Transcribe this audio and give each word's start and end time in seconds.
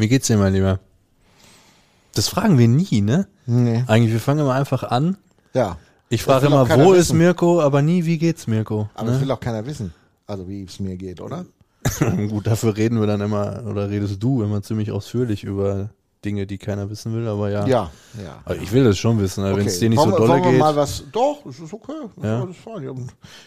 Wie 0.00 0.08
geht's 0.08 0.26
dir, 0.28 0.38
mein 0.38 0.54
Lieber? 0.54 0.80
Das 2.14 2.28
fragen 2.28 2.56
wir 2.58 2.68
nie, 2.68 3.02
ne? 3.02 3.28
Nee. 3.46 3.84
Eigentlich, 3.86 4.12
wir 4.12 4.20
fangen 4.20 4.40
immer 4.40 4.54
einfach 4.54 4.82
an. 4.82 5.18
Ja. 5.54 5.76
Ich 6.08 6.22
frage 6.22 6.46
immer, 6.46 6.68
wo 6.68 6.92
ist 6.92 7.00
wissen. 7.10 7.18
Mirko, 7.18 7.60
aber 7.60 7.82
nie, 7.82 8.04
wie 8.06 8.16
geht's 8.18 8.46
Mirko? 8.46 8.88
Aber 8.94 9.08
das 9.08 9.16
Ne? 9.16 9.22
will 9.22 9.30
auch 9.30 9.40
keiner 9.40 9.64
wissen. 9.66 9.92
Also 10.26 10.48
wie 10.48 10.64
es 10.64 10.80
mir 10.80 10.96
geht, 10.96 11.20
oder? 11.20 11.44
Gut, 12.30 12.46
dafür 12.46 12.76
reden 12.76 12.98
wir 12.98 13.06
dann 13.06 13.20
immer, 13.20 13.62
oder 13.66 13.90
redest 13.90 14.22
du 14.22 14.42
immer 14.42 14.62
ziemlich 14.62 14.90
ausführlich 14.90 15.44
über 15.44 15.90
Dinge, 16.24 16.46
die 16.46 16.58
keiner 16.58 16.88
wissen 16.90 17.14
will, 17.14 17.26
aber 17.28 17.50
ja. 17.50 17.66
Ja, 17.66 17.90
ja. 18.22 18.38
Aber 18.44 18.56
ich 18.56 18.72
will 18.72 18.84
das 18.84 18.98
schon 18.98 19.18
wissen, 19.20 19.44
wenn 19.44 19.66
es 19.66 19.74
Okay. 19.76 19.80
dir 19.80 19.90
nicht 19.90 19.98
wollen, 19.98 20.10
so 20.12 20.16
dolle 20.26 20.42
geht. 20.42 20.58
mal 20.58 20.74
was. 20.76 21.04
Doch, 21.12 21.44
es 21.46 21.60
ist 21.60 21.72
okay. 21.72 21.92
Das 22.16 22.24
Ja. 22.24 22.44
ist 22.44 22.58
fein. 22.58 22.82
Wir 22.82 22.88
haben 22.90 23.06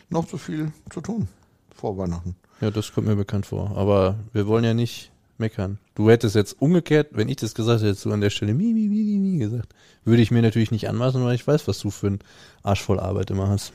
noch 0.09 0.25
zu 0.27 0.37
viel 0.37 0.71
zu 0.91 1.01
tun 1.01 1.27
vor 1.75 1.97
Weihnachten. 1.97 2.35
Ja, 2.61 2.71
das 2.71 2.91
kommt 2.93 3.07
mir 3.07 3.15
bekannt 3.15 3.45
vor. 3.47 3.71
Aber 3.75 4.15
wir 4.33 4.47
wollen 4.47 4.63
ja 4.63 4.73
nicht 4.73 5.11
meckern. 5.43 5.77
Du 5.95 6.09
hättest 6.09 6.35
jetzt 6.35 6.61
umgekehrt, 6.61 7.09
wenn 7.11 7.27
ich 7.27 7.35
das 7.35 7.53
gesagt 7.53 7.79
hätte, 7.79 7.89
hättest 7.89 8.05
du 8.05 8.13
an 8.13 8.21
der 8.21 8.29
Stelle 8.29 8.53
mi, 8.53 8.73
mi, 8.73 8.87
mi, 8.87 9.19
mi, 9.19 9.37
gesagt. 9.37 9.73
Würde 10.05 10.21
ich 10.21 10.31
mir 10.31 10.41
natürlich 10.41 10.71
nicht 10.71 10.87
anmaßen, 10.87 11.23
weil 11.23 11.35
ich 11.35 11.45
weiß, 11.45 11.67
was 11.67 11.79
du 11.79 11.91
für 11.91 12.07
einen 12.07 12.19
Arsch 12.63 12.81
voll 12.81 12.99
Arbeit 12.99 13.29
immer 13.29 13.49
hast. 13.49 13.73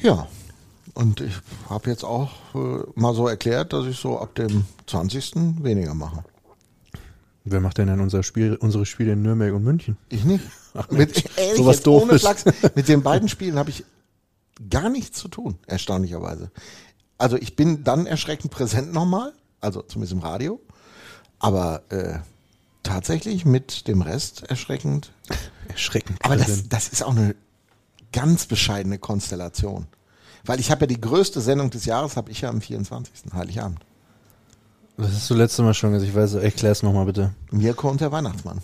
Ja. 0.00 0.28
Und 0.94 1.20
ich 1.20 1.34
habe 1.68 1.90
jetzt 1.90 2.04
auch 2.04 2.30
äh, 2.54 2.82
mal 2.94 3.14
so 3.14 3.26
erklärt, 3.26 3.72
dass 3.72 3.86
ich 3.86 3.98
so 3.98 4.20
ab 4.20 4.36
dem 4.36 4.64
20. 4.86 5.62
weniger 5.62 5.94
mache. 5.94 6.24
Wer 7.44 7.60
macht 7.60 7.78
denn 7.78 7.88
dann 7.88 8.00
unser 8.00 8.22
Spiel, 8.22 8.54
unsere 8.54 8.86
Spiele 8.86 9.12
in 9.12 9.22
Nürnberg 9.22 9.54
und 9.54 9.64
München? 9.64 9.96
Ich 10.08 10.24
nicht. 10.24 10.44
mit, 10.90 11.24
ehrlich, 11.36 11.56
sowas 11.56 11.86
ohne. 11.86 12.18
Flachs, 12.18 12.44
mit 12.74 12.88
den 12.88 13.02
beiden 13.02 13.28
Spielen 13.28 13.58
habe 13.58 13.70
ich 13.70 13.84
gar 14.70 14.88
nichts 14.88 15.18
zu 15.18 15.28
tun, 15.28 15.58
erstaunlicherweise. 15.66 16.50
Also 17.16 17.36
ich 17.36 17.56
bin 17.56 17.84
dann 17.84 18.06
erschreckend 18.06 18.52
präsent 18.52 18.92
nochmal, 18.92 19.32
also 19.60 19.82
zumindest 19.82 20.12
im 20.12 20.20
Radio, 20.20 20.60
aber 21.38 21.82
äh, 21.90 22.18
tatsächlich 22.82 23.44
mit 23.44 23.86
dem 23.88 24.02
Rest 24.02 24.44
erschreckend. 24.48 25.12
Erschreckend. 25.68 26.18
Aber 26.24 26.36
das, 26.36 26.46
präsent. 26.46 26.72
das 26.72 26.88
ist 26.88 27.02
auch 27.02 27.14
eine 27.16 27.34
ganz 28.12 28.46
bescheidene 28.46 28.98
Konstellation. 28.98 29.86
Weil 30.44 30.60
ich 30.60 30.70
habe 30.70 30.82
ja 30.82 30.86
die 30.86 31.00
größte 31.00 31.40
Sendung 31.40 31.70
des 31.70 31.84
Jahres, 31.84 32.16
habe 32.16 32.30
ich 32.30 32.40
ja 32.40 32.48
am 32.48 32.60
24. 32.60 33.32
Heiligabend. 33.34 33.80
Das 34.96 35.12
hast 35.12 35.30
du 35.30 35.34
letztes 35.34 35.64
Mal 35.64 35.74
schon 35.74 35.92
gesagt. 35.92 36.08
Ich 36.08 36.16
weiß, 36.16 36.34
erklär's 36.34 36.82
nochmal 36.82 37.04
bitte. 37.04 37.34
Mirko 37.50 37.88
und 37.90 38.00
der 38.00 38.10
Weihnachtsmann. 38.10 38.60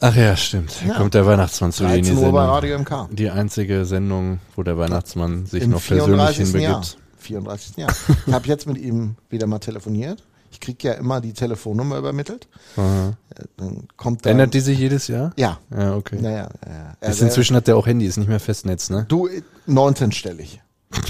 Ach 0.00 0.14
ja, 0.14 0.36
stimmt. 0.36 0.72
Hier 0.72 0.88
Ja. 0.92 0.94
kommt 0.98 1.14
der 1.14 1.26
Weihnachtsmann 1.26 1.72
zu 1.72 1.82
13 1.84 2.16
Uhr 2.16 2.20
bei 2.20 2.26
Sendung. 2.26 2.36
Radio 2.36 2.78
MK. 2.78 3.08
Die 3.12 3.30
einzige 3.30 3.84
Sendung, 3.84 4.38
wo 4.54 4.62
der 4.62 4.78
Weihnachtsmann 4.78 5.46
sich 5.46 5.64
Im 5.64 5.70
noch 5.70 5.82
persönlich 5.82 6.36
34. 6.36 6.62
Jahr. 6.62 6.82
Hinbegibt. 7.22 7.22
34. 7.22 7.76
Jahr. 7.76 7.90
Ich 8.26 8.32
habe 8.32 8.46
jetzt 8.46 8.66
mit 8.66 8.78
ihm 8.78 9.16
wieder 9.30 9.46
mal 9.46 9.58
telefoniert. 9.58 10.24
Ich 10.50 10.60
krieg 10.60 10.82
ja 10.82 10.94
immer 10.94 11.20
die 11.20 11.34
Telefonnummer 11.34 11.98
übermittelt. 11.98 12.48
Aha. 12.76 13.16
Äh, 13.34 13.44
Dann 13.58 13.86
kommt 13.96 14.24
dann, 14.24 14.32
Ändert 14.32 14.54
die 14.54 14.60
sich 14.60 14.78
jedes 14.78 15.06
Jahr? 15.08 15.32
Ja. 15.36 15.58
Ja, 15.70 15.94
okay. 15.94 16.18
Naja, 16.20 16.48
ja. 16.66 16.96
Also, 17.00 17.24
inzwischen 17.26 17.54
hat 17.54 17.66
der 17.66 17.76
auch 17.76 17.86
Handy, 17.86 18.06
ist 18.06 18.16
nicht 18.16 18.28
mehr 18.28 18.40
Festnetz, 18.40 18.88
ne? 18.88 19.04
Du, 19.08 19.26
äh, 19.26 19.42
19-stellig. 19.68 20.60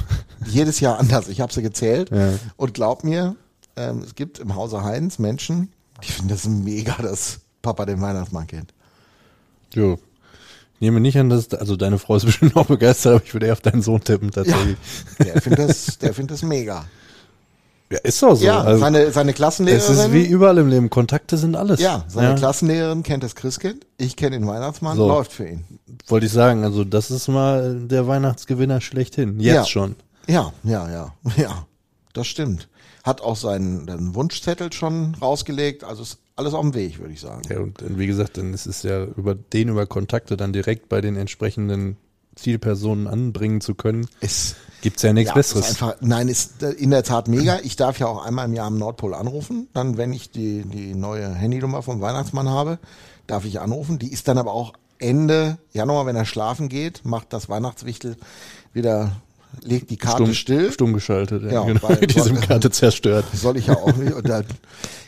Jedes 0.46 0.80
Jahr 0.80 0.98
anders. 0.98 1.28
Ich 1.28 1.40
habe 1.40 1.52
sie 1.52 1.62
gezählt. 1.62 2.10
Ja. 2.10 2.32
Und 2.56 2.74
glaub 2.74 3.04
mir, 3.04 3.36
ähm, 3.76 4.02
es 4.04 4.14
gibt 4.16 4.38
im 4.40 4.54
Hause 4.56 4.82
Heinz 4.82 5.18
Menschen, 5.18 5.72
die 6.02 6.10
finden 6.10 6.30
das 6.30 6.46
mega, 6.46 6.96
dass 7.00 7.40
Papa 7.62 7.86
den 7.86 8.00
Weihnachtsmann 8.00 8.46
kennt. 8.46 8.72
Jo. 9.72 9.98
Ich 10.80 10.82
nehme 10.82 11.00
nicht 11.00 11.18
an, 11.18 11.28
dass, 11.28 11.52
also 11.54 11.76
deine 11.76 11.98
Frau 11.98 12.16
ist 12.16 12.24
bestimmt 12.26 12.56
auch 12.56 12.66
begeistert, 12.66 13.14
aber 13.16 13.24
ich 13.24 13.34
würde 13.34 13.46
eher 13.46 13.52
auf 13.52 13.60
deinen 13.60 13.82
Sohn 13.82 14.00
tippen, 14.02 14.30
tatsächlich. 14.30 14.76
Der 15.18 15.40
findet 15.42 15.68
das, 15.68 15.98
der 15.98 16.14
findet 16.14 16.32
das 16.32 16.42
mega. 16.42 16.84
Ja, 17.90 17.98
ist 18.02 18.22
doch 18.22 18.34
so. 18.36 18.44
ja, 18.44 18.60
also, 18.60 18.80
seine, 18.80 19.10
seine 19.12 19.30
es 19.30 19.36
Klassenlehrerin. 19.36 19.96
ist 19.96 20.12
wie 20.12 20.26
überall 20.26 20.58
im 20.58 20.68
Leben. 20.68 20.90
Kontakte 20.90 21.38
sind 21.38 21.56
alles. 21.56 21.80
ja, 21.80 22.04
seine 22.06 22.34
Klassenlehrerin 22.34 23.02
kennt 23.02 23.22
das 23.24 23.34
Christkind. 23.34 23.86
Ich 23.96 24.14
kenne 24.14 24.38
den 24.38 24.46
Weihnachtsmann, 24.46 24.96
So. 24.96 25.08
läuft 25.08 25.32
für 25.32 25.48
ihn. 25.48 25.64
Wollte 26.06 26.26
ich 26.26 26.32
sagen, 26.32 26.64
also 26.64 26.84
das 26.84 27.10
ist 27.10 27.28
mal 27.28 27.76
der 27.80 28.06
Weihnachtsgewinner 28.06 28.80
schlechthin. 28.82 29.40
Jetzt 29.40 29.54
Ja. 29.54 29.64
schon. 29.64 29.96
Ja, 30.28 30.52
ja, 30.64 30.90
ja, 30.90 31.12
ja. 31.36 31.66
Das 32.12 32.26
stimmt. 32.26 32.68
Hat 33.04 33.22
auch 33.22 33.36
seinen, 33.36 33.86
seinen 33.88 34.14
Wunschzettel 34.14 34.70
schon 34.72 35.14
rausgelegt. 35.14 35.82
Also 35.82 36.02
ist 36.02 36.18
alles 36.38 36.54
auf 36.54 36.62
dem 36.62 36.74
Weg, 36.74 36.98
würde 36.98 37.12
ich 37.12 37.20
sagen. 37.20 37.42
Ja, 37.50 37.58
und 37.60 37.82
wie 37.98 38.06
gesagt, 38.06 38.38
dann 38.38 38.54
ist 38.54 38.66
es 38.66 38.82
ja 38.82 39.04
über 39.04 39.34
den 39.34 39.68
über 39.68 39.86
Kontakte 39.86 40.36
dann 40.36 40.52
direkt 40.52 40.88
bei 40.88 41.00
den 41.00 41.16
entsprechenden 41.16 41.96
Zielpersonen 42.36 43.06
anbringen 43.08 43.60
zu 43.60 43.74
können. 43.74 44.06
Ist, 44.20 44.56
Gibt's 44.80 45.02
ja 45.02 45.12
nichts 45.12 45.30
ja, 45.34 45.40
ist 45.40 45.54
Besseres. 45.54 45.68
einfach, 45.70 45.96
nein, 46.00 46.28
ist 46.28 46.62
äh, 46.62 46.70
in 46.70 46.90
der 46.90 47.02
Tat 47.02 47.26
mega. 47.26 47.58
Ich 47.64 47.74
darf 47.76 47.98
ja 47.98 48.06
auch 48.06 48.24
einmal 48.24 48.46
im 48.46 48.54
Jahr 48.54 48.68
am 48.68 48.78
Nordpol 48.78 49.14
anrufen. 49.14 49.68
Dann, 49.74 49.96
wenn 49.96 50.12
ich 50.12 50.30
die, 50.30 50.62
die 50.62 50.94
neue 50.94 51.28
Handynummer 51.28 51.82
vom 51.82 52.00
Weihnachtsmann 52.00 52.48
habe, 52.48 52.78
darf 53.26 53.44
ich 53.44 53.60
anrufen. 53.60 53.98
Die 53.98 54.12
ist 54.12 54.28
dann 54.28 54.38
aber 54.38 54.52
auch 54.52 54.74
Ende 54.98 55.58
Januar, 55.72 56.06
wenn 56.06 56.16
er 56.16 56.24
schlafen 56.24 56.68
geht, 56.68 57.04
macht 57.04 57.32
das 57.32 57.48
Weihnachtswichtel 57.48 58.16
wieder, 58.72 59.12
legt 59.62 59.90
die 59.90 59.96
Karte 59.96 60.24
stumm, 60.24 60.34
still. 60.34 60.72
stumm 60.72 60.92
geschaltet. 60.92 61.42
Ja, 61.44 61.52
Ja, 61.52 61.62
genau. 61.64 61.82
weil- 61.82 61.96
Die 62.06 62.20
SIM-Karte 62.20 62.70
zerstört. 62.70 63.24
Soll 63.32 63.56
ich 63.56 63.66
ja 63.66 63.76
auch 63.76 63.94
nicht. 63.96 64.12
Und 64.12 64.28
dann 64.28 64.44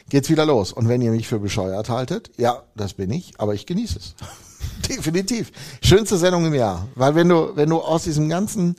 geht's 0.08 0.28
wieder 0.30 0.46
los. 0.46 0.72
Und 0.72 0.88
wenn 0.88 1.00
ihr 1.02 1.10
mich 1.10 1.28
für 1.28 1.38
bescheuert 1.38 1.88
haltet, 1.88 2.30
ja, 2.36 2.62
das 2.76 2.94
bin 2.94 3.10
ich, 3.10 3.32
aber 3.38 3.54
ich 3.54 3.66
genieße 3.66 3.98
es. 3.98 4.14
Definitiv. 4.88 5.52
Schönste 5.82 6.16
Sendung 6.18 6.46
im 6.46 6.54
Jahr. 6.54 6.88
Weil 6.94 7.14
wenn 7.14 7.28
du, 7.28 7.52
wenn 7.54 7.70
du 7.70 7.78
aus 7.80 8.04
diesem 8.04 8.28
ganzen 8.28 8.76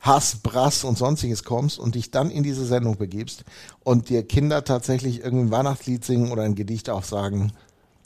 Hass, 0.00 0.36
Brass 0.42 0.84
und 0.84 0.96
sonstiges 0.98 1.42
kommst 1.44 1.78
und 1.78 1.94
dich 1.94 2.10
dann 2.10 2.30
in 2.30 2.42
diese 2.42 2.64
Sendung 2.64 2.96
begibst 2.96 3.44
und 3.82 4.08
dir 4.08 4.22
Kinder 4.22 4.62
tatsächlich 4.64 5.24
irgendein 5.24 5.50
Weihnachtslied 5.50 6.04
singen 6.04 6.30
oder 6.30 6.42
ein 6.42 6.54
Gedicht 6.54 6.90
aufsagen, 6.90 7.52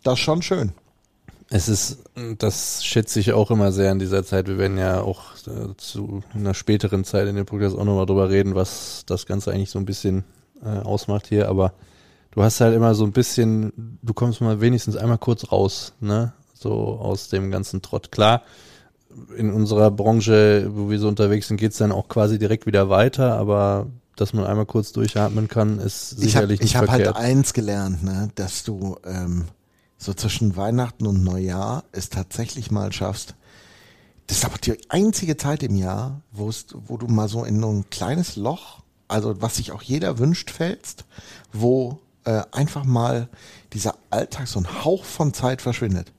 das 0.03 0.15
ist 0.15 0.21
schon 0.21 0.41
schön. 0.41 0.72
Es 1.53 1.69
ist, 1.69 1.99
das 2.38 2.84
schätze 2.84 3.19
ich 3.19 3.33
auch 3.33 3.50
immer 3.50 3.72
sehr 3.72 3.91
in 3.91 3.99
dieser 3.99 4.25
Zeit. 4.25 4.47
Wir 4.47 4.56
werden 4.56 4.78
ja 4.78 5.00
auch 5.00 5.34
äh, 5.49 5.75
zu 5.77 6.22
einer 6.33 6.55
späteren 6.55 7.03
Zeit 7.05 7.27
in 7.27 7.34
dem 7.34 7.44
Podcast 7.44 7.77
auch 7.77 7.84
nochmal 7.84 8.06
drüber 8.06 8.31
reden, 8.31 8.55
was 8.55 9.03
das 9.06 9.27
Ganze 9.27 9.50
eigentlich 9.50 9.71
so 9.71 9.81
ein 9.81 9.84
bisschen 9.84 10.22
äh, 10.65 10.69
ausmacht 10.69 11.27
hier. 11.27 11.49
Aber 11.49 11.72
du 12.31 12.43
hast 12.43 12.60
halt 12.60 12.75
immer 12.77 12.94
so 12.94 13.05
ein 13.05 13.10
bisschen, 13.10 13.99
du 14.00 14.15
kommst 14.15 14.41
mal 14.41 14.60
wenigstens 14.60 14.97
einmal 14.97 15.19
kurz 15.19 15.50
raus, 15.50 15.93
ne? 16.00 16.33
So 16.55 16.71
aus 16.72 17.28
dem 17.31 17.50
ganzen 17.50 17.83
Trott. 17.83 18.12
Klar, 18.12 18.43
in 19.37 19.53
unserer 19.53 19.91
Branche, 19.91 20.71
wo 20.72 20.89
wir 20.89 21.00
so 21.00 21.09
unterwegs 21.09 21.49
sind, 21.49 21.56
geht's 21.56 21.78
dann 21.78 21.91
auch 21.91 22.06
quasi 22.06 22.39
direkt 22.39 22.66
wieder 22.66 22.91
weiter, 22.91 23.37
aber 23.37 23.87
dass 24.15 24.34
man 24.34 24.44
einmal 24.44 24.66
kurz 24.66 24.93
durchatmen 24.93 25.49
kann, 25.49 25.81
ist 25.81 26.12
Ich 26.12 26.37
habe 26.37 26.47
sicherlich 26.47 26.60
ich 26.60 26.65
nicht 26.65 26.77
hab 26.77 26.84
verkehrt. 26.84 27.16
halt 27.16 27.25
eins 27.25 27.55
gelernt, 27.55 28.05
ne, 28.05 28.28
dass 28.37 28.62
du 28.62 28.99
ähm, 29.05 29.47
so 30.00 30.15
zwischen 30.15 30.56
Weihnachten 30.56 31.06
und 31.06 31.22
Neujahr 31.22 31.84
es 31.93 32.09
tatsächlich 32.09 32.71
mal 32.71 32.91
schaffst. 32.93 33.34
Das 34.27 34.38
ist 34.38 34.44
aber 34.44 34.56
die 34.59 34.78
einzige 34.88 35.37
Zeit 35.37 35.62
im 35.62 35.77
Jahr, 35.77 36.22
wo 36.33 36.49
es, 36.49 36.66
wo 36.72 36.97
du 36.97 37.06
mal 37.06 37.28
so 37.28 37.44
in 37.44 37.61
so 37.61 37.71
ein 37.71 37.91
kleines 37.91 38.37
Loch, 38.37 38.81
also 39.09 39.43
was 39.43 39.56
sich 39.56 39.72
auch 39.72 39.83
jeder 39.83 40.19
wünscht, 40.19 40.50
fällst, 40.50 41.05
wo 41.53 41.99
äh, 42.25 42.43
einfach 42.50 42.84
mal 42.84 43.28
dieser 43.75 43.94
Alltag, 44.09 44.49
so 44.49 44.60
ein 44.60 44.84
Hauch 44.84 45.05
von 45.05 45.34
Zeit 45.34 45.60
verschwindet. 45.60 46.12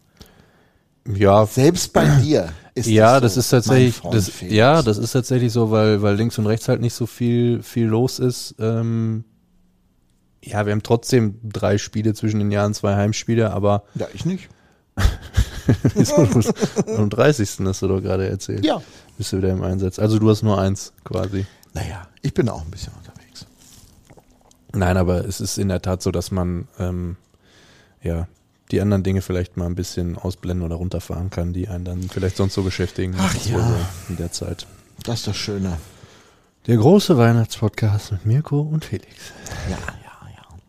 ja, 1.08 1.46
Selbst 1.48 1.92
bei 1.92 2.06
dir 2.20 2.54
ist 2.76 2.88
ja, 2.88 3.20
das, 3.20 3.34
das 3.34 3.34
so, 3.34 3.40
ist 3.40 3.50
tatsächlich, 3.50 3.96
Freund 3.96 4.16
das, 4.16 4.42
ja, 4.42 4.84
das 4.84 5.00
ist 5.00 5.12
tatsächlich 5.12 5.52
so, 5.52 5.72
weil, 5.72 6.04
weil 6.04 6.16
links 6.16 6.38
und 6.38 6.46
rechts 6.46 6.68
halt 6.68 6.82
nicht 6.82 6.94
so 6.94 7.08
viel, 7.08 7.64
viel 7.64 7.88
los 7.88 8.20
ist. 8.20 8.54
Ähm, 8.60 9.24
ja, 10.44 10.66
wir 10.66 10.72
haben 10.72 10.84
trotzdem 10.84 11.40
drei 11.44 11.78
Spiele 11.78 12.14
zwischen 12.14 12.40
den 12.40 12.52
Jahren, 12.52 12.74
zwei 12.74 12.96
Heimspiele, 12.96 13.52
aber 13.52 13.84
Ja, 13.96 14.08
ich 14.14 14.26
nicht. 14.26 14.50
am 16.98 17.10
30. 17.10 17.50
hast 17.66 17.82
du 17.82 17.88
doch 17.88 18.02
gerade 18.02 18.28
erzählt. 18.28 18.66
Ja. 18.66 18.82
Bist 19.18 19.32
du 19.32 19.38
wieder 19.38 19.50
im 19.50 19.64
Einsatz. 19.64 20.00
Also 20.00 20.20
du 20.20 20.30
hast 20.30 20.44
nur 20.44 20.60
eins 20.60 20.94
quasi. 21.04 21.46
Naja, 21.74 22.08
ich 22.22 22.34
bin 22.34 22.50
auch 22.50 22.64
ein 22.64 22.72
bisschen 22.72 22.94
unterwegs. 22.94 23.46
Nein, 24.74 24.98
aber 24.98 25.26
es 25.26 25.40
ist 25.40 25.58
in 25.58 25.70
der 25.70 25.82
Tat 25.82 26.02
so, 26.02 26.12
dass 26.12 26.32
man 26.32 26.68
ähm, 26.80 27.18
ja 28.02 28.28
die 28.72 28.82
anderen 28.82 29.04
Dinge 29.04 29.22
vielleicht 29.22 29.58
mal 29.58 29.66
ein 29.66 29.76
bisschen 29.76 30.18
ausblenden 30.18 30.66
oder 30.66 30.76
runterfahren 30.76 31.30
kann, 31.30 31.54
die 31.54 31.68
einen 31.68 31.86
dann 31.86 32.04
vielleicht 32.04 32.38
sonst 32.38 32.54
so 32.54 32.64
beschäftigen. 32.64 33.16
Ach 33.18 33.36
ja. 33.46 33.76
in 34.10 34.18
der 34.18 34.32
Zeit. 34.32 34.66
Das 35.04 35.20
ist 35.20 35.28
das 35.28 35.38
Schöne. 35.38 35.78
Der 36.68 36.78
große 36.78 37.18
Weihnachtspodcast 37.18 38.14
mit 38.14 38.26
Mirko 38.26 38.62
und 38.62 38.86
Felix. 38.86 39.34
Ja. 39.70 39.78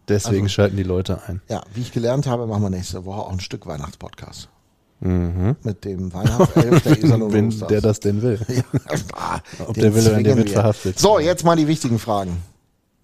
Deswegen 0.08 0.44
Also- 0.44 0.54
schalten 0.54 0.76
die 0.76 0.82
Leute 0.82 1.20
ein. 1.26 1.40
Ja, 1.48 1.62
wie 1.74 1.80
ich 1.80 1.92
gelernt 1.92 2.26
habe, 2.26 2.46
machen 2.46 2.62
wir 2.62 2.70
nächste 2.70 3.04
Woche 3.04 3.20
auch 3.22 3.32
ein 3.32 3.40
Stück 3.40 3.66
Weihnachtspodcast. 3.66 4.48
Mhm. 5.00 5.56
Mit 5.62 5.84
dem 5.84 6.12
Weihnachtself 6.12 6.82
der 6.82 6.98
Iserlohn 7.04 7.32
Wenn 7.32 7.50
der 7.68 7.80
das 7.80 7.98
denn 8.00 8.22
will. 8.22 8.38
Ja, 8.48 8.62
ah, 9.14 9.40
Ob 9.66 9.74
den 9.74 9.82
der 9.82 9.94
will 9.94 10.06
oder 10.06 10.16
nicht, 10.16 10.26
der 10.26 10.36
wird 10.36 10.48
wir. 10.48 10.54
verhaftet. 10.54 10.98
So, 10.98 11.18
jetzt 11.18 11.44
mal 11.44 11.56
die 11.56 11.66
wichtigen 11.66 11.98
Fragen. 11.98 12.42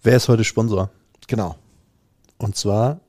Wer 0.03 0.15
ist 0.17 0.27
heute 0.29 0.43
Sponsor? 0.45 0.89
Genau. 1.27 1.55
Und 2.37 2.55
zwar 2.55 2.99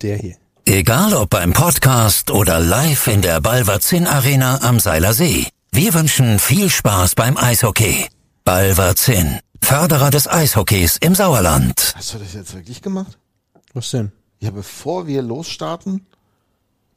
der 0.00 0.16
hier. 0.16 0.36
Egal 0.64 1.14
ob 1.14 1.30
beim 1.30 1.52
Podcast 1.52 2.30
oder 2.30 2.58
live 2.60 3.06
in 3.06 3.20
der 3.22 3.40
Balverzin 3.40 4.06
Arena 4.06 4.60
am 4.62 4.80
Seiler 4.80 5.12
See. 5.14 5.46
Wir 5.72 5.92
wünschen 5.94 6.38
viel 6.38 6.70
Spaß 6.70 7.14
beim 7.14 7.36
Eishockey. 7.36 8.06
Balverzin, 8.44 9.40
Förderer 9.62 10.10
des 10.10 10.26
Eishockeys 10.26 10.96
im 11.02 11.14
Sauerland. 11.14 11.92
Hast 11.96 12.14
du 12.14 12.18
das 12.18 12.32
jetzt 12.32 12.54
wirklich 12.54 12.80
gemacht? 12.80 13.18
Was 13.74 13.90
denn? 13.90 14.12
Ja, 14.40 14.50
bevor 14.50 15.06
wir 15.06 15.22
losstarten, 15.22 16.06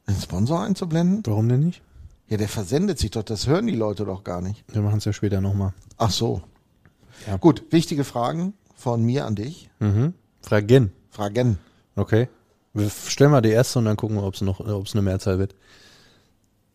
einen 0.06 0.20
Sponsor 0.20 0.62
einzublenden? 0.62 1.22
Warum 1.26 1.48
denn 1.48 1.60
nicht? 1.60 1.82
Ja, 2.28 2.36
der 2.36 2.48
versendet 2.48 2.98
sich 2.98 3.10
doch, 3.10 3.22
das 3.22 3.46
hören 3.46 3.66
die 3.66 3.74
Leute 3.76 4.04
doch 4.04 4.24
gar 4.24 4.40
nicht. 4.40 4.64
Wir 4.72 4.82
machen 4.82 4.98
es 4.98 5.04
ja 5.04 5.12
später 5.12 5.40
nochmal. 5.40 5.74
Ach 5.98 6.10
so. 6.10 6.42
Ja. 7.26 7.36
Gut, 7.36 7.64
wichtige 7.70 8.04
Fragen 8.04 8.54
von 8.74 9.02
mir 9.04 9.26
an 9.26 9.34
dich. 9.34 9.70
Mhm. 9.80 10.14
Fragen. 10.40 10.92
Fragen. 11.10 11.58
Okay. 11.94 12.28
Wir 12.74 12.88
stellen 12.90 13.32
mal 13.32 13.42
die 13.42 13.50
erste 13.50 13.78
und 13.78 13.84
dann 13.84 13.96
gucken 13.96 14.16
wir, 14.16 14.22
ob 14.22 14.34
es 14.34 14.40
noch, 14.40 14.60
ob 14.60 14.86
es 14.86 14.94
eine 14.94 15.02
Mehrzahl 15.02 15.38
wird. 15.38 15.54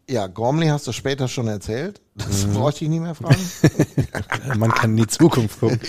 Ja, 0.10 0.28
Gormley 0.28 0.68
hast 0.68 0.88
du 0.88 0.94
später 0.94 1.28
schon 1.28 1.48
erzählt. 1.48 2.02
Das 2.16 2.46
bräuchte 2.46 2.86
ich 2.86 2.90
nicht 2.90 3.02
mehr 3.02 3.16
fragen. 3.16 3.42
Man 4.58 4.72
kann 4.72 4.92
in 4.92 4.98
die 4.98 5.08
Zukunft 5.08 5.60
gucken. 5.60 5.80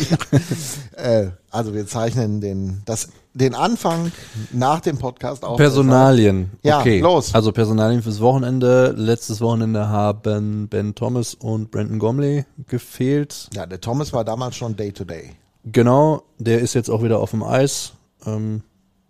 äh, 0.97 1.29
also 1.51 1.73
wir 1.73 1.87
zeichnen 1.87 2.41
den, 2.41 2.83
das, 2.85 3.11
den 3.39 3.55
Anfang 3.55 4.13
nach 4.53 4.81
dem 4.81 4.99
Podcast 4.99 5.45
auf. 5.45 5.57
Personalien. 5.57 6.51
Ja, 6.63 6.81
okay. 6.81 7.01
los. 7.01 7.35
Also 7.35 7.53
Personalien 7.53 8.03
fürs 8.03 8.21
Wochenende. 8.21 8.93
Letztes 8.97 9.41
Wochenende 9.41 9.89
haben 9.89 10.69
Ben 10.69 10.95
Thomas 10.95 11.35
und 11.35 11.71
Brandon 11.71 11.99
Gomley 11.99 12.45
gefehlt. 12.67 13.49
Ja, 13.55 13.67
der 13.67 13.81
Thomas 13.81 14.13
war 14.13 14.25
damals 14.25 14.57
schon 14.57 14.77
Day 14.77 14.93
to 14.93 15.05
Day. 15.05 15.31
Genau, 15.65 16.23
der 16.39 16.61
ist 16.61 16.75
jetzt 16.75 16.91
auch 16.91 17.03
wieder 17.03 17.21
auf 17.21 17.31
dem 17.31 17.43
Eis. 17.43 17.93
Ähm, 18.27 18.63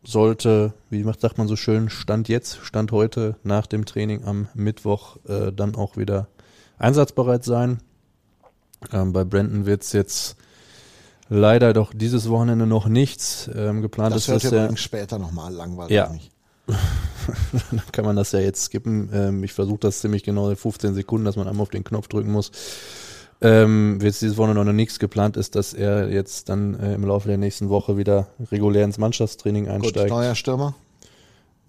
sollte, 0.05 0.73
wie 0.91 1.03
macht- 1.05 1.21
sagt 1.21 1.39
man 1.39 1.49
so 1.49 1.57
schön, 1.57 1.89
Stand 1.91 2.29
jetzt, 2.29 2.59
Stand 2.63 2.93
heute 2.93 3.37
nach 3.43 3.67
dem 3.67 3.85
Training 3.85 4.25
am 4.25 4.49
Mittwoch 4.55 5.17
äh, 5.29 5.53
dann 5.53 5.75
auch 5.75 5.97
wieder 5.97 6.29
einsatzbereit 6.79 7.45
sein. 7.45 7.81
Ähm, 8.93 9.13
bei 9.13 9.25
Brandon 9.25 9.67
wird 9.67 9.83
es 9.83 9.93
jetzt 9.93 10.37
leider 11.29 11.73
doch 11.73 11.93
dieses 11.95 12.29
Wochenende 12.29 12.67
noch 12.67 12.87
nichts. 12.89 13.51
Ähm, 13.55 13.83
geplant 13.83 14.15
Das 14.15 14.23
ist, 14.23 14.29
hört 14.29 14.45
dass 14.45 14.53
ihr 14.53 14.59
übrigens 14.59 14.81
später 14.81 15.19
nochmal 15.19 15.53
langweilig 15.53 15.93
Ja. 15.93 16.11
dann 17.71 17.83
kann 17.93 18.05
man 18.05 18.17
das 18.17 18.33
ja 18.33 18.41
jetzt 18.41 18.65
skippen. 18.65 19.11
Ähm, 19.13 19.45
ich 19.45 19.53
versuche 19.53 19.79
das 19.81 20.01
ziemlich 20.01 20.23
genau 20.23 20.51
in 20.51 20.57
15 20.57 20.95
Sekunden, 20.95 21.25
dass 21.25 21.37
man 21.37 21.49
einmal 21.49 21.63
auf 21.63 21.71
den 21.71 21.85
Knopf 21.85 22.09
drücken 22.09 22.31
muss. 22.31 22.51
Ähm, 23.41 24.01
wird 24.01 24.21
dieses 24.21 24.37
Wochenende 24.37 24.65
noch 24.65 24.73
nichts 24.73 24.99
geplant 24.99 25.37
ist, 25.37 25.55
dass 25.55 25.73
er 25.73 26.09
jetzt 26.11 26.49
dann 26.49 26.79
äh, 26.79 26.95
im 26.95 27.05
Laufe 27.05 27.29
der 27.29 27.39
nächsten 27.39 27.69
Woche 27.69 27.97
wieder 27.97 28.27
regulär 28.51 28.85
ins 28.85 28.99
Mannschaftstraining 28.99 29.67
Gut, 29.67 29.75
einsteigt. 29.75 30.11
neuer 30.11 30.35
Stürmer. 30.35 30.75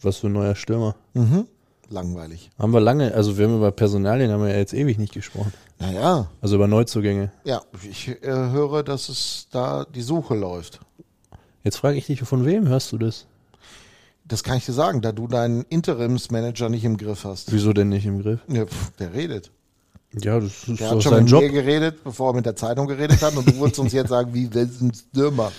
Was 0.02 0.18
für 0.18 0.28
ein 0.28 0.34
neuer 0.34 0.56
Stürmer. 0.56 0.96
Mhm. 1.14 1.46
Langweilig. 1.90 2.52
Haben 2.60 2.72
wir 2.74 2.80
lange, 2.82 3.14
also 3.14 3.38
wir 3.38 3.48
haben 3.48 3.58
über 3.58 3.72
Personalien 3.72 4.32
haben 4.32 4.44
wir 4.44 4.52
ja 4.52 4.58
jetzt 4.58 4.74
ewig 4.74 4.98
nicht 5.00 5.14
gesprochen. 5.14 5.52
Naja, 5.80 6.28
Also 6.42 6.56
über 6.56 6.68
Neuzugänge. 6.68 7.32
ja, 7.46 7.62
ich 7.90 8.10
äh, 8.10 8.18
höre, 8.28 8.84
dass 8.84 9.10
es 9.10 9.48
da 9.52 9.86
die 9.86 10.02
Suche 10.02 10.36
läuft. 10.36 10.80
Jetzt 11.64 11.78
frage 11.78 11.98
ich 11.98 12.06
dich, 12.06 12.22
von 12.22 12.46
wem 12.46 12.68
hörst 12.68 12.92
du 12.92 12.98
das? 12.98 13.26
Das 14.26 14.44
kann 14.44 14.58
ich 14.58 14.66
dir 14.66 14.74
sagen, 14.74 15.02
da 15.02 15.12
du 15.12 15.28
deinen 15.28 15.64
Interimsmanager 15.64 16.70
nicht 16.70 16.84
im 16.86 16.98
Griff 16.98 17.24
hast. 17.24 17.52
Wieso 17.52 17.74
denn 17.74 17.90
nicht 17.90 18.06
im 18.06 18.22
Griff? 18.22 18.40
Ja, 18.48 18.66
pf, 18.66 18.92
der 19.00 19.14
redet. 19.14 19.52
Ja, 20.14 20.40
das 20.40 20.68
ist 20.68 20.80
Der 20.80 20.92
hat 20.92 21.02
schon 21.04 21.12
sein 21.14 21.24
mit 21.24 21.32
Job. 21.32 21.42
mir 21.42 21.52
geredet, 21.52 22.04
bevor 22.04 22.32
er 22.32 22.36
mit 22.36 22.46
der 22.46 22.56
Zeitung 22.56 22.88
geredet 22.88 23.22
hat 23.22 23.36
und 23.36 23.48
du 23.48 23.58
würdest 23.58 23.80
uns 23.80 23.94
jetzt 23.94 24.10
sagen, 24.10 24.34
wie 24.34 24.54
welchen 24.54 24.94
Stürmer. 24.94 25.52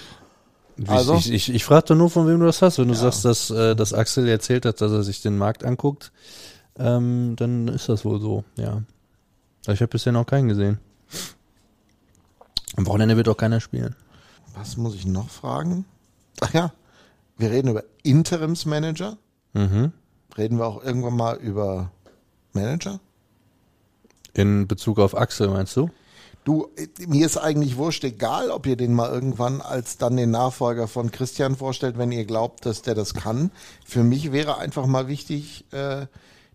Also? 0.86 1.14
Ich, 1.16 1.30
ich, 1.32 1.54
ich 1.54 1.64
frage 1.64 1.86
doch 1.88 1.96
nur, 1.96 2.10
von 2.10 2.26
wem 2.26 2.40
du 2.40 2.46
das 2.46 2.62
hast. 2.62 2.78
Wenn 2.78 2.88
du 2.88 2.94
sagst, 2.94 3.24
dass, 3.24 3.50
äh, 3.50 3.76
dass 3.76 3.92
Axel 3.92 4.28
erzählt 4.28 4.64
hat, 4.64 4.80
dass 4.80 4.92
er 4.92 5.02
sich 5.02 5.20
den 5.20 5.36
Markt 5.36 5.64
anguckt, 5.64 6.12
ähm, 6.78 7.34
dann 7.36 7.68
ist 7.68 7.88
das 7.88 8.04
wohl 8.04 8.20
so, 8.20 8.44
ja. 8.56 8.82
Ich 9.66 9.80
habe 9.80 9.88
bisher 9.88 10.12
noch 10.12 10.24
keinen 10.24 10.48
gesehen. 10.48 10.78
Am 12.76 12.86
Wochenende 12.86 13.16
wird 13.16 13.28
auch 13.28 13.36
keiner 13.36 13.60
spielen. 13.60 13.94
Was 14.54 14.76
muss 14.76 14.94
ich 14.94 15.06
noch 15.06 15.28
fragen? 15.28 15.84
Ach 16.40 16.52
ja, 16.54 16.72
wir 17.36 17.50
reden 17.50 17.68
über 17.68 17.84
Interimsmanager. 18.02 19.18
Mhm. 19.52 19.92
Reden 20.36 20.58
wir 20.58 20.66
auch 20.66 20.82
irgendwann 20.82 21.16
mal 21.16 21.36
über 21.36 21.90
Manager? 22.52 23.00
In 24.32 24.66
Bezug 24.66 24.98
auf 24.98 25.16
Axel, 25.16 25.48
meinst 25.48 25.76
du? 25.76 25.90
Du, 26.44 26.68
mir 27.06 27.26
ist 27.26 27.36
eigentlich 27.36 27.76
wurscht, 27.76 28.02
egal, 28.04 28.50
ob 28.50 28.66
ihr 28.66 28.76
den 28.76 28.94
mal 28.94 29.10
irgendwann 29.10 29.60
als 29.60 29.98
dann 29.98 30.16
den 30.16 30.30
Nachfolger 30.30 30.88
von 30.88 31.10
Christian 31.10 31.56
vorstellt, 31.56 31.98
wenn 31.98 32.12
ihr 32.12 32.24
glaubt, 32.24 32.64
dass 32.64 32.82
der 32.82 32.94
das 32.94 33.12
kann. 33.12 33.50
Für 33.84 34.02
mich 34.02 34.32
wäre 34.32 34.56
einfach 34.56 34.86
mal 34.86 35.06
wichtig, 35.06 35.66
äh, 35.72 36.06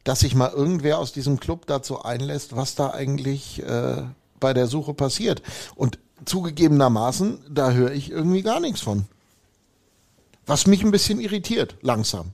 dass 0.04 0.22
sich 0.22 0.34
mal 0.34 0.52
irgendwer 0.52 0.98
aus 0.98 1.14
diesem 1.14 1.40
Club 1.40 1.68
dazu 1.68 2.02
einlässt, 2.02 2.56
was 2.56 2.76
da 2.76 2.92
eigentlich 2.92 3.62
äh, 3.64 4.04
bei 4.40 4.54
der 4.54 4.68
Suche 4.68 4.94
passiert. 4.94 5.44
Und 5.76 6.00
zugegebenermaßen, 6.26 7.40
da 7.50 7.72
höre 7.72 7.92
ich 7.92 8.12
irgendwie 8.12 8.42
gar 8.42 8.60
nichts 8.60 8.82
von. 8.82 9.06
Was 10.46 10.68
mich 10.68 10.84
ein 10.84 10.92
bisschen 10.92 11.20
irritiert, 11.20 11.78
langsam. 11.82 12.32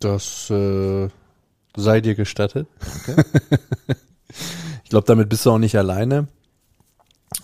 Das 0.00 0.48
äh, 0.50 1.08
sei 1.76 2.00
dir 2.00 2.14
gestattet. 2.14 2.66
ich 3.06 3.96
glaube, 4.94 5.06
damit 5.08 5.28
bist 5.28 5.44
du 5.44 5.50
auch 5.50 5.58
nicht 5.58 5.76
alleine. 5.76 6.28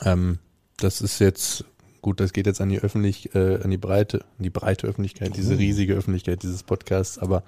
Ähm, 0.05 0.39
das 0.77 1.01
ist 1.01 1.19
jetzt 1.19 1.65
gut, 2.01 2.21
das 2.21 2.33
geht 2.33 2.47
jetzt 2.47 2.61
an 2.61 2.69
die 2.69 2.79
Öffentlich, 2.79 3.35
äh, 3.35 3.61
an 3.61 3.71
die 3.71 3.77
breite, 3.77 4.21
an 4.39 4.45
die 4.45 4.51
breite 4.51 4.87
Öffentlichkeit, 4.87 5.37
diese 5.37 5.59
riesige 5.59 5.95
Öffentlichkeit 5.95 6.45
dieses 6.45 6.63
Podcasts. 6.63 7.19
Aber 7.19 7.43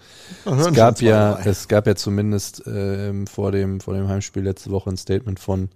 es 0.44 0.72
gab 0.72 1.00
ja, 1.00 1.34
drei. 1.34 1.49
es 1.49 1.69
gab 1.69 1.87
ja 1.87 1.94
zumindest 1.94 2.64
ähm, 2.66 3.28
vor 3.28 3.52
dem 3.52 3.78
vor 3.78 3.94
dem 3.94 4.08
Heimspiel 4.08 4.43
letzte 4.43 4.70
Woche 4.72 4.90
ein 4.90 4.96
Statement 4.96 5.38
von 5.38 5.69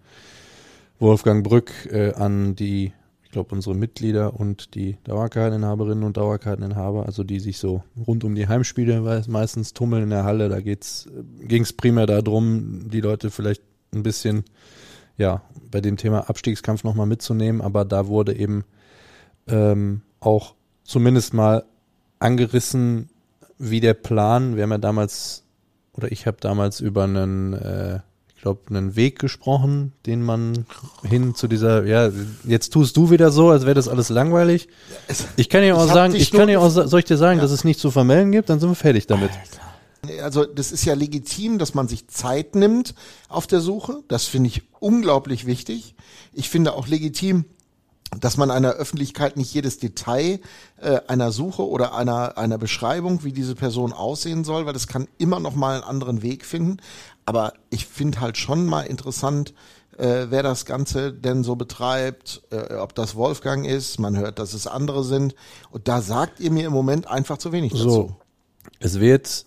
Wolfgang 0.98 1.44
Brück 1.44 1.70
äh, 1.92 2.12
an 2.14 2.56
die, 2.56 2.92
ich 3.22 3.30
glaube 3.30 3.54
unsere 3.54 3.76
Mitglieder 3.76 4.34
und 4.34 4.74
die 4.74 4.96
Dauerkarteninhaberinnen 5.04 6.02
und 6.02 6.16
Dauerkarteninhaber, 6.16 7.06
also 7.06 7.22
die 7.22 7.38
sich 7.38 7.58
so 7.58 7.84
rund 8.08 8.24
um 8.24 8.34
die 8.34 8.48
Heimspiele 8.48 9.22
meistens 9.28 9.72
tummeln 9.72 10.02
in 10.02 10.10
der 10.10 10.24
Halle. 10.24 10.48
Da 10.48 10.60
geht's 10.60 11.08
ging 11.38 11.62
es 11.62 11.72
primär 11.72 12.06
darum, 12.06 12.90
die 12.90 13.00
Leute 13.00 13.30
vielleicht 13.30 13.62
ein 13.96 14.02
bisschen 14.02 14.44
ja 15.16 15.42
bei 15.70 15.80
dem 15.80 15.96
Thema 15.96 16.28
Abstiegskampf 16.28 16.84
nochmal 16.84 17.06
mitzunehmen, 17.06 17.60
aber 17.60 17.84
da 17.84 18.06
wurde 18.06 18.36
eben 18.36 18.64
ähm, 19.48 20.02
auch 20.20 20.54
zumindest 20.84 21.34
mal 21.34 21.64
angerissen, 22.18 23.08
wie 23.58 23.80
der 23.80 23.94
Plan, 23.94 24.56
wir 24.56 24.62
haben 24.62 24.70
ja 24.70 24.78
damals, 24.78 25.44
oder 25.92 26.10
ich 26.12 26.26
habe 26.26 26.38
damals 26.40 26.80
über 26.80 27.04
einen, 27.04 27.54
äh, 27.54 28.00
ich 28.34 28.42
glaube, 28.42 28.62
einen 28.68 28.96
Weg 28.96 29.18
gesprochen, 29.18 29.92
den 30.04 30.22
man 30.22 30.66
hin 31.02 31.34
zu 31.34 31.48
dieser, 31.48 31.84
ja, 31.84 32.10
jetzt 32.44 32.72
tust 32.72 32.96
du 32.96 33.10
wieder 33.10 33.30
so, 33.30 33.50
als 33.50 33.62
wäre 33.64 33.74
das 33.74 33.88
alles 33.88 34.08
langweilig. 34.08 34.68
Ich 35.36 35.48
kann 35.48 35.62
dir 35.62 35.76
auch 35.76 35.86
Ich 35.86 35.92
sagen, 35.92 36.14
ich 36.14 36.30
kann 36.30 36.48
dir 36.48 36.60
auch, 36.60 36.68
soll 36.68 36.98
ich 36.98 37.06
dir 37.06 37.16
sagen, 37.16 37.40
dass 37.40 37.50
es 37.50 37.64
nichts 37.64 37.82
zu 37.82 37.90
vermelden 37.90 38.32
gibt, 38.32 38.50
dann 38.50 38.60
sind 38.60 38.70
wir 38.70 38.74
fertig 38.76 39.06
damit. 39.06 39.30
Also 40.22 40.44
das 40.44 40.72
ist 40.72 40.84
ja 40.84 40.94
legitim, 40.94 41.58
dass 41.58 41.74
man 41.74 41.88
sich 41.88 42.08
Zeit 42.08 42.54
nimmt 42.54 42.94
auf 43.28 43.46
der 43.46 43.60
Suche. 43.60 44.02
Das 44.08 44.26
finde 44.26 44.48
ich 44.48 44.62
unglaublich 44.80 45.46
wichtig. 45.46 45.94
Ich 46.32 46.48
finde 46.48 46.74
auch 46.74 46.86
legitim, 46.86 47.44
dass 48.20 48.36
man 48.36 48.50
einer 48.50 48.70
Öffentlichkeit 48.70 49.36
nicht 49.36 49.52
jedes 49.52 49.78
Detail 49.78 50.40
äh, 50.80 51.00
einer 51.08 51.32
Suche 51.32 51.66
oder 51.66 51.94
einer, 51.94 52.38
einer 52.38 52.58
Beschreibung, 52.58 53.24
wie 53.24 53.32
diese 53.32 53.54
Person 53.54 53.92
aussehen 53.92 54.44
soll, 54.44 54.66
weil 54.66 54.72
das 54.72 54.86
kann 54.86 55.08
immer 55.18 55.40
noch 55.40 55.54
mal 55.54 55.74
einen 55.74 55.84
anderen 55.84 56.22
Weg 56.22 56.44
finden. 56.44 56.78
Aber 57.24 57.52
ich 57.70 57.86
finde 57.86 58.20
halt 58.20 58.38
schon 58.38 58.66
mal 58.66 58.82
interessant, 58.82 59.54
äh, 59.98 60.26
wer 60.28 60.42
das 60.42 60.66
Ganze 60.66 61.12
denn 61.12 61.42
so 61.42 61.56
betreibt, 61.56 62.42
äh, 62.50 62.74
ob 62.74 62.94
das 62.94 63.16
Wolfgang 63.16 63.66
ist, 63.66 63.98
man 63.98 64.16
hört, 64.16 64.38
dass 64.38 64.54
es 64.54 64.66
andere 64.66 65.04
sind. 65.04 65.34
Und 65.70 65.88
da 65.88 66.00
sagt 66.00 66.40
ihr 66.40 66.50
mir 66.50 66.66
im 66.66 66.72
Moment 66.72 67.08
einfach 67.08 67.38
zu 67.38 67.52
wenig 67.52 67.72
dazu. 67.72 67.90
So. 67.90 68.16
Es 68.78 69.00
wird, 69.00 69.46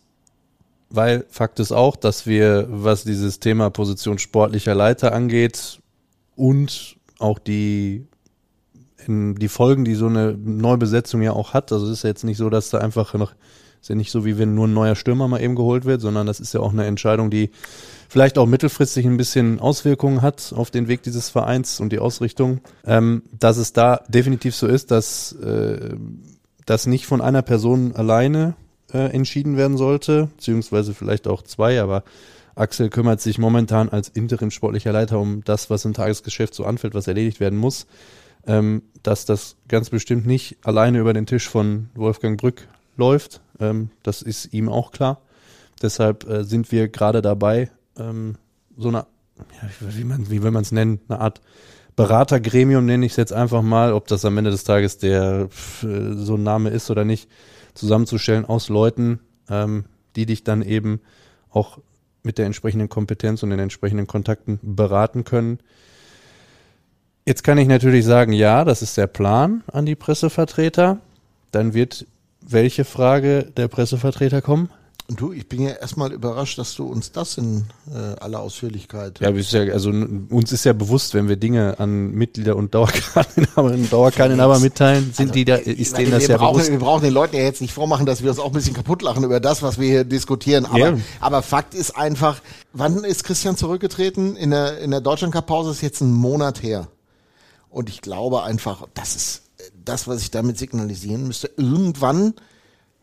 weil 0.90 1.26
Fakt 1.30 1.60
ist 1.60 1.72
auch, 1.72 1.96
dass 1.96 2.26
wir, 2.26 2.68
was 2.70 3.04
dieses 3.04 3.40
Thema 3.40 3.70
Position 3.70 4.18
sportlicher 4.18 4.76
Leiter 4.76 5.14
angeht 5.14 5.80
und 6.36 6.98
auch 7.20 7.40
die, 7.40 8.08
die 9.08 9.48
Folgen, 9.48 9.86
die 9.86 9.96
so 9.96 10.08
eine 10.08 10.34
Neubesetzung 10.34 11.22
ja 11.22 11.34
auch 11.34 11.54
hat, 11.54 11.72
also 11.72 11.86
es 11.86 11.92
ist 11.92 12.04
ja 12.04 12.10
jetzt 12.10 12.24
nicht 12.24 12.38
so, 12.38 12.50
dass 12.50 12.70
da 12.70 12.80
einfach 12.80 13.14
noch, 13.14 13.34
ist 13.82 13.90
ja 13.90 13.96
nicht 13.96 14.12
so, 14.12 14.26
wie 14.26 14.38
wenn 14.38 14.56
nur 14.56 14.68
ein 14.68 14.74
neuer 14.74 14.96
Stürmer 14.96 15.28
mal 15.28 15.42
eben 15.42 15.56
geholt 15.56 15.86
wird, 15.86 16.02
sondern 16.02 16.26
das 16.28 16.40
ist 16.40 16.54
ja 16.54 16.60
auch 16.60 16.74
eine 16.74 16.86
Entscheidung, 16.86 17.30
die 17.30 17.52
vielleicht 18.10 18.38
auch 18.38 18.48
mittelfristig 18.48 19.06
ein 19.06 19.18
bisschen 19.18 19.60
Auswirkungen 19.60 20.22
hat 20.22 20.54
auf 20.56 20.72
den 20.72 20.88
Weg 20.88 21.04
dieses 21.04 21.30
Vereins 21.30 21.80
und 21.80 21.92
die 21.92 22.00
Ausrichtung, 22.00 22.62
ähm, 22.86 23.24
dass 23.38 23.58
es 23.58 23.74
da 23.74 24.02
definitiv 24.08 24.56
so 24.56 24.66
ist, 24.66 24.92
dass 24.92 25.34
äh, 25.34 25.96
das 26.66 26.88
nicht 26.88 27.06
von 27.06 27.22
einer 27.22 27.42
Person 27.42 27.96
alleine 27.96 28.56
äh, 28.94 29.12
entschieden 29.12 29.58
werden 29.58 29.78
sollte, 29.78 30.30
beziehungsweise 30.36 30.94
vielleicht 30.94 31.28
auch 31.28 31.42
zwei, 31.42 31.82
aber 31.82 32.04
Axel 32.56 32.90
kümmert 32.90 33.22
sich 33.22 33.38
momentan 33.38 33.90
als 33.90 34.10
Interim 34.10 34.52
sportlicher 34.52 34.92
Leiter 34.92 35.20
um 35.20 35.44
das, 35.46 35.70
was 35.70 35.86
im 35.86 35.94
Tagesgeschäft 35.94 36.54
so 36.54 36.66
anfällt, 36.66 36.94
was 36.94 37.08
erledigt 37.08 37.40
werden 37.40 37.58
muss, 37.58 37.88
ähm, 38.46 38.84
dass 39.02 39.26
das 39.26 39.56
ganz 39.68 39.90
bestimmt 39.90 40.26
nicht 40.26 40.58
alleine 40.64 41.00
über 41.00 41.14
den 41.14 41.26
Tisch 41.26 41.48
von 41.48 41.90
Wolfgang 41.96 42.40
Brück 42.40 42.68
läuft. 42.98 43.42
Ähm, 43.60 43.92
das 44.04 44.22
ist 44.22 44.54
ihm 44.54 44.68
auch 44.70 44.92
klar. 44.92 45.22
Deshalb 45.82 46.28
äh, 46.28 46.44
sind 46.44 46.72
wir 46.72 46.90
gerade 46.90 47.22
dabei, 47.22 47.72
ähm, 47.98 48.36
so 48.78 48.90
eine, 48.90 49.06
ja, 49.38 49.70
wie, 49.80 50.04
man, 50.04 50.30
wie 50.30 50.44
will 50.44 50.52
man 50.52 50.64
es 50.64 50.72
nennen, 50.72 51.00
eine 51.08 51.20
Art 51.20 51.42
Beratergremium 51.96 52.86
nenne 52.86 53.06
ich 53.06 53.14
es 53.14 53.18
jetzt 53.18 53.34
einfach 53.34 53.62
mal, 53.62 53.92
ob 53.92 54.08
das 54.08 54.24
am 54.24 54.38
Ende 54.38 54.52
des 54.52 54.64
Tages 54.64 54.98
der 55.00 55.50
äh, 55.84 56.14
so 56.14 56.36
ein 56.36 56.44
Name 56.44 56.70
ist 56.70 56.90
oder 56.90 57.04
nicht, 57.04 57.30
zusammenzustellen 57.74 58.46
aus 58.46 58.70
Leuten, 58.70 59.20
ähm, 59.50 59.86
die 60.16 60.26
dich 60.26 60.44
dann 60.44 60.62
eben 60.62 61.02
auch 61.50 61.80
mit 62.24 62.38
der 62.38 62.46
entsprechenden 62.46 62.90
Kompetenz 62.90 63.44
und 63.44 63.50
den 63.50 63.60
entsprechenden 63.60 64.08
Kontakten 64.08 64.60
beraten 64.62 65.24
können. 65.24 65.60
Jetzt 67.26 67.44
kann 67.44 67.58
ich 67.58 67.68
natürlich 67.68 68.06
sagen, 68.06 68.34
ja, 68.34 68.66
das 68.66 68.82
ist 68.82 68.98
der 68.98 69.08
Plan 69.08 69.64
an 69.72 69.86
die 69.86 69.96
Pressevertreter. 69.96 71.00
Dann 71.52 71.74
wird 71.74 72.06
welche 72.42 72.86
Frage 72.86 73.44
der 73.56 73.68
Pressevertreter 73.68 74.42
kommen? 74.42 74.70
Und 75.10 75.20
du, 75.20 75.34
ich 75.34 75.50
bin 75.50 75.62
ja 75.64 75.72
erstmal 75.72 76.14
überrascht, 76.14 76.60
dass 76.60 76.76
du 76.76 76.86
uns 76.86 77.12
das 77.12 77.40
in 77.40 77.66
äh, 77.92 77.98
aller 78.20 78.42
Ausführlichkeit. 78.42 79.20
Ja, 79.20 79.30
ist 79.32 79.52
ja, 79.52 79.62
also 79.62 79.90
uns 79.90 80.52
ist 80.52 80.66
ja 80.66 80.74
bewusst, 80.74 81.16
wenn 81.16 81.28
wir 81.28 81.36
Dinge 81.36 81.80
an 81.80 82.12
Mitglieder 82.12 82.56
und 82.56 82.76
Dauerkarteninhaber 82.76 83.72
und 83.74 83.90
Dauerkarteninhaber 83.92 84.60
mitteilen, 84.60 85.06
sind 85.12 85.30
Also, 85.30 85.34
die 85.34 85.46
da, 85.46 85.56
ist 85.56 85.98
denen 85.98 86.12
das 86.12 86.24
wir 86.24 86.30
ja 86.30 86.38
brauchen, 86.38 86.58
bewusst. 86.58 86.72
Wir 86.72 86.78
brauchen 86.78 87.02
den 87.02 87.14
Leuten 87.14 87.36
ja 87.38 87.42
jetzt 87.42 87.60
nicht 87.60 87.74
vormachen, 87.74 88.06
dass 88.06 88.22
wir 88.22 88.30
uns 88.30 88.38
auch 88.38 88.46
ein 88.48 88.52
bisschen 88.52 88.76
kaputt 88.76 89.02
lachen 89.02 89.24
über 89.24 89.40
das, 89.40 89.64
was 89.64 89.80
wir 89.80 89.88
hier 89.88 90.04
diskutieren. 90.04 90.68
Aber, 90.68 90.78
Ja. 90.78 90.98
aber 91.22 91.42
Fakt 91.42 91.74
ist 91.74 91.98
einfach, 91.98 92.40
wann 92.74 93.04
ist 93.04 93.24
Christian 93.24 93.58
zurückgetreten? 93.58 94.36
In 94.36 94.52
der, 94.52 94.78
in 94.78 94.92
der 94.92 95.02
Deutschlandcup-Pause 95.02 95.72
ist 95.72 95.82
jetzt 95.82 96.02
ein 96.02 96.14
Monat 96.14 96.62
her. 96.62 96.88
Und 97.72 97.90
ich 97.90 98.02
glaube 98.02 98.44
einfach, 98.44 98.86
das 98.94 99.16
ist 99.16 99.42
äh, 99.58 99.64
das, 99.84 100.08
was 100.08 100.22
ich 100.22 100.30
damit 100.30 100.60
signalisieren 100.60 101.26
müsste. 101.26 101.50
Irgendwann 101.58 102.36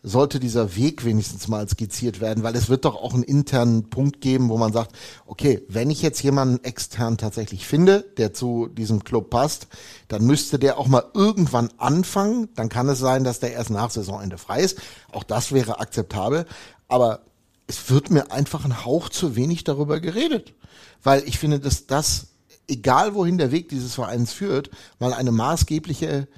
sollte 0.08 0.38
dieser 0.38 0.76
Weg 0.76 1.04
wenigstens 1.04 1.48
mal 1.48 1.68
skizziert 1.68 2.20
werden, 2.20 2.44
weil 2.44 2.54
es 2.54 2.68
wird 2.68 2.84
doch 2.84 2.94
auch 2.94 3.12
einen 3.12 3.24
internen 3.24 3.90
Punkt 3.90 4.20
geben, 4.20 4.48
wo 4.50 4.56
man 4.56 4.72
sagt, 4.72 4.94
okay, 5.26 5.64
wenn 5.68 5.90
ich 5.90 6.00
jetzt 6.00 6.22
jemanden 6.22 6.62
extern 6.62 7.18
tatsächlich 7.18 7.66
finde, 7.66 8.04
der 8.16 8.32
zu 8.32 8.68
diesem 8.68 9.02
Club 9.02 9.30
passt, 9.30 9.66
dann 10.06 10.24
müsste 10.24 10.60
der 10.60 10.78
auch 10.78 10.86
mal 10.86 11.02
irgendwann 11.12 11.70
anfangen. 11.78 12.48
Dann 12.54 12.68
kann 12.68 12.88
es 12.88 13.00
sein, 13.00 13.24
dass 13.24 13.40
der 13.40 13.52
erst 13.52 13.70
nach 13.70 13.90
Saisonende 13.90 14.38
frei 14.38 14.60
ist. 14.60 14.78
Auch 15.10 15.24
das 15.24 15.50
wäre 15.50 15.80
akzeptabel. 15.80 16.46
Aber 16.86 17.22
es 17.66 17.90
wird 17.90 18.10
mir 18.10 18.30
einfach 18.30 18.64
ein 18.64 18.84
Hauch 18.84 19.08
zu 19.08 19.34
wenig 19.34 19.64
darüber 19.64 19.98
geredet. 19.98 20.54
Weil 21.02 21.24
ich 21.26 21.40
finde, 21.40 21.58
dass 21.58 21.88
das, 21.88 22.28
egal 22.68 23.14
wohin 23.14 23.38
der 23.38 23.50
Weg 23.50 23.70
dieses 23.70 23.94
Vereins 23.94 24.32
führt, 24.32 24.70
mal 25.00 25.12
eine 25.12 25.32
maßgebliche 25.32 26.28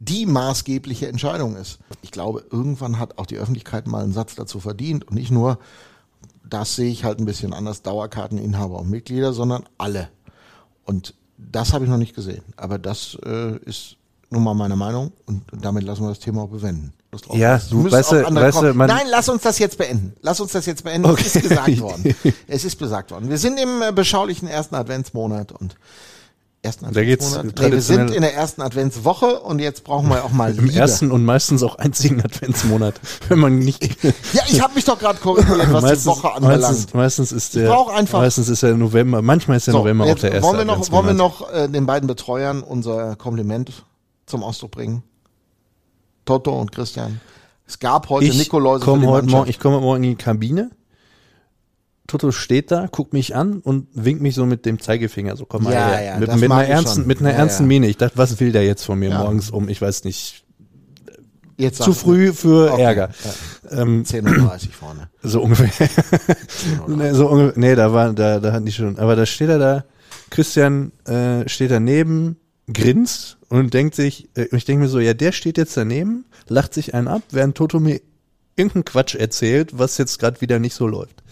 die 0.00 0.26
maßgebliche 0.26 1.08
Entscheidung 1.08 1.56
ist. 1.56 1.78
Ich 2.02 2.10
glaube, 2.12 2.44
irgendwann 2.50 2.98
hat 2.98 3.18
auch 3.18 3.26
die 3.26 3.36
Öffentlichkeit 3.36 3.86
mal 3.86 4.04
einen 4.04 4.12
Satz 4.12 4.34
dazu 4.34 4.60
verdient 4.60 5.06
und 5.08 5.14
nicht 5.14 5.30
nur, 5.30 5.58
das 6.48 6.76
sehe 6.76 6.90
ich 6.90 7.04
halt 7.04 7.18
ein 7.18 7.24
bisschen 7.26 7.52
anders, 7.52 7.82
Dauerkarteninhaber 7.82 8.78
und 8.78 8.90
Mitglieder, 8.90 9.32
sondern 9.32 9.64
alle. 9.76 10.08
Und 10.84 11.14
das 11.36 11.72
habe 11.72 11.84
ich 11.84 11.90
noch 11.90 11.96
nicht 11.98 12.14
gesehen. 12.14 12.42
Aber 12.56 12.78
das 12.78 13.16
äh, 13.24 13.56
ist 13.64 13.96
nun 14.30 14.44
mal 14.44 14.54
meine 14.54 14.76
Meinung 14.76 15.12
und 15.26 15.42
damit 15.52 15.84
lassen 15.84 16.02
wir 16.02 16.08
das 16.10 16.18
Thema 16.20 16.42
auch 16.42 16.48
bewenden. 16.48 16.92
Ja, 17.32 17.58
du, 17.58 17.90
weißt 17.90 18.12
auch 18.14 18.28
du- 18.28 18.34
weißt 18.34 18.62
du, 18.62 18.74
man- 18.74 18.86
Nein, 18.88 19.06
lass 19.10 19.28
uns 19.30 19.42
das 19.42 19.58
jetzt 19.58 19.78
beenden. 19.78 20.12
Lass 20.20 20.40
uns 20.40 20.52
das 20.52 20.66
jetzt 20.66 20.84
beenden. 20.84 21.08
Es 21.18 21.34
ist 21.34 21.42
gesagt 21.48 21.80
worden. 21.80 22.14
Es 22.46 22.64
ist 22.64 22.76
besagt 22.76 23.10
worden. 23.10 23.30
Wir 23.30 23.38
sind 23.38 23.58
im 23.58 23.80
äh, 23.82 23.92
beschaulichen 23.92 24.46
ersten 24.46 24.74
Adventsmonat 24.74 25.52
und 25.52 25.76
ersten 26.68 26.84
Da 26.84 27.00
Adventsmonat. 27.00 27.58
Nee, 27.60 27.70
wir 27.72 27.82
sind 27.82 28.10
in 28.12 28.22
der 28.22 28.34
ersten 28.34 28.62
Adventswoche 28.62 29.40
und 29.40 29.58
jetzt 29.58 29.84
brauchen 29.84 30.08
wir 30.08 30.24
auch 30.24 30.30
mal 30.30 30.54
Im 30.56 30.66
Liebe. 30.66 30.78
ersten 30.78 31.10
und 31.10 31.24
meistens 31.24 31.62
auch 31.62 31.74
einzigen 31.76 32.20
Adventsmonat, 32.22 32.94
wenn 33.28 33.38
man 33.40 33.58
nicht 33.58 33.82
Ja, 34.32 34.42
ich 34.48 34.60
habe 34.60 34.74
mich 34.74 34.84
doch 34.84 34.98
gerade 34.98 35.18
korrigiert, 35.18 35.72
was 35.72 36.00
die 36.02 36.06
Woche 36.06 36.32
anbelangt. 36.32 36.62
meistens, 36.62 36.94
meistens 36.94 37.32
ist 37.32 37.54
der 37.56 37.70
einfach- 37.90 38.20
meistens 38.20 38.48
ist 38.48 38.62
der 38.62 38.74
November, 38.74 39.20
manchmal 39.22 39.56
ist 39.56 39.66
der 39.66 39.72
So, 39.72 39.78
November 39.80 40.04
auch 40.04 40.14
der 40.18 40.32
erste 40.32 40.42
wollen 40.46 40.58
wir 40.58 40.64
noch, 40.64 40.90
wollen 40.92 41.06
wir 41.06 41.14
noch 41.14 41.52
äh, 41.52 41.68
den 41.68 41.86
beiden 41.86 42.06
Betreuern 42.06 42.62
unser 42.62 43.16
Kompliment 43.16 43.72
zum 44.26 44.42
Ausdruck 44.44 44.70
bringen? 44.70 45.02
Toto 46.24 46.52
und 46.60 46.72
Christian. 46.72 47.20
Es 47.66 47.78
gab 47.78 48.08
heute 48.08 48.26
ich 48.26 48.48
komme 48.48 48.64
die 48.66 48.68
heute 48.86 48.96
Mannschaft. 49.06 49.30
morgen, 49.30 49.50
ich 49.50 49.58
komme 49.60 49.80
morgen 49.80 50.04
in 50.04 50.10
die 50.10 50.16
Kabine. 50.16 50.70
Toto 52.08 52.32
steht 52.32 52.72
da, 52.72 52.88
guckt 52.90 53.12
mich 53.12 53.36
an 53.36 53.60
und 53.60 53.86
winkt 53.92 54.20
mich 54.22 54.34
so 54.34 54.44
mit 54.46 54.66
dem 54.66 54.80
Zeigefinger, 54.80 55.36
so 55.36 55.44
komm 55.46 55.64
mal 55.64 55.72
Ja, 55.74 55.90
her. 55.92 56.02
ja, 56.04 56.18
mit, 56.18 56.34
mit 56.40 56.50
einer 56.50 56.64
ernsten, 56.66 57.06
mit 57.06 57.20
einer 57.20 57.30
Ja, 57.30 57.36
ernsten 57.36 57.64
ja. 57.64 57.68
Miene. 57.68 57.86
Ich 57.86 57.98
dachte, 57.98 58.18
was 58.18 58.40
will 58.40 58.50
der 58.50 58.64
jetzt 58.64 58.82
von 58.84 58.98
mir 58.98 59.10
Ja. 59.10 59.18
morgens 59.22 59.50
um, 59.50 59.68
ich 59.68 59.80
weiß 59.80 60.02
nicht, 60.04 60.44
Jetzt 61.60 61.82
zu 61.82 61.92
früh 61.92 62.32
für 62.32 62.72
Okay, 62.72 62.82
Ärger. 62.82 63.10
Ähm, 63.70 63.98
mir. 63.98 64.04
10.30 64.04 64.66
Uhr 64.68 64.72
vorne. 64.72 65.08
so 65.24 65.42
ungefähr. 65.42 65.88
nee, 66.86 67.12
so 67.12 67.26
ungefähr. 67.28 67.58
Nee, 67.58 67.74
da 67.74 67.92
war, 67.92 68.12
da, 68.12 68.38
da 68.38 68.52
hatten 68.52 68.64
die 68.66 68.70
schon. 68.72 68.96
Aber 68.96 69.16
da 69.16 69.26
steht 69.26 69.48
er 69.48 69.58
da, 69.58 69.84
Christian 70.30 70.92
äh, 71.04 71.48
steht 71.48 71.72
daneben, 71.72 72.36
grinst 72.72 73.38
und 73.48 73.74
denkt 73.74 73.96
sich, 73.96 74.28
äh, 74.36 74.46
ich 74.56 74.66
denke 74.66 74.82
mir 74.84 74.88
so, 74.88 75.00
ja, 75.00 75.14
der 75.14 75.32
steht 75.32 75.58
jetzt 75.58 75.76
daneben, 75.76 76.26
lacht 76.48 76.74
sich 76.74 76.94
einen 76.94 77.08
ab, 77.08 77.22
während 77.32 77.56
Toto 77.56 77.80
mir 77.80 78.00
irgendeinen 78.54 78.84
Quatsch 78.84 79.16
erzählt, 79.16 79.76
was 79.76 79.98
jetzt 79.98 80.20
gerade 80.20 80.40
wieder 80.40 80.60
nicht 80.60 80.74
so 80.74 80.86
läuft. 80.86 81.24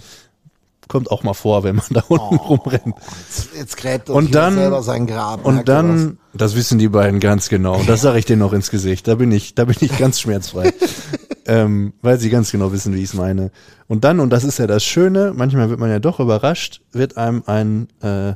Kommt 0.89 1.11
auch 1.11 1.23
mal 1.25 1.35
vor, 1.35 1.65
wenn 1.65 1.77
man 1.77 1.87
da 1.91 2.03
unten 2.09 2.37
rumrennt. 2.37 2.95
Jetzt, 3.29 3.49
jetzt 3.57 3.77
gräbt 3.77 4.09
Und 4.11 4.35
dann- 4.35 4.55
selber 4.55 4.83
sein 4.83 5.07
Grab. 5.07 5.45
Und 5.45 5.69
dann, 5.69 6.19
das 6.33 6.55
wissen 6.55 6.79
die 6.79 6.89
beiden 6.89 7.19
ganz 7.21 7.49
genau. 7.49 7.77
Und 7.77 7.89
das 7.89 8.03
sage 8.03 8.19
ich 8.19 8.25
denen 8.25 8.41
noch 8.41 8.53
ins 8.53 8.71
Gesicht. 8.71 9.09
Da 9.09 9.17
bin 9.17 9.33
ich, 9.33 9.55
da 9.55 9.65
bin 9.65 9.77
ich 9.81 9.97
ganz 9.99 10.21
schmerzfrei. 10.21 10.73
ähm, 11.47 11.93
weil 12.03 12.19
sie 12.19 12.31
ganz 12.31 12.53
genau 12.53 12.73
wissen, 12.73 12.95
wie 12.95 12.99
ich 12.99 13.11
es 13.11 13.15
meine. 13.15 13.51
Und 13.89 14.05
dann, 14.05 14.21
und 14.21 14.31
das 14.31 14.45
ist 14.45 14.59
ja 14.59 14.67
das 14.67 14.85
Schöne, 14.85 15.33
manchmal 15.35 15.71
wird 15.71 15.81
man 15.81 15.91
ja 15.91 15.99
doch 15.99 16.21
überrascht, 16.21 16.83
wird 16.93 17.17
einem 17.17 17.43
ein 17.47 17.89
äh, 18.03 18.35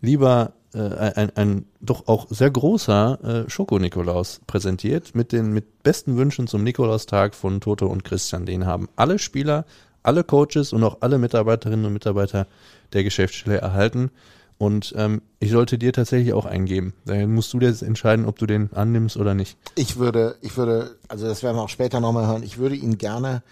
lieber, 0.00 0.52
äh, 0.74 0.80
ein, 0.80 1.30
ein 1.36 1.64
doch 1.80 2.08
auch 2.08 2.26
sehr 2.30 2.50
großer 2.50 3.44
äh, 3.46 3.50
Schoko-Nikolaus 3.50 4.40
präsentiert 4.46 5.14
mit 5.14 5.32
den 5.32 5.52
mit 5.52 5.82
besten 5.82 6.16
Wünschen 6.16 6.46
zum 6.46 6.64
Nikolaustag 6.64 7.34
von 7.34 7.60
Toto 7.60 7.86
und 7.86 8.04
Christian. 8.04 8.44
Den 8.46 8.66
haben 8.66 8.88
alle 8.96 9.18
Spieler, 9.18 9.64
alle 10.06 10.24
Coaches 10.24 10.72
und 10.72 10.82
auch 10.84 10.98
alle 11.00 11.18
Mitarbeiterinnen 11.18 11.84
und 11.86 11.92
Mitarbeiter 11.92 12.46
der 12.92 13.04
Geschäftsstelle 13.04 13.58
erhalten. 13.58 14.10
Und 14.58 14.94
ähm, 14.96 15.20
ich 15.38 15.50
sollte 15.50 15.76
dir 15.76 15.92
tatsächlich 15.92 16.32
auch 16.32 16.46
eingeben. 16.46 16.94
Dann 17.04 17.34
musst 17.34 17.52
du 17.52 17.60
jetzt 17.60 17.82
entscheiden, 17.82 18.24
ob 18.24 18.38
du 18.38 18.46
den 18.46 18.72
annimmst 18.72 19.16
oder 19.18 19.34
nicht. 19.34 19.58
Ich 19.74 19.96
würde, 19.96 20.36
ich 20.40 20.56
würde, 20.56 20.96
also 21.08 21.26
das 21.26 21.42
werden 21.42 21.56
wir 21.56 21.62
auch 21.62 21.68
später 21.68 22.00
nochmal 22.00 22.26
hören, 22.26 22.42
ich 22.42 22.56
würde 22.56 22.74
ihn 22.74 22.96
gerne, 22.96 23.42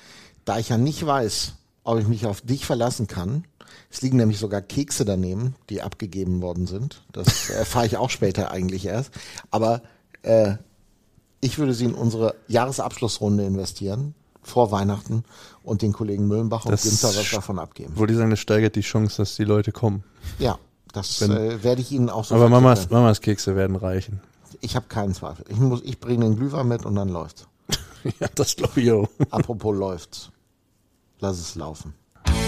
da 0.46 0.58
ich 0.58 0.70
ja 0.70 0.78
nicht 0.78 1.04
weiß, 1.04 1.54
ob 1.82 1.99
ich 1.99 2.08
mich 2.08 2.25
auf 2.25 2.40
dich 2.40 2.64
verlassen 2.64 3.06
kann, 3.06 3.44
es 3.90 4.02
liegen 4.02 4.16
nämlich 4.16 4.38
sogar 4.38 4.61
Kekse 4.61 5.04
daneben, 5.04 5.54
die 5.70 5.82
abgegeben 5.82 6.42
worden 6.42 6.66
sind. 6.66 7.02
Das 7.12 7.50
erfahre 7.50 7.87
ich 7.87 7.96
auch 7.96 8.11
später 8.11 8.50
eigentlich 8.50 8.87
erst. 8.87 9.12
Aber 9.50 9.82
äh, 10.23 10.54
ich 11.40 11.58
würde 11.58 11.75
sie 11.75 11.84
in 11.84 11.94
unsere 11.94 12.34
Jahresabschlussrunde 12.49 13.44
investieren, 13.44 14.14
vor 14.44 14.70
Weihnachten, 14.70 15.24
und 15.64 15.82
den 15.82 15.92
Kollegen 15.92 16.28
Müllenbach 16.28 16.66
und 16.66 16.80
Günther 16.80 17.08
was 17.08 17.30
davon 17.30 17.58
abgeben. 17.58 17.96
Wollte 17.96 18.12
ich 18.12 18.18
sagen, 18.18 18.30
das 18.30 18.38
steigert 18.40 18.76
die 18.76 18.82
Chance, 18.82 19.16
dass 19.16 19.34
die 19.36 19.44
Leute 19.44 19.72
kommen. 19.72 20.04
Ja, 20.38 20.58
das 20.92 21.20
Wenn- 21.20 21.32
äh, 21.32 21.64
werde 21.64 21.80
ich 21.80 21.90
Ihnen 21.90 22.10
auch 22.10 22.24
so 22.24 22.34
Aber 22.34 22.48
Mamas. 22.48 22.90
Mamas 22.90 23.20
Kekse 23.20 23.56
werden 23.56 23.76
reichen. 23.76 24.20
Ich 24.60 24.76
habe 24.76 24.86
keinen 24.86 25.14
Zweifel. 25.14 25.44
Ich, 25.48 25.56
muss, 25.56 25.80
ich 25.82 25.98
bringe 25.98 26.24
den 26.24 26.36
Glühwein 26.36 26.68
mit 26.68 26.84
und 26.86 26.94
dann 26.94 27.08
läuft's. 27.08 27.46
ja, 28.20 28.28
das 28.34 28.54
glaube 28.56 28.80
ich 28.80 28.92
auch. 28.92 29.08
Apropos 29.30 29.76
läuft's. 29.76 30.30
Lass 31.20 31.38
es 31.38 31.54
laufen. 31.54 31.94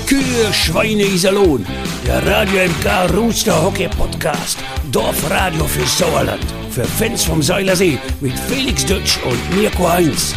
Kühe, 0.06 0.52
Schweine, 0.52 1.02
Iserlohn. 1.04 1.66
Der 2.06 2.24
Radio 2.24 2.68
MK 2.68 3.16
Rooster 3.16 3.60
Hockey 3.62 3.88
Podcast. 3.88 4.58
Dorfradio 4.92 5.64
für 5.64 5.86
Sauerland. 5.86 6.44
Für 6.70 6.84
Fans 6.84 7.24
vom 7.24 7.42
Seilersee 7.42 7.98
mit 8.20 8.38
Felix 8.38 8.86
Dutsch 8.86 9.18
und 9.24 9.56
Mirko 9.58 9.88
Heinz. 9.88 10.34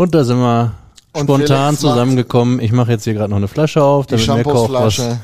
Und 0.00 0.14
da 0.14 0.24
sind 0.24 0.38
wir 0.38 0.72
Und 1.12 1.24
spontan 1.24 1.76
zusammengekommen. 1.76 2.58
Ich 2.60 2.72
mache 2.72 2.92
jetzt 2.92 3.04
hier 3.04 3.12
gerade 3.12 3.28
noch 3.28 3.36
eine 3.36 3.48
Flasche 3.48 3.82
auf, 3.82 4.06
damit 4.06 4.26
Mirko, 4.28 4.50
auch 4.52 4.72
was, 4.72 4.94
Shampoosflasche 4.94 5.20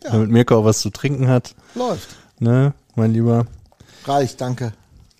damit 0.00 0.30
Mirko 0.32 0.56
auch 0.56 0.64
was 0.64 0.80
zu 0.80 0.90
trinken 0.90 1.28
hat. 1.28 1.54
läuft. 1.76 2.08
Ne, 2.40 2.74
mein 2.96 3.12
Lieber? 3.12 3.46
Reicht, 4.04 4.40
danke. 4.40 4.72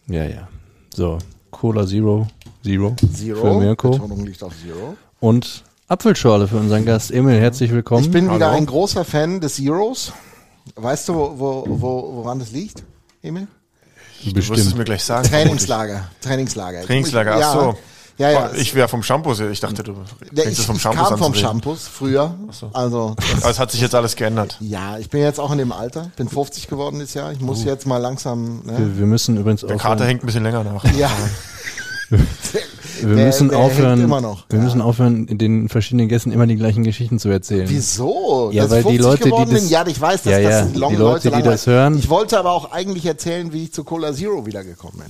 Ja, 0.09 0.25
ja. 0.25 0.49
So, 0.93 1.19
Cola 1.53 1.87
Zero. 1.87 2.27
Zero. 2.65 2.97
Zero. 3.15 3.41
Für 3.41 3.61
Mirko. 3.61 3.91
Betonung 3.91 4.27
liegt 4.27 4.43
auf 4.43 4.53
Zero. 4.61 4.97
Und 5.21 5.63
Apfelschorle 5.87 6.49
für 6.49 6.57
unseren 6.57 6.85
Gast. 6.85 7.13
Emil, 7.13 7.39
herzlich 7.39 7.71
willkommen. 7.71 8.03
Ich 8.03 8.11
bin 8.11 8.25
wieder 8.25 8.47
Hallo. 8.47 8.57
ein 8.57 8.67
großer 8.67 9.05
Fan 9.05 9.41
des 9.41 9.55
Zeros. 9.55 10.13
Weißt 10.75 11.09
du, 11.09 11.15
wo, 11.15 11.39
wo, 11.39 11.65
wo, 11.69 12.17
woran 12.17 12.41
das 12.41 12.51
liegt, 12.51 12.83
Emil? 13.23 13.47
Du 14.25 14.35
wirst 14.35 14.37
es 14.37 14.49
Bestimmt. 14.49 14.79
mir 14.79 14.85
gleich 14.85 15.05
sagen. 15.05 15.29
Trainingslager. 15.29 16.09
Trainingslager. 16.21 16.83
Trainingslager, 16.83 17.39
ja, 17.39 17.51
ach 17.51 17.55
so. 17.55 17.79
Ja, 18.19 18.31
ja. 18.31 18.51
Ich 18.55 18.75
wäre 18.75 18.89
vom 18.89 19.03
Shampoo, 19.03 19.33
ich 19.33 19.61
dachte, 19.61 19.83
du 19.83 19.95
fängst 20.35 20.53
ich, 20.53 20.59
es 20.59 20.65
vom 20.65 20.77
ich 20.77 20.83
Shampoo 20.83 21.03
kam 21.03 21.13
an 21.13 21.19
vom. 21.19 21.35
Shampoos 21.35 21.87
früher. 21.87 22.35
so. 22.51 22.71
Also, 22.73 23.15
Aber 23.43 23.51
es 23.51 23.59
hat 23.59 23.71
sich 23.71 23.81
jetzt 23.83 23.95
alles 23.95 24.17
geändert. 24.17 24.57
ja, 24.61 24.97
ich 24.99 25.11
bin 25.11 25.21
jetzt 25.21 25.39
auch 25.39 25.53
in 25.53 25.59
dem 25.59 25.71
Alter. 25.71 26.11
Bin 26.17 26.29
50 26.29 26.67
geworden 26.67 26.99
dieses 26.99 27.13
Jahr. 27.15 27.33
Ich 27.33 27.41
muss 27.41 27.63
jetzt 27.65 27.87
mal 27.87 27.99
langsam. 27.99 28.63
Ne? 28.65 28.79
Wir, 28.79 28.99
wir 28.99 29.07
müssen 29.07 29.37
übrigens 29.37 29.61
Der 29.61 29.77
Kater 29.77 30.07
hängt 30.07 30.23
ein 30.23 30.27
bisschen 30.27 30.45
länger 30.45 30.65
nach. 30.65 30.83
Ja. 30.95 31.11
Wir 33.03 33.15
Der- 33.17 33.27
müssen 33.27 33.49
der 33.49 33.59
aufhören, 33.59 34.01
immer 34.01 34.21
noch. 34.21 34.45
wir 34.49 34.59
Ja. 34.59 34.65
müssen 34.65 34.81
aufhören, 34.81 35.27
in 35.29 35.39
den 35.39 35.69
verschiedenen 35.69 36.09
Gästen 36.09 36.31
immer 36.33 36.47
die 36.47 36.57
gleichen 36.57 36.85
Geschichten 36.85 37.19
zu 37.19 37.29
erzählen. 37.29 37.67
Wieso? 37.69 38.51
Ja, 38.53 38.63
Dass 38.63 38.71
weil 38.73 38.81
ich 38.81 38.87
die 38.87 38.99
50 38.99 39.03
Leute, 39.11 39.23
die 39.25 39.31
geworden 39.31 39.51
das-? 39.53 39.71
Ja, 39.71 39.87
ich 39.87 40.01
weiß, 40.01 40.23
dass 40.23 40.33
Ja, 40.33 40.39
ja, 40.39 40.51
das 40.63 40.73
die 40.73 40.79
Long 40.79 40.97
Leute, 40.97 41.31
die 41.31 41.43
das 41.43 41.67
hören- 41.67 41.99
Ich 41.99 42.09
wollte 42.09 42.39
aber 42.39 42.53
auch 42.53 42.73
eigentlich 42.73 43.07
erzählen, 43.07 43.53
wie 43.53 43.65
ich 43.65 43.73
zu 43.73 43.85
Cola 43.85 44.13
Zero 44.13 44.47
wiedergekommen 44.47 44.99
bin. 44.99 45.07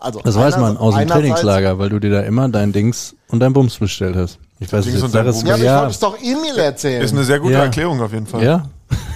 Also 0.00 0.20
Das 0.24 0.34
weiß 0.34 0.56
man 0.58 0.76
aus 0.76 0.96
dem 0.96 1.06
Trainingslager, 1.06 1.78
weil 1.78 1.88
du 1.88 2.00
dir 2.00 2.10
da 2.10 2.20
immer 2.22 2.48
dein 2.48 2.72
Dings 2.72 3.14
und 3.28 3.38
dein 3.40 3.52
Bums 3.52 3.76
bestellt 3.78 4.16
hast. 4.16 4.38
Ich 4.58 4.72
weiß 4.72 4.84
nicht, 4.86 4.96
es 4.96 5.00
Bums. 5.02 5.14
Ja, 5.14 5.20
aber 5.20 5.58
ich 5.58 5.62
ja, 5.64 5.78
wollte 5.80 5.90
es 5.92 5.98
doch 6.00 6.16
Emil 6.20 6.56
erzählen. 6.58 7.02
Ist 7.02 7.12
eine 7.12 7.24
sehr 7.24 7.38
gute 7.38 7.52
Ja. 7.54 7.62
Erklärung 7.64 8.00
auf 8.00 8.12
jeden 8.12 8.26
Fall. 8.26 8.42
ja, 8.42 8.66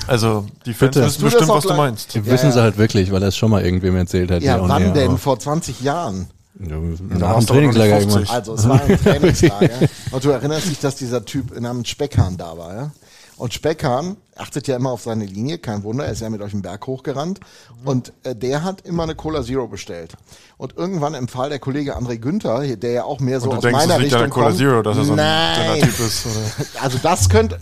Also, 0.09 0.45
die 0.65 0.73
Fans 0.73 0.95
Bitte. 0.95 1.07
wissen 1.07 1.23
das 1.23 1.33
bestimmt, 1.33 1.51
auch 1.51 1.57
was 1.57 1.65
du 1.65 1.75
meinst. 1.75 2.15
Wir 2.15 2.25
wissen 2.27 2.47
ja. 2.47 2.53
sie 2.53 2.63
halt 2.63 2.79
wirklich, 2.79 3.11
weil 3.11 3.21
er 3.23 3.29
es 3.29 3.37
schon 3.37 3.51
mal 3.51 3.65
irgendwem 3.65 3.97
erzählt 3.97 4.31
hat. 4.31 4.43
ja, 4.43 4.59
wann 4.61 4.95
denn? 4.95 5.19
Vor 5.19 5.39
20 5.41 5.81
Jahren. 5.81 6.29
Ja, 6.59 6.77
Nach 7.19 7.39
dem 7.39 7.47
Trainingslager 7.47 8.01
50. 8.01 8.15
irgendwann. 8.15 8.35
Also 8.35 8.55
es 8.55 8.69
war 8.69 8.83
ein 8.83 8.99
Trainingslager. 8.99 9.71
Und 10.11 10.25
du 10.25 10.31
erinnerst 10.31 10.69
dich, 10.69 10.81
dass 10.81 10.97
dieser 10.97 11.25
Typ 11.25 11.59
namens 11.61 11.89
Speckhahn 11.89 12.37
da 12.37 12.57
war, 12.57 12.75
ja? 12.75 12.91
Und 13.39 13.53
Speckhahn 13.53 14.17
achtet 14.35 14.67
ja 14.67 14.77
immer 14.77 14.91
auf 14.91 15.03
seine 15.03 15.27
Linie, 15.27 15.59
kein 15.59 15.83
Wunder, 15.83 16.07
er 16.07 16.13
ist 16.13 16.23
ja 16.23 16.31
mit 16.31 16.41
euch 16.41 16.53
den 16.53 16.63
Berg 16.63 16.87
hochgerannt. 16.87 17.41
Und 17.85 18.15
äh, 18.23 18.35
der 18.35 18.65
hat 18.65 18.81
immer 18.81 19.03
eine 19.03 19.15
Cola 19.15 19.43
Zero 19.43 19.69
bestellt. 19.69 20.15
Und 20.57 20.75
irgendwann 20.79 21.13
empfahl 21.13 21.51
der 21.51 21.59
Kollege 21.59 21.99
André 21.99 22.17
Günther, 22.17 22.77
der 22.77 22.93
ja 22.93 23.05
auch 23.05 23.21
mehr 23.21 23.39
so 23.41 23.53
aus 23.53 23.61
denkst, 23.61 23.79
meiner 23.79 23.99
Richtung 24.01 24.21
der 24.21 24.31
Cola 24.31 24.47
kommt. 24.47 24.59
Zero, 24.59 24.81
dass 24.83 24.97
er 24.97 25.05
so 25.05 25.13
ein 25.13 25.17
Nein. 25.17 25.81
Typ 25.83 26.01
ist. 26.01 26.25
Oder? 26.27 26.67
Also 26.83 26.99
das 27.03 27.29
könnte. 27.29 27.61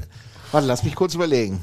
Warte, 0.52 0.68
lass 0.68 0.84
mich 0.84 0.94
kurz 0.94 1.16
überlegen. 1.16 1.58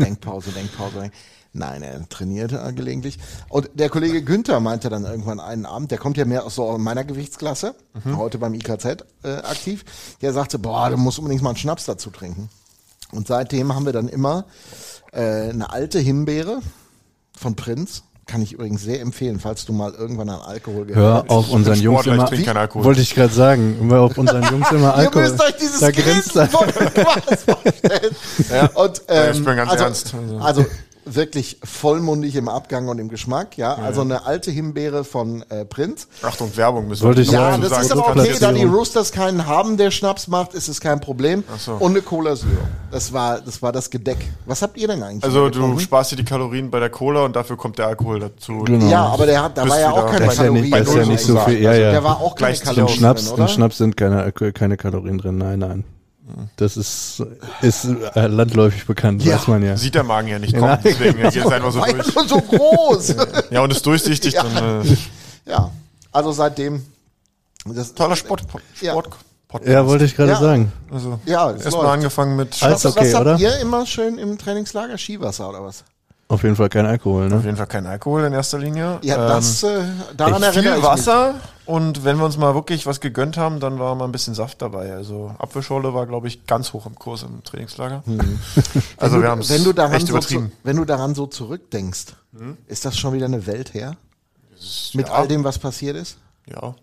Denkpause, 0.00 0.50
Denkpause. 0.50 1.00
Denk- 1.02 1.12
Nein, 1.58 1.82
er 1.82 2.08
trainiert 2.08 2.52
äh, 2.52 2.72
gelegentlich. 2.72 3.18
Und 3.48 3.70
der 3.74 3.90
Kollege 3.90 4.22
Günther 4.22 4.60
meinte 4.60 4.88
dann 4.88 5.04
irgendwann 5.04 5.40
einen 5.40 5.66
Abend, 5.66 5.90
der 5.90 5.98
kommt 5.98 6.16
ja 6.16 6.24
mehr 6.24 6.44
aus 6.44 6.54
so 6.54 6.78
meiner 6.78 7.04
Gewichtsklasse, 7.04 7.74
heute 8.16 8.38
beim 8.38 8.54
IKZ 8.54 9.04
äh, 9.24 9.28
aktiv. 9.42 9.84
Der 10.22 10.32
sagte, 10.32 10.58
boah, 10.58 10.90
du 10.90 10.96
musst 10.96 11.18
unbedingt 11.18 11.42
mal 11.42 11.50
einen 11.50 11.58
Schnaps 11.58 11.84
dazu 11.84 12.10
trinken. 12.10 12.48
Und 13.12 13.26
seitdem 13.26 13.74
haben 13.74 13.86
wir 13.86 13.92
dann 13.92 14.08
immer 14.08 14.44
äh, 15.12 15.50
eine 15.50 15.70
alte 15.70 15.98
Himbeere 15.98 16.60
von 17.36 17.56
Prinz. 17.56 18.02
Kann 18.26 18.42
ich 18.42 18.52
übrigens 18.52 18.82
sehr 18.82 19.00
empfehlen, 19.00 19.40
falls 19.40 19.64
du 19.64 19.72
mal 19.72 19.94
irgendwann 19.94 20.28
an 20.28 20.42
Alkohol 20.42 20.86
Hör 20.88 20.94
gehört 20.94 21.30
auf 21.30 21.48
unseren 21.48 21.80
Jungs 21.80 22.04
ich 22.04 22.12
immer. 22.12 22.26
trinke 22.26 22.44
keinen 22.44 22.58
Alkohol. 22.58 22.84
Wollte 22.84 23.00
ich 23.00 23.14
gerade 23.14 23.32
sagen. 23.32 23.78
Immer 23.80 24.00
auf 24.00 24.18
unseren 24.18 24.42
Jungs 24.52 24.70
immer 24.70 24.94
Alkohol. 24.94 25.24
Ihr 25.24 25.30
müsst 25.30 25.42
euch 25.42 25.56
dieses 25.56 25.80
da 25.80 25.90
grinst 25.90 26.34
Grinsen 26.34 26.48
von 26.50 26.68
Quas 26.68 27.44
vorstellen. 27.44 28.16
Und, 28.74 29.02
ähm, 29.08 29.32
ich 29.32 29.44
bin 29.44 29.56
ganz 29.56 29.70
also, 29.70 29.84
ernst. 29.84 30.14
Also 30.40 30.66
wirklich 31.14 31.58
vollmundig 31.64 32.36
im 32.36 32.48
Abgang 32.48 32.88
und 32.88 32.98
im 32.98 33.08
Geschmack, 33.08 33.56
ja. 33.58 33.74
Also 33.74 34.00
eine 34.02 34.26
alte 34.26 34.50
Himbeere 34.50 35.04
von 35.04 35.42
äh, 35.50 35.64
Prinz. 35.64 36.08
Achtung, 36.22 36.56
Werbung 36.56 36.88
müssen 36.88 37.02
Wollte 37.04 37.18
wir 37.18 37.24
ich 37.24 37.30
Ja, 37.32 37.50
sagen, 37.50 37.62
das 37.62 37.70
sagen. 37.70 37.82
ist 37.84 37.92
aber 37.92 38.08
okay, 38.08 38.34
da 38.40 38.52
die 38.52 38.64
Roosters 38.64 39.12
keinen 39.12 39.46
haben, 39.46 39.76
der 39.76 39.90
Schnaps 39.90 40.28
macht, 40.28 40.54
ist 40.54 40.68
es 40.68 40.80
kein 40.80 41.00
Problem. 41.00 41.44
Ach 41.54 41.58
so. 41.58 41.72
Und 41.74 41.92
eine 41.92 42.02
Cola 42.02 42.34
Zero. 42.36 42.50
Das 42.90 43.12
war, 43.12 43.40
das 43.40 43.60
war 43.62 43.72
das 43.72 43.90
Gedeck. 43.90 44.18
Was 44.46 44.62
habt 44.62 44.76
ihr 44.76 44.88
denn 44.88 45.02
eigentlich? 45.02 45.24
Also 45.24 45.48
du 45.50 45.78
sparst 45.78 46.12
dir 46.12 46.16
die 46.16 46.24
Kalorien 46.24 46.70
bei 46.70 46.80
der 46.80 46.90
Cola 46.90 47.24
und 47.24 47.36
dafür 47.36 47.56
kommt 47.56 47.78
der 47.78 47.86
Alkohol 47.88 48.20
dazu. 48.20 48.58
Genau. 48.64 48.86
Ja, 48.88 49.06
aber 49.06 49.26
der 49.26 49.42
hat, 49.42 49.58
da 49.58 49.68
war 49.68 49.78
ja 49.80 49.90
auch 49.90 50.06
keine 50.10 50.26
ist 50.26 50.38
ja 50.38 50.44
Kalorien 50.44 50.62
nicht- 50.64 50.74
ja 50.76 50.82
drin, 50.84 51.08
nicht 51.08 51.24
so 51.24 51.36
viel- 51.40 51.60
ja, 51.62 51.70
Also 51.70 51.82
ja. 51.82 51.90
Der 51.92 52.04
war 52.04 52.20
auch 52.20 52.36
Im 52.36 52.54
Kalorien 52.54 52.88
Schnaps, 52.88 53.28
drin, 53.30 53.40
Im? 53.42 53.48
Schnaps 53.48 53.78
sind 53.78 53.96
keine, 53.96 54.32
keine 54.32 54.76
Kalorien 54.76 55.18
drin. 55.18 55.38
Nein, 55.38 55.58
nein. 55.58 55.84
Das 56.56 56.76
ist, 56.76 57.22
ist 57.62 57.84
äh, 58.14 58.26
landläufig 58.26 58.86
bekannt, 58.86 59.24
Ja. 59.24 59.36
weiß 59.36 59.46
man 59.48 59.62
ja. 59.62 59.76
Sieht 59.76 59.94
der 59.94 60.02
Magen 60.04 60.28
ja 60.28 60.38
nicht 60.38 60.52
kommen, 60.54 60.66
Nein. 60.66 60.80
deswegen 60.84 61.16
geht 61.22 61.36
es 61.36 61.46
einfach 61.46 61.72
so 61.72 61.80
War 61.80 61.88
ja 61.88 61.94
durch. 61.94 62.14
nur 62.14 62.28
so 62.28 62.40
groß. 62.40 63.14
Ja, 63.50 63.60
und 63.62 63.70
ist 63.70 63.84
durchsichtig, 63.86 64.34
Ja. 64.34 64.42
dann 64.44 64.84
äh, 64.86 64.96
ja, 65.50 65.70
also 66.12 66.32
seitdem. 66.32 66.84
Das, 67.64 67.94
toller 67.94 68.16
Sport, 68.16 68.42
Ja. 68.80 68.92
Sport 68.92 69.10
Podcast. 69.48 69.72
Ja, 69.72 69.86
wollte 69.86 70.04
ich 70.04 70.14
gerade 70.16 70.32
Ja. 70.32 70.38
sagen. 70.40 70.72
Also, 70.90 71.18
Ja, 71.24 71.50
erstmal 71.52 71.86
angefangen 71.86 72.36
mit 72.36 72.48
Als- 72.48 72.58
Schnaps. 72.58 72.84
Was, 72.84 72.96
okay, 72.96 73.06
was 73.06 73.14
habt 73.14 73.20
oder? 73.26 73.38
ihr 73.38 73.58
immer 73.60 73.86
schön 73.86 74.18
im 74.18 74.36
Trainingslager? 74.38 74.98
Skiwasser 74.98 75.48
oder 75.48 75.64
was? 75.64 75.84
Auf 76.30 76.42
jeden 76.42 76.56
Fall 76.56 76.68
kein 76.68 76.84
Alkohol, 76.84 77.24
Auf 77.26 77.40
ne? 77.40 77.40
jeden 77.44 77.56
Fall 77.56 77.66
kein 77.66 77.86
Alkohol 77.86 78.24
in 78.24 78.34
erster 78.34 78.58
Linie. 78.58 78.98
Ja, 79.02 79.16
Ähm, 79.16 79.28
das, 79.28 79.62
äh, 79.62 79.82
daran 80.16 80.34
viel 80.36 80.44
erinnere 80.44 80.78
ich 80.78 80.84
Wasser 80.84 81.36
und 81.64 82.04
wenn 82.04 82.18
wir 82.18 82.24
uns 82.26 82.36
mal 82.36 82.54
wirklich 82.54 82.86
was 82.86 83.00
gegönnt 83.00 83.38
haben, 83.38 83.60
dann 83.60 83.78
war 83.78 83.94
mal 83.94 84.04
ein 84.04 84.12
bisschen 84.12 84.34
Saft 84.34 84.60
dabei. 84.60 84.92
Also 84.92 85.34
Apfelschorle 85.38 85.94
war, 85.94 86.06
glaube 86.06 86.28
ich, 86.28 86.46
ganz 86.46 86.74
hoch 86.74 86.84
im 86.86 86.94
Kurs 86.96 87.22
im 87.22 87.42
Trainingslager. 87.44 88.02
Also 88.98 89.16
mich. 89.16 89.24
wir 89.24 89.30
haben 89.30 89.40
es 89.40 89.48
Hm. 89.48 89.56
wenn 89.56 89.64
du 89.64 89.72
daran 89.72 89.92
echt 89.94 90.06
so 90.06 90.12
übertrieben. 90.12 90.42
Hm? 90.44 90.50
zu, 90.50 90.56
wenn 90.64 90.76
du 90.76 90.84
daran 90.84 91.14
so 91.14 91.26
zurückdenkst, 91.26 92.06
ist 92.66 92.84
das 92.84 92.98
schon 92.98 93.14
wieder 93.14 93.26
eine 93.26 93.46
Welt 93.46 93.72
her? 93.72 93.96
Mit 94.92 95.08
ja. 95.08 95.14
all 95.14 95.28
dem, 95.28 95.44
was 95.44 95.58
passiert 95.58 95.96
ist? 95.96 96.18
Ja, 96.46 96.74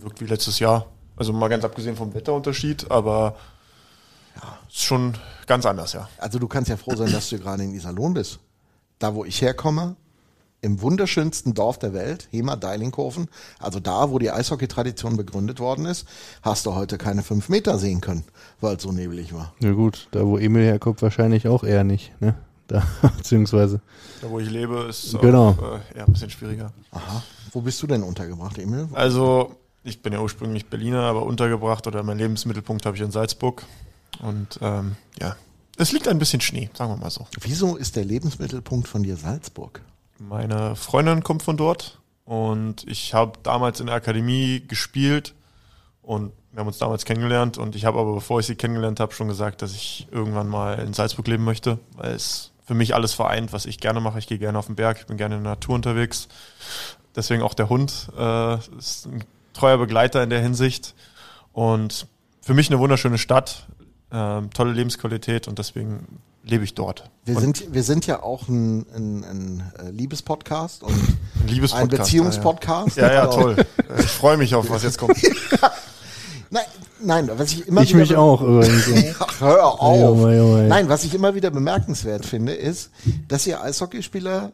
wirkt 0.00 0.20
wie 0.20 0.26
letztes 0.26 0.58
Jahr. 0.58 0.86
Also 1.16 1.32
mal 1.32 1.48
ganz 1.48 1.64
abgesehen 1.64 1.96
vom 1.96 2.12
Wetterunterschied, 2.14 2.90
aber 2.90 3.36
ja, 4.36 4.58
ist 4.68 4.82
schon 4.82 5.14
ganz 5.46 5.66
anders, 5.66 5.92
ja. 5.92 6.08
Also 6.18 6.38
du 6.38 6.48
kannst 6.48 6.68
ja 6.68 6.76
froh 6.76 6.94
sein, 6.96 7.12
dass 7.12 7.28
du 7.30 7.38
gerade 7.38 7.62
in 7.62 7.72
Iserlohn 7.74 8.12
bist. 8.14 8.38
Da, 8.98 9.14
wo 9.14 9.24
ich 9.24 9.42
herkomme, 9.42 9.96
im 10.62 10.80
wunderschönsten 10.80 11.54
Dorf 11.54 11.78
der 11.78 11.92
Welt, 11.92 12.28
Hema 12.32 12.56
Deilinghofen, 12.56 13.28
also 13.60 13.78
da, 13.78 14.10
wo 14.10 14.18
die 14.18 14.30
Eishockey-Tradition 14.30 15.16
begründet 15.16 15.60
worden 15.60 15.84
ist, 15.86 16.06
hast 16.42 16.66
du 16.66 16.74
heute 16.74 16.98
keine 16.98 17.22
fünf 17.22 17.48
Meter 17.48 17.78
sehen 17.78 18.00
können, 18.00 18.24
weil 18.60 18.76
es 18.76 18.82
so 18.82 18.90
nebelig 18.90 19.32
war. 19.34 19.52
Ja 19.60 19.72
gut, 19.72 20.08
da 20.12 20.24
wo 20.26 20.38
Emil 20.38 20.64
herkommt, 20.64 21.02
wahrscheinlich 21.02 21.46
auch 21.46 21.62
eher 21.62 21.84
nicht, 21.84 22.12
ne? 22.20 22.34
Da, 22.68 22.82
beziehungsweise. 23.16 23.80
Da 24.20 24.28
wo 24.28 24.40
ich 24.40 24.50
lebe, 24.50 24.86
ist 24.90 25.16
Genau. 25.20 25.50
auch, 25.50 25.62
äh, 25.62 25.98
ja, 25.98 26.04
ein 26.04 26.12
bisschen 26.12 26.30
schwieriger. 26.30 26.72
Aha. 26.90 27.22
Wo 27.52 27.60
bist 27.60 27.80
du 27.80 27.86
denn 27.86 28.02
untergebracht, 28.02 28.58
Emil? 28.58 28.88
Also, 28.92 29.54
ich 29.84 30.02
bin 30.02 30.12
ja 30.12 30.18
ursprünglich 30.18 30.66
Berliner, 30.68 31.02
aber 31.02 31.22
untergebracht 31.22 31.86
oder 31.86 32.02
mein 32.02 32.18
Lebensmittelpunkt 32.18 32.84
habe 32.84 32.96
ich 32.96 33.02
in 33.04 33.12
Salzburg. 33.12 33.62
Und 34.20 34.58
ähm, 34.62 34.96
ja, 35.20 35.36
es 35.76 35.92
liegt 35.92 36.08
ein 36.08 36.18
bisschen 36.18 36.40
Schnee, 36.40 36.70
sagen 36.74 36.92
wir 36.92 36.96
mal 36.96 37.10
so. 37.10 37.26
Wieso 37.40 37.76
ist 37.76 37.96
der 37.96 38.04
Lebensmittelpunkt 38.04 38.88
von 38.88 39.02
dir 39.02 39.16
Salzburg? 39.16 39.82
Meine 40.18 40.76
Freundin 40.76 41.22
kommt 41.22 41.42
von 41.42 41.56
dort 41.56 42.00
und 42.24 42.86
ich 42.88 43.14
habe 43.14 43.38
damals 43.42 43.80
in 43.80 43.86
der 43.86 43.96
Akademie 43.96 44.62
gespielt 44.66 45.34
und 46.02 46.32
wir 46.52 46.60
haben 46.60 46.68
uns 46.68 46.78
damals 46.78 47.04
kennengelernt 47.04 47.58
und 47.58 47.76
ich 47.76 47.84
habe 47.84 47.98
aber, 47.98 48.14
bevor 48.14 48.40
ich 48.40 48.46
sie 48.46 48.54
kennengelernt 48.54 48.98
habe, 49.00 49.12
schon 49.12 49.28
gesagt, 49.28 49.60
dass 49.60 49.74
ich 49.74 50.08
irgendwann 50.10 50.48
mal 50.48 50.78
in 50.78 50.94
Salzburg 50.94 51.28
leben 51.28 51.44
möchte, 51.44 51.78
weil 51.92 52.12
es 52.12 52.52
für 52.64 52.74
mich 52.74 52.94
alles 52.94 53.12
vereint, 53.12 53.52
was 53.52 53.66
ich 53.66 53.78
gerne 53.78 54.00
mache. 54.00 54.18
Ich 54.18 54.26
gehe 54.26 54.38
gerne 54.38 54.58
auf 54.58 54.66
den 54.66 54.76
Berg, 54.76 54.98
ich 55.00 55.06
bin 55.06 55.18
gerne 55.18 55.36
in 55.36 55.44
der 55.44 55.52
Natur 55.52 55.74
unterwegs. 55.74 56.28
Deswegen 57.14 57.42
auch 57.42 57.54
der 57.54 57.68
Hund 57.68 58.08
äh, 58.16 58.54
ist 58.78 59.06
ein 59.06 59.24
treuer 59.52 59.78
Begleiter 59.78 60.22
in 60.22 60.30
der 60.30 60.40
Hinsicht 60.40 60.94
und 61.52 62.06
für 62.40 62.54
mich 62.54 62.70
eine 62.70 62.78
wunderschöne 62.78 63.18
Stadt, 63.18 63.66
ähm, 64.12 64.50
tolle 64.52 64.72
Lebensqualität 64.72 65.48
und 65.48 65.58
deswegen 65.58 66.20
lebe 66.44 66.62
ich 66.64 66.74
dort. 66.74 67.10
Wir 67.24 67.34
und 67.36 67.42
sind, 67.42 67.74
wir 67.74 67.82
sind 67.82 68.06
ja 68.06 68.22
auch 68.22 68.46
ein, 68.48 68.86
ein, 68.94 69.24
ein 69.24 69.72
äh, 69.84 69.90
Liebespodcast 69.90 70.82
und 70.84 70.92
ein 71.40 71.48
Liebespodcast. 71.48 71.92
ein 71.92 71.98
Beziehungspodcast. 71.98 72.96
Ja, 72.96 73.12
ja, 73.12 73.26
Also- 73.26 73.40
toll. 73.40 73.56
Ich 73.98 74.06
freue 74.06 74.36
mich 74.36 74.54
auf, 74.54 74.70
was 74.70 74.82
jetzt 74.84 74.98
kommt. 74.98 75.16
Nein, 76.48 76.64
nein, 77.00 77.30
was 77.34 77.52
ich 77.52 77.66
immer 77.66 77.82
Ich 77.82 77.88
wieder 77.90 77.98
mich 78.00 78.16
auch 78.16 78.40
übrigens. 78.40 79.16
Ach, 79.18 79.40
hör 79.40 79.82
auf. 79.82 80.16
Nein, 80.68 80.88
was 80.88 81.02
ich 81.02 81.12
immer 81.12 81.34
wieder 81.34 81.50
bemerkenswert 81.50 82.24
finde, 82.24 82.54
ist, 82.54 82.90
dass 83.26 83.46
ihr 83.48 83.60
Eishockeyspieler, 83.60 84.52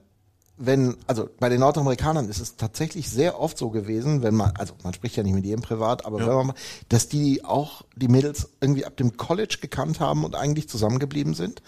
wenn, 0.59 0.97
also 1.07 1.29
bei 1.41 1.49
den 1.49 1.61
Nordamerikanern 1.61 2.29
ist 2.29 2.41
es 2.41 2.57
tatsächlich 2.57 3.11
sehr 3.11 3.41
oft 3.41 3.57
so 3.57 3.71
gewesen, 3.71 4.23
wenn 4.23 4.35
man, 4.35 4.53
also 4.57 4.75
man 4.85 4.93
spricht 4.93 5.17
ja 5.17 5.23
nicht 5.23 5.35
mit 5.35 5.45
jedem 5.45 5.62
privat, 5.62 6.05
aber 6.05 6.19
wenn 6.21 6.27
man 6.27 6.47
mal, 6.49 6.55
dass 6.88 7.09
die 7.09 7.45
auch 7.45 7.83
die 7.97 8.09
Mädels 8.09 8.51
irgendwie 8.61 8.85
ab 8.85 8.97
dem 8.97 9.17
College 9.17 9.59
gekannt 9.61 9.99
haben 9.99 10.25
und 10.25 10.35
eigentlich 10.35 10.69
zusammengeblieben 10.69 11.35
sind. 11.35 11.62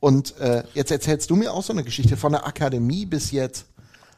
Und 0.00 0.38
äh, 0.38 0.62
jetzt 0.74 0.92
erzählst 0.92 1.30
du 1.30 1.36
mir 1.36 1.52
auch 1.52 1.62
so 1.62 1.72
eine 1.72 1.82
Geschichte 1.82 2.16
von 2.16 2.32
der 2.32 2.46
Akademie 2.46 3.06
bis 3.06 3.32
jetzt. 3.32 3.66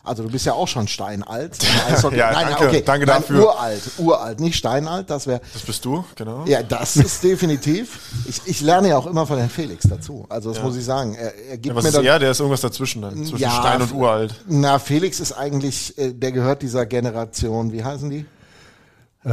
Also 0.03 0.23
du 0.23 0.31
bist 0.31 0.47
ja 0.47 0.55
auch 0.55 0.67
schon 0.69 0.89
steinalt. 0.89 1.59
Ja, 2.13 2.33
nein, 2.33 2.47
danke, 2.51 2.67
okay. 2.69 2.83
danke 2.85 3.07
nein, 3.07 3.17
dafür. 3.21 3.45
Uralt, 3.45 3.83
uralt, 3.99 4.41
nicht 4.41 4.57
steinalt. 4.57 5.11
Das 5.11 5.27
wäre 5.27 5.41
Das 5.53 5.63
bist 5.63 5.85
du, 5.85 6.05
genau. 6.17 6.45
ja, 6.47 6.63
das 6.63 6.97
ist 6.97 7.23
definitiv. 7.31 7.99
Ich, 8.27 8.41
ich 8.47 8.61
lerne 8.63 8.89
ja 8.89 8.97
auch 8.97 9.07
immer 9.07 9.27
von 9.27 9.37
Herrn 9.39 9.51
Felix 9.51 9.87
dazu. 9.89 10.25
Also 10.31 10.53
das 10.55 10.63
muss 10.63 10.77
ich 10.77 10.85
sagen. 10.85 11.15
Er, 11.15 11.35
er 11.51 11.57
gibt 11.59 11.67
Ja, 11.67 11.75
was 11.75 11.83
mir 11.85 11.89
ist 11.91 11.97
dann. 11.99 12.05
er? 12.07 12.19
Der 12.19 12.31
ist 12.31 12.41
irgendwas 12.41 12.61
dazwischen 12.63 13.03
dann. 13.03 13.17
Zwischen 13.17 13.39
Ja, 13.39 13.51
Stein 13.51 13.83
und 13.83 13.93
uralt. 13.93 14.35
Na, 14.49 14.79
Felix 14.79 15.21
ist 15.21 15.33
eigentlich, 15.33 15.97
äh, 15.99 16.13
der 16.15 16.33
gehört 16.33 16.63
dieser 16.63 16.87
Generation. 16.87 17.73
Wie 17.73 17.85
heißen 17.85 18.09
die? 18.09 18.25
äh, 19.25 19.31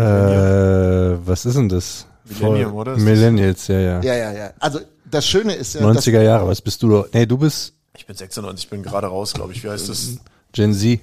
was 1.25 1.45
ist 1.45 1.55
denn 1.55 1.69
das? 1.69 2.05
Millennium, 2.25 2.71
Voll- 2.71 2.81
oder? 2.81 2.91
Ist 2.93 2.97
das- 2.97 3.05
Millennials, 3.05 3.67
ja, 3.67 3.79
ja. 3.79 4.01
Ja, 4.01 4.13
ja, 4.15 4.31
ja. 4.33 4.49
Also 4.59 4.79
das 5.09 5.25
Schöne 5.25 5.53
ist 5.53 5.75
ja, 5.75 5.81
dass, 5.93 6.05
90er 6.05 6.21
Jahre, 6.21 6.47
was 6.47 6.61
bist 6.61 6.83
du? 6.83 7.05
Nee, 7.13 7.25
du 7.25 7.37
bist 7.37 7.73
Ich 7.95 8.05
bin 8.05 8.15
96, 8.15 8.65
ich 8.65 8.69
bin 8.69 8.83
gerade 8.83 9.07
raus, 9.07 9.33
glaube 9.33 9.53
ich. 9.53 9.63
Wie 9.63 9.69
heißt 9.69 9.87
das? 9.89 10.17
Gen 10.57 10.73
Z. 10.73 10.99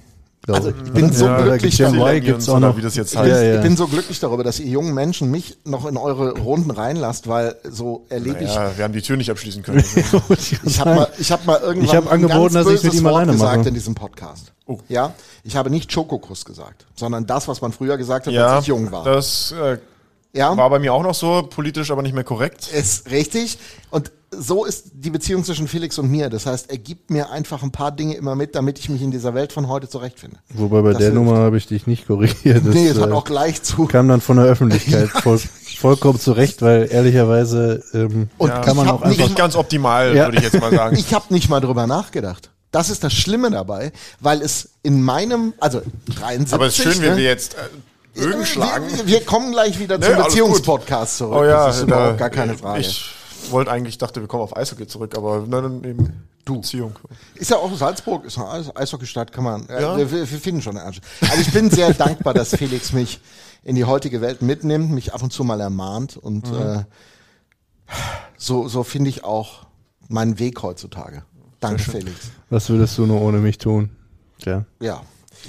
Also 0.47 0.69
ich. 0.69 0.75
ich 0.85 0.91
bin 0.93 1.11
so 1.11 1.25
Ja, 1.25 1.41
glücklich 1.41 1.75
darüber. 1.77 2.19
Gibt's 2.19 2.47
auch 2.49 2.59
noch. 2.59 2.77
wie 2.77 2.81
das 2.81 2.95
jetzt 2.95 3.13
Ich, 3.13 3.17
heißt. 3.19 3.29
Ja, 3.31 3.41
ja. 3.41 3.55
ich 3.55 3.61
bin 3.63 3.75
so 3.75 3.87
glücklich 3.87 4.19
darüber, 4.19 4.43
dass 4.43 4.59
ihr 4.59 4.67
jungen 4.67 4.93
Menschen 4.93 5.31
mich 5.31 5.57
noch 5.65 5.87
in 5.87 5.97
eure 5.97 6.37
Runden 6.37 6.69
reinlasst, 6.69 7.27
weil 7.27 7.55
so 7.67 8.05
erlebe 8.09 8.43
ich. 8.43 8.53
Ja, 8.53 8.77
wir 8.77 8.83
haben 8.83 8.93
die 8.93 9.01
Tür 9.01 9.17
nicht 9.17 9.31
abschließen 9.31 9.63
können. 9.63 9.83
Ich 10.65 10.79
habe 10.79 10.93
mal, 10.93 11.07
ich 11.17 11.31
hab 11.31 11.45
mal 11.47 11.59
irgendwann 11.61 11.85
Ich 11.89 11.95
hab 11.95 12.11
angeboten, 12.11 12.57
ein 12.57 12.63
ganz 12.65 12.81
dass 12.83 12.93
ich 12.93 13.01
mal 13.01 13.09
Wort 13.09 13.15
alleine 13.23 13.31
gesagt 13.31 13.57
mache. 13.57 13.67
in 13.69 13.73
diesem 13.73 13.95
Podcast. 13.95 14.51
Oh. 14.67 14.77
Ja, 14.87 15.13
ich 15.43 15.55
habe 15.55 15.71
nicht 15.71 15.91
Schokokuss 15.91 16.45
gesagt, 16.45 16.85
sondern 16.95 17.25
das, 17.25 17.47
was 17.47 17.61
man 17.61 17.71
früher 17.71 17.97
gesagt 17.97 18.27
hat, 18.27 18.33
ja, 18.33 18.55
als 18.57 18.61
ich 18.63 18.67
jung 18.67 18.91
war. 18.91 19.03
das 19.03 19.51
äh, 19.51 19.77
ja, 20.35 20.55
war 20.55 20.69
bei 20.69 20.79
mir 20.79 20.93
auch 20.93 21.03
noch 21.03 21.15
so, 21.15 21.43
politisch 21.49 21.89
aber 21.91 22.01
nicht 22.01 22.13
mehr 22.13 22.23
korrekt. 22.23 22.67
ist 22.73 23.09
richtig. 23.11 23.57
Und 23.89 24.11
so 24.37 24.65
ist 24.65 24.87
die 24.93 25.09
Beziehung 25.11 25.45
zwischen 25.45 25.67
Felix 25.67 25.97
und 25.97 26.09
mir. 26.11 26.29
Das 26.29 26.45
heißt, 26.45 26.69
er 26.69 26.77
gibt 26.77 27.09
mir 27.09 27.29
einfach 27.31 27.63
ein 27.63 27.71
paar 27.71 27.91
Dinge 27.93 28.15
immer 28.15 28.35
mit, 28.35 28.53
damit 28.53 28.77
ich 28.79 28.89
mich 28.89 29.01
in 29.01 29.09
dieser 29.11 29.33
Welt 29.33 29.53
von 29.53 29.69
heute 29.69 29.87
zurechtfinde. 29.87 30.37
Wobei 30.49 30.81
bei 30.81 30.89
Das 30.89 30.97
der 30.97 31.11
hilft. 31.11 31.15
Nummer 31.23 31.37
habe 31.39 31.57
ich 31.57 31.67
dich 31.67 31.87
nicht 31.87 32.05
korrigiert. 32.05 32.65
Das, 32.65 32.73
nee, 32.75 32.87
es 32.89 32.99
hat 32.99 33.11
äh, 33.11 33.13
auch 33.13 33.23
gleich 33.23 33.63
zu. 33.63 33.85
kam 33.85 34.09
dann 34.09 34.19
von 34.19 34.35
der 34.37 34.45
Öffentlichkeit 34.47 35.09
voll, 35.23 35.39
vollkommen 35.79 36.19
zurecht, 36.19 36.61
weil 36.61 36.89
ehrlicherweise 36.91 37.81
ähm, 37.93 38.29
Und 38.37 38.49
kann 38.61 38.75
man 38.75 38.89
auch 38.89 39.01
einfach 39.03 39.17
Nicht 39.23 39.37
ganz 39.37 39.55
optimal, 39.55 40.13
Ja. 40.15 40.25
würde 40.25 40.37
ich 40.39 40.43
jetzt 40.43 40.59
mal 40.59 40.71
sagen. 40.73 40.95
Ich 40.99 41.13
habe 41.13 41.33
nicht 41.33 41.49
mal 41.49 41.61
drüber 41.61 41.87
nachgedacht. 41.87 42.49
Das 42.71 42.89
ist 42.89 43.05
das 43.05 43.13
Schlimme 43.13 43.51
dabei, 43.51 43.93
weil 44.19 44.41
es 44.41 44.71
in 44.83 45.01
meinem, 45.01 45.53
also 45.61 45.81
73. 46.13 46.53
aber 46.53 46.65
es 46.65 46.77
ist 46.77 46.83
schön, 46.83 47.01
wenn 47.03 47.11
ne? 47.11 47.17
wir 47.17 47.23
jetzt 47.23 47.53
äh, 47.53 47.57
Bögen 48.15 48.45
schlagen. 48.45 48.85
Wir, 48.95 49.07
wir 49.07 49.25
kommen 49.25 49.51
gleich 49.51 49.79
wieder 49.79 49.97
Nee, 49.99 50.05
zum 50.07 50.23
Beziehungspodcast 50.23 51.17
zurück. 51.17 51.37
Oh 51.39 51.43
ja, 51.43 51.67
das 51.67 51.77
ist 51.79 51.81
da- 51.89 51.95
überhaupt 51.95 52.17
gar 52.17 52.29
keine 52.29 52.57
Frage. 52.57 52.81
Ich 52.81 53.11
wollte 53.51 53.71
eigentlich, 53.71 53.97
dachte, 53.97 54.21
wir 54.21 54.27
kommen 54.27 54.43
auf 54.43 54.55
Eishockey 54.57 54.87
zurück, 54.87 55.15
aber 55.17 55.43
nein, 55.47 55.83
eben 55.83 56.23
du. 56.45 56.61
Beziehung. 56.61 56.93
Ist 57.35 57.51
ja 57.51 57.57
auch 57.57 57.75
Salzburg, 57.75 58.25
ist 58.25 58.37
eine 58.37 58.49
Eis 58.49 58.75
Eishockeystadt, 58.75 59.31
kann 59.31 59.43
man. 59.43 59.67
äh, 59.69 59.81
Ja. 59.81 59.97
Wir, 59.97 60.09
wir 60.11 60.19
wir 60.31 60.37
finden 60.39 60.61
schon 60.61 60.77
eine 60.77 60.87
Ansch- 60.89 61.01
Also 61.21 61.41
ich 61.41 61.51
bin 61.51 61.69
sehr 61.69 61.93
dankbar, 61.93 62.33
dass 62.33 62.49
Felix 62.55 62.91
mich 62.93 63.19
in 63.63 63.75
die 63.75 63.85
heutige 63.85 64.21
Welt 64.21 64.41
mitnimmt, 64.41 64.91
mich 64.91 65.13
ab 65.13 65.21
und 65.23 65.31
zu 65.33 65.43
mal 65.43 65.59
ermahnt 65.61 66.17
und 66.17 66.51
Mhm. 66.51 66.57
äh, 66.59 66.83
so, 68.37 68.67
so 68.67 68.83
finde 68.83 69.09
ich 69.09 69.23
auch 69.23 69.65
meinen 70.07 70.39
Weg 70.39 70.61
heutzutage. 70.63 71.23
Danke, 71.59 71.83
Felix. 71.83 72.15
Was 72.49 72.69
würdest 72.69 72.97
du 72.97 73.05
nur 73.05 73.21
ohne 73.21 73.37
mich 73.39 73.57
tun? 73.57 73.89
Ja. 74.39 74.65
Ja. 74.79 75.01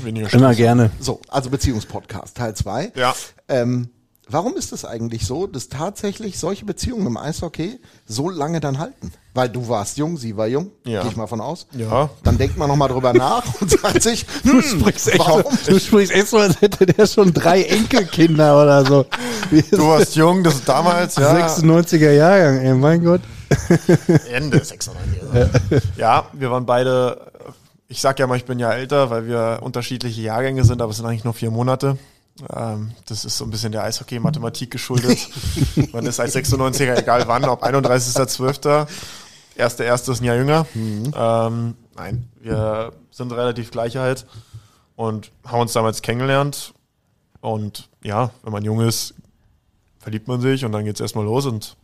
Weniger 0.04 0.32
Immer 0.32 0.54
gerne. 0.54 0.90
So, 1.00 1.20
also 1.28 1.50
Beziehungspodcast, 1.50 2.36
Teil 2.36 2.54
2. 2.54 2.92
Ja. 2.96 3.14
Ähm, 3.48 3.88
warum 4.28 4.56
ist 4.56 4.72
es 4.72 4.84
eigentlich 4.84 5.26
so, 5.26 5.46
dass 5.46 5.68
tatsächlich 5.68 6.38
solche 6.38 6.64
Beziehungen 6.64 7.06
im 7.06 7.16
Eishockey 7.16 7.78
so 8.06 8.28
lange 8.28 8.60
dann 8.60 8.78
halten? 8.78 9.12
Weil 9.34 9.48
du 9.50 9.68
warst 9.68 9.98
jung, 9.98 10.16
sie 10.16 10.36
war 10.36 10.46
jung, 10.46 10.70
Ja. 10.84 11.02
gehe 11.02 11.10
ich 11.10 11.16
mal 11.16 11.26
von 11.26 11.40
aus. 11.42 11.66
Ja. 11.72 12.08
Dann 12.24 12.38
denkt 12.38 12.56
man 12.56 12.68
nochmal 12.68 12.88
drüber 12.88 13.12
nach 13.12 13.44
und 13.60 13.70
sagt 13.70 14.02
sich, 14.02 14.24
hm, 14.42 14.52
Du 14.52 14.62
sprichst 14.62 15.08
echt, 15.08 15.18
so, 15.22 15.26
warum? 15.28 15.58
du 15.66 15.78
sprichst 15.78 16.12
echt 16.14 16.28
so, 16.28 16.38
als 16.38 16.60
hätte 16.60 16.86
der 16.86 17.06
schon 17.06 17.32
drei 17.34 17.62
Enkelkinder 17.64 18.62
oder 18.62 18.84
so. 18.86 19.04
Wie 19.50 19.58
ist 19.58 19.72
Du 19.72 19.86
warst 19.88 20.16
jung, 20.16 20.42
das 20.42 20.54
ist 20.54 20.68
damals, 20.68 21.16
ja. 21.16 21.46
96er 21.46 22.12
Jahrgang, 22.12 22.58
ey, 22.58 22.74
mein 22.74 23.04
Gott. 23.04 23.20
Ende 24.32 24.64
96. 24.64 25.20
ja, 25.96 26.26
wir 26.32 26.50
waren 26.50 26.66
beide, 26.66 27.30
ich 27.88 28.00
sag 28.00 28.18
ja 28.18 28.26
mal, 28.26 28.36
ich 28.36 28.44
bin 28.44 28.58
ja 28.58 28.72
älter, 28.72 29.10
weil 29.10 29.26
wir 29.26 29.60
unterschiedliche 29.62 30.20
Jahrgänge 30.20 30.64
sind, 30.64 30.82
aber 30.82 30.90
es 30.90 30.96
sind 30.96 31.06
eigentlich 31.06 31.24
nur 31.24 31.34
vier 31.34 31.50
Monate. 31.50 31.98
Ähm, 32.54 32.92
das 33.06 33.24
ist 33.24 33.38
so 33.38 33.44
ein 33.44 33.50
bisschen 33.50 33.72
der 33.72 33.84
Eishockey-Mathematik 33.84 34.70
geschuldet. 34.70 35.28
Man 35.92 36.04
ist 36.06 36.20
als 36.20 36.36
96er, 36.36 36.98
egal 36.98 37.26
wann, 37.26 37.44
ob 37.44 37.62
31.12., 37.62 38.86
erste, 39.56 39.84
erste 39.84 40.12
ist 40.12 40.20
ein 40.20 40.24
Jahr 40.24 40.36
jünger. 40.36 40.66
Ähm, 40.74 41.76
nein, 41.96 42.28
wir 42.40 42.92
sind 43.10 43.32
relativ 43.32 43.70
gleich 43.70 43.98
alt 43.98 44.26
und 44.96 45.30
haben 45.46 45.60
uns 45.60 45.72
damals 45.72 46.02
kennengelernt. 46.02 46.74
Und 47.40 47.88
ja, 48.02 48.30
wenn 48.42 48.52
man 48.52 48.64
jung 48.64 48.80
ist, 48.80 49.14
verliebt 49.98 50.28
man 50.28 50.40
sich 50.40 50.64
und 50.64 50.72
dann 50.72 50.84
geht's 50.84 51.00
erstmal 51.00 51.24
los 51.24 51.46
und 51.46 51.76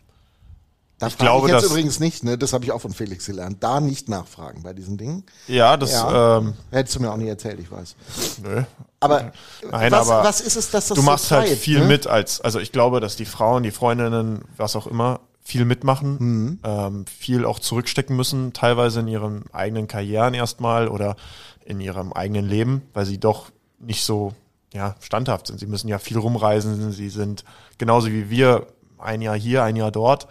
Da 1.03 1.09
Ich 1.09 1.19
glaube, 1.19 1.49
ich 1.49 1.53
jetzt 1.55 1.65
übrigens 1.65 1.99
nicht, 1.99 2.23
ne? 2.23 2.39
das 2.39 2.53
habe 2.53 2.65
ich 2.65 2.71
auch 2.71 2.81
von 2.81 2.93
Felix 2.93 3.27
gelernt, 3.27 3.57
da 3.61 3.81
nicht 3.81 4.09
nachfragen 4.09 4.63
bei 4.63 4.73
diesen 4.73 4.97
Dingen. 4.99 5.25
ja, 5.49 5.77
das, 5.77 5.91
Ja. 5.93 6.39
ähm, 6.39 6.55
Hättest 6.71 6.95
du 6.95 7.01
mir 7.01 7.11
auch 7.11 7.17
nie 7.17 7.27
erzählt, 7.27 7.59
ich 7.59 7.73
weiß. 7.73 7.97
nö, 8.45 8.63
Aber, 9.01 9.33
Nein, 9.69 9.91
was, 9.91 10.09
aber 10.09 10.23
was 10.23 10.41
ist 10.41 10.55
es, 10.55 10.71
dass 10.71 10.87
das 10.87 10.95
du 10.95 11.03
so 11.03 11.03
machst 11.03 11.33
halt 11.33 11.49
treibt, 11.49 11.61
viel 11.61 11.81
ne? 11.81 11.87
mit 11.87 12.07
als, 12.07 12.41
also 12.41 12.61
ich 12.61 12.71
glaube, 12.71 13.01
dass 13.01 13.17
die 13.17 13.25
Frauen, 13.25 13.65
die 13.65 13.73
Freundinnen, 13.73 14.43
was 14.57 14.77
auch 14.77 14.87
immer, 14.87 15.19
viel 15.43 15.65
mitmachen, 15.65 16.17
Mhm. 16.21 16.59
ähm, 16.63 17.05
viel 17.07 17.45
auch 17.47 17.59
zurückstecken 17.59 18.15
müssen, 18.15 18.53
teilweise 18.53 19.01
in 19.01 19.09
ihren 19.09 19.43
eigenen 19.53 19.89
Karrieren 19.89 20.35
erstmal 20.35 20.87
oder 20.87 21.17
in 21.65 21.81
ihrem 21.81 22.13
eigenen 22.13 22.49
Leben, 22.49 22.83
weil 22.95 23.07
sie 23.07 23.19
doch 23.19 23.47
nicht 23.81 24.05
so 24.05 24.35
ja, 24.73 24.95
standhaft 25.01 25.49
sind. 25.49 25.59
Sie 25.59 25.67
müssen 25.67 25.89
ja 25.89 25.99
viel 25.99 26.17
rumreisen, 26.19 26.93
sie 26.93 27.11
sind 27.11 27.43
genauso 27.77 28.07
wie 28.07 28.31
wir 28.31 28.69
ein 28.99 29.21
Jahr 29.21 29.37
hier, 29.37 29.65
ein 29.65 29.75
Jahr 29.75 29.91
dort. 29.91 30.29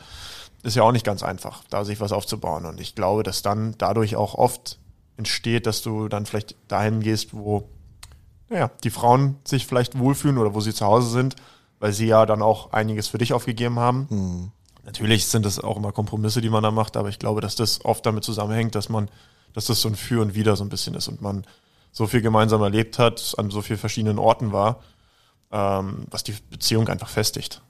Ist 0.63 0.75
ja 0.75 0.83
auch 0.83 0.91
nicht 0.91 1.05
ganz 1.05 1.23
einfach, 1.23 1.63
da 1.69 1.83
sich 1.83 1.99
was 1.99 2.11
aufzubauen. 2.11 2.65
Und 2.65 2.79
ich 2.79 2.95
glaube, 2.95 3.23
dass 3.23 3.41
dann 3.41 3.75
dadurch 3.77 4.15
auch 4.15 4.35
oft 4.35 4.77
entsteht, 5.17 5.65
dass 5.65 5.81
du 5.81 6.07
dann 6.07 6.25
vielleicht 6.25 6.55
dahin 6.67 7.01
gehst, 7.01 7.33
wo 7.33 7.69
naja, 8.49 8.69
die 8.83 8.89
Frauen 8.89 9.37
sich 9.45 9.65
vielleicht 9.65 9.97
wohlfühlen 9.97 10.37
oder 10.37 10.53
wo 10.53 10.59
sie 10.59 10.73
zu 10.73 10.85
Hause 10.85 11.09
sind, 11.09 11.35
weil 11.79 11.93
sie 11.93 12.05
ja 12.05 12.25
dann 12.25 12.41
auch 12.41 12.73
einiges 12.73 13.07
für 13.07 13.17
dich 13.17 13.33
aufgegeben 13.33 13.79
haben. 13.79 14.07
Natürlich 14.83 15.27
sind 15.27 15.45
es 15.45 15.59
auch 15.59 15.77
immer 15.77 15.91
Kompromisse, 15.91 16.41
die 16.41 16.49
man 16.49 16.63
da 16.63 16.69
macht, 16.69 16.97
aber 16.97 17.09
ich 17.09 17.17
glaube, 17.17 17.39
dass 17.39 17.55
das 17.55 17.85
oft 17.85 18.05
damit 18.05 18.23
zusammenhängt, 18.23 18.75
dass 18.75 18.89
man, 18.89 19.09
dass 19.53 19.65
das 19.65 19.79
so 19.81 19.87
ein 19.87 19.95
Für 19.95 20.21
und 20.21 20.35
Wider 20.35 20.55
so 20.55 20.65
ein 20.65 20.69
bisschen 20.69 20.95
ist 20.95 21.07
und 21.07 21.21
man 21.21 21.45
so 21.91 22.07
viel 22.07 22.21
gemeinsam 22.21 22.61
erlebt 22.61 22.99
hat, 22.99 23.35
an 23.37 23.51
so 23.51 23.61
vielen 23.61 23.79
verschiedenen 23.79 24.19
Orten 24.19 24.51
war, 24.51 24.81
ähm, 25.51 26.05
was 26.09 26.23
die 26.23 26.35
Beziehung 26.49 26.87
einfach 26.89 27.09
festigt. 27.09 27.61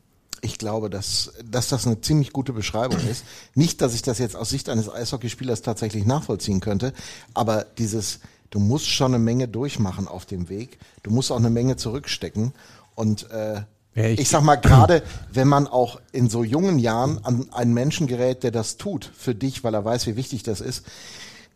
Ich 0.41 0.57
glaube, 0.57 0.89
dass, 0.89 1.33
dass 1.45 1.69
das 1.69 1.85
eine 1.85 2.01
ziemlich 2.01 2.33
gute 2.33 2.51
Beschreibung 2.53 2.97
ist. 3.07 3.23
Nicht, 3.53 3.81
dass 3.81 3.93
ich 3.93 4.01
das 4.01 4.17
jetzt 4.17 4.35
aus 4.35 4.49
Sicht 4.49 4.69
eines 4.69 4.89
Eishockeyspielers 4.91 5.61
tatsächlich 5.61 6.05
nachvollziehen 6.05 6.59
könnte, 6.61 6.93
aber 7.35 7.65
dieses, 7.77 8.19
du 8.49 8.59
musst 8.59 8.87
schon 8.87 9.13
eine 9.13 9.23
Menge 9.23 9.47
durchmachen 9.47 10.07
auf 10.07 10.25
dem 10.25 10.49
Weg. 10.49 10.79
Du 11.03 11.11
musst 11.11 11.31
auch 11.31 11.37
eine 11.37 11.51
Menge 11.51 11.75
zurückstecken. 11.75 12.53
Und 12.95 13.29
äh, 13.29 13.61
Ja, 13.93 14.05
ich, 14.05 14.19
ich- 14.21 14.29
sag 14.29 14.41
mal, 14.43 14.55
gerade 14.55 15.03
wenn 15.31 15.47
man 15.47 15.67
auch 15.67 16.01
in 16.11 16.27
so 16.29 16.43
jungen 16.43 16.79
Jahren 16.79 17.23
an 17.23 17.47
einen 17.53 17.73
Menschen 17.73 18.07
gerät, 18.07 18.41
der 18.43 18.51
das 18.51 18.77
tut 18.77 19.11
für 19.15 19.35
dich, 19.35 19.63
weil 19.63 19.73
er 19.75 19.85
weiß, 19.85 20.07
wie 20.07 20.15
wichtig 20.15 20.41
das 20.43 20.59
ist, 20.59 20.83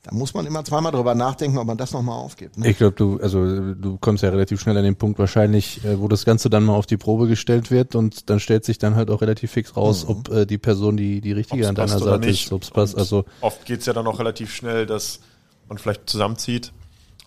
da 0.05 0.13
muss 0.13 0.35
man 0.35 0.45
immer 0.45 0.63
zweimal 0.63 0.91
drüber 0.91 1.15
nachdenken, 1.15 1.57
ob 1.57 1.65
man 1.65 1.77
das 1.77 1.91
nochmal 1.91 2.15
aufgibt. 2.19 2.59
Ne? 2.59 2.69
Ich 2.69 2.77
glaube, 2.77 2.95
du, 2.95 3.19
also 3.19 3.73
du 3.73 3.97
kommst 3.97 4.21
ja 4.21 4.29
relativ 4.29 4.61
schnell 4.61 4.77
an 4.77 4.83
den 4.83 4.95
Punkt 4.95 5.17
wahrscheinlich, 5.17 5.83
äh, 5.83 5.99
wo 5.99 6.07
das 6.07 6.25
Ganze 6.25 6.51
dann 6.51 6.63
mal 6.63 6.75
auf 6.75 6.85
die 6.85 6.97
Probe 6.97 7.27
gestellt 7.27 7.71
wird 7.71 7.95
und 7.95 8.29
dann 8.29 8.39
stellt 8.39 8.65
sich 8.65 8.77
dann 8.77 8.95
halt 8.95 9.09
auch 9.09 9.21
relativ 9.21 9.51
fix 9.51 9.75
raus, 9.75 10.05
ob 10.07 10.29
äh, 10.29 10.45
die 10.45 10.59
Person 10.59 10.95
die 10.95 11.21
die 11.21 11.31
richtige 11.31 11.61
Ob's 11.61 11.69
an 11.69 11.75
deiner 11.75 11.97
Seite 11.97 12.29
ist, 12.29 12.51
ob 12.51 12.61
es 12.61 12.69
passt. 12.69 12.95
Also 12.95 13.25
oft 13.41 13.65
geht's 13.65 13.87
ja 13.87 13.93
dann 13.93 14.05
auch 14.05 14.19
relativ 14.19 14.53
schnell, 14.53 14.85
dass 14.85 15.21
man 15.67 15.79
vielleicht 15.79 16.07
zusammenzieht, 16.07 16.71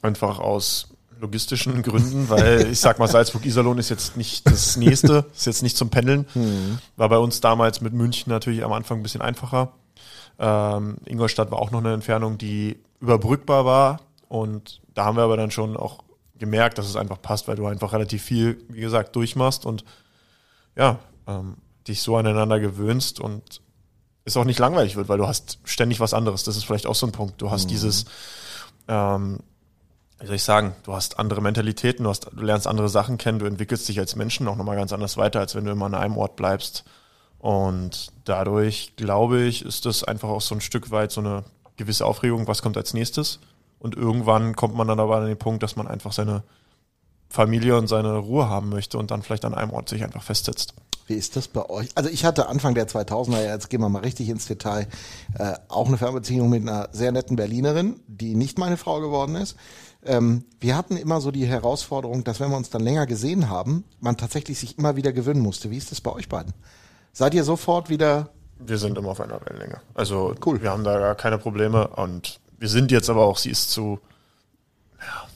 einfach 0.00 0.38
aus 0.38 0.90
logistischen 1.20 1.82
Gründen, 1.82 2.28
weil 2.28 2.68
ich 2.70 2.78
sag 2.78 3.00
mal, 3.00 3.08
Salzburg-Iserlohn 3.08 3.78
ist 3.78 3.88
jetzt 3.88 4.16
nicht 4.16 4.46
das 4.46 4.76
nächste, 4.76 5.26
ist 5.34 5.46
jetzt 5.46 5.64
nicht 5.64 5.76
zum 5.76 5.90
Pendeln. 5.90 6.26
War 6.96 7.08
bei 7.08 7.18
uns 7.18 7.40
damals 7.40 7.80
mit 7.80 7.92
München 7.92 8.30
natürlich 8.30 8.62
am 8.62 8.72
Anfang 8.72 9.00
ein 9.00 9.02
bisschen 9.02 9.20
einfacher. 9.20 9.72
Ähm, 10.38 10.98
Ingolstadt 11.05 11.51
war 11.51 11.59
auch 11.59 11.70
noch 11.70 11.81
eine 11.81 11.92
Entfernung, 11.92 12.38
die 12.38 12.79
überbrückbar 13.01 13.64
war 13.64 14.01
und 14.29 14.81
da 14.94 15.05
haben 15.05 15.16
wir 15.16 15.22
aber 15.22 15.37
dann 15.37 15.51
schon 15.51 15.77
auch 15.77 16.05
gemerkt, 16.38 16.79
dass 16.79 16.87
es 16.88 16.96
einfach 16.96 17.20
passt, 17.20 17.48
weil 17.48 17.57
du 17.57 17.66
einfach 17.66 17.92
relativ 17.92 18.22
viel, 18.22 18.64
wie 18.68 18.81
gesagt, 18.81 19.16
durchmachst 19.16 19.66
und 19.66 19.85
ja, 20.77 20.98
ähm, 21.27 21.57
dich 21.87 22.03
so 22.03 22.16
aneinander 22.16 22.61
gewöhnst 22.61 23.20
und 23.20 23.61
es 24.24 24.37
auch 24.37 24.44
nicht 24.44 24.59
langweilig 24.59 24.96
wird, 24.96 25.09
weil 25.09 25.18
du 25.18 25.27
hast 25.27 25.59
ständig 25.64 26.01
was 26.01 26.14
anderes. 26.14 26.44
Das 26.44 26.57
ist 26.57 26.64
vielleicht 26.64 26.87
auch 26.87 26.94
so 26.94 27.07
ein 27.07 27.12
Punkt. 27.12 27.40
Du 27.40 27.51
hast 27.51 27.70
dieses, 27.70 28.05
ähm, 28.87 29.40
wie 30.20 30.27
soll 30.27 30.37
ich 30.37 30.42
sagen, 30.42 30.74
du 30.85 30.92
hast 30.92 31.18
andere 31.18 31.40
Mentalitäten, 31.40 32.05
du, 32.05 32.11
hast, 32.11 32.31
du 32.33 32.44
lernst 32.44 32.66
andere 32.66 32.88
Sachen 32.88 33.18
kennen, 33.18 33.38
du 33.38 33.46
entwickelst 33.46 33.88
dich 33.88 33.98
als 33.98 34.16
Menschen 34.16 34.46
auch 34.48 34.57
nochmal 34.57 34.77
ganz 34.77 34.92
anders 34.92 35.16
weiter, 35.16 35.40
als 35.40 35.55
wenn 35.55 35.64
du 35.64 35.72
immer 35.72 35.87
an 35.87 35.94
einem 35.94 36.16
Ort 36.16 36.37
bleibst. 36.37 36.85
Und 37.38 38.12
dadurch, 38.24 38.94
glaube 38.96 39.42
ich, 39.42 39.64
ist 39.64 39.87
das 39.87 40.05
einfach 40.05 40.29
auch 40.29 40.40
so 40.40 40.55
ein 40.55 40.61
Stück 40.61 40.90
weit 40.90 41.12
so 41.12 41.20
eine 41.20 41.44
gewisse 41.77 42.05
Aufregung, 42.05 42.48
was 42.48 42.62
kommt 42.62 42.77
als 42.77 42.94
nächstes. 42.94 43.38
Und 43.79 43.96
irgendwann 43.96 44.57
kommt 44.57 44.74
man 44.74 44.88
dann 44.88 44.98
aber 44.98 45.16
an 45.16 45.27
den 45.27 45.38
Punkt, 45.38 45.62
dass 45.62 45.77
man 45.77 45.87
einfach 45.87 46.12
seine 46.12 46.42
Familie 47.29 47.77
und 47.77 47.87
seine 47.87 48.16
Ruhe 48.16 48.48
haben 48.48 48.70
möchte 48.70 48.98
und 48.98 49.11
dann 49.11 49.22
vielleicht 49.22 49.44
an 49.44 49.55
einem 49.55 49.70
Ort 49.70 49.88
sich 49.88 50.03
einfach 50.03 50.22
festsetzt. 50.22 50.74
Wie 51.07 51.14
ist 51.14 51.37
das 51.37 51.48
bei 51.48 51.68
euch? 51.70 51.88
Also 51.94 52.11
ich 52.11 52.24
hatte 52.24 52.48
Anfang 52.48 52.74
der 52.74 52.87
2000er, 52.87 53.42
jetzt 53.42 53.70
gehen 53.70 53.81
wir 53.81 53.88
mal 53.88 54.01
richtig 54.01 54.29
ins 54.29 54.46
Detail, 54.46 54.88
äh, 55.38 55.55
auch 55.68 55.87
eine 55.87 55.96
Fernbeziehung 55.96 56.51
mit 56.51 56.62
einer 56.62 56.88
sehr 56.92 57.12
netten 57.12 57.37
Berlinerin, 57.37 58.01
die 58.07 58.35
nicht 58.35 58.59
meine 58.59 58.77
Frau 58.77 59.01
geworden 59.01 59.37
ist. 59.37 59.57
Ähm, 60.05 60.44
wir 60.61 60.77
hatten 60.77 60.96
immer 60.96 61.20
so 61.20 61.31
die 61.31 61.46
Herausforderung, 61.46 62.24
dass 62.24 62.40
wenn 62.40 62.51
wir 62.51 62.57
uns 62.57 62.70
dann 62.70 62.83
länger 62.83 63.07
gesehen 63.07 63.48
haben, 63.48 63.85
man 64.01 64.16
tatsächlich 64.16 64.59
sich 64.59 64.77
immer 64.79 64.96
wieder 64.96 65.12
gewöhnen 65.12 65.40
musste. 65.40 65.70
Wie 65.70 65.79
ist 65.79 65.92
das 65.92 66.01
bei 66.01 66.12
euch 66.12 66.29
beiden? 66.29 66.53
Seid 67.12 67.35
ihr 67.35 67.44
sofort 67.44 67.88
wieder 67.88 68.31
Wir 68.59 68.79
sind 68.79 68.99
immer 68.99 69.11
auf 69.11 69.21
einer 69.21 69.40
Wellenlänge. 69.44 69.81
Also 69.94 70.35
Cool. 70.44 70.62
wir 70.62 70.71
haben 70.71 70.85
da 70.85 70.99
gar 70.99 71.14
keine 71.14 71.38
Probleme 71.38 71.88
und 71.88 72.40
wir 72.59 72.68
sind 72.68 72.90
jetzt 72.90 73.09
aber 73.09 73.25
auch, 73.25 73.38
sie 73.38 73.51
ist 73.51 73.71
zu 73.71 74.01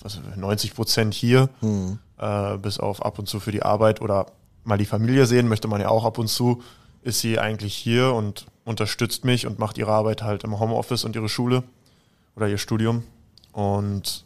was, 0.03 0.21
90 0.37 0.75
Prozent 0.75 1.15
hier, 1.15 1.49
äh, 2.19 2.57
bis 2.59 2.81
auf 2.81 3.05
ab 3.05 3.19
und 3.19 3.29
zu 3.29 3.39
für 3.41 3.53
die 3.53 3.63
Arbeit 3.63 4.01
oder 4.01 4.27
mal 4.65 4.79
die 4.79 4.87
Familie 4.87 5.27
sehen, 5.27 5.49
möchte 5.49 5.69
man 5.69 5.81
ja 5.81 5.89
auch 5.89 6.05
ab 6.05 6.19
und 6.19 6.29
zu, 6.29 6.63
ist 7.03 7.21
sie 7.21 7.39
eigentlich 7.39 7.75
hier 7.75 8.13
und 8.13 8.47
unterstützt 8.65 9.25
mich 9.25 9.47
und 9.47 9.59
macht 9.59 9.79
ihre 9.79 9.93
Arbeit 9.93 10.23
halt 10.23 10.45
im 10.45 10.59
Homeoffice 10.59 11.05
und 11.05 11.17
ihre 11.17 11.29
Schule 11.29 11.63
oder 12.37 12.49
ihr 12.49 12.59
Studium. 12.59 13.05
Und 13.53 14.25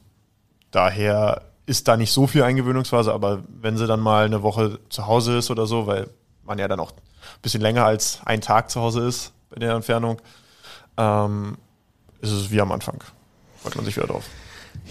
daher 0.70 1.42
ist 1.64 1.88
da 1.88 1.96
nicht 1.96 2.12
so 2.12 2.26
viel 2.26 2.42
Eingewöhnungsphase, 2.42 3.12
aber 3.12 3.42
wenn 3.48 3.76
sie 3.76 3.86
dann 3.86 4.00
mal 4.00 4.24
eine 4.26 4.42
Woche 4.42 4.78
zu 4.88 5.06
Hause 5.06 5.38
ist 5.38 5.50
oder 5.50 5.66
so, 5.66 5.86
weil 5.86 6.08
man 6.44 6.58
ja 6.58 6.68
dann 6.68 6.80
auch 6.80 6.92
bisschen 7.42 7.60
länger 7.60 7.84
als 7.84 8.20
ein 8.24 8.40
Tag 8.40 8.70
zu 8.70 8.80
Hause 8.80 9.06
ist 9.06 9.32
bei 9.50 9.56
der 9.58 9.74
Entfernung, 9.74 10.20
ähm, 10.96 11.58
ist 12.20 12.32
es 12.32 12.50
wie 12.50 12.60
am 12.60 12.72
Anfang. 12.72 13.02
Freut 13.62 13.76
man 13.76 13.84
sich 13.84 13.96
wieder 13.96 14.06
drauf. 14.06 14.24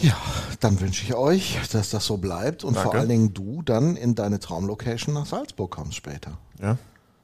Ja, 0.02 0.16
dann 0.60 0.80
wünsche 0.82 1.04
ich 1.04 1.16
euch, 1.16 1.58
dass 1.72 1.90
das 1.90 2.06
so 2.06 2.18
bleibt 2.18 2.64
und 2.64 2.74
vor 2.74 2.84
Danke. 2.84 3.00
allen 3.00 3.10
Dingen 3.10 3.34
du 3.34 3.62
dann 3.62 3.96
in 3.96 4.16
deine 4.16 4.40
Traumlocation 4.40 5.14
nach 5.14 5.26
Salzburg 5.26 5.72
kommst 5.72 5.96
später. 5.96 6.38
Ja. 6.62 6.78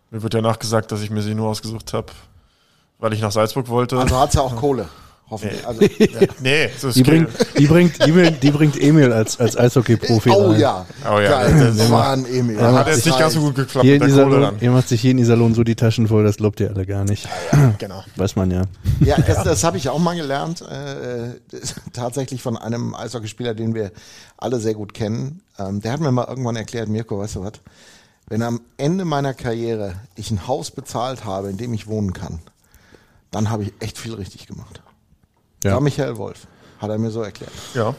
Mir 0.09 0.23
wird 0.23 0.33
ja 0.33 0.41
nachgesagt, 0.41 0.91
dass 0.91 1.01
ich 1.01 1.09
mir 1.09 1.21
sie 1.21 1.35
nur 1.35 1.49
ausgesucht 1.49 1.93
habe, 1.93 2.11
weil 2.99 3.13
ich 3.13 3.21
nach 3.21 3.31
Salzburg 3.31 3.67
wollte. 3.67 3.99
Also 3.99 4.17
hat's 4.19 4.35
ja 4.35 4.41
auch 4.41 4.55
Kohle, 4.57 4.87
hoffentlich. 5.31 5.65
Also, 5.65 5.81
nee, 6.41 6.67
das 6.67 6.83
ist 6.83 6.95
Die 6.97 7.03
bringt, 7.03 7.29
die 7.57 7.65
bringt, 7.65 7.99
Emil, 8.05 8.31
die 8.31 8.51
bringt 8.51 8.79
Emil 8.79 9.11
als, 9.11 9.39
als 9.39 9.57
Eishockey-Profi 9.57 10.29
oh 10.29 10.51
rein. 10.51 10.59
ja, 10.59 10.85
Oh 11.09 11.19
ja, 11.19 11.29
geil. 11.29 11.73
das 11.75 11.89
Mann, 11.89 12.25
Emil. 12.25 12.61
hat 12.61 12.87
jetzt 12.87 13.05
nicht 13.05 13.17
ganz 13.17 13.33
so 13.33 13.39
gut 13.41 13.55
geklappt 13.55 13.83
Hier 13.85 13.95
in, 13.95 14.01
mit 14.01 14.09
der 14.09 14.23
Kohle 14.23 14.27
Iserlohn, 14.35 14.53
dann. 14.55 14.61
ihr 14.61 14.71
macht 14.71 14.87
sich 14.89 15.01
hier 15.01 15.11
in 15.11 15.17
Iserlohn 15.17 15.53
so 15.55 15.63
die 15.63 15.75
Taschen 15.75 16.07
voll, 16.07 16.23
das 16.23 16.37
glaubt 16.37 16.59
ihr 16.59 16.69
alle 16.69 16.85
gar 16.85 17.03
nicht. 17.05 17.27
Genau. 17.79 18.03
Weiß 18.17 18.35
man 18.35 18.51
ja. 18.51 18.61
Ja, 18.99 19.17
das, 19.17 19.43
das 19.43 19.63
habe 19.63 19.77
ich 19.77 19.89
auch 19.89 19.97
mal 19.99 20.15
gelernt, 20.15 20.61
äh, 20.61 21.39
das- 21.49 21.75
tatsächlich 21.93 22.41
von 22.43 22.57
einem 22.57 22.93
Eishockeyspieler, 22.93 23.55
den 23.55 23.73
wir 23.73 23.91
alle 24.37 24.59
sehr 24.59 24.73
gut 24.75 24.93
kennen. 24.93 25.41
Ähm, 25.57 25.81
der 25.81 25.93
hat 25.93 25.99
mir 26.01 26.11
mal 26.11 26.27
irgendwann 26.27 26.55
erklärt, 26.57 26.89
Mirko, 26.89 27.17
weißt 27.19 27.37
du 27.37 27.43
was, 27.43 27.53
wenn 28.27 28.43
am 28.43 28.61
Ende 28.77 29.03
meiner 29.05 29.33
Karriere 29.33 29.95
ich 30.15 30.31
ein 30.31 30.47
Haus 30.47 30.71
bezahlt 30.71 31.25
habe, 31.25 31.49
in 31.49 31.57
dem 31.57 31.73
ich 31.73 31.87
wohnen 31.87 32.13
kann, 32.13 32.39
dann 33.29 33.49
habe 33.49 33.63
ich 33.63 33.73
echt 33.79 33.97
viel 33.97 34.13
richtig 34.13 34.47
gemacht. 34.47 34.81
Ja. 35.63 35.73
War 35.73 35.81
Michael 35.81 36.17
Wolf, 36.17 36.47
hat 36.79 36.89
er 36.89 36.97
mir 36.97 37.11
so 37.11 37.21
erklärt. 37.21 37.51
Ja. 37.73 37.95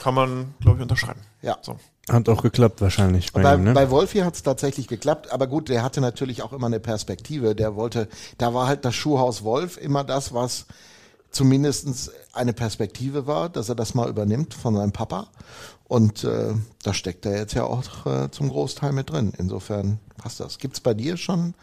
Kann 0.00 0.14
man, 0.14 0.54
glaube 0.60 0.78
ich, 0.78 0.82
unterschreiben. 0.82 1.20
Ja. 1.42 1.58
So. 1.62 1.76
Hat 2.08 2.28
auch 2.28 2.42
geklappt 2.42 2.80
wahrscheinlich 2.80 3.32
bei, 3.32 3.42
Bei, 3.42 3.54
ihm, 3.54 3.64
ne? 3.64 3.72
bei 3.74 3.90
Wolfi 3.90 4.20
hat 4.20 4.34
es 4.34 4.42
tatsächlich 4.42 4.88
geklappt, 4.88 5.30
aber 5.30 5.46
gut, 5.46 5.68
der 5.68 5.82
hatte 5.82 6.00
natürlich 6.00 6.42
auch 6.42 6.52
immer 6.52 6.66
eine 6.66 6.80
Perspektive. 6.80 7.54
Der 7.54 7.76
wollte, 7.76 8.08
da 8.38 8.54
war 8.54 8.66
halt 8.66 8.84
das 8.84 8.94
Schuhhaus 8.94 9.44
Wolf 9.44 9.76
immer 9.76 10.04
das, 10.04 10.32
was 10.32 10.66
zumindestens 11.30 12.10
eine 12.32 12.54
Perspektive 12.54 13.26
war, 13.26 13.50
dass 13.50 13.68
er 13.68 13.74
das 13.74 13.94
mal 13.94 14.08
übernimmt 14.08 14.54
von 14.54 14.74
seinem 14.74 14.92
Papa. 14.92 15.28
Und 15.86 16.24
äh, 16.24 16.54
da 16.82 16.94
steckt 16.94 17.26
er 17.26 17.36
jetzt 17.36 17.54
ja 17.54 17.64
auch 17.64 18.06
äh, 18.06 18.30
zum 18.30 18.48
Großteil 18.48 18.92
mit 18.92 19.10
drin. 19.10 19.32
Insofern 19.36 19.98
passt 20.16 20.40
das. 20.40 20.58
Gibt's 20.58 20.80
bei 20.80 20.94
dir 20.94 21.16
schon? 21.16 21.54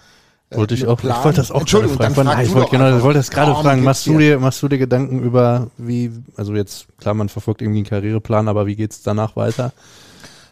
Äh, 0.56 0.58
wollte 0.58 0.74
ich 0.74 0.88
auch, 0.88 0.94
ich 0.94 1.00
Plan? 1.00 1.24
wollte 1.24 1.38
das 1.38 1.52
auch 1.52 1.54
gerade 1.56 1.62
Entschuldigung, 1.62 1.98
fragen. 1.98 2.16
dann 2.16 2.26
frag 2.26 2.36
Nein, 2.38 2.46
ich 2.46 2.54
wollte 2.54 2.72
genau, 2.72 2.98
ich 2.98 3.04
wollte 3.04 3.20
das 3.20 3.32
gerade 3.32 3.54
fragen. 3.56 3.84
Machst 3.84 4.06
du 4.08 4.18
dir? 4.18 4.32
dir, 4.32 4.40
machst 4.40 4.62
du 4.64 4.68
dir 4.68 4.78
Gedanken 4.78 5.22
über, 5.22 5.68
wie, 5.78 6.12
also 6.36 6.54
jetzt, 6.56 6.88
klar, 6.98 7.14
man 7.14 7.30
verfolgt 7.30 7.62
irgendwie 7.62 7.80
einen 7.80 7.88
Karriereplan, 7.88 8.48
aber 8.48 8.66
wie 8.66 8.76
geht's 8.76 9.04
danach 9.04 9.36
weiter? 9.36 9.72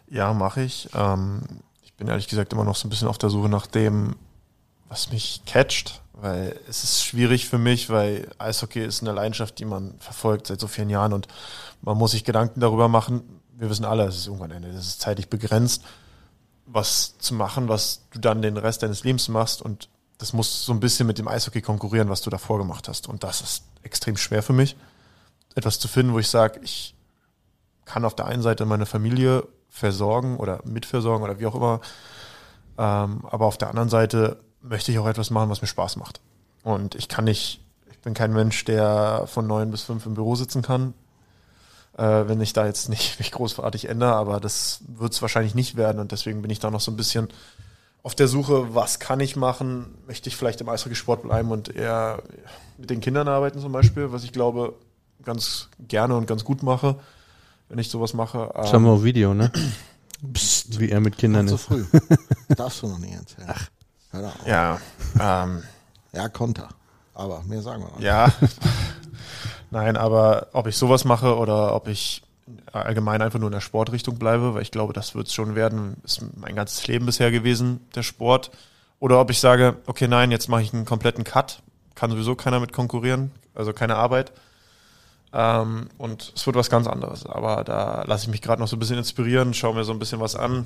Ja, 0.09 0.33
mache 0.33 0.61
ich. 0.61 0.89
Ähm, 0.93 1.41
ich 1.81 1.93
bin 1.93 2.07
ehrlich 2.07 2.27
gesagt 2.27 2.53
immer 2.53 2.63
noch 2.63 2.75
so 2.75 2.87
ein 2.87 2.89
bisschen 2.89 3.07
auf 3.07 3.17
der 3.17 3.29
Suche 3.29 3.49
nach 3.49 3.65
dem, 3.67 4.15
was 4.89 5.11
mich 5.11 5.41
catcht, 5.45 6.01
weil 6.13 6.55
es 6.69 6.83
ist 6.83 7.03
schwierig 7.03 7.47
für 7.47 7.57
mich, 7.57 7.89
weil 7.89 8.27
Eishockey 8.37 8.83
ist 8.83 9.01
eine 9.01 9.11
Leidenschaft, 9.11 9.57
die 9.59 9.65
man 9.65 9.95
verfolgt 9.99 10.47
seit 10.47 10.59
so 10.59 10.67
vielen 10.67 10.89
Jahren 10.89 11.13
und 11.13 11.27
man 11.81 11.97
muss 11.97 12.11
sich 12.11 12.23
Gedanken 12.23 12.59
darüber 12.59 12.87
machen. 12.87 13.21
Wir 13.57 13.69
wissen 13.69 13.85
alle, 13.85 14.05
es 14.05 14.15
ist 14.15 14.27
irgendwann 14.27 14.51
Ende, 14.51 14.69
es 14.69 14.87
ist 14.87 15.01
zeitlich 15.01 15.29
begrenzt, 15.29 15.83
was 16.65 17.17
zu 17.17 17.33
machen, 17.33 17.67
was 17.67 18.03
du 18.11 18.19
dann 18.19 18.41
den 18.41 18.57
Rest 18.57 18.83
deines 18.83 19.03
Lebens 19.03 19.27
machst 19.29 19.61
und 19.61 19.89
das 20.23 20.31
muss 20.31 20.63
so 20.65 20.71
ein 20.71 20.79
bisschen 20.79 21.05
mit 21.05 21.17
dem 21.17 21.27
Eishockey 21.27 21.61
konkurrieren, 21.61 22.07
was 22.07 22.21
du 22.21 22.29
davor 22.29 22.57
gemacht 22.57 22.87
hast 22.87 23.09
und 23.09 23.25
das 23.25 23.41
ist 23.41 23.65
extrem 23.81 24.15
schwer 24.15 24.41
für 24.41 24.53
mich, 24.53 24.77
etwas 25.53 25.79
zu 25.79 25.89
finden, 25.89 26.13
wo 26.13 26.19
ich 26.19 26.29
sage, 26.29 26.61
ich 26.63 26.95
kann 27.83 28.05
auf 28.05 28.15
der 28.15 28.27
einen 28.27 28.41
Seite 28.41 28.65
meine 28.65 28.85
Familie 28.85 29.45
versorgen 29.69 30.37
oder 30.37 30.61
mitversorgen 30.63 31.25
oder 31.25 31.39
wie 31.39 31.45
auch 31.45 31.55
immer. 31.55 31.81
Ähm, 32.77 33.25
aber 33.29 33.45
auf 33.45 33.57
der 33.57 33.67
anderen 33.67 33.89
Seite 33.89 34.37
möchte 34.61 34.93
ich 34.93 34.99
auch 34.99 35.07
etwas 35.07 35.29
machen, 35.29 35.49
was 35.49 35.61
mir 35.61 35.67
Spaß 35.67 35.97
macht. 35.97 36.21
Und 36.63 36.95
ich 36.95 37.09
kann 37.09 37.25
nicht, 37.25 37.59
ich 37.91 37.99
bin 37.99 38.13
kein 38.13 38.31
Mensch, 38.31 38.63
der 38.63 39.25
von 39.27 39.45
neun 39.45 39.71
bis 39.71 39.81
fünf 39.81 40.05
im 40.05 40.13
Büro 40.13 40.35
sitzen 40.35 40.61
kann. 40.61 40.93
Äh, 41.97 42.29
wenn 42.29 42.39
ich 42.39 42.53
da 42.53 42.65
jetzt 42.65 42.87
nicht 42.87 43.19
mich 43.19 43.33
großartig 43.33 43.89
ändere, 43.89 44.13
aber 44.13 44.39
das 44.39 44.79
wird 44.87 45.11
es 45.11 45.21
wahrscheinlich 45.21 45.53
nicht 45.53 45.75
werden 45.75 45.99
und 45.99 46.13
deswegen 46.13 46.41
bin 46.41 46.49
ich 46.49 46.59
da 46.59 46.71
noch 46.71 46.79
so 46.79 46.91
ein 46.91 46.95
bisschen 46.95 47.27
auf 48.03 48.15
der 48.15 48.27
Suche, 48.27 48.75
was 48.75 48.99
kann 48.99 49.19
ich 49.21 49.35
machen? 49.35 49.97
Möchte 50.07 50.29
ich 50.29 50.35
vielleicht 50.35 50.61
im 50.61 50.69
Eishockeysport 50.69 51.23
bleiben 51.23 51.51
und 51.51 51.73
eher 51.75 52.21
mit 52.77 52.89
den 52.89 52.99
Kindern 53.01 53.27
arbeiten 53.27 53.59
zum 53.59 53.71
Beispiel, 53.71 54.11
was 54.11 54.23
ich 54.23 54.31
glaube 54.33 54.75
ganz 55.23 55.69
gerne 55.79 56.15
und 56.17 56.27
ganz 56.27 56.43
gut 56.43 56.63
mache, 56.63 56.99
wenn 57.69 57.79
ich 57.79 57.89
sowas 57.89 58.13
mache. 58.13 58.51
Das 58.55 58.73
haben 58.73 58.83
wir 58.83 58.89
Ähm, 58.91 58.97
auf 58.97 59.03
Video, 59.03 59.33
ne? 59.33 59.51
Psst, 60.33 60.79
wie 60.79 60.89
er 60.89 60.99
mit 60.99 61.17
Kindern 61.17 61.47
So 61.47 61.55
ist. 61.55 61.63
früh. 61.63 61.85
Darfst 62.55 62.81
du 62.81 62.87
noch 62.87 62.99
nicht 62.99 63.13
erzählen. 63.13 63.47
Ach. 63.51 63.67
Hör 64.11 64.27
auf. 64.27 64.45
ja, 64.47 64.79
ähm, 65.19 65.63
Ja, 66.11 66.29
Konter. 66.29 66.69
Aber 67.13 67.41
mehr 67.43 67.61
sagen 67.61 67.83
wir 67.83 67.89
noch. 67.89 67.95
nicht. 67.97 68.05
Ja. 68.05 68.31
Nein, 69.71 69.97
aber 69.97 70.47
ob 70.53 70.67
ich 70.67 70.77
sowas 70.77 71.03
mache 71.05 71.35
oder 71.37 71.73
ob 71.75 71.87
ich 71.87 72.21
allgemein 72.71 73.21
einfach 73.21 73.39
nur 73.39 73.47
in 73.47 73.53
der 73.53 73.61
Sportrichtung 73.61 74.19
bleibe, 74.19 74.53
weil 74.53 74.61
ich 74.61 74.71
glaube, 74.71 74.93
das 74.93 75.15
wird 75.15 75.27
es 75.27 75.33
schon 75.33 75.55
werden, 75.55 75.97
ist 76.03 76.23
mein 76.37 76.55
ganzes 76.55 76.85
Leben 76.87 77.05
bisher 77.05 77.31
gewesen, 77.31 77.81
der 77.95 78.03
Sport. 78.03 78.51
Oder 78.99 79.19
ob 79.19 79.29
ich 79.29 79.39
sage, 79.39 79.77
okay, 79.85 80.07
nein, 80.07 80.31
jetzt 80.31 80.47
mache 80.49 80.61
ich 80.61 80.73
einen 80.73 80.85
kompletten 80.85 81.23
Cut, 81.23 81.61
kann 81.95 82.11
sowieso 82.11 82.35
keiner 82.35 82.59
mit 82.59 82.73
konkurrieren, 82.73 83.31
also 83.53 83.73
keine 83.73 83.95
Arbeit. 83.95 84.31
Ähm, 85.33 85.89
und 85.97 86.31
es 86.35 86.45
wird 86.45 86.55
was 86.55 86.69
ganz 86.69 86.87
anderes. 86.87 87.25
Aber 87.25 87.63
da 87.63 88.03
lasse 88.05 88.25
ich 88.25 88.29
mich 88.29 88.41
gerade 88.41 88.61
noch 88.61 88.67
so 88.67 88.75
ein 88.75 88.79
bisschen 88.79 88.97
inspirieren, 88.97 89.53
schaue 89.53 89.75
mir 89.75 89.83
so 89.83 89.91
ein 89.91 89.99
bisschen 89.99 90.19
was 90.19 90.35
an. 90.35 90.65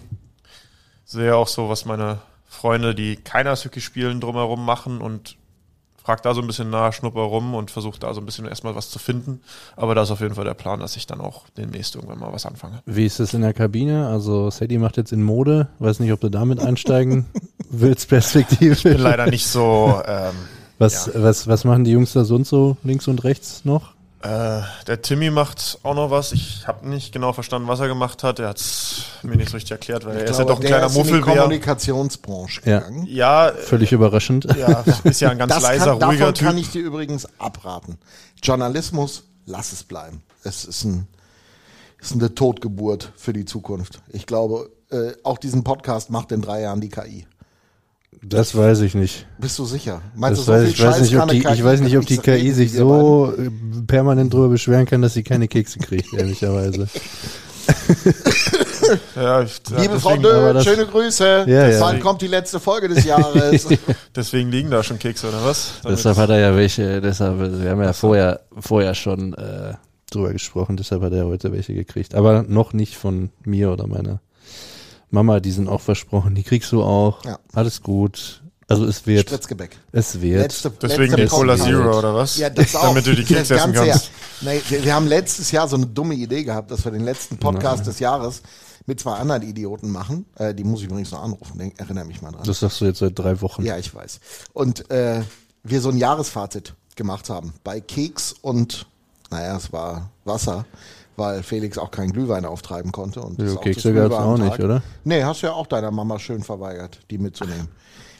Sehe 1.05 1.35
auch 1.35 1.47
so, 1.47 1.69
was 1.69 1.85
meine 1.85 2.19
Freunde, 2.47 2.93
die 2.93 3.15
keiner 3.15 3.51
Eishockey 3.51 3.81
spielen, 3.81 4.19
drumherum 4.19 4.65
machen 4.65 5.01
und 5.01 5.37
frag 6.07 6.21
da 6.21 6.33
so 6.33 6.39
ein 6.39 6.47
bisschen 6.47 6.69
nach, 6.69 6.93
schnupper 6.93 7.19
rum 7.19 7.53
und 7.53 7.69
versuche 7.69 7.99
da 7.99 8.13
so 8.13 8.21
ein 8.21 8.25
bisschen 8.25 8.45
erstmal 8.45 8.75
was 8.75 8.89
zu 8.89 8.97
finden. 8.97 9.41
Aber 9.75 9.93
da 9.93 10.03
ist 10.03 10.11
auf 10.11 10.21
jeden 10.21 10.35
Fall 10.35 10.45
der 10.45 10.53
Plan, 10.53 10.79
dass 10.79 10.95
ich 10.95 11.05
dann 11.05 11.19
auch 11.19 11.43
demnächst 11.57 11.95
irgendwann 11.95 12.17
mal 12.17 12.31
was 12.31 12.45
anfange. 12.45 12.79
Wie 12.85 13.05
ist 13.05 13.19
es 13.19 13.33
in 13.33 13.41
der 13.41 13.53
Kabine? 13.53 14.07
Also 14.07 14.49
Sadie 14.49 14.77
macht 14.77 14.95
jetzt 14.95 15.11
in 15.11 15.21
Mode. 15.21 15.67
Weiß 15.79 15.99
nicht, 15.99 16.13
ob 16.13 16.21
du 16.21 16.29
damit 16.29 16.61
einsteigen 16.61 17.25
willst, 17.69 18.07
Perspektive. 18.07 18.71
Ich 18.71 18.83
bin 18.83 18.99
leider 18.99 19.27
nicht 19.27 19.47
so. 19.47 20.01
Ähm, 20.07 20.33
Was, 20.77 21.11
was, 21.13 21.45
was 21.49 21.65
machen 21.65 21.83
die 21.83 21.91
Jungs 21.91 22.13
da 22.13 22.23
sonst 22.23 22.47
so 22.47 22.77
links 22.83 23.09
und 23.09 23.25
rechts 23.25 23.65
noch? 23.65 23.96
Äh, 24.21 24.61
der 24.87 25.01
Timmy 25.01 25.29
macht 25.29 25.79
auch 25.83 25.93
noch 25.93 26.09
was. 26.09 26.31
Ich 26.31 26.65
habe 26.67 26.87
nicht 26.87 27.11
genau 27.13 27.33
verstanden, 27.33 27.67
was 27.67 27.79
er 27.79 27.87
gemacht 27.87 28.23
hat. 28.23 28.39
Er 28.39 28.49
hat 28.49 28.57
es 28.57 29.03
mir 29.23 29.35
nicht 29.35 29.49
so 29.49 29.55
richtig 29.57 29.71
erklärt, 29.71 30.05
weil 30.05 30.17
er 30.17 30.23
Ich 30.25 30.31
ist 30.31 30.37
ja 30.39 30.43
glaube, 30.45 30.51
doch 30.53 30.57
ein 30.59 30.61
der 30.61 30.69
kleiner 30.71 30.85
ist 30.87 30.95
in 30.95 31.03
die 31.03 31.09
Muffelbär. 31.11 31.35
Kommunikationsbranche 31.43 32.61
Ja. 32.65 32.79
gegangen. 32.79 33.05
Ja, 33.07 33.51
Völlig 33.55 33.91
überraschend. 33.91 34.45
ja, 34.57 34.83
ist 35.03 35.21
ja 35.21 35.29
ein 35.29 35.37
ganz 35.37 35.53
Das 35.53 35.63
leiser, 35.63 35.97
kann, 35.97 36.09
ruhiger 36.09 36.19
davon 36.19 36.33
Typ. 36.33 36.47
kann 36.47 36.57
ich 36.57 36.69
dir 36.71 36.81
übrigens 36.81 37.27
abraten. 37.39 37.97
Journalismus, 38.41 39.23
lass 39.45 39.71
es 39.71 39.83
bleiben. 39.83 40.23
Es 40.43 40.65
ist, 40.65 40.83
ein, 40.85 41.07
ist 42.01 42.13
eine 42.13 42.33
Totgeburt 42.33 43.11
für 43.17 43.33
die 43.33 43.45
Zukunft. 43.45 43.99
Ich 44.09 44.25
glaube, 44.25 44.71
äh, 44.89 45.11
auch 45.23 45.37
diesen 45.37 45.63
Podcast 45.63 46.09
macht 46.09 46.31
in 46.31 46.41
drei 46.41 46.61
Jahren 46.61 46.81
die 46.81 46.89
KI. 46.89 47.26
Das 48.23 48.55
weiß 48.55 48.81
ich 48.81 48.95
nicht. 48.95 49.25
Bist 49.39 49.57
du 49.59 49.65
sicher? 49.65 50.01
Meinst 50.15 50.39
Das 50.39 50.45
du, 50.45 50.51
weiß, 50.51 50.63
viel 50.63 50.71
ich, 50.71 50.83
weiß 50.83 51.01
nicht, 51.01 51.13
ob 51.15 51.19
kann 51.19 51.29
die, 51.29 51.45
eine 51.45 51.55
ich 51.55 51.63
weiß 51.63 51.81
nicht, 51.81 51.97
ob 51.97 52.05
die 52.05 52.17
KI 52.17 52.51
sich 52.51 52.73
so 52.73 53.33
äh, 53.37 53.49
permanent 53.85 54.33
drüber 54.33 54.49
beschweren 54.49 54.85
kann, 54.85 55.01
dass 55.01 55.13
sie 55.13 55.23
keine 55.23 55.47
Kekse 55.47 55.79
kriegt, 55.79 56.13
ehrlicherweise. 56.13 56.87
Ja, 59.15 59.41
ich, 59.41 59.59
ja, 59.69 59.81
Liebe 59.81 59.99
Frau 59.99 60.15
Dö, 60.15 60.61
schöne 60.63 60.85
Grüße. 60.85 61.45
Ja, 61.47 61.67
ja. 61.67 61.81
Wann 61.81 61.99
kommt 61.99 62.21
die 62.21 62.27
letzte 62.27 62.59
Folge 62.59 62.87
des 62.87 63.03
Jahres? 63.03 63.67
deswegen 64.15 64.49
liegen 64.49 64.69
da 64.71 64.83
schon 64.83 64.99
Kekse, 64.99 65.27
oder 65.27 65.43
was? 65.43 65.73
Damit- 65.83 65.97
deshalb 65.97 66.17
hat 66.17 66.29
er 66.29 66.39
ja 66.39 66.55
welche, 66.55 67.01
deshalb, 67.01 67.37
wir 67.39 67.69
haben 67.69 67.81
ja 67.81 67.93
vorher, 67.93 68.41
vorher 68.57 68.95
schon 68.95 69.33
äh, 69.33 69.73
drüber 70.11 70.31
gesprochen, 70.31 70.77
deshalb 70.77 71.01
hat 71.01 71.13
er 71.13 71.25
heute 71.25 71.51
welche 71.51 71.73
gekriegt. 71.73 72.15
Aber 72.15 72.43
noch 72.43 72.73
nicht 72.73 72.95
von 72.95 73.29
mir 73.43 73.71
oder 73.71 73.87
meiner 73.87 74.21
Mama, 75.09 75.39
die 75.39 75.51
sind 75.51 75.69
auch 75.69 75.81
versprochen, 75.81 76.35
die 76.35 76.43
kriegst 76.43 76.71
du 76.71 76.83
auch. 76.83 77.23
Ja. 77.25 77.39
Alles 77.53 77.81
gut. 77.81 78.43
Also 78.69 78.85
es 78.85 79.05
wird, 79.07 79.29
Spritzgebäck. 79.29 79.77
es 79.93 80.19
wird. 80.19 80.41
Letzte, 80.41 80.69
Deswegen 80.71 81.13
letzte 81.13 81.21
die 81.21 81.27
Cola. 81.27 81.55
Zero, 81.55 81.97
oder 81.99 82.13
was? 82.13 82.37
Ja, 82.37 82.49
das 82.49 82.75
auch. 82.75 82.83
Damit 82.89 83.07
du 83.07 83.15
die 83.15 83.23
Kekse 83.23 83.53
Das 83.55 83.61
essen 83.63 83.73
ganze 83.73 83.89
kannst. 83.91 84.11
Jahr. 84.41 84.53
Nee, 84.53 84.61
wir, 84.67 84.83
wir 84.83 84.93
haben 84.93 85.07
letztes 85.07 85.51
Jahr 85.51 85.69
so 85.69 85.77
eine 85.77 85.85
dumme 85.85 86.15
Idee 86.15 86.43
gehabt, 86.43 86.69
dass 86.69 86.83
wir 86.83 86.91
den 86.91 87.05
letzten 87.05 87.37
Podcast 87.37 87.87
des 87.87 87.99
Jahres 87.99 88.41
mit 88.85 88.99
zwei 88.99 89.13
anderen 89.13 89.43
Idioten 89.43 89.89
machen. 89.89 90.25
Äh, 90.35 90.53
die 90.53 90.65
muss 90.65 90.81
ich 90.81 90.87
übrigens 90.87 91.11
noch 91.11 91.23
anrufen, 91.23 91.57
denk, 91.57 91.79
erinnere 91.79 92.03
mich 92.03 92.21
mal 92.21 92.31
dran. 92.31 92.43
Das 92.45 92.59
sagst 92.59 92.81
du 92.81 92.85
jetzt 92.85 92.99
seit 92.99 93.17
drei 93.17 93.39
Wochen. 93.41 93.63
ja, 93.63 93.77
ich 93.77 93.93
weiß. 93.95 94.19
Und 94.51 94.89
äh, 94.91 95.21
wir 95.63 95.79
so 95.81 95.87
ein 95.89 95.97
Jahresfazit 95.97 96.73
gemacht 96.97 97.29
haben 97.29 97.53
bei 97.63 97.79
Keks 97.79 98.33
und, 98.41 98.85
naja, 99.31 99.55
es 99.55 99.71
war 99.71 100.09
Wasser, 100.25 100.65
weil 101.17 101.43
Felix 101.43 101.77
auch 101.77 101.91
keinen 101.91 102.13
Glühwein 102.13 102.45
auftreiben 102.45 102.91
konnte. 102.91 103.21
Und 103.21 103.41
das 103.41 103.51
Ja, 103.51 103.57
auch 103.57 103.61
Kekse 103.61 103.93
war 104.09 104.19
am 104.19 104.27
auch 104.27 104.37
nicht, 104.37 104.59
oder? 104.59 104.81
Nee, 105.03 105.23
hast 105.23 105.41
du 105.41 105.47
ja 105.47 105.53
auch 105.53 105.67
deiner 105.67 105.91
Mama 105.91 106.19
schön 106.19 106.43
verweigert, 106.43 106.99
die 107.09 107.17
mitzunehmen. 107.17 107.67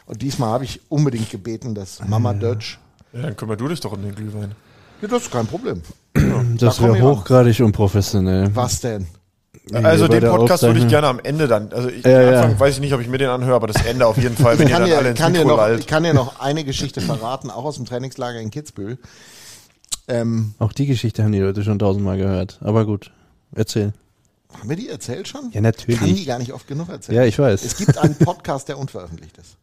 Und 0.04 0.20
diesmal 0.20 0.50
habe 0.50 0.64
ich 0.64 0.80
unbedingt 0.88 1.30
gebeten, 1.30 1.74
dass 1.74 2.00
Mama 2.06 2.34
Dutch. 2.34 2.78
Ja, 3.12 3.22
dann 3.22 3.36
kümmere 3.36 3.56
du 3.56 3.68
dich 3.68 3.80
doch 3.80 3.92
um 3.92 4.02
den 4.02 4.14
Glühwein. 4.14 4.54
Ja, 5.00 5.08
das 5.08 5.22
ist 5.22 5.30
kein 5.30 5.46
Problem. 5.46 5.82
Das 6.58 6.76
Da 6.76 6.82
wäre 6.84 7.00
hochgradig 7.00 7.60
unprofessionell. 7.60 8.50
Was 8.54 8.80
denn? 8.80 9.06
Also 9.72 10.08
den 10.08 10.24
Podcast 10.24 10.62
würde 10.62 10.80
ich 10.80 10.88
gerne 10.88 11.06
am 11.06 11.20
Ende 11.20 11.46
dann. 11.46 11.72
Also 11.72 11.88
ich, 11.88 12.04
Ja, 12.04 12.16
am 12.16 12.22
ja. 12.22 12.40
Anfang 12.40 12.60
weiß 12.60 12.74
ich 12.74 12.80
nicht, 12.80 12.94
ob 12.94 13.00
ich 13.00 13.08
mir 13.08 13.18
den 13.18 13.28
anhöre, 13.28 13.54
aber 13.54 13.66
das 13.66 13.84
Ende 13.84 14.06
auf 14.06 14.16
jeden 14.16 14.36
Fall, 14.36 14.58
wenn 14.58 14.66
Ich 14.66 14.72
ihr 14.72 14.78
kann, 14.78 14.88
dann 14.88 14.96
alle 14.98 15.02
dir, 15.04 15.10
ins 15.10 15.20
kann, 15.20 15.32
Mikro 15.32 15.48
noch, 15.48 15.68
ich 15.68 15.86
kann 15.86 16.02
dir 16.02 16.14
noch 16.14 16.40
eine 16.40 16.64
Geschichte 16.64 17.00
verraten, 17.00 17.50
auch 17.50 17.64
aus 17.64 17.76
dem 17.76 17.84
Trainingslager 17.84 18.40
in 18.40 18.50
Kitzbühel. 18.50 18.98
Ähm, 20.08 20.54
Auch 20.58 20.72
die 20.72 20.86
Geschichte 20.86 21.22
haben 21.22 21.32
die 21.32 21.38
Leute 21.40 21.62
schon 21.64 21.78
tausendmal 21.78 22.16
gehört. 22.16 22.58
Aber 22.62 22.84
gut, 22.86 23.10
erzähl. 23.54 23.92
haben 24.58 24.68
wir 24.68 24.76
die 24.76 24.88
erzählt 24.88 25.28
schon? 25.28 25.50
Ja, 25.52 25.60
natürlich. 25.60 26.00
Kann 26.00 26.14
die 26.14 26.24
gar 26.24 26.38
nicht 26.38 26.52
oft 26.52 26.66
genug 26.66 26.88
erzählen. 26.88 27.16
Ja, 27.18 27.24
ich 27.24 27.38
weiß. 27.38 27.62
Es 27.64 27.76
gibt 27.76 27.96
einen 27.98 28.14
Podcast, 28.16 28.68
der 28.68 28.78
unveröffentlicht 28.78 29.36
ist. 29.38 29.56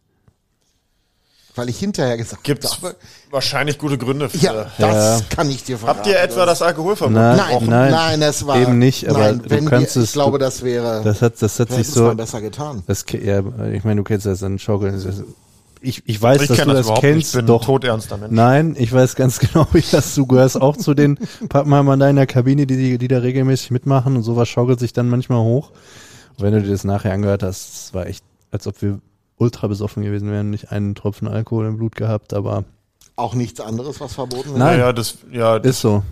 Weil 1.56 1.70
ich 1.70 1.78
hinterher 1.78 2.18
gesagt 2.18 2.44
Gibt 2.44 2.64
es 2.64 2.76
habe, 2.76 2.96
wahrscheinlich 3.30 3.78
gute 3.78 3.96
Gründe 3.96 4.28
für. 4.28 4.36
ja, 4.36 4.66
das 4.78 5.26
kann 5.30 5.48
ich 5.50 5.64
dir 5.64 5.78
verraten. 5.78 6.00
Habt 6.00 6.06
ihr 6.06 6.20
etwa 6.20 6.44
das 6.44 6.60
Alkoholverbot 6.60 7.14
Nein, 7.14 7.36
Nein, 7.38 7.66
nein, 7.66 7.90
nein, 7.90 8.20
das 8.20 8.46
war 8.46 8.58
eben 8.60 8.78
nicht, 8.78 9.08
aber 9.08 9.20
nein, 9.20 9.38
du 9.42 9.48
wenn 9.48 9.64
kannst 9.64 9.96
wir, 9.96 10.02
es- 10.02 10.08
Ich 10.10 10.12
glaube, 10.12 10.38
das 10.38 10.62
wäre. 10.62 11.00
Das 11.02 11.22
hat, 11.22 11.40
das 11.40 11.58
hat 11.58 11.70
sich 11.72 11.88
so. 11.88 12.02
mal 12.04 12.14
besser 12.14 12.42
getan. 12.42 12.82
Das, 12.86 13.06
ja, 13.10 13.38
ich 13.72 13.84
meine, 13.84 13.96
du 13.96 14.04
kennst 14.04 14.26
das 14.26 14.40
dann 14.40 14.58
Schaukeln. 14.58 15.02
Das 15.86 15.96
Ich, 15.98 16.02
ich 16.06 16.20
weiß, 16.20 16.42
Ich 16.42 16.48
dass 16.48 16.58
du 16.58 16.64
das 16.66 16.74
das 16.74 16.86
überhaupt 16.86 17.02
nicht. 17.04 17.12
kennst. 17.14 17.34
Ich 17.34 17.38
bin 17.38 17.46
doch. 17.46 17.64
todernster 17.64 18.16
Mensch. 18.18 18.32
Nein, 18.32 18.76
ich 18.78 18.92
weiß 18.92 19.14
ganz 19.16 19.38
genau, 19.40 19.66
wie 19.72 19.82
das 19.90 20.14
du 20.14 20.26
gehörst 20.26 20.60
auch 20.60 20.76
zu 20.76 20.94
den 20.94 21.18
Pappmamen 21.48 21.98
da 22.00 22.08
in 22.08 22.16
der 22.16 22.26
Kabine, 22.26 22.66
die, 22.66 22.76
die, 22.76 22.98
die 22.98 23.08
da 23.08 23.18
regelmäßig 23.18 23.70
mitmachen 23.70 24.16
und 24.16 24.22
sowas 24.22 24.48
schaukelt 24.48 24.80
sich 24.80 24.92
dann 24.92 25.08
manchmal 25.08 25.40
hoch. 25.40 25.70
Und 26.36 26.42
wenn 26.44 26.52
du 26.52 26.62
dir 26.62 26.70
das 26.70 26.84
nachher 26.84 27.12
angehört 27.12 27.42
hast, 27.42 27.74
es 27.86 27.94
war 27.94 28.06
echt, 28.06 28.24
als 28.50 28.66
ob 28.66 28.80
wir 28.82 29.00
ultra 29.38 29.66
besoffen 29.66 30.02
gewesen 30.02 30.30
wären, 30.30 30.50
nicht 30.50 30.70
einen 30.72 30.94
Tropfen 30.94 31.28
Alkohol 31.28 31.66
im 31.66 31.76
Blut 31.76 31.94
gehabt, 31.94 32.32
aber 32.34 32.64
Auch 33.16 33.34
nichts 33.34 33.60
anderes, 33.60 34.00
was 34.00 34.14
verboten 34.14 34.50
ist. 34.50 34.56
Nein. 34.56 34.78
Ja, 34.78 34.92
das, 34.92 35.18
ja, 35.32 35.56
ist 35.56 35.80
so. 35.80 36.02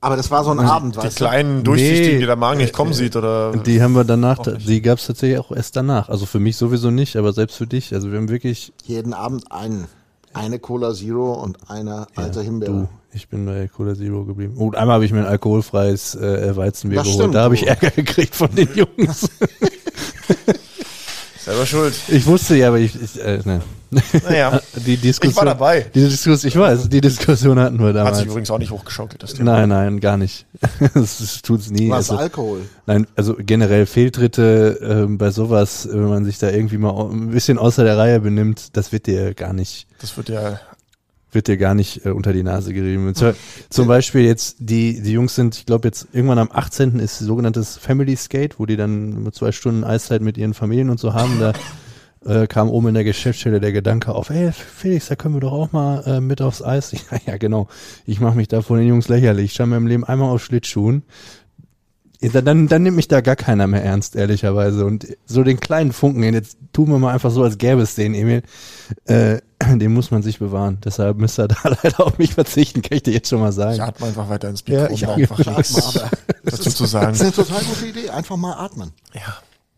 Aber 0.00 0.14
das 0.16 0.30
war 0.30 0.44
so 0.44 0.50
ein 0.52 0.60
Abend, 0.60 0.94
die 0.94 0.98
weißt 1.00 1.20
du? 1.20 1.24
kleinen 1.24 1.64
Durchsichtigen, 1.64 2.12
Nee. 2.14 2.20
die 2.20 2.26
der 2.26 2.36
Magen 2.36 2.58
nicht 2.60 2.72
kommen 2.72 2.92
sieht, 2.92 3.16
oder? 3.16 3.50
Die 3.56 3.82
haben 3.82 3.96
wir 3.96 4.04
danach, 4.04 4.38
die 4.56 4.80
gab 4.80 4.98
es 4.98 5.06
tatsächlich 5.06 5.38
auch 5.40 5.50
erst 5.50 5.74
danach. 5.74 6.08
Also 6.08 6.24
für 6.24 6.38
mich 6.38 6.56
sowieso 6.56 6.92
nicht, 6.92 7.16
aber 7.16 7.32
selbst 7.32 7.56
für 7.56 7.66
dich. 7.66 7.92
Also 7.92 8.12
wir 8.12 8.18
haben 8.18 8.28
wirklich, 8.28 8.72
Jeden 8.84 9.12
Abend 9.12 9.50
einen. 9.50 9.88
Eine 10.34 10.60
Cola 10.60 10.94
Zero 10.94 11.32
und 11.32 11.58
eine 11.68 12.06
alte 12.14 12.42
Himbeere. 12.42 12.70
du, 12.72 12.88
ich 13.12 13.28
bin 13.28 13.44
bei 13.46 13.66
Cola 13.66 13.96
Zero 13.96 14.24
geblieben. 14.24 14.56
Und 14.56 14.76
einmal 14.76 14.94
habe 14.96 15.04
ich 15.04 15.10
mir 15.12 15.20
ein 15.20 15.26
alkoholfreies 15.26 16.14
äh, 16.14 16.54
Weizenbier 16.54 16.98
Das 16.98 17.06
geholt. 17.06 17.20
stimmt, 17.22 17.34
da 17.34 17.42
habe 17.42 17.54
ich. 17.56 17.66
Ärger 17.66 17.90
gekriegt 17.90 18.36
von 18.36 18.54
den 18.54 18.68
Jungs. 18.74 19.28
Selber 21.40 21.66
schuld. 21.66 21.94
Ich 22.08 22.26
wusste 22.26 22.56
ja, 22.56 22.68
aber 22.68 22.78
ich, 22.78 22.94
ich 23.00 23.20
äh, 23.22 23.40
ne. 23.44 23.62
Naja, 23.90 24.60
die 24.76 24.96
Diskussion. 24.96 25.30
ich 25.30 25.36
war 25.36 25.44
dabei. 25.44 25.86
Die 25.94 26.00
Diskussion, 26.00 26.48
ich 26.48 26.56
weiß, 26.56 26.88
die 26.88 27.00
Diskussion 27.00 27.58
hatten 27.58 27.78
wir 27.78 27.88
Hat 27.88 27.96
damals. 27.96 28.18
sich 28.18 28.26
übrigens 28.26 28.50
auch 28.50 28.58
nicht 28.58 28.70
hochgeschaukelt, 28.70 29.22
das 29.22 29.34
Thema. 29.34 29.52
Nein, 29.52 29.68
nein, 29.70 30.00
gar 30.00 30.16
nicht. 30.16 30.46
das 30.94 31.18
das 31.18 31.42
tut's 31.42 31.70
nie. 31.70 31.88
Was 31.90 32.10
Also, 32.10 32.16
Alkohol? 32.22 32.60
nein, 32.86 33.06
also 33.16 33.34
generell 33.38 33.86
Fehltritte 33.86 34.78
ähm, 34.82 35.18
bei 35.18 35.30
sowas, 35.30 35.88
wenn 35.90 36.08
man 36.08 36.24
sich 36.24 36.38
da 36.38 36.50
irgendwie 36.50 36.78
mal 36.78 37.10
ein 37.10 37.30
bisschen 37.30 37.58
außer 37.58 37.84
der 37.84 37.96
Reihe 37.96 38.20
benimmt, 38.20 38.76
das 38.76 38.92
wird 38.92 39.06
dir 39.06 39.34
gar 39.34 39.52
nicht 39.52 39.86
Das 40.00 40.16
wird 40.16 40.28
ja, 40.28 40.60
wird 41.32 41.46
dir 41.48 41.56
gar 41.56 41.74
nicht 41.74 42.04
äh, 42.06 42.10
unter 42.10 42.32
die 42.32 42.42
Nase 42.42 42.72
gerieben. 42.72 43.14
Zum, 43.14 43.32
zum 43.70 43.86
Beispiel 43.88 44.22
jetzt, 44.22 44.56
die, 44.60 45.00
die 45.02 45.12
Jungs 45.12 45.34
sind, 45.34 45.56
ich 45.56 45.66
glaube 45.66 45.88
jetzt 45.88 46.08
irgendwann 46.12 46.38
am 46.38 46.50
18. 46.52 46.98
ist 47.00 47.18
sogenanntes 47.18 47.76
Family 47.76 48.16
Skate, 48.16 48.58
wo 48.58 48.66
die 48.66 48.76
dann 48.76 49.28
zwei 49.32 49.52
Stunden 49.52 49.84
Eiszeit 49.84 50.22
mit 50.22 50.36
ihren 50.38 50.54
Familien 50.54 50.90
und 50.90 50.98
so 51.00 51.14
haben. 51.14 51.38
Da 51.40 51.52
äh, 52.24 52.46
kam 52.46 52.68
oben 52.70 52.88
in 52.88 52.94
der 52.94 53.04
Geschäftsstelle 53.04 53.60
der 53.60 53.72
Gedanke 53.72 54.14
auf, 54.14 54.30
hey 54.30 54.52
Felix, 54.52 55.06
da 55.08 55.16
können 55.16 55.34
wir 55.34 55.40
doch 55.40 55.52
auch 55.52 55.72
mal 55.72 56.02
äh, 56.06 56.20
mit 56.20 56.42
aufs 56.42 56.62
Eis. 56.62 56.92
Ja, 57.10 57.18
ja 57.26 57.36
genau. 57.36 57.68
Ich 58.06 58.20
mache 58.20 58.36
mich 58.36 58.48
da 58.48 58.62
vor 58.62 58.76
den 58.76 58.86
Jungs 58.88 59.08
lächerlich. 59.08 59.46
Ich 59.46 59.52
stand 59.54 59.68
in 59.68 59.70
meinem 59.74 59.86
Leben 59.86 60.04
einmal 60.04 60.28
auf 60.30 60.42
Schlittschuhen. 60.44 61.02
Ja, 62.20 62.40
Dann, 62.40 62.66
dann 62.66 62.82
nimmt 62.82 62.96
mich 62.96 63.06
da 63.06 63.20
gar 63.20 63.36
keiner 63.36 63.68
mehr 63.68 63.84
ernst, 63.84 64.16
ehrlicherweise. 64.16 64.84
Und 64.84 65.06
so 65.26 65.44
den 65.44 65.60
kleinen 65.60 65.92
Funken, 65.92 66.24
jetzt 66.34 66.58
tun 66.72 66.88
wir 66.90 66.98
mal 66.98 67.14
einfach 67.14 67.30
so, 67.30 67.44
als 67.44 67.58
gäbe 67.58 67.80
es 67.82 67.94
den, 67.94 68.12
Emil, 68.14 68.42
äh, 69.04 69.38
den 69.62 69.92
muss 69.94 70.10
man 70.10 70.22
sich 70.24 70.40
bewahren. 70.40 70.78
Deshalb 70.84 71.18
müsst 71.18 71.38
ihr 71.38 71.46
da 71.46 71.56
leider 71.82 72.00
auf 72.00 72.18
mich 72.18 72.34
verzichten, 72.34 72.82
kann 72.82 72.96
ich 72.96 73.04
dir 73.04 73.12
jetzt 73.12 73.28
schon 73.28 73.38
mal 73.38 73.52
sagen. 73.52 73.74
ich 73.74 73.82
atme 73.82 74.08
einfach 74.08 74.28
weiter 74.28 74.48
ins 74.48 74.64
Ja, 74.66 74.88
Mikro, 74.88 74.94
ich 74.94 75.04
um 75.04 75.10
auch. 75.10 75.16
einfach 75.16 75.38
Ich 75.38 75.46
atme, 75.48 76.10
dazu 76.44 76.70
zu 76.70 76.82
das 76.82 76.90
sagen. 76.90 77.12
ist 77.12 77.22
eine 77.22 77.32
total 77.32 77.62
gute 77.62 77.86
Idee. 77.86 78.10
Einfach 78.10 78.36
mal 78.36 78.54
atmen. 78.54 78.90
Ja. 79.14 79.36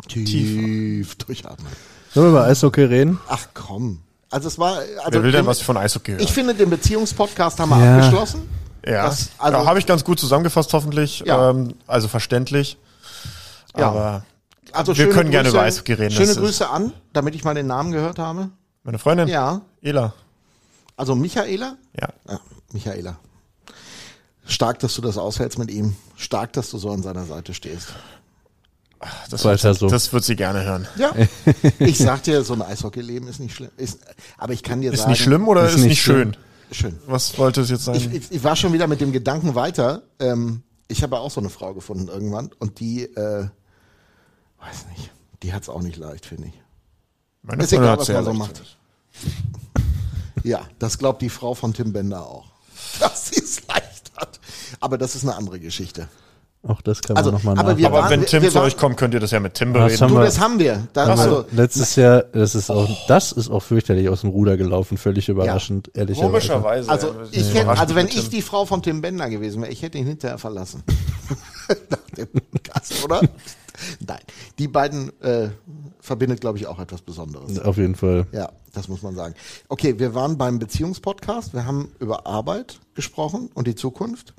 Tief, 0.09 1.15
durchatmen. 1.17 1.71
Sollen 2.13 2.27
wir 2.27 2.31
über 2.31 2.45
Eishockey 2.47 2.83
reden? 2.85 3.19
Ach 3.29 3.47
komm. 3.55 4.01
Also 4.31 4.49
es 4.49 4.59
war, 4.59 4.77
also 4.79 4.89
Wer 5.11 5.23
will 5.23 5.33
denn 5.33 5.43
den- 5.43 5.47
was 5.47 5.61
von 5.61 5.77
Eishockey 5.77 6.13
hören? 6.13 6.21
ich 6.23 6.33
finde, 6.33 6.55
den 6.55 6.71
Beziehungspodcast 6.71 7.59
haben 7.61 7.71
wir 7.71 7.85
Ja. 7.85 7.97
abgeschlossen. 7.99 8.49
ja, 8.87 9.05
das- 9.07 9.31
also- 9.39 9.59
ja 9.59 9.67
habe 9.67 9.79
ich 9.79 9.87
ganz 9.87 10.05
gut 10.05 10.19
zusammengefasst, 10.21 10.73
hoffentlich. 10.73 11.21
Ja. 11.27 11.51
Ähm, 11.51 11.75
also 11.87 12.09
verständlich. 12.09 12.77
Ja. 13.77 13.89
Aber 13.89 14.25
Also 14.73 14.97
Wir 14.97 15.09
können 15.11 15.31
gerne 15.33 15.49
Grüße- 15.49 15.53
über 15.53 15.63
Eishockey 15.63 15.93
reden, 15.95 16.13
Schöne 16.15 16.31
ist- 16.31 16.39
Grüße 16.39 16.69
an, 16.71 16.93
damit 17.13 17.35
ich 17.35 17.43
mal 17.43 17.55
den 17.55 17.67
Namen 17.67 17.91
gehört 17.91 18.21
habe. 18.21 18.51
meine 18.85 18.99
Freundin, 19.01 19.27
Ja. 19.27 19.63
Ela. 19.83 20.13
Also 20.97 21.17
Michaela? 21.17 21.77
Ja. 22.01 22.09
Ja, 22.29 22.41
Michaela. 22.73 23.17
Stark, 24.47 24.79
dass 24.79 24.95
du 24.95 25.03
das 25.03 25.19
aushältst 25.19 25.59
mit 25.59 25.71
ihm. 25.73 25.97
Stark, 26.17 26.53
dass 26.53 26.71
du 26.71 26.79
so 26.79 26.91
an 26.91 27.03
seiner 27.03 27.25
Seite 27.25 27.53
stehst. 27.55 27.89
Das, 29.31 29.45
wird, 29.45 29.79
so. 29.79 29.89
das 29.89 30.13
wird 30.13 30.25
sie 30.25 30.37
gerne 30.37 30.65
hören. 30.65 30.87
Ja. 30.97 31.15
ich 31.79 31.97
sag 31.97 32.23
dir, 32.23 32.45
so 32.45 32.53
ein 32.53 32.61
Eishockeyleben 32.61 33.29
ist 33.29 33.41
nicht 33.41 33.55
schlimm. 33.55 33.71
Ist, 33.79 34.01
aber 34.37 34.53
ich 34.53 34.63
kann 34.63 34.83
dir 34.83 34.93
Ist 34.93 35.01
sagen. 35.01 35.13
nicht 35.13 35.23
schlimm 35.23 35.49
oder 35.49 35.65
Ist 35.65 35.77
ist, 35.77 35.77
nicht 35.79 35.89
nicht 35.89 36.03
schön? 36.03 36.37
Schön. 36.71 36.99
Was 37.07 37.39
wollte 37.39 37.63
es 37.63 37.71
jetzt 37.71 37.85
sein? 37.85 37.97
Ich, 37.97 38.13
ich, 38.13 38.31
ich 38.31 38.45
war 38.45 38.57
schon 38.57 38.73
wieder 38.73 38.87
mit 38.87 39.01
dem 39.01 39.13
Gedanken 39.13 39.55
weiter. 39.55 40.03
Ähm, 40.19 40.63
ich 40.87 41.03
habe 41.03 41.19
auch 41.19 41.31
so 41.31 41.41
eine 41.41 41.49
Frau 41.49 41.73
gefunden 41.73 42.09
irgendwann 42.09 42.51
und 42.59 42.79
die, 42.81 43.05
äh, 43.05 43.49
weiß 44.59 44.87
nicht, 44.91 45.11
die 45.43 45.53
hat's 45.53 45.69
auch 45.69 45.83
nicht 45.83 45.97
leicht, 45.97 46.27
finde 46.27 46.49
ich. 46.49 46.63
Meine 47.43 47.65
ist 47.65 47.73
egal, 47.73 47.99
was 47.99 48.09
man 48.09 48.25
so 48.25 48.35
macht. 48.35 48.77
Ja, 50.45 50.61
das 50.79 50.99
glaubt 50.99 51.23
die 51.23 51.31
Frau 51.31 51.55
von 51.55 51.73
Tim 51.73 51.93
Bender 51.93 52.27
auch. 52.27 52.51
Dass 53.01 53.29
sie 53.31 53.41
es 53.41 53.67
leicht 53.67 54.13
hat. 54.17 54.41
Aber 54.79 54.99
das 54.99 55.15
ist 55.15 55.23
eine 55.23 55.37
andere 55.37 55.59
Geschichte. 55.59 56.09
Auch 56.63 56.83
das 56.83 57.01
kann 57.01 57.17
Also, 57.17 57.31
man 57.33 57.39
nochmal 57.39 57.59
aber 57.59 57.71
nach. 57.71 57.79
wir 57.79 57.87
Aber 57.87 57.99
waren- 58.01 58.11
wenn 58.11 58.27
Tim 58.27 58.43
wir 58.43 58.51
zu 58.51 58.57
waren- 58.57 58.67
euch 58.67 58.77
kommt, 58.77 58.99
könnt 58.99 59.15
ihr 59.15 59.21
das 59.21 59.31
ja 59.31 59.41
mit 59.41 59.55
Tim 59.55 59.73
Das 59.73 59.83
bereden. 59.83 60.01
haben 60.03 60.09
Du, 60.11 60.19
wir- 60.19 60.25
das 60.27 60.41
haben 60.41 60.59
wir. 60.59 60.89
Da, 60.93 61.05
Also, 61.07 61.23
also, 61.23 61.45
letztes 61.53 61.97
Jahr, 61.97 62.23
das 62.23 62.55
ist 62.55 62.71
auch, 62.71 62.87
das 63.09 63.33
ist 63.33 63.49
auch 63.49 63.63
fürchterlich 63.63 64.11
aus 64.11 64.21
dem 64.21 64.29
Ruder 64.31 64.59
gelaufen, 64.59 64.99
völlig 64.99 65.31
überraschend, 65.31 65.91
ehrlicherweise. 65.95 66.31
Komischerweise. 66.31 66.91
also, 66.91 67.07
ja, 67.09 67.15
ich 67.31 67.39
das 67.45 67.55
hätte, 67.55 67.69
also 67.71 67.95
wenn 67.95 68.09
ich 68.09 68.29
die 68.29 68.43
Frau 68.43 68.67
von 68.67 68.83
Tim 68.83 69.01
Bender 69.01 69.31
gewesen 69.31 69.63
wäre, 69.63 69.73
ich 69.73 69.81
hätte 69.81 69.97
ihn 69.97 70.07
hinterher 70.07 70.37
verlassen. 70.37 70.83
Nach 71.89 71.99
dem 72.17 72.29
Gast, 72.63 73.05
oder? 73.05 73.21
Nein. 74.07 74.21
Die 74.59 74.69
beiden 74.69 75.19
äh, 75.23 75.49
verbindet, 76.01 76.43
glaube 76.43 76.59
ich, 76.59 76.67
auch 76.67 76.79
etwas 76.79 77.01
Besonderes. 77.01 77.59
Auf 77.59 77.79
jeden 77.79 77.95
Fall. 77.95 78.27
Ja, 78.33 78.51
das 78.75 78.89
muss 78.89 79.01
man 79.01 79.15
sagen. 79.15 79.35
Okay, 79.69 79.99
wir 79.99 80.15
waren 80.15 80.37
beim 80.37 80.59
Beziehungspodcast. 80.59 81.55
Wir 81.55 81.65
haben 81.65 81.91
über 82.01 82.27
Arbeit 82.27 82.81
gesprochen 82.95 83.49
und 83.55 83.67
die 83.67 83.75
Zukunft. 83.77 84.35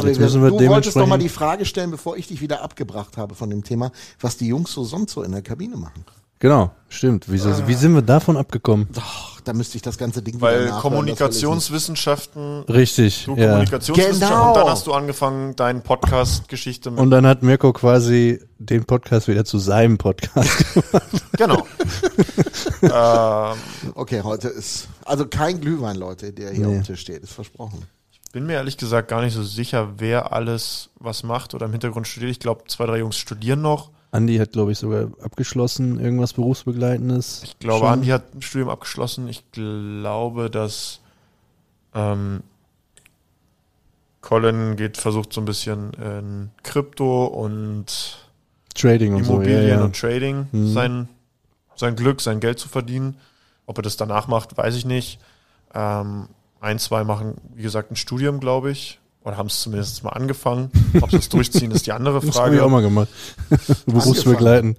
Aber 0.00 0.08
Jetzt 0.08 0.18
müssen 0.20 0.42
wir 0.42 0.50
du 0.50 0.66
wolltest 0.68 0.96
doch 0.96 1.06
mal 1.06 1.18
die 1.18 1.28
Frage 1.28 1.64
stellen, 1.64 1.90
bevor 1.90 2.16
ich 2.16 2.26
dich 2.28 2.40
wieder 2.40 2.62
abgebracht 2.62 3.16
habe 3.16 3.34
von 3.34 3.48
dem 3.50 3.62
Thema, 3.64 3.92
was 4.20 4.36
die 4.36 4.48
Jungs 4.48 4.72
so 4.72 4.84
sonst 4.84 5.12
so 5.12 5.22
in 5.22 5.32
der 5.32 5.42
Kabine 5.42 5.76
machen. 5.76 6.04
Genau, 6.42 6.70
stimmt. 6.88 7.26
Wieso, 7.28 7.50
wie 7.68 7.74
sind 7.74 7.92
wir 7.94 8.00
davon 8.00 8.38
abgekommen? 8.38 8.88
Ach, 8.98 9.42
da 9.42 9.52
müsste 9.52 9.76
ich 9.76 9.82
das 9.82 9.98
ganze 9.98 10.22
Ding 10.22 10.36
wieder 10.36 10.46
Weil 10.46 10.70
Kommunikationswissenschaften, 10.70 12.62
Richtig. 12.62 13.26
du 13.26 13.36
ja. 13.36 13.48
Kommunikationswissenschaften, 13.48 14.28
Genau. 14.38 14.48
und 14.48 14.56
dann 14.56 14.68
hast 14.70 14.86
du 14.86 14.92
angefangen, 14.94 15.54
deinen 15.56 15.82
Podcast-Geschichte 15.82 16.90
mit. 16.92 16.98
Und 16.98 17.10
dann 17.10 17.26
hat 17.26 17.42
Mirko 17.42 17.74
quasi 17.74 18.40
den 18.58 18.84
Podcast 18.86 19.28
wieder 19.28 19.44
zu 19.44 19.58
seinem 19.58 19.98
Podcast 19.98 20.74
gemacht. 20.74 21.22
genau. 21.36 21.66
ähm, 22.82 23.58
Okay, 23.94 24.22
heute 24.22 24.48
ist, 24.48 24.88
also 25.04 25.26
kein 25.26 25.60
Glühwein, 25.60 25.96
Leute, 25.96 26.32
der 26.32 26.52
hier 26.52 26.66
Nee. 26.66 26.78
auf 26.78 26.82
dem 26.82 26.84
Tisch 26.84 27.00
steht, 27.00 27.22
ist 27.22 27.32
versprochen. 27.32 27.82
Bin 28.32 28.46
mir 28.46 28.54
ehrlich 28.54 28.76
gesagt 28.76 29.08
gar 29.08 29.22
nicht 29.22 29.34
so 29.34 29.42
sicher, 29.42 29.94
wer 29.98 30.32
alles 30.32 30.90
was 30.96 31.22
macht 31.22 31.54
oder 31.54 31.66
im 31.66 31.72
Hintergrund 31.72 32.06
studiert. 32.06 32.30
Ich 32.30 32.40
glaube, 32.40 32.64
zwei, 32.68 32.86
drei 32.86 32.98
Jungs 32.98 33.16
studieren 33.18 33.60
noch. 33.62 33.90
Andi 34.12 34.36
hat, 34.38 34.52
glaube 34.52 34.72
ich, 34.72 34.78
sogar 34.78 35.08
abgeschlossen, 35.22 36.00
irgendwas 36.00 36.32
Berufsbegleitendes. 36.32 37.42
Ich 37.44 37.58
glaube, 37.58 37.86
Schon. 37.86 37.92
Andi 37.94 38.08
hat 38.08 38.34
ein 38.34 38.42
Studium 38.42 38.68
abgeschlossen. 38.68 39.28
Ich 39.28 39.50
glaube, 39.52 40.50
dass 40.50 41.00
ähm, 41.94 42.42
Colin 44.20 44.76
geht, 44.76 44.96
versucht 44.96 45.32
so 45.32 45.40
ein 45.40 45.44
bisschen 45.44 45.92
in 45.94 46.50
Krypto 46.62 47.26
und 47.26 48.18
Trading 48.74 49.14
und 49.14 49.26
Immobilien 49.26 49.60
so. 49.62 49.68
Ja, 49.68 49.74
ja. 49.78 49.84
und 49.84 49.96
Trading 49.98 50.46
Mhm. 50.52 50.72
sein, 50.72 51.08
sein 51.76 51.96
Glück, 51.96 52.20
sein 52.20 52.40
Geld 52.40 52.58
zu 52.58 52.68
verdienen. 52.68 53.16
Ob 53.66 53.78
er 53.78 53.82
das 53.82 53.96
danach 53.96 54.26
macht, 54.26 54.56
weiß 54.56 54.74
ich 54.74 54.84
nicht. 54.84 55.20
Ähm, 55.74 56.28
ein, 56.60 56.78
zwei 56.78 57.04
machen, 57.04 57.36
wie 57.54 57.62
gesagt, 57.62 57.90
ein 57.90 57.96
Studium, 57.96 58.38
glaube 58.40 58.70
ich. 58.70 58.98
oder 59.24 59.36
haben 59.36 59.46
es 59.48 59.60
zumindest 59.62 60.02
mal 60.04 60.10
angefangen. 60.10 60.70
Ob 61.00 61.10
sie 61.10 61.16
es 61.18 61.28
durchziehen, 61.28 61.70
ist 61.70 61.86
die 61.86 61.92
andere 61.92 62.20
Das 62.26 62.38
habe 62.38 62.54
ich 62.54 62.60
auch 62.60 62.70
Frage. 62.70 62.70
mal 62.70 62.82
gemacht. 62.82 63.08
Berufsbegleiten. 63.86 64.76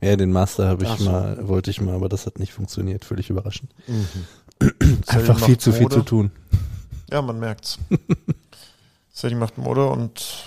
Ja, 0.00 0.16
den 0.16 0.32
Master 0.32 0.66
habe 0.68 0.84
ich 0.84 0.90
so. 0.90 1.04
mal, 1.10 1.46
wollte 1.48 1.70
ich 1.70 1.80
mal, 1.80 1.94
aber 1.94 2.08
das 2.08 2.26
hat 2.26 2.38
nicht 2.38 2.52
funktioniert. 2.52 3.04
Völlig 3.04 3.30
überraschend. 3.30 3.70
Sadie 4.60 4.96
Einfach 5.06 5.38
viel 5.40 5.58
zu 5.58 5.72
viel 5.72 5.82
Mode. 5.82 5.94
zu 5.96 6.02
tun. 6.02 6.30
Ja, 7.10 7.22
man 7.22 7.38
merkt's. 7.38 7.78
Sadie 9.12 9.34
macht 9.34 9.58
Mode 9.58 9.86
und 9.86 10.44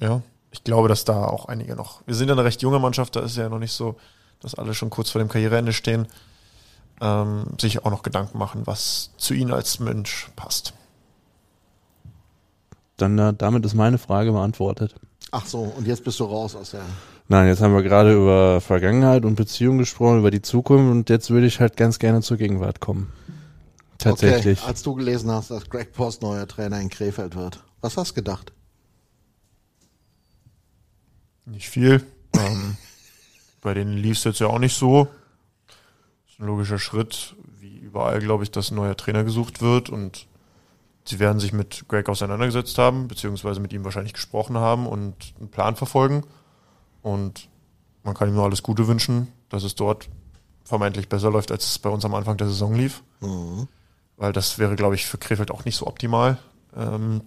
ja, 0.00 0.22
ich 0.50 0.64
glaube, 0.64 0.88
dass 0.88 1.04
da 1.04 1.24
auch 1.24 1.46
einige 1.46 1.76
noch. 1.76 2.02
Wir 2.06 2.14
sind 2.14 2.28
ja 2.28 2.34
eine 2.34 2.44
recht 2.44 2.62
junge 2.62 2.78
Mannschaft, 2.78 3.14
da 3.16 3.20
ist 3.20 3.36
ja 3.36 3.48
noch 3.48 3.58
nicht 3.58 3.72
so, 3.72 3.96
dass 4.40 4.54
alle 4.54 4.74
schon 4.74 4.90
kurz 4.90 5.10
vor 5.10 5.18
dem 5.20 5.28
Karriereende 5.28 5.72
stehen. 5.72 6.06
Ähm, 7.00 7.46
sich 7.60 7.84
auch 7.84 7.90
noch 7.90 8.02
Gedanken 8.02 8.38
machen, 8.38 8.66
was 8.66 9.10
zu 9.16 9.34
ihnen 9.34 9.52
als 9.52 9.78
Mensch 9.78 10.30
passt. 10.34 10.72
Dann 12.96 13.18
äh, 13.18 13.32
damit 13.32 13.64
ist 13.64 13.74
meine 13.74 13.98
Frage 13.98 14.32
beantwortet. 14.32 14.94
Ach 15.30 15.46
so, 15.46 15.60
und 15.60 15.86
jetzt 15.86 16.04
bist 16.04 16.18
du 16.20 16.24
raus 16.24 16.54
aus 16.54 16.72
der. 16.72 16.82
Nein, 17.28 17.46
jetzt 17.46 17.60
haben 17.60 17.74
wir 17.74 17.82
gerade 17.82 18.14
über 18.14 18.60
Vergangenheit 18.60 19.24
und 19.24 19.36
Beziehung 19.36 19.78
gesprochen, 19.78 20.20
über 20.20 20.30
die 20.30 20.42
Zukunft 20.42 20.90
und 20.90 21.10
jetzt 21.10 21.30
würde 21.30 21.46
ich 21.46 21.60
halt 21.60 21.76
ganz 21.76 21.98
gerne 21.98 22.22
zur 22.22 22.38
Gegenwart 22.38 22.80
kommen. 22.80 23.12
Tatsächlich. 23.98 24.60
Okay, 24.60 24.68
als 24.68 24.82
du 24.82 24.94
gelesen 24.94 25.30
hast, 25.30 25.50
dass 25.50 25.68
Greg 25.68 25.92
Post 25.92 26.22
neuer 26.22 26.46
Trainer 26.46 26.80
in 26.80 26.88
Krefeld 26.88 27.36
wird, 27.36 27.62
was 27.80 27.96
hast 27.96 28.12
du 28.12 28.14
gedacht? 28.14 28.52
Nicht 31.44 31.68
viel. 31.68 32.02
Ähm, 32.34 32.76
bei 33.60 33.74
denen 33.74 33.98
lief 33.98 34.16
es 34.16 34.24
jetzt 34.24 34.40
ja 34.40 34.46
auch 34.46 34.58
nicht 34.58 34.76
so. 34.76 35.08
Ein 36.38 36.46
logischer 36.46 36.78
Schritt, 36.78 37.36
wie 37.58 37.78
überall, 37.78 38.20
glaube 38.20 38.44
ich, 38.44 38.50
dass 38.50 38.70
ein 38.70 38.76
neuer 38.76 38.96
Trainer 38.96 39.24
gesucht 39.24 39.60
wird 39.60 39.90
und 39.90 40.26
sie 41.04 41.18
werden 41.18 41.40
sich 41.40 41.52
mit 41.52 41.86
Greg 41.88 42.08
auseinandergesetzt 42.08 42.78
haben, 42.78 43.08
beziehungsweise 43.08 43.60
mit 43.60 43.72
ihm 43.72 43.84
wahrscheinlich 43.84 44.12
gesprochen 44.12 44.56
haben 44.58 44.86
und 44.86 45.34
einen 45.38 45.50
Plan 45.50 45.76
verfolgen. 45.76 46.24
Und 47.02 47.48
man 48.02 48.14
kann 48.14 48.28
ihm 48.28 48.34
nur 48.34 48.44
alles 48.44 48.62
Gute 48.62 48.86
wünschen, 48.86 49.28
dass 49.48 49.64
es 49.64 49.74
dort 49.74 50.08
vermeintlich 50.64 51.08
besser 51.08 51.30
läuft, 51.30 51.50
als 51.50 51.66
es 51.66 51.78
bei 51.78 51.88
uns 51.88 52.04
am 52.04 52.14
Anfang 52.14 52.36
der 52.36 52.48
Saison 52.48 52.74
lief. 52.74 53.02
Weil 54.16 54.32
das 54.32 54.58
wäre, 54.58 54.76
glaube 54.76 54.94
ich, 54.96 55.06
für 55.06 55.18
Krefeld 55.18 55.50
auch 55.50 55.64
nicht 55.64 55.76
so 55.76 55.86
optimal. 55.86 56.38
Ähm, 56.76 57.22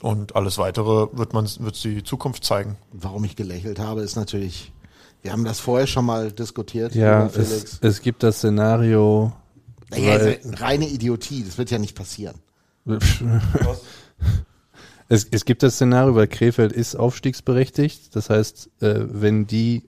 und 0.00 0.36
alles 0.36 0.58
weitere 0.58 1.08
wird 1.16 1.32
man, 1.32 1.48
wird 1.60 1.82
die 1.84 2.02
Zukunft 2.02 2.44
zeigen. 2.44 2.76
Warum 2.92 3.24
ich 3.24 3.36
gelächelt 3.36 3.78
habe, 3.78 4.02
ist 4.02 4.16
natürlich, 4.16 4.72
wir 5.24 5.32
haben 5.32 5.44
das 5.44 5.58
vorher 5.58 5.86
schon 5.86 6.04
mal 6.04 6.30
diskutiert. 6.30 6.94
ja, 6.94 7.26
es, 7.26 7.78
es 7.80 8.02
gibt 8.02 8.22
das 8.22 8.36
Szenario. 8.38 9.32
Naja, 9.90 10.12
also 10.12 10.30
reine 10.58 10.86
Idiotie, 10.86 11.42
das 11.42 11.56
wird 11.58 11.70
ja 11.70 11.78
nicht 11.78 11.96
passieren. 11.96 12.36
Es, 15.10 15.28
es 15.30 15.44
gibt 15.44 15.62
das 15.62 15.74
Szenario, 15.74 16.14
weil 16.14 16.26
Krefeld 16.26 16.72
ist 16.72 16.96
aufstiegsberechtigt. 16.96 18.16
Das 18.16 18.30
heißt, 18.30 18.70
äh, 18.80 19.00
wenn 19.06 19.46
die, 19.46 19.84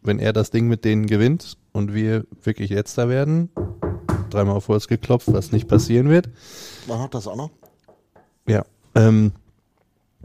wenn 0.00 0.18
er 0.18 0.32
das 0.32 0.50
Ding 0.50 0.68
mit 0.68 0.86
denen 0.86 1.04
gewinnt 1.06 1.58
und 1.72 1.92
wir 1.92 2.24
wirklich 2.42 2.70
letzter 2.70 3.10
werden, 3.10 3.50
dreimal 4.30 4.56
auf 4.56 4.68
Holz 4.68 4.88
geklopft, 4.88 5.30
was 5.30 5.52
nicht 5.52 5.68
passieren 5.68 6.08
wird, 6.08 6.30
War 6.86 6.96
noch 6.96 7.10
das 7.10 7.26
auch 7.26 7.36
noch? 7.36 7.50
ja, 8.48 8.64
ähm, 8.94 9.32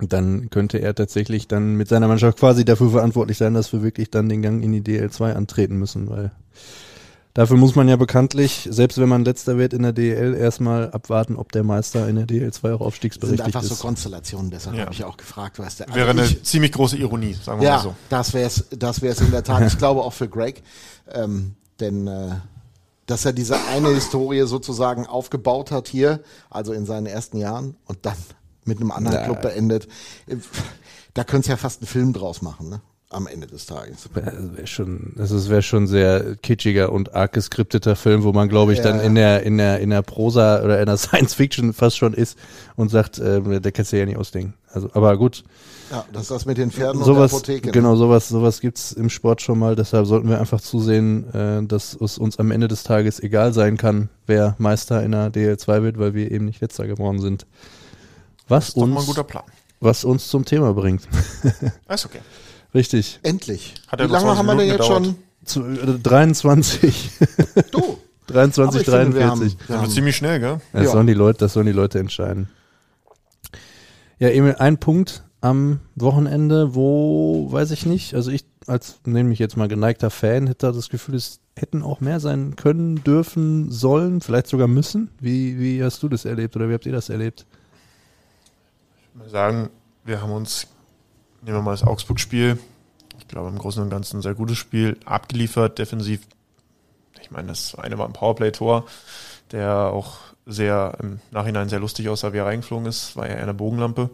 dann 0.08 0.50
könnte 0.50 0.78
er 0.80 0.96
tatsächlich 0.96 1.48
dann 1.48 1.76
mit 1.76 1.88
seiner 1.88 2.08
Mannschaft 2.08 2.40
quasi 2.40 2.66
dafür 2.66 2.92
verantwortlich 2.92 3.38
sein, 3.38 3.54
dass 3.54 3.74
wir 3.74 3.82
wirklich 3.84 4.10
dann 4.12 4.30
den 4.30 4.42
Gang 4.42 4.64
in 4.64 4.72
die 4.72 4.82
DL2 4.82 5.34
antreten 5.34 5.76
müssen, 5.78 6.10
weil 6.10 6.32
dafür 7.34 7.58
muss 7.58 7.76
man 7.76 7.88
ja 7.88 7.96
bekanntlich, 7.96 8.68
selbst 8.72 8.98
wenn 8.98 9.10
man 9.10 9.24
letzter 9.26 9.58
wird 9.58 9.74
in 9.74 9.84
der 9.84 9.94
DL, 9.94 10.34
erstmal 10.34 10.92
abwarten, 10.92 11.36
ob 11.36 11.52
der 11.52 11.64
Meister 11.64 12.08
in 12.08 12.16
der 12.16 12.26
DL2 12.28 12.58
auch 12.58 12.62
Sind 12.62 12.82
aufstiegsberechtigt 12.82 13.46
einfach 13.46 13.64
so 13.64 13.74
ist. 13.76 13.80
Konstellationen, 13.82 14.52
deshalb 14.52 14.76
Ja. 14.76 14.84
habe 14.84 14.94
ich 14.94 15.04
auch 15.04 15.18
gefragt, 15.18 15.60
weißt 15.60 15.82
du. 15.82 15.84
Also 15.86 15.96
Wäre 15.96 16.10
eine 16.10 16.26
ich, 16.26 16.44
ziemlich 16.44 16.72
große 16.72 16.98
Ironie, 16.98 17.34
sagen 17.34 17.62
wir 17.62 17.70
mal 17.70 17.76
ja, 17.78 17.82
so. 17.82 17.96
das 18.10 18.34
wäre 18.34 18.48
es 18.48 18.66
das 18.72 19.02
wär's 19.02 19.22
in 19.22 19.32
der 19.32 19.44
Tat. 19.44 19.66
Ich 19.68 19.78
glaube 19.78 20.02
auch 20.02 20.14
für 20.14 20.28
Greg, 20.28 20.64
ähm, 21.14 21.56
denn 21.80 22.08
äh, 22.08 22.32
dass 23.06 23.26
er 23.26 23.34
diese 23.34 23.56
eine 23.72 23.90
Historie 23.90 24.46
sozusagen 24.46 25.08
aufgebaut 25.08 25.72
hat 25.72 25.88
hier, 25.88 26.20
also 26.52 26.74
in 26.74 26.86
seinen 26.86 27.08
ersten 27.08 27.38
Jahren 27.38 27.76
und 27.86 28.00
dann 28.06 28.18
mit 28.70 28.80
einem 28.80 28.92
anderen 28.92 29.18
Na. 29.20 29.26
Club 29.26 29.42
beendet, 29.42 29.88
da 31.14 31.24
könntest 31.24 31.48
du 31.50 31.52
ja 31.52 31.58
fast 31.58 31.82
einen 31.82 31.88
Film 31.88 32.14
draus 32.14 32.42
machen, 32.42 32.70
ne? 32.70 32.82
Am 33.12 33.26
Ende 33.26 33.48
des 33.48 33.66
Tages. 33.66 34.08
Also 34.14 34.56
wär 34.56 34.68
schon, 34.68 35.14
das 35.18 35.50
wäre 35.50 35.64
schon 35.64 35.88
sehr 35.88 36.36
kitschiger 36.36 36.92
und 36.92 37.16
arg 37.16 37.34
geskripteter 37.34 37.96
Film, 37.96 38.22
wo 38.22 38.34
man, 38.34 38.50
glaube 38.50 38.72
ich, 38.72 38.78
Ja, 38.78 38.84
dann 38.84 38.98
ja. 38.98 39.02
in 39.02 39.16
der 39.16 39.42
in 39.42 39.58
der 39.58 39.80
in 39.80 39.90
der 39.90 40.04
Prosa 40.04 40.62
oder 40.64 40.80
in 40.80 40.86
der 40.86 40.98
Science 40.98 41.34
Fiction 41.34 41.74
fast 41.74 41.98
schon 41.98 42.14
ist 42.14 42.38
und 42.76 42.90
sagt, 42.90 43.18
äh, 43.18 43.60
der 43.60 43.72
kannst 43.72 43.92
du 43.94 43.98
ja 43.98 44.06
nicht 44.06 44.18
ausdenken. 44.18 44.54
Also, 44.72 44.92
aber 44.94 45.18
gut, 45.18 45.44
Ja, 45.90 46.06
das 46.14 46.22
ist 46.24 46.30
das 46.32 46.46
mit 46.46 46.60
den 46.60 46.70
Pferden 46.70 47.04
sowas, 47.04 47.34
und 47.34 47.48
der 47.48 47.56
Apotheke. 47.56 47.68
ne? 47.70 47.72
genau, 47.72 47.96
sowas, 47.96 48.30
sowas 48.30 48.62
gibt's 48.62 48.92
im 48.92 49.10
Sport 49.10 49.42
schon 49.42 49.58
mal. 49.58 49.76
Deshalb 49.76 50.06
sollten 50.06 50.30
wir 50.30 50.40
einfach 50.40 50.62
zusehen, 50.62 51.34
äh, 51.34 51.64
dass 51.66 51.98
es 52.00 52.20
uns 52.20 52.38
am 52.38 52.52
Ende 52.52 52.68
des 52.68 52.84
Tages 52.84 53.20
egal 53.20 53.54
sein 53.56 53.78
kann, 53.78 54.10
wer 54.28 54.54
Meister 54.60 55.02
in 55.02 55.14
der 55.14 55.32
DL2 55.34 55.82
wird, 55.82 55.98
weil 55.98 56.14
wir 56.14 56.30
eben 56.30 56.46
nicht 56.46 56.62
letzter 56.62 56.86
geworden 56.86 57.20
sind. 57.20 57.48
Was 58.50 58.66
Das 58.66 58.68
ist 58.70 58.76
doch 58.78 58.82
mal 58.82 58.88
ein 58.94 58.98
uns, 58.98 59.06
guter 59.06 59.24
Plan. 59.24 59.44
was 59.80 60.04
uns 60.04 60.28
zum 60.28 60.44
Thema 60.46 60.74
bringt. 60.74 61.08
Ist 61.90 62.06
okay. 62.06 62.20
Richtig. 62.74 63.20
Endlich. 63.24 63.76
Hat 63.88 64.00
Wie 64.00 64.04
lange 64.04 64.26
20 64.26 64.38
haben 64.38 64.46
wir 64.48 64.56
denn 64.58 64.68
jetzt 64.68 64.86
schon? 64.86 65.16
Zu, 65.46 65.64
äh, 65.66 66.00
23. 66.04 67.12
Du. 67.72 67.98
23, 68.28 68.88
Aber 68.88 69.00
ich 69.02 69.04
finde, 69.06 69.18
wir 69.20 69.28
haben- 69.28 69.40
43. 69.40 69.94
ziemlich 69.96 70.16
schnell, 70.16 70.40
gell? 70.40 70.62
Das, 70.74 70.84
Ja. 70.84 70.92
sollen 70.92 71.08
die 71.08 71.14
Leute, 71.16 71.40
das 71.40 71.54
sollen 71.54 71.66
die 71.66 71.72
Leute 71.72 71.98
entscheiden. 72.00 72.48
Ja, 74.20 74.28
Emil, 74.30 74.56
ein 74.60 74.78
Punkt 74.78 75.24
am 75.42 75.80
Wochenende, 75.96 76.76
wo, 76.76 77.52
weiß 77.52 77.72
ich 77.72 77.86
nicht, 77.86 78.14
also 78.14 78.30
ich 78.32 78.46
als, 78.68 79.00
nenne 79.06 79.30
mich 79.30 79.40
jetzt 79.40 79.58
mal 79.58 79.68
geneigter 79.68 80.10
Fan, 80.12 80.46
hätte 80.48 80.72
das 80.72 80.90
Gefühl, 80.90 81.16
es 81.16 81.40
hätten 81.56 81.82
auch 81.82 82.02
mehr 82.02 82.20
sein 82.20 82.56
können, 82.56 83.04
dürfen, 83.04 83.72
sollen, 83.72 84.22
vielleicht 84.22 84.48
sogar 84.48 84.68
müssen. 84.68 85.10
Wie, 85.20 85.60
wie 85.60 85.84
hast 85.84 86.04
du 86.04 86.10
das 86.10 86.26
erlebt 86.26 86.56
oder 86.56 86.70
wie 86.70 86.74
habt 86.74 86.86
ihr 86.86 86.92
das 86.92 87.10
erlebt? 87.10 87.46
Würde 89.20 89.32
sagen, 89.32 89.70
wir 90.06 90.22
haben 90.22 90.32
uns, 90.32 90.68
nehmen 91.42 91.58
wir 91.58 91.62
mal 91.62 91.72
das 91.72 91.84
Augsburg-Spiel, 91.84 92.58
ich 93.18 93.28
glaube 93.28 93.50
im 93.50 93.58
Großen 93.58 93.84
und 93.84 93.90
Ganzen 93.90 94.20
ein 94.20 94.22
sehr 94.22 94.34
gutes 94.34 94.58
Spiel, 94.58 94.98
abgeliefert, 95.04 95.78
defensiv. 95.78 96.22
Ich 97.20 97.30
meine, 97.30 97.50
das 97.50 97.76
eine 97.76 97.98
war 97.98 98.06
ein 98.08 98.14
Powerplay-Tor, 98.14 98.86
der 99.52 99.76
auch 99.92 100.20
sehr 100.46 100.98
im 101.02 101.20
Nachhinein 101.32 101.68
sehr 101.68 101.82
lustig 101.82 102.08
aussah, 102.08 102.32
wie 102.32 102.38
er 102.38 102.46
reingeflogen 102.46 102.86
ist, 102.86 103.18
war 103.18 103.28
ja 103.28 103.36
eher 103.36 103.44
eine 103.44 103.54
Bogenlampe. 103.54 104.10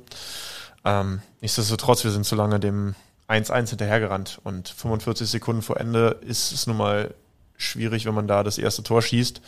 Ähm, 0.84 1.22
nichtsdestotrotz, 1.40 2.04
wir 2.04 2.10
sind 2.10 2.26
zu 2.26 2.36
lange 2.36 2.60
dem 2.60 2.96
1-1 3.28 3.70
hinterhergerannt 3.70 4.42
und 4.44 4.70
45 4.70 5.30
Sekunden 5.30 5.62
vor 5.62 5.80
Ende 5.80 6.20
ist 6.22 6.52
es 6.52 6.66
nun 6.66 6.78
mal 6.78 7.14
schwierig, 7.58 8.08
wenn 8.08 8.16
man 8.16 8.28
da 8.28 8.42
das 8.42 8.58
erste 8.58 8.82
Tor 8.82 9.04
schießt, 9.04 9.40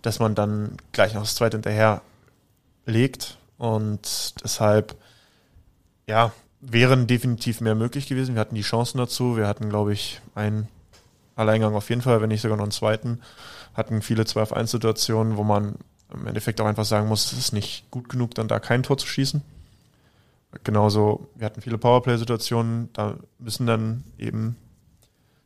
dass 0.00 0.18
man 0.18 0.34
dann 0.34 0.78
gleich 0.92 1.12
noch 1.12 1.22
das 1.22 1.34
zweite 1.34 1.58
hinterher 1.58 2.00
legt 2.86 3.36
und 3.64 4.34
deshalb, 4.44 4.94
ja, 6.06 6.32
wären 6.60 7.06
definitiv 7.06 7.62
mehr 7.62 7.74
möglich 7.74 8.06
gewesen. 8.06 8.34
Wir 8.34 8.42
hatten 8.42 8.54
die 8.54 8.60
Chancen 8.60 8.98
dazu. 8.98 9.38
Wir 9.38 9.48
hatten, 9.48 9.70
glaube 9.70 9.94
ich, 9.94 10.20
einen 10.34 10.68
Alleingang 11.34 11.74
auf 11.74 11.88
jeden 11.88 12.02
Fall, 12.02 12.20
wenn 12.20 12.28
nicht 12.28 12.42
sogar 12.42 12.58
noch 12.58 12.64
einen 12.64 12.72
zweiten. 12.72 13.22
Hatten 13.72 14.02
viele 14.02 14.26
2 14.26 14.42
auf 14.42 14.52
1 14.52 14.70
Situationen, 14.70 15.38
wo 15.38 15.44
man 15.44 15.76
im 16.12 16.26
Endeffekt 16.26 16.60
auch 16.60 16.66
einfach 16.66 16.84
sagen 16.84 17.08
muss, 17.08 17.32
es 17.32 17.38
ist 17.38 17.52
nicht 17.54 17.90
gut 17.90 18.10
genug, 18.10 18.34
dann 18.34 18.48
da 18.48 18.60
kein 18.60 18.82
Tor 18.82 18.98
zu 18.98 19.06
schießen. 19.06 19.40
Genauso, 20.62 21.30
wir 21.34 21.46
hatten 21.46 21.62
viele 21.62 21.78
Powerplay-Situationen, 21.78 22.90
da 22.92 23.16
müssen 23.38 23.66
dann 23.66 24.04
eben 24.18 24.56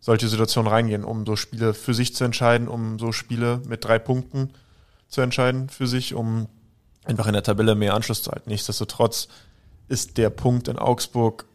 solche 0.00 0.26
Situationen 0.26 0.68
reingehen, 0.68 1.04
um 1.04 1.24
so 1.24 1.36
Spiele 1.36 1.72
für 1.72 1.94
sich 1.94 2.16
zu 2.16 2.24
entscheiden, 2.24 2.66
um 2.66 2.98
so 2.98 3.12
Spiele 3.12 3.62
mit 3.68 3.84
drei 3.84 4.00
Punkten 4.00 4.50
zu 5.06 5.20
entscheiden 5.20 5.68
für 5.68 5.86
sich, 5.86 6.14
um 6.14 6.48
einfach 7.08 7.26
in 7.26 7.32
der 7.32 7.42
Tabelle 7.42 7.74
mehr 7.74 7.94
Anschluss 7.94 8.22
zu 8.22 8.30
halten. 8.30 8.50
Nichtsdestotrotz 8.50 9.28
ist 9.88 10.18
der 10.18 10.30
Punkt 10.30 10.68
in 10.68 10.78
Augsburg 10.78 11.46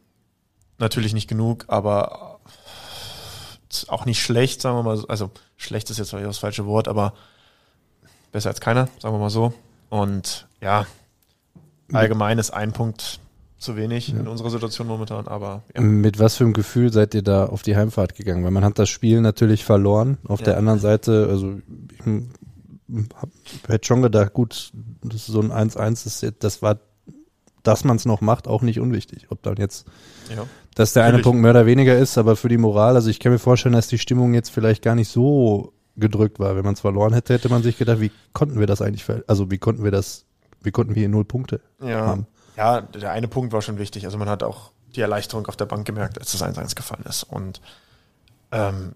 natürlich 0.80 1.14
nicht 1.14 1.28
genug, 1.30 1.66
aber 1.68 2.40
auch 3.88 4.06
nicht 4.06 4.22
schlecht, 4.22 4.62
sagen 4.62 4.78
wir 4.78 4.84
mal. 4.84 4.98
so. 4.98 5.08
Also 5.08 5.32
schlecht 5.56 5.90
ist 5.90 5.98
jetzt 5.98 6.10
vielleicht 6.10 6.28
das 6.28 6.38
falsche 6.40 6.66
Wort, 6.66 6.88
aber 6.88 7.14
besser 8.32 8.50
als 8.50 8.60
keiner, 8.62 8.88
sagen 9.00 9.16
wir 9.16 9.20
mal 9.20 9.30
so. 9.30 9.54
Und 9.90 10.48
ja, 10.62 10.86
allgemein 11.92 12.40
ist 12.40 12.52
ein 12.52 12.72
Punkt 12.74 13.20
zu 13.58 13.76
wenig 13.78 14.10
in 14.10 14.28
unserer 14.28 14.50
Situation 14.50 14.88
momentan, 14.88 15.28
aber 15.28 15.64
ja. 15.74 15.82
Mit 15.82 16.20
was 16.20 16.36
für 16.36 16.44
einem 16.44 16.54
Gefühl 16.54 16.92
seid 16.92 17.14
ihr 17.16 17.22
da 17.22 17.46
auf 17.46 17.62
die 17.62 17.76
Heimfahrt 17.78 18.16
gegangen? 18.16 18.44
Weil 18.44 18.52
man 18.52 18.66
hat 18.66 18.78
das 18.78 18.90
Spiel 18.90 19.22
natürlich 19.22 19.64
verloren. 19.64 20.18
Auf 20.28 20.40
Ja. 20.42 20.46
der 20.46 20.58
anderen 20.58 20.80
Seite, 20.80 21.28
also 21.30 21.60
ich 21.94 22.06
hätte 23.68 23.86
schon 23.86 24.02
gedacht, 24.02 24.34
gut, 24.34 24.72
das 25.04 25.16
ist 25.16 25.28
so 25.28 25.42
ein 25.42 25.52
1-1, 25.52 26.04
das, 26.04 26.34
das 26.40 26.62
war, 26.62 26.80
dass 27.64 27.84
man 27.84 27.96
es 27.96 28.06
noch 28.06 28.22
macht, 28.22 28.48
auch 28.48 28.62
nicht 28.62 28.80
unwichtig. 28.80 29.28
Ob 29.30 29.42
dann 29.44 29.56
jetzt, 29.58 29.88
ja. 30.30 30.46
dass 30.76 30.94
der 30.94 31.04
eine 31.04 31.14
Natürlich. 31.14 31.24
Punkt 31.26 31.42
mehr 31.42 31.52
oder 31.52 31.66
weniger 31.66 31.98
ist, 31.98 32.18
aber 32.18 32.36
für 32.36 32.50
die 32.50 32.58
Moral, 32.58 32.96
also 32.96 33.10
ich 33.10 33.20
kann 33.20 33.32
mir 33.32 33.40
vorstellen, 33.40 33.74
dass 33.74 33.88
die 33.88 34.00
Stimmung 34.00 34.34
jetzt 34.34 34.50
vielleicht 34.50 34.84
gar 34.84 34.96
nicht 34.96 35.10
so 35.10 35.74
gedrückt 35.96 36.40
war. 36.40 36.56
Wenn 36.56 36.66
man 36.66 36.74
es 36.74 36.82
verloren 36.82 37.14
hätte, 37.14 37.34
hätte 37.34 37.50
man 37.50 37.64
sich 37.64 37.78
gedacht, 37.78 38.00
wie 38.00 38.12
konnten 38.34 38.60
wir 38.60 38.68
das 38.68 38.82
eigentlich, 38.82 39.06
also 39.28 39.52
wie 39.52 39.58
konnten 39.58 39.84
wir 39.84 39.92
das, 39.92 40.26
wie 40.62 40.72
konnten 40.72 40.96
wir 40.96 41.02
hier 41.02 41.10
null 41.10 41.26
Punkte 41.26 41.62
Ja, 41.82 42.06
haben? 42.06 42.28
Ja, 42.58 42.82
der 42.82 43.12
eine 43.12 43.28
Punkt 43.28 43.54
war 43.54 43.62
schon 43.62 43.78
wichtig. 43.78 44.06
Also 44.06 44.18
man 44.18 44.30
hat 44.30 44.44
auch 44.44 44.72
die 44.96 45.02
Erleichterung 45.02 45.48
auf 45.48 45.56
der 45.56 45.66
Bank 45.66 45.86
gemerkt, 45.86 46.20
als 46.20 46.32
das 46.32 46.44
1-1 46.44 46.76
gefallen 46.76 47.04
ist. 47.08 47.24
Und 47.24 47.62
ähm, 48.52 48.94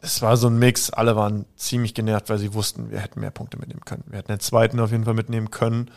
es 0.00 0.22
war 0.22 0.36
so 0.36 0.48
ein 0.48 0.58
Mix. 0.58 0.90
Alle 0.90 1.16
waren 1.16 1.46
ziemlich 1.56 1.94
genervt, 1.94 2.28
weil 2.28 2.38
sie 2.38 2.54
wussten, 2.54 2.90
wir 2.90 3.00
hätten 3.00 3.20
mehr 3.20 3.30
Punkte 3.30 3.58
mitnehmen 3.58 3.84
können. 3.84 4.04
Wir 4.06 4.18
hätten 4.18 4.32
den 4.32 4.40
zweiten 4.40 4.80
auf 4.80 4.90
jeden 4.90 5.04
Fall 5.04 5.14
mitnehmen 5.14 5.50
können, 5.50 5.90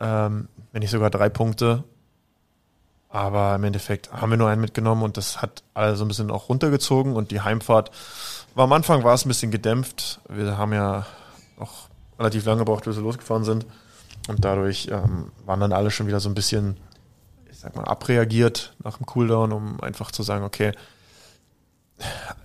ähm, 0.00 0.48
wenn 0.72 0.80
nicht 0.80 0.90
sogar 0.90 1.10
drei 1.10 1.28
Punkte. 1.28 1.84
Aber 3.08 3.54
im 3.54 3.64
Endeffekt 3.64 4.12
haben 4.12 4.30
wir 4.30 4.36
nur 4.36 4.50
einen 4.50 4.60
mitgenommen 4.60 5.02
und 5.02 5.16
das 5.16 5.40
hat 5.40 5.62
alle 5.72 5.96
so 5.96 6.04
ein 6.04 6.08
bisschen 6.08 6.30
auch 6.30 6.50
runtergezogen 6.50 7.14
und 7.16 7.30
die 7.30 7.40
Heimfahrt 7.40 7.90
war 8.54 8.64
am 8.64 8.72
Anfang 8.72 9.04
war 9.04 9.14
es 9.14 9.24
ein 9.24 9.28
bisschen 9.28 9.50
gedämpft. 9.50 10.20
Wir 10.28 10.58
haben 10.58 10.72
ja 10.72 11.06
auch 11.58 11.88
relativ 12.18 12.44
lange 12.44 12.58
gebraucht, 12.58 12.84
bis 12.84 12.96
wir 12.96 13.02
losgefahren 13.02 13.44
sind. 13.44 13.66
Und 14.26 14.44
dadurch 14.44 14.88
ähm, 14.90 15.30
waren 15.46 15.60
dann 15.60 15.72
alle 15.72 15.90
schon 15.90 16.06
wieder 16.06 16.20
so 16.20 16.28
ein 16.28 16.34
bisschen, 16.34 16.76
ich 17.50 17.58
sag 17.58 17.76
mal, 17.76 17.84
abreagiert 17.84 18.74
nach 18.82 18.98
dem 18.98 19.06
Cooldown, 19.06 19.52
um 19.52 19.80
einfach 19.80 20.10
zu 20.10 20.22
sagen, 20.22 20.44
okay, 20.44 20.72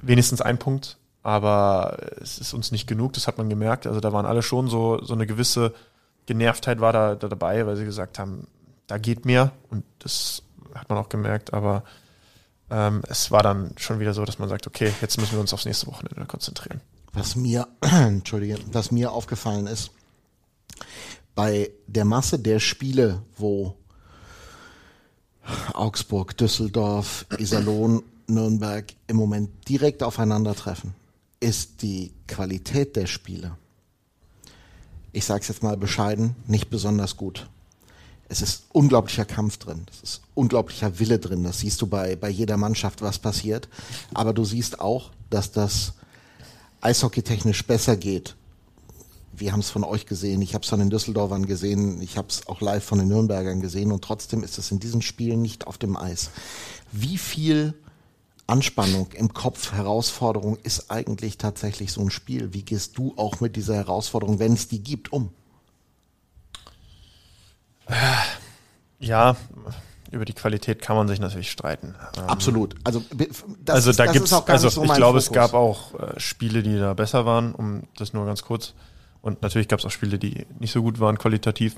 wenigstens 0.01 0.41
ein 0.41 0.58
Punkt, 0.58 0.97
aber 1.22 1.97
es 2.22 2.38
ist 2.39 2.54
uns 2.54 2.72
nicht 2.72 2.88
genug, 2.88 3.14
das 3.14 3.28
hat 3.28 3.38
man 3.38 3.49
gemerkt. 3.49 3.88
Also 3.88 3.99
da 3.99 4.12
waren 4.14 4.26
alle 4.26 4.41
schon 4.41 4.68
so, 4.68 5.04
so 5.04 5.14
eine 5.14 5.26
gewisse 5.26 5.74
Genervtheit 6.26 6.80
war 6.80 6.93
da, 6.93 7.16
da 7.16 7.28
dabei, 7.28 7.66
weil 7.66 7.76
sie 7.76 7.86
gesagt 7.86 8.20
haben, 8.20 8.47
da 8.88 8.97
geht 8.97 9.26
mehr 9.26 9.51
und 9.70 9.84
das 9.99 10.43
hat 10.76 10.89
man 10.89 10.97
auch 10.97 11.10
gemerkt, 11.10 11.54
aber 11.54 11.84
ähm, 12.70 13.01
es 13.08 13.32
war 13.32 13.43
dann 13.43 13.74
schon 13.78 13.99
wieder 13.99 14.14
so, 14.14 14.26
dass 14.26 14.39
man 14.39 14.49
sagt, 14.49 14.68
okay, 14.68 14.91
jetzt 15.01 15.18
müssen 15.20 15.34
wir 15.34 15.39
uns 15.39 15.54
aufs 15.54 15.66
nächste 15.66 15.88
Wochenende 15.88 16.26
konzentrieren. 16.26 16.82
Was 17.14 17.36
mir, 17.36 17.68
entschuldige, 17.82 18.58
was 18.72 18.91
mir 18.91 19.12
aufgefallen 19.12 19.68
ist, 19.68 19.91
bei 21.36 21.72
der 21.88 22.06
Masse 22.06 22.39
der 22.39 22.60
Spiele, 22.60 23.22
wo 23.38 23.78
Augsburg, 25.74 26.38
Düsseldorf, 26.38 27.26
Iserlohn, 27.38 28.04
Nürnberg 28.28 28.93
im 29.07 29.17
Moment 29.17 29.49
direkt 29.67 30.03
aufeinandertreffen, 30.03 30.93
ist 31.39 31.82
die 31.82 32.13
Qualität 32.28 32.95
der 32.95 33.07
Spiele, 33.07 33.57
ich 35.13 35.26
sage 35.26 35.41
es 35.41 35.47
jetzt 35.47 35.63
mal 35.63 35.78
bescheiden, 35.78 36.36
nicht 36.47 36.69
besonders 36.69 37.15
gut. 37.15 37.47
Es 38.28 38.41
ist 38.41 38.63
unglaublicher 38.71 39.26
Kampf 39.26 39.57
drin, 39.57 39.86
es 39.91 40.01
ist 40.01 40.21
unglaublicher 40.34 40.97
Wille 40.99 41.19
drin. 41.19 41.43
Das 41.43 41.59
siehst 41.59 41.82
du 41.82 41.88
bei, 41.88 42.15
bei 42.15 42.30
jeder 42.30 42.57
Mannschaft, 42.57 43.03
was 43.03 43.19
passiert. 43.19 43.69
Aber 44.13 44.34
du 44.34 44.43
siehst 44.43 44.80
auch, 44.80 45.11
dass 45.30 45.51
das 45.51 45.93
eishockeytechnisch 46.82 47.65
besser 47.67 47.95
geht. 47.95 48.36
Wir 49.36 49.51
haben 49.51 49.59
es 49.59 49.69
von 49.69 49.84
euch 49.84 50.07
gesehen, 50.07 50.41
ich 50.41 50.55
habe 50.55 50.63
es 50.63 50.69
von 50.69 50.80
den 50.80 50.89
Düsseldorfern 50.89 51.45
gesehen, 51.45 52.01
ich 52.01 52.17
habe 52.17 52.28
es 52.30 52.47
auch 52.47 52.61
live 52.61 52.84
von 52.84 52.99
den 52.99 53.07
Nürnbergern 53.07 53.61
gesehen 53.61 53.91
und 53.91 54.03
trotzdem 54.03 54.43
ist 54.43 54.57
es 54.57 54.71
in 54.71 54.80
diesen 54.80 55.01
Spielen 55.01 55.41
nicht 55.41 55.67
auf 55.67 55.78
dem 55.78 55.95
Eis. 55.95 56.32
Wie 56.91 57.17
viel 57.17 57.76
Anspannung 58.48 59.12
im 59.14 59.34
Kopf, 59.34 59.72
Herausforderung 59.72 60.58
ist 60.58 60.91
eigentlich 60.91 61.38
tatsächlich 61.38 61.94
so 61.94 62.02
ein 62.02 62.12
Spiel? 62.12 62.54
Wie 62.54 62.64
gehst 62.64 62.98
du 62.98 63.14
auch 63.18 63.39
mit 63.39 63.56
dieser 63.56 63.76
Herausforderung, 63.76 64.39
wenn 64.39 64.54
es 64.54 64.68
die 64.68 64.84
gibt, 64.84 65.14
um? 65.14 65.32
Ja, 69.00 69.36
über 70.12 70.26
die 70.26 70.34
Qualität 70.34 70.82
kann 70.82 70.96
man 70.96 71.08
sich 71.08 71.20
natürlich 71.20 71.52
streiten. 71.52 71.96
Ähm, 72.18 72.26
Absolut. 72.26 72.76
Also, 72.84 73.04
das, 73.10 73.76
also 73.76 73.91
da 73.94 74.12
gibt 74.12 74.26
es, 74.26 74.34
also 74.34 74.70
so 74.70 74.84
ich 74.84 74.94
glaube, 74.94 75.20
Fokus. 75.20 75.26
es 75.26 75.32
gab 75.32 75.54
auch 75.54 75.94
äh, 76.00 76.20
Spiele, 76.20 76.64
die 76.64 76.78
da 76.78 76.94
besser 76.94 77.26
waren, 77.26 77.56
um 77.56 77.84
das 77.98 78.14
nur 78.14 78.26
ganz 78.26 78.44
kurz. 78.44 78.74
Und 79.22 79.41
natürlich 79.41 79.68
gab 79.68 79.80
es 79.80 79.86
auch 79.86 79.91
Spiele, 79.91 80.20
die 80.20 80.46
nicht 80.60 80.72
so 80.72 80.84
gut 80.84 81.00
waren 81.00 81.18
qualitativ. 81.18 81.76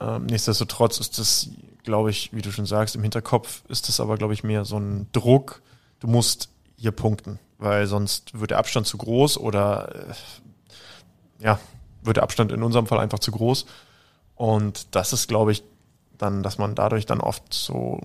Ähm, 0.00 0.26
nichtsdestotrotz 0.26 1.00
ist 1.00 1.18
das, 1.18 1.50
glaube 1.82 2.10
ich, 2.10 2.32
wie 2.32 2.42
du 2.42 2.52
schon 2.52 2.66
sagst, 2.66 2.94
im 2.94 3.02
Hinterkopf 3.02 3.62
ist 3.68 3.88
das 3.88 4.00
aber, 4.00 4.16
glaube 4.16 4.34
ich, 4.34 4.44
mehr 4.44 4.64
so 4.64 4.78
ein 4.78 5.08
Druck. 5.12 5.60
Du 6.00 6.06
musst 6.06 6.50
hier 6.76 6.92
punkten, 6.92 7.38
weil 7.58 7.86
sonst 7.86 8.38
wird 8.38 8.50
der 8.50 8.58
Abstand 8.58 8.86
zu 8.86 8.98
groß 8.98 9.38
oder 9.38 9.94
äh, 9.94 11.44
ja, 11.44 11.58
wird 12.02 12.16
der 12.16 12.24
Abstand 12.24 12.52
in 12.52 12.62
unserem 12.62 12.86
Fall 12.86 12.98
einfach 12.98 13.18
zu 13.18 13.32
groß. 13.32 13.66
Und 14.34 14.94
das 14.94 15.12
ist, 15.12 15.28
glaube 15.28 15.52
ich, 15.52 15.64
dann, 16.16 16.42
dass 16.42 16.58
man 16.58 16.74
dadurch 16.74 17.06
dann 17.06 17.20
oft 17.20 17.52
so, 17.52 18.00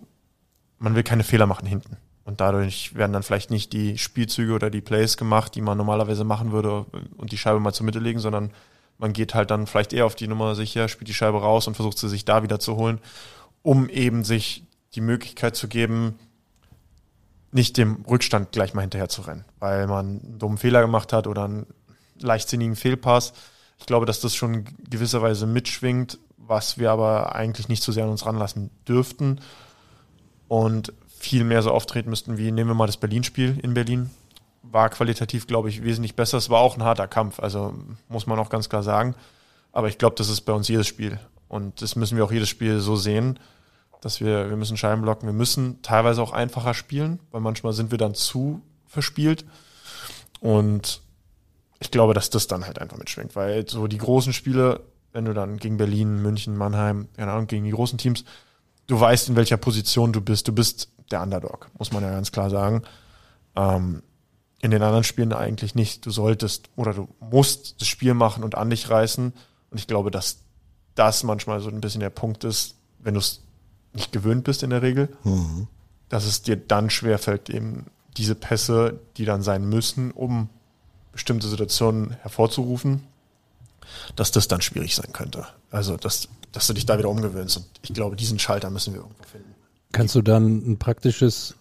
man 0.79 0.95
will 0.95 1.03
keine 1.03 1.23
Fehler 1.23 1.45
machen 1.45 1.67
hinten. 1.67 1.97
Und 2.25 2.39
dadurch 2.39 2.95
werden 2.95 3.11
dann 3.11 3.23
vielleicht 3.23 3.51
nicht 3.51 3.73
die 3.73 3.97
Spielzüge 3.97 4.53
oder 4.53 4.69
die 4.69 4.81
Plays 4.81 5.17
gemacht, 5.17 5.55
die 5.55 5.61
man 5.61 5.77
normalerweise 5.77 6.23
machen 6.23 6.51
würde 6.51 6.85
und 7.17 7.31
die 7.31 7.37
Scheibe 7.37 7.59
mal 7.59 7.73
zur 7.73 7.85
Mitte 7.85 7.99
legen, 7.99 8.19
sondern 8.19 8.51
man 8.97 9.11
geht 9.11 9.35
halt 9.35 9.51
dann 9.51 9.67
vielleicht 9.67 9.91
eher 9.91 10.05
auf 10.05 10.15
die 10.15 10.27
Nummer 10.27 10.55
sicher, 10.55 10.87
spielt 10.87 11.09
die 11.09 11.13
Scheibe 11.13 11.41
raus 11.41 11.67
und 11.67 11.75
versucht 11.75 11.97
sie 11.97 12.07
sich 12.07 12.23
da 12.23 12.43
wieder 12.43 12.59
zu 12.59 12.77
holen, 12.77 12.99
um 13.61 13.89
eben 13.89 14.23
sich 14.23 14.63
die 14.95 15.01
Möglichkeit 15.01 15.55
zu 15.55 15.67
geben, 15.67 16.17
nicht 17.53 17.77
dem 17.77 18.03
Rückstand 18.09 18.51
gleich 18.51 18.73
mal 18.73 18.81
hinterher 18.81 19.09
zu 19.09 19.21
rennen, 19.21 19.45
weil 19.59 19.87
man 19.87 20.05
einen 20.05 20.39
dummen 20.39 20.57
Fehler 20.57 20.81
gemacht 20.81 21.13
hat 21.13 21.27
oder 21.27 21.45
einen 21.45 21.67
leichtsinnigen 22.19 22.75
Fehlpass 22.75 23.33
ich 23.83 23.87
glaube, 23.87 24.05
dass 24.05 24.21
das 24.21 24.33
schon 24.33 24.63
gewisserweise 24.89 25.45
mitschwingt, 25.45 26.17
was 26.37 26.77
wir 26.77 26.89
aber 26.89 27.35
eigentlich 27.35 27.67
nicht 27.67 27.83
zu 27.83 27.91
sehr 27.91 28.05
an 28.05 28.11
uns 28.11 28.25
ranlassen 28.25 28.69
dürften 28.87 29.41
und 30.47 30.93
viel 31.17 31.43
mehr 31.43 31.61
so 31.61 31.71
auftreten 31.71 32.09
müssten 32.09 32.37
wie, 32.37 32.51
nehmen 32.53 32.69
wir 32.69 32.75
mal 32.75 32.87
das 32.87 32.95
Berlin-Spiel 32.95 33.59
in 33.61 33.73
Berlin. 33.73 34.09
War 34.61 34.89
qualitativ, 34.89 35.47
glaube 35.47 35.67
ich, 35.67 35.83
wesentlich 35.83 36.15
besser. 36.15 36.37
Es 36.37 36.49
war 36.49 36.61
auch 36.61 36.77
ein 36.77 36.83
harter 36.83 37.09
Kampf, 37.09 37.41
also 37.41 37.73
muss 38.07 38.25
man 38.25 38.39
auch 38.39 38.49
ganz 38.49 38.69
klar 38.69 38.83
sagen. 38.83 39.15
Aber 39.73 39.89
ich 39.89 39.97
glaube, 39.97 40.15
das 40.17 40.29
ist 40.29 40.41
bei 40.41 40.53
uns 40.53 40.69
jedes 40.69 40.87
Spiel. 40.87 41.19
Und 41.49 41.81
das 41.81 41.97
müssen 41.97 42.15
wir 42.15 42.23
auch 42.23 42.31
jedes 42.31 42.47
Spiel 42.47 42.79
so 42.79 42.95
sehen, 42.95 43.37
dass 44.03 44.19
wir, 44.19 44.49
wir 44.49 44.57
müssen 44.57 44.75
Scheiben 44.75 45.01
blocken, 45.01 45.27
wir 45.27 45.33
müssen 45.33 45.81
teilweise 45.81 46.21
auch 46.21 46.33
einfacher 46.33 46.73
spielen, 46.73 47.19
weil 47.31 47.39
manchmal 47.39 47.71
sind 47.71 47.89
wir 47.91 47.97
dann 47.97 48.15
zu 48.15 48.61
verspielt. 48.85 49.45
Und 50.41 51.01
ich 51.79 51.89
glaube, 51.89 52.13
dass 52.13 52.29
das 52.29 52.47
dann 52.47 52.65
halt 52.65 52.79
einfach 52.79 52.97
mitschwingt, 52.97 53.35
weil 53.37 53.67
so 53.67 53.87
die 53.87 53.97
großen 53.97 54.33
Spiele, 54.33 54.81
wenn 55.13 55.23
du 55.23 55.33
dann 55.33 55.55
gegen 55.55 55.77
Berlin, 55.77 56.21
München, 56.21 56.57
Mannheim, 56.57 57.07
keine 57.15 57.31
Ahnung, 57.31 57.47
gegen 57.47 57.63
die 57.63 57.71
großen 57.71 57.97
Teams, 57.97 58.25
du 58.87 58.99
weißt, 58.99 59.29
in 59.29 59.37
welcher 59.37 59.55
Position 59.55 60.11
du 60.11 60.19
bist. 60.19 60.49
Du 60.49 60.51
bist 60.51 60.89
der 61.09 61.21
Underdog, 61.21 61.69
muss 61.77 61.93
man 61.93 62.03
ja 62.03 62.11
ganz 62.11 62.33
klar 62.33 62.49
sagen. 62.49 62.81
Ähm, 63.55 64.03
in 64.59 64.71
den 64.71 64.81
anderen 64.81 65.05
Spielen 65.05 65.31
eigentlich 65.31 65.75
nicht. 65.75 66.05
Du 66.05 66.11
solltest 66.11 66.69
oder 66.75 66.93
du 66.93 67.07
musst 67.21 67.79
das 67.79 67.87
Spiel 67.87 68.13
machen 68.13 68.43
und 68.43 68.55
an 68.55 68.69
dich 68.69 68.89
reißen. 68.89 69.31
Und 69.71 69.77
ich 69.77 69.87
glaube, 69.87 70.11
dass 70.11 70.39
das 70.95 71.23
manchmal 71.23 71.61
so 71.61 71.69
ein 71.69 71.79
bisschen 71.79 72.01
der 72.01 72.09
Punkt 72.09 72.43
ist, 72.43 72.75
wenn 72.99 73.13
du 73.13 73.21
es 73.21 73.42
nicht 73.93 74.11
gewöhnt 74.11 74.43
bist 74.43 74.63
in 74.63 74.69
der 74.69 74.81
Regel, 74.81 75.09
mhm. 75.23 75.67
dass 76.09 76.25
es 76.25 76.41
dir 76.41 76.55
dann 76.55 76.89
schwerfällt, 76.89 77.49
eben 77.49 77.85
diese 78.17 78.35
Pässe, 78.35 78.99
die 79.17 79.25
dann 79.25 79.41
sein 79.41 79.67
müssen, 79.67 80.11
um 80.11 80.49
bestimmte 81.11 81.47
Situationen 81.47 82.11
hervorzurufen, 82.21 83.03
dass 84.15 84.31
das 84.31 84.47
dann 84.47 84.61
schwierig 84.61 84.95
sein 84.95 85.13
könnte. 85.13 85.45
Also, 85.71 85.97
dass, 85.97 86.27
dass 86.51 86.67
du 86.67 86.73
dich 86.73 86.85
da 86.85 86.97
wieder 86.97 87.09
umgewöhnst. 87.09 87.57
Und 87.57 87.65
ich 87.81 87.93
glaube, 87.93 88.15
diesen 88.15 88.39
Schalter 88.39 88.69
müssen 88.69 88.93
wir 88.93 89.01
irgendwo 89.01 89.23
finden. 89.23 89.53
Kannst 89.91 90.15
du 90.15 90.23
dann 90.23 90.71
ein 90.71 90.77
praktisches, 90.79 91.55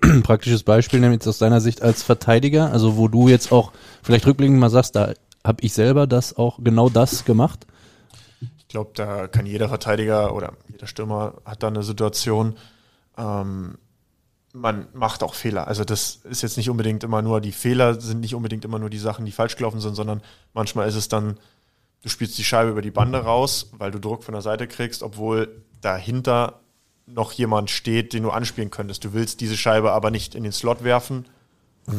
ein 0.00 0.22
praktisches 0.24 0.64
Beispiel 0.64 0.98
nehmen, 0.98 1.12
jetzt 1.14 1.28
aus 1.28 1.38
deiner 1.38 1.60
Sicht 1.60 1.80
als 1.80 2.02
Verteidiger? 2.02 2.72
Also, 2.72 2.96
wo 2.96 3.06
du 3.06 3.28
jetzt 3.28 3.52
auch 3.52 3.72
vielleicht 4.02 4.26
rückblickend 4.26 4.58
mal 4.58 4.70
sagst, 4.70 4.96
da 4.96 5.14
habe 5.44 5.62
ich 5.62 5.72
selber 5.72 6.06
das 6.06 6.36
auch 6.36 6.58
genau 6.62 6.88
das 6.88 7.24
gemacht? 7.24 7.66
Ich 8.72 8.74
glaube, 8.74 8.92
da 8.94 9.28
kann 9.28 9.44
jeder 9.44 9.68
Verteidiger 9.68 10.34
oder 10.34 10.54
jeder 10.70 10.86
Stürmer 10.86 11.34
hat 11.44 11.62
da 11.62 11.66
eine 11.66 11.82
Situation, 11.82 12.56
ähm, 13.18 13.76
man 14.54 14.86
macht 14.94 15.22
auch 15.22 15.34
Fehler. 15.34 15.68
Also 15.68 15.84
das 15.84 16.20
ist 16.24 16.40
jetzt 16.40 16.56
nicht 16.56 16.70
unbedingt 16.70 17.04
immer 17.04 17.20
nur, 17.20 17.42
die 17.42 17.52
Fehler 17.52 18.00
sind 18.00 18.20
nicht 18.20 18.34
unbedingt 18.34 18.64
immer 18.64 18.78
nur 18.78 18.88
die 18.88 18.96
Sachen, 18.96 19.26
die 19.26 19.30
falsch 19.30 19.56
gelaufen 19.56 19.80
sind, 19.80 19.94
sondern 19.94 20.22
manchmal 20.54 20.88
ist 20.88 20.94
es 20.94 21.10
dann, 21.10 21.38
du 22.00 22.08
spielst 22.08 22.38
die 22.38 22.44
Scheibe 22.44 22.70
über 22.70 22.80
die 22.80 22.90
Bande 22.90 23.18
raus, 23.18 23.68
weil 23.76 23.90
du 23.90 23.98
Druck 23.98 24.24
von 24.24 24.32
der 24.32 24.40
Seite 24.40 24.66
kriegst, 24.66 25.02
obwohl 25.02 25.62
dahinter 25.82 26.60
noch 27.04 27.32
jemand 27.32 27.68
steht, 27.68 28.14
den 28.14 28.22
du 28.22 28.30
anspielen 28.30 28.70
könntest. 28.70 29.04
Du 29.04 29.12
willst 29.12 29.42
diese 29.42 29.58
Scheibe 29.58 29.92
aber 29.92 30.10
nicht 30.10 30.34
in 30.34 30.44
den 30.44 30.52
Slot 30.52 30.82
werfen. 30.82 31.26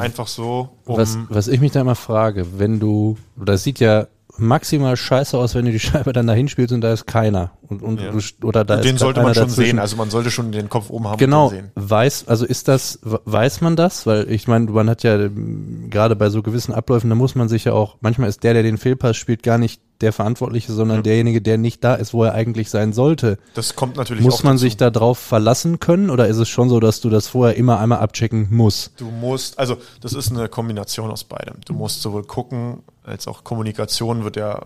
Einfach 0.00 0.26
so. 0.26 0.70
Um 0.86 0.96
was, 0.96 1.16
was 1.28 1.46
ich 1.46 1.60
mich 1.60 1.70
da 1.70 1.82
immer 1.82 1.94
frage, 1.94 2.58
wenn 2.58 2.80
du, 2.80 3.16
das 3.36 3.62
sieht 3.62 3.78
ja 3.78 4.08
maximal 4.36 4.96
scheiße 4.96 5.36
aus, 5.36 5.54
wenn 5.54 5.64
du 5.64 5.72
die 5.72 5.80
Scheibe 5.80 6.12
dann 6.12 6.26
dahin 6.26 6.48
spielst 6.48 6.72
und 6.72 6.80
da 6.80 6.92
ist 6.92 7.06
keiner. 7.06 7.52
Und, 7.62 7.82
und 7.82 8.00
ja. 8.00 8.12
oder 8.42 8.64
da 8.64 8.76
und 8.76 8.84
den 8.84 8.98
sollte 8.98 9.22
man 9.22 9.34
schon 9.34 9.44
dazwischen. 9.44 9.70
sehen. 9.70 9.78
Also 9.78 9.96
man 9.96 10.10
sollte 10.10 10.30
schon 10.30 10.52
den 10.52 10.68
Kopf 10.68 10.90
oben 10.90 11.08
haben. 11.08 11.18
Genau. 11.18 11.52
Weiß, 11.74 12.28
also 12.28 12.44
ist 12.44 12.68
das, 12.68 12.98
weiß 13.02 13.60
man 13.60 13.76
das? 13.76 14.06
Weil 14.06 14.30
ich 14.30 14.48
meine, 14.48 14.70
man 14.70 14.90
hat 14.90 15.02
ja 15.02 15.28
gerade 15.90 16.16
bei 16.16 16.30
so 16.30 16.42
gewissen 16.42 16.74
Abläufen, 16.74 17.10
da 17.10 17.16
muss 17.16 17.34
man 17.34 17.48
sich 17.48 17.64
ja 17.64 17.72
auch, 17.72 17.96
manchmal 18.00 18.28
ist 18.28 18.42
der, 18.42 18.54
der 18.54 18.62
den 18.62 18.78
Fehlpass 18.78 19.16
spielt, 19.16 19.42
gar 19.42 19.58
nicht 19.58 19.80
der 20.00 20.12
Verantwortliche, 20.12 20.72
sondern 20.72 20.98
ja. 20.98 21.02
derjenige, 21.02 21.40
der 21.40 21.58
nicht 21.58 21.82
da 21.84 21.94
ist, 21.94 22.14
wo 22.14 22.24
er 22.24 22.34
eigentlich 22.34 22.70
sein 22.70 22.92
sollte. 22.92 23.38
Das 23.54 23.76
kommt 23.76 23.96
natürlich 23.96 24.24
Muss 24.24 24.42
man 24.42 24.54
dazu. 24.54 24.62
sich 24.62 24.76
da 24.76 24.90
drauf 24.90 25.18
verlassen 25.18 25.80
können 25.80 26.10
oder 26.10 26.28
ist 26.28 26.38
es 26.38 26.48
schon 26.48 26.68
so, 26.68 26.80
dass 26.80 27.00
du 27.00 27.10
das 27.10 27.28
vorher 27.28 27.56
immer 27.56 27.78
einmal 27.78 27.98
abchecken 27.98 28.48
musst? 28.50 28.92
Du 29.00 29.06
musst, 29.06 29.58
also 29.58 29.78
das 30.00 30.12
ist 30.12 30.30
eine 30.30 30.48
Kombination 30.48 31.10
aus 31.10 31.24
beidem. 31.24 31.56
Du 31.64 31.74
musst 31.74 32.02
sowohl 32.02 32.24
gucken, 32.24 32.82
als 33.04 33.28
auch 33.28 33.44
Kommunikation 33.44 34.24
wird 34.24 34.36
ja 34.36 34.60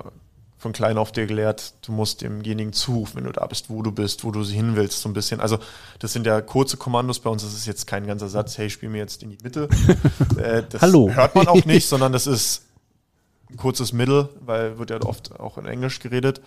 von 0.58 0.72
klein 0.72 0.98
auf 0.98 1.12
dir 1.12 1.26
gelehrt, 1.26 1.74
du 1.86 1.92
musst 1.92 2.20
demjenigen 2.22 2.72
zurufen, 2.72 3.18
wenn 3.18 3.24
du 3.24 3.32
da 3.32 3.46
bist, 3.46 3.70
wo 3.70 3.80
du 3.82 3.92
bist, 3.92 4.24
wo 4.24 4.32
du 4.32 4.42
sie 4.42 4.56
hin 4.56 4.74
willst, 4.74 5.00
so 5.00 5.08
ein 5.08 5.12
bisschen. 5.12 5.40
Also 5.40 5.58
das 6.00 6.12
sind 6.12 6.26
ja 6.26 6.40
kurze 6.40 6.76
Kommandos 6.76 7.20
bei 7.20 7.30
uns, 7.30 7.44
das 7.44 7.54
ist 7.54 7.66
jetzt 7.66 7.86
kein 7.86 8.06
ganzer 8.06 8.28
Satz, 8.28 8.58
hey, 8.58 8.68
spiel 8.68 8.88
mir 8.88 8.98
jetzt 8.98 9.22
in 9.22 9.30
die 9.30 9.38
Mitte. 9.42 9.68
äh, 10.42 10.64
das 10.68 10.82
Hallo. 10.82 11.10
hört 11.10 11.36
man 11.36 11.46
auch 11.46 11.64
nicht, 11.64 11.86
sondern 11.88 12.12
das 12.12 12.26
ist 12.26 12.64
ein 13.50 13.56
kurzes 13.56 13.92
Mittel, 13.92 14.28
weil 14.40 14.78
wird 14.78 14.90
ja 14.90 15.00
oft 15.02 15.38
auch 15.38 15.58
in 15.58 15.66
Englisch 15.66 16.00
geredet. 16.00 16.40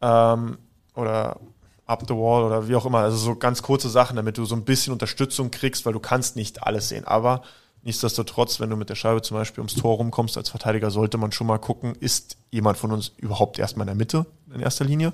Ähm, 0.00 0.58
oder 0.94 1.38
up 1.86 2.04
the 2.06 2.14
wall 2.14 2.44
oder 2.44 2.68
wie 2.68 2.76
auch 2.76 2.86
immer. 2.86 2.98
Also 2.98 3.16
so 3.16 3.36
ganz 3.36 3.62
kurze 3.62 3.88
Sachen, 3.88 4.16
damit 4.16 4.38
du 4.38 4.44
so 4.44 4.54
ein 4.54 4.64
bisschen 4.64 4.92
Unterstützung 4.92 5.50
kriegst, 5.50 5.84
weil 5.84 5.92
du 5.92 6.00
kannst 6.00 6.36
nicht 6.36 6.62
alles 6.62 6.88
sehen. 6.88 7.04
Aber 7.04 7.42
nichtsdestotrotz, 7.82 8.60
wenn 8.60 8.70
du 8.70 8.76
mit 8.76 8.88
der 8.88 8.94
Scheibe 8.94 9.22
zum 9.22 9.36
Beispiel 9.36 9.60
ums 9.60 9.74
Tor 9.74 9.96
rumkommst 9.96 10.36
als 10.36 10.50
Verteidiger, 10.50 10.90
sollte 10.90 11.18
man 11.18 11.32
schon 11.32 11.46
mal 11.46 11.58
gucken, 11.58 11.94
ist 11.96 12.36
jemand 12.50 12.78
von 12.78 12.92
uns 12.92 13.12
überhaupt 13.16 13.58
erstmal 13.58 13.84
in 13.84 13.88
der 13.88 13.96
Mitte 13.96 14.26
in 14.54 14.60
erster 14.60 14.84
Linie? 14.84 15.12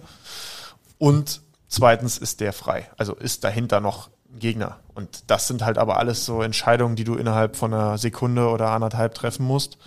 Und 0.98 1.40
zweitens 1.68 2.18
ist 2.18 2.40
der 2.40 2.52
frei. 2.52 2.90
Also 2.96 3.14
ist 3.14 3.44
dahinter 3.44 3.80
noch 3.80 4.10
ein 4.32 4.38
Gegner. 4.38 4.76
Und 4.94 5.24
das 5.30 5.48
sind 5.48 5.64
halt 5.64 5.78
aber 5.78 5.98
alles 5.98 6.26
so 6.26 6.42
Entscheidungen, 6.42 6.96
die 6.96 7.04
du 7.04 7.14
innerhalb 7.14 7.56
von 7.56 7.72
einer 7.72 7.96
Sekunde 7.96 8.48
oder 8.48 8.70
anderthalb 8.70 9.14
treffen 9.14 9.46
musst. 9.46 9.78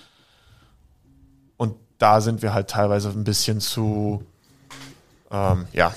Da 1.99 2.21
sind 2.21 2.41
wir 2.41 2.53
halt 2.53 2.69
teilweise 2.69 3.09
ein 3.09 3.23
bisschen 3.23 3.59
zu, 3.59 4.23
ähm, 5.29 5.67
ja, 5.73 5.93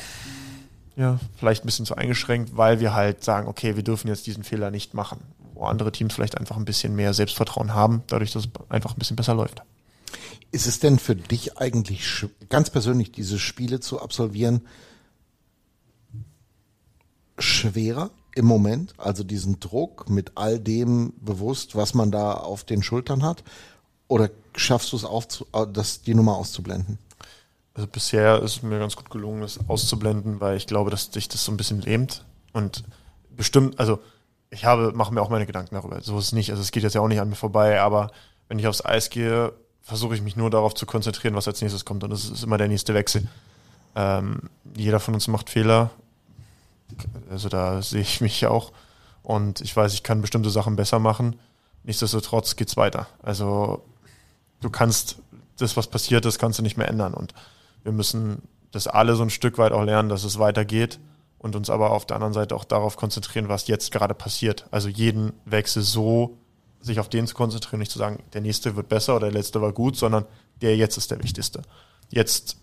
ja, 0.96 1.18
vielleicht 1.36 1.64
ein 1.64 1.66
bisschen 1.66 1.86
zu 1.86 1.96
eingeschränkt, 1.96 2.56
weil 2.56 2.80
wir 2.80 2.92
halt 2.92 3.24
sagen, 3.24 3.48
okay, 3.48 3.76
wir 3.76 3.82
dürfen 3.82 4.08
jetzt 4.08 4.26
diesen 4.26 4.44
Fehler 4.44 4.70
nicht 4.70 4.92
machen, 4.92 5.20
wo 5.54 5.64
andere 5.64 5.90
Teams 5.90 6.12
vielleicht 6.12 6.36
einfach 6.36 6.56
ein 6.56 6.66
bisschen 6.66 6.94
mehr 6.94 7.14
Selbstvertrauen 7.14 7.72
haben, 7.72 8.02
dadurch, 8.08 8.32
dass 8.32 8.44
es 8.44 8.50
einfach 8.68 8.92
ein 8.92 8.98
bisschen 8.98 9.16
besser 9.16 9.34
läuft. 9.34 9.62
Ist 10.50 10.66
es 10.66 10.80
denn 10.80 10.98
für 10.98 11.16
dich 11.16 11.58
eigentlich 11.58 12.26
ganz 12.50 12.68
persönlich, 12.68 13.10
diese 13.10 13.38
Spiele 13.38 13.80
zu 13.80 14.02
absolvieren, 14.02 14.66
schwerer 17.38 18.10
im 18.34 18.44
Moment? 18.44 18.92
Also 18.98 19.24
diesen 19.24 19.60
Druck 19.60 20.10
mit 20.10 20.32
all 20.34 20.58
dem 20.58 21.14
bewusst, 21.20 21.74
was 21.74 21.94
man 21.94 22.10
da 22.10 22.34
auf 22.34 22.64
den 22.64 22.82
Schultern 22.82 23.22
hat? 23.22 23.44
Oder 24.12 24.28
schaffst 24.54 24.92
du 24.92 24.96
es 24.96 25.06
auch, 25.06 25.24
das, 25.72 26.02
die 26.02 26.14
Nummer 26.14 26.36
auszublenden? 26.36 26.98
Also 27.72 27.88
bisher 27.88 28.42
ist 28.42 28.56
es 28.56 28.62
mir 28.62 28.78
ganz 28.78 28.94
gut 28.94 29.08
gelungen, 29.08 29.40
das 29.40 29.58
auszublenden, 29.68 30.38
weil 30.38 30.58
ich 30.58 30.66
glaube, 30.66 30.90
dass 30.90 31.08
dich 31.08 31.28
das 31.28 31.42
so 31.46 31.50
ein 31.50 31.56
bisschen 31.56 31.80
lähmt. 31.80 32.22
Und 32.52 32.84
bestimmt, 33.34 33.80
also 33.80 34.00
ich 34.50 34.66
habe, 34.66 34.92
mache 34.92 35.14
mir 35.14 35.22
auch 35.22 35.30
meine 35.30 35.46
Gedanken 35.46 35.76
darüber. 35.76 35.98
So 36.02 36.18
ist 36.18 36.26
es 36.26 36.32
nicht. 36.32 36.50
Also 36.50 36.60
es 36.60 36.72
geht 36.72 36.82
jetzt 36.82 36.92
ja 36.92 37.00
auch 37.00 37.08
nicht 37.08 37.22
an 37.22 37.30
mir 37.30 37.36
vorbei, 37.36 37.80
aber 37.80 38.10
wenn 38.48 38.58
ich 38.58 38.66
aufs 38.66 38.84
Eis 38.84 39.08
gehe, 39.08 39.54
versuche 39.80 40.14
ich 40.14 40.20
mich 40.20 40.36
nur 40.36 40.50
darauf 40.50 40.74
zu 40.74 40.84
konzentrieren, 40.84 41.34
was 41.34 41.48
als 41.48 41.62
nächstes 41.62 41.86
kommt. 41.86 42.04
Und 42.04 42.10
das 42.10 42.28
ist 42.28 42.44
immer 42.44 42.58
der 42.58 42.68
nächste 42.68 42.92
Wechsel. 42.92 43.26
Ähm, 43.96 44.50
jeder 44.76 45.00
von 45.00 45.14
uns 45.14 45.26
macht 45.26 45.48
Fehler. 45.48 45.88
Also 47.30 47.48
da 47.48 47.80
sehe 47.80 48.02
ich 48.02 48.20
mich 48.20 48.44
auch. 48.44 48.72
Und 49.22 49.62
ich 49.62 49.74
weiß, 49.74 49.94
ich 49.94 50.02
kann 50.02 50.20
bestimmte 50.20 50.50
Sachen 50.50 50.76
besser 50.76 50.98
machen. 50.98 51.36
Nichtsdestotrotz 51.84 52.56
geht's 52.56 52.76
weiter. 52.76 53.06
Also 53.22 53.82
du 54.62 54.70
kannst 54.70 55.18
das, 55.58 55.76
was 55.76 55.88
passiert 55.88 56.24
ist, 56.24 56.38
kannst 56.38 56.58
du 56.58 56.62
nicht 56.62 56.78
mehr 56.78 56.88
ändern. 56.88 57.14
Und 57.14 57.34
wir 57.82 57.92
müssen 57.92 58.42
das 58.70 58.86
alle 58.86 59.14
so 59.16 59.22
ein 59.22 59.30
Stück 59.30 59.58
weit 59.58 59.72
auch 59.72 59.84
lernen, 59.84 60.08
dass 60.08 60.24
es 60.24 60.38
weitergeht 60.38 60.98
und 61.38 61.56
uns 61.56 61.68
aber 61.68 61.90
auf 61.90 62.06
der 62.06 62.16
anderen 62.16 62.32
Seite 62.32 62.56
auch 62.56 62.64
darauf 62.64 62.96
konzentrieren, 62.96 63.48
was 63.48 63.66
jetzt 63.66 63.92
gerade 63.92 64.14
passiert. 64.14 64.66
Also 64.70 64.88
jeden 64.88 65.32
Wechsel 65.44 65.82
so 65.82 66.38
sich 66.80 66.98
auf 66.98 67.08
den 67.08 67.26
zu 67.26 67.34
konzentrieren, 67.34 67.80
nicht 67.80 67.92
zu 67.92 67.98
sagen, 67.98 68.22
der 68.32 68.40
nächste 68.40 68.74
wird 68.74 68.88
besser 68.88 69.16
oder 69.16 69.26
der 69.30 69.38
letzte 69.38 69.60
war 69.60 69.72
gut, 69.72 69.96
sondern 69.96 70.24
der 70.62 70.76
jetzt 70.76 70.96
ist 70.96 71.10
der 71.10 71.22
wichtigste. 71.22 71.62
Jetzt 72.10 72.56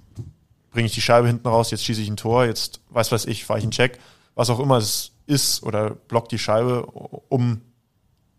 bringe 0.72 0.88
ich 0.88 0.94
die 0.94 1.02
Scheibe 1.02 1.28
hinten 1.28 1.48
raus, 1.48 1.72
jetzt 1.72 1.86
schieße 1.86 2.02
ich 2.02 2.10
ein 2.10 2.18
Tor, 2.18 2.46
jetzt 2.46 2.82
weiß 2.90 3.12
was 3.12 3.26
ich, 3.26 3.46
fahre 3.46 3.60
ich 3.60 3.64
einen 3.64 3.72
Check, 3.72 4.00
was 4.36 4.50
auch 4.50 4.60
immer 4.60 4.78
es 4.78 5.12
ist 5.26 5.64
oder 5.64 5.92
block 5.92 6.28
die 6.30 6.40
Scheibe, 6.40 6.86
um 6.86 7.62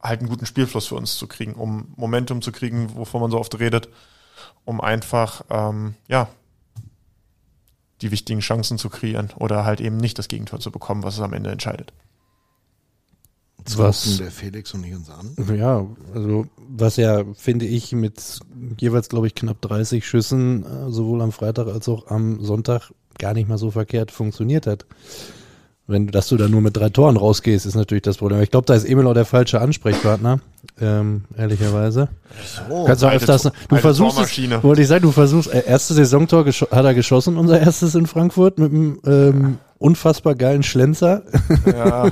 halt 0.03 0.21
einen 0.21 0.29
guten 0.29 0.47
Spielfluss 0.47 0.87
für 0.87 0.95
uns 0.95 1.17
zu 1.17 1.27
kriegen, 1.27 1.55
um 1.55 1.93
Momentum 1.97 2.43
zu 2.43 2.53
kriegen, 2.53 2.95
wovon 2.97 3.21
man 3.21 3.31
so 3.31 3.39
oft 3.39 3.59
redet, 3.59 3.89
um 4.65 4.81
einfach 4.81 5.45
ähm, 5.51 5.95
ja 6.09 6.29
die 8.01 8.11
wichtigen 8.11 8.41
Chancen 8.41 8.79
zu 8.79 8.89
kreieren 8.89 9.31
oder 9.37 9.65
halt 9.65 9.81
eben 9.81 9.99
nicht 9.99 10.19
das 10.19 10.29
Gegentor 10.29 10.61
zu 10.61 10.71
bekommen, 10.71 11.03
was 11.03 11.15
es 11.15 11.21
am 11.21 11.33
Ende 11.33 11.51
entscheidet. 11.51 11.93
Was 13.77 14.17
der 14.17 14.31
Felix 14.31 14.73
und 14.73 14.85
ich 14.85 14.95
uns 14.95 15.11
an? 15.11 15.37
Ja, 15.55 15.87
also 16.15 16.47
was 16.57 16.97
ja, 16.97 17.25
finde 17.35 17.67
ich, 17.67 17.93
mit 17.93 18.41
jeweils, 18.79 19.09
glaube 19.09 19.27
ich, 19.27 19.35
knapp 19.35 19.61
30 19.61 20.07
Schüssen, 20.07 20.65
äh, 20.65 20.91
sowohl 20.91 21.21
am 21.21 21.31
Freitag 21.31 21.67
als 21.69 21.89
auch 21.89 22.07
am 22.09 22.43
Sonntag, 22.43 22.91
gar 23.19 23.35
nicht 23.35 23.49
mal 23.49 23.59
so 23.59 23.71
verkehrt 23.71 24.11
funktioniert 24.11 24.67
hat. 24.67 24.87
Wenn 25.91 26.07
du, 26.07 26.13
dass 26.13 26.29
du 26.29 26.37
da 26.37 26.47
nur 26.47 26.61
mit 26.61 26.77
drei 26.77 26.89
Toren 26.89 27.17
rausgehst, 27.17 27.67
ist 27.67 27.75
natürlich 27.75 28.03
das 28.03 28.19
Problem. 28.19 28.41
Ich 28.43 28.53
glaube, 28.53 28.65
da 28.65 28.75
ist 28.75 28.85
Emil 28.85 29.09
auch 29.09 29.15
der 29.15 29.25
falsche 29.25 29.61
Ansprechpartner, 29.61 30.39
ähm, 30.81 31.25
ehrlicherweise. 31.37 32.09
So, 32.69 32.85
Kannst 32.85 33.03
du 33.03 33.09
öfters, 33.09 33.43
du 33.43 33.51
alte 33.71 33.79
versuchst 33.79 34.19
es, 34.21 34.63
wollte 34.63 34.83
ich 34.83 34.89
sagen, 34.89 35.03
du 35.03 35.11
versuchst, 35.11 35.53
äh, 35.53 35.65
erste 35.67 35.95
Saisontor 35.95 36.47
hat 36.47 36.85
er 36.85 36.95
geschossen, 36.95 37.37
unser 37.37 37.59
erstes 37.59 37.97
in 37.97 38.07
Frankfurt, 38.07 38.61
mit 38.61 38.71
einem 38.71 39.01
ähm, 39.05 39.59
unfassbar 39.79 40.37
geilen 40.37 40.63
Schlenzer. 40.63 41.23
Ja, 41.67 42.07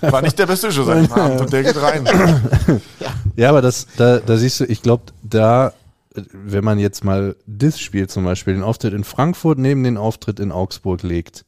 war 0.00 0.22
nicht 0.22 0.38
der 0.38 0.46
beste 0.46 0.72
Schuss 0.72 0.88
an 0.88 1.02
dem 1.02 1.12
Abend 1.12 1.40
und 1.42 1.52
der 1.52 1.64
geht 1.64 1.76
rein. 1.76 2.08
Ja, 3.36 3.50
aber 3.50 3.60
das, 3.60 3.86
da, 3.98 4.18
da 4.18 4.36
siehst 4.38 4.60
du, 4.60 4.64
ich 4.64 4.80
glaube, 4.80 5.04
da, 5.22 5.74
wenn 6.32 6.64
man 6.64 6.78
jetzt 6.78 7.04
mal 7.04 7.36
das 7.46 7.78
Spiel 7.78 8.08
zum 8.08 8.24
Beispiel, 8.24 8.54
den 8.54 8.62
Auftritt 8.62 8.94
in 8.94 9.04
Frankfurt 9.04 9.58
neben 9.58 9.84
den 9.84 9.98
Auftritt 9.98 10.40
in 10.40 10.52
Augsburg 10.52 11.02
legt, 11.02 11.44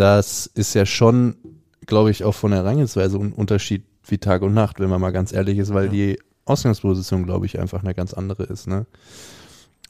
das 0.00 0.46
ist 0.46 0.74
ja 0.74 0.86
schon, 0.86 1.36
glaube 1.84 2.10
ich, 2.10 2.24
auch 2.24 2.34
von 2.34 2.52
der 2.52 2.60
Herangehensweise 2.60 3.18
ein 3.18 3.32
Unterschied 3.32 3.84
wie 4.06 4.16
Tag 4.16 4.40
und 4.40 4.54
Nacht, 4.54 4.80
wenn 4.80 4.88
man 4.88 5.00
mal 5.00 5.12
ganz 5.12 5.30
ehrlich 5.30 5.58
ist, 5.58 5.74
weil 5.74 5.90
die 5.90 6.18
Ausgangsposition, 6.46 7.26
glaube 7.26 7.44
ich, 7.44 7.60
einfach 7.60 7.82
eine 7.82 7.94
ganz 7.94 8.14
andere 8.14 8.44
ist, 8.44 8.66
ne? 8.66 8.86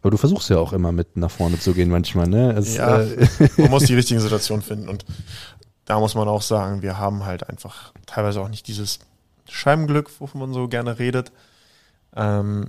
Aber 0.03 0.11
du 0.11 0.17
versuchst 0.17 0.51
ja 0.51 0.59
auch 0.59 0.73
immer 0.73 0.91
mit 0.93 1.17
nach 1.17 1.31
vorne 1.31 1.61
zu 1.61 1.75
gehen 1.75 1.91
manchmal, 1.91 2.27
ne? 2.27 2.53
Es, 2.53 2.75
Ja, 2.75 3.01
äh, 3.03 3.29
man 3.57 3.71
muss 3.71 3.85
die 3.85 3.95
richtigen 4.01 4.19
Situationen 4.19 4.63
finden 4.63 4.89
und 4.89 5.05
da 5.85 6.01
muss 6.01 6.17
man 6.17 6.27
auch 6.27 6.43
sagen, 6.43 6.83
wir 6.83 6.99
haben 6.99 7.25
halt 7.25 7.49
einfach 7.49 7.93
teilweise 8.07 8.41
auch 8.41 8.49
nicht 8.49 8.67
dieses 8.67 8.99
Scheibenglück, 9.49 10.11
wovon 10.21 10.41
man 10.41 10.53
so 10.53 10.67
gerne 10.67 10.99
redet. 10.99 11.31
Ähm, 12.17 12.67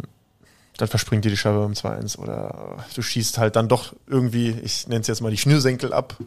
dann 0.78 0.88
verspringt 0.88 1.26
dir 1.26 1.30
die 1.30 1.38
Scheibe 1.38 1.60
beim 1.60 1.74
2-1 1.74 2.18
oder 2.18 2.78
du 2.96 3.02
schießt 3.02 3.38
halt 3.38 3.56
dann 3.56 3.68
doch 3.68 3.94
irgendwie, 4.08 4.50
ich 4.64 4.88
nenne 4.88 5.02
es 5.02 5.08
jetzt 5.08 5.22
mal 5.22 5.32
die 5.32 5.38
Schnürsenkel 5.38 5.94
ab, 5.94 6.18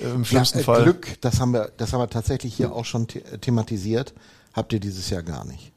äh, 0.00 0.04
im 0.04 0.24
schlimmsten 0.24 0.58
ja, 0.58 0.62
äh, 0.62 0.64
Fall. 0.64 0.82
Glück, 0.84 1.20
das 1.20 1.40
haben 1.40 1.52
wir, 1.52 1.70
das 1.76 1.92
haben 1.92 2.00
wir 2.00 2.10
tatsächlich 2.10 2.54
hier 2.54 2.72
auch 2.72 2.84
schon 2.84 3.06
the 3.10 3.20
thematisiert. 3.40 4.14
Habt 4.52 4.72
ihr 4.72 4.80
dieses 4.80 5.10
Jahr 5.10 5.22
gar 5.22 5.44
nicht? 5.44 5.72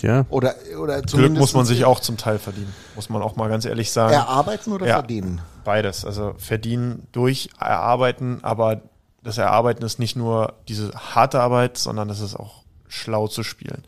ja. 0.00 0.26
Oder, 0.28 0.54
oder 0.78 1.00
Glück 1.02 1.32
muss 1.32 1.54
man 1.54 1.64
sich 1.64 1.84
auch 1.84 2.00
zum 2.00 2.16
Teil 2.16 2.38
verdienen, 2.38 2.72
muss 2.94 3.08
man 3.08 3.22
auch 3.22 3.36
mal 3.36 3.48
ganz 3.48 3.64
ehrlich 3.64 3.90
sagen. 3.90 4.12
erarbeiten 4.12 4.72
oder 4.72 4.86
Ja. 4.86 4.94
verdienen? 4.94 5.40
Beides. 5.64 6.04
Also 6.04 6.34
verdienen 6.38 7.06
durch 7.12 7.50
Erarbeiten, 7.58 8.40
aber 8.42 8.82
das 9.22 9.38
Erarbeiten 9.38 9.84
ist 9.84 9.98
nicht 9.98 10.16
nur 10.16 10.54
diese 10.68 10.92
harte 10.92 11.40
Arbeit, 11.40 11.78
sondern 11.78 12.08
das 12.08 12.20
ist 12.20 12.34
auch 12.36 12.62
schlau 12.88 13.28
zu 13.28 13.42
spielen. 13.42 13.84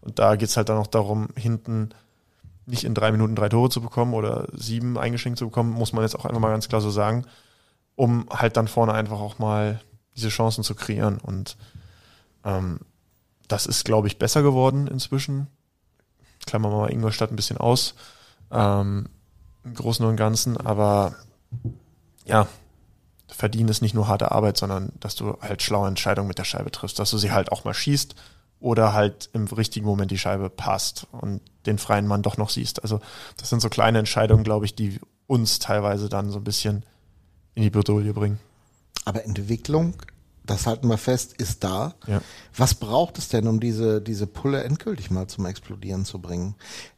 Und 0.00 0.18
da 0.18 0.36
geht's 0.36 0.56
halt 0.56 0.68
dann 0.68 0.78
auch 0.78 0.86
darum, 0.88 1.28
hinten 1.36 1.90
nicht 2.66 2.84
in 2.84 2.94
drei 2.94 3.10
Minuten 3.12 3.34
drei 3.34 3.48
Tore 3.48 3.70
zu 3.70 3.80
bekommen 3.80 4.14
oder 4.14 4.46
sieben 4.52 4.98
eingeschenkt 4.98 5.38
zu 5.38 5.46
bekommen, 5.46 5.70
muss 5.70 5.92
man 5.92 6.02
jetzt 6.02 6.14
auch 6.16 6.24
einfach 6.24 6.40
mal 6.40 6.50
ganz 6.50 6.68
klar 6.68 6.80
so 6.80 6.90
sagen, 6.90 7.24
um 7.96 8.26
halt 8.30 8.56
dann 8.56 8.68
vorne 8.68 8.92
einfach 8.92 9.20
auch 9.20 9.38
mal 9.38 9.80
diese 10.16 10.28
Chancen 10.28 10.64
zu 10.64 10.74
kreieren. 10.74 11.18
Und 11.18 11.56
ähm, 12.44 12.80
das 13.48 13.66
ist, 13.66 13.84
glaube 13.84 14.06
ich, 14.06 14.18
besser 14.18 14.42
geworden 14.42 14.86
inzwischen. 14.86 15.48
Klammern 16.46 16.72
wir 16.72 16.78
mal 16.78 16.92
Ingolstadt 16.92 17.30
ein 17.30 17.36
bisschen 17.36 17.58
aus. 17.58 17.94
Ähm, 18.50 19.06
im 19.64 19.74
Großen 19.74 20.04
und 20.04 20.16
Ganzen, 20.16 20.56
aber 20.56 21.14
ja, 22.24 22.48
verdienen 23.28 23.68
ist 23.68 23.80
nicht 23.80 23.94
nur 23.94 24.08
harte 24.08 24.32
Arbeit, 24.32 24.56
sondern 24.56 24.92
dass 25.00 25.14
du 25.14 25.38
halt 25.40 25.62
schlaue 25.62 25.88
Entscheidungen 25.88 26.28
mit 26.28 26.38
der 26.38 26.44
Scheibe 26.44 26.70
triffst, 26.70 26.98
dass 26.98 27.10
du 27.10 27.18
sie 27.18 27.32
halt 27.32 27.52
auch 27.52 27.64
mal 27.64 27.74
schießt 27.74 28.14
oder 28.62 28.92
halt 28.92 29.28
im 29.32 29.46
richtigen 29.46 29.86
Moment 29.86 30.10
die 30.10 30.18
Scheibe 30.18 30.48
passt 30.48 31.06
und 31.12 31.40
den 31.66 31.78
freien 31.78 32.06
Mann 32.06 32.22
doch 32.22 32.36
noch 32.36 32.50
siehst. 32.50 32.82
Also 32.82 33.00
das 33.36 33.50
sind 33.50 33.60
so 33.60 33.68
kleine 33.68 33.98
Entscheidungen, 33.98 34.44
glaube 34.44 34.64
ich, 34.64 34.74
die 34.74 35.00
uns 35.26 35.58
teilweise 35.58 36.08
dann 36.08 36.30
so 36.30 36.38
ein 36.38 36.44
bisschen 36.44 36.84
in 37.54 37.62
die 37.62 37.70
Bredouille 37.70 38.12
bringen. 38.14 38.38
Aber 39.04 39.24
Entwicklung, 39.24 39.94
das 40.44 40.66
halten 40.66 40.88
wir 40.88 40.98
fest, 40.98 41.34
ist 41.34 41.64
da. 41.64 41.94
Ja. 42.06 42.20
Was 42.56 42.74
braucht 42.74 43.18
es 43.18 43.28
denn, 43.28 43.46
um 43.46 43.60
diese, 43.60 44.00
diese 44.00 44.26
Pulle 44.26 44.62
endgültig 44.64 45.10
mal 45.10 45.26
zum 45.26 45.46
Explodieren 45.46 46.04
zu 46.04 46.20
bringen? 46.20 46.54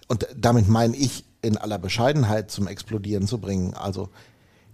Und 0.07 0.27
damit 0.37 0.69
meine 0.69 0.97
ich 0.97 1.25
in 1.43 1.57
aller 1.57 1.79
Bescheidenheit 1.79 2.51
zum 2.51 2.67
Explodieren 2.67 3.27
zu 3.27 3.39
bringen. 3.39 3.75
Also 3.75 4.09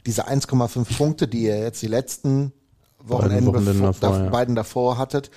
diese 0.07 0.29
1,5 0.29 0.97
Punkte, 0.97 1.29
die 1.29 1.43
ihr 1.43 1.59
jetzt 1.59 1.83
die 1.83 1.89
letzten 1.89 2.53
Wochenenden, 2.99 3.47
Wochenenden 3.47 3.81
bevor, 3.81 3.93
davor, 4.01 4.19
da, 4.19 4.25
ja. 4.25 4.31
beiden 4.31 4.55
davor 4.55 4.99
hattet, 4.99 5.31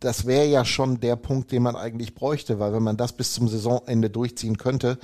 das 0.00 0.26
wäre 0.26 0.46
ja 0.46 0.64
schon 0.64 1.00
der 1.00 1.16
Punkt, 1.16 1.52
den 1.52 1.62
man 1.62 1.76
eigentlich 1.76 2.14
bräuchte, 2.14 2.58
weil 2.58 2.72
wenn 2.72 2.82
man 2.82 2.96
das 2.96 3.12
bis 3.12 3.34
zum 3.34 3.48
Saisonende 3.48 4.10
durchziehen 4.10 4.56
könnte, 4.58 4.98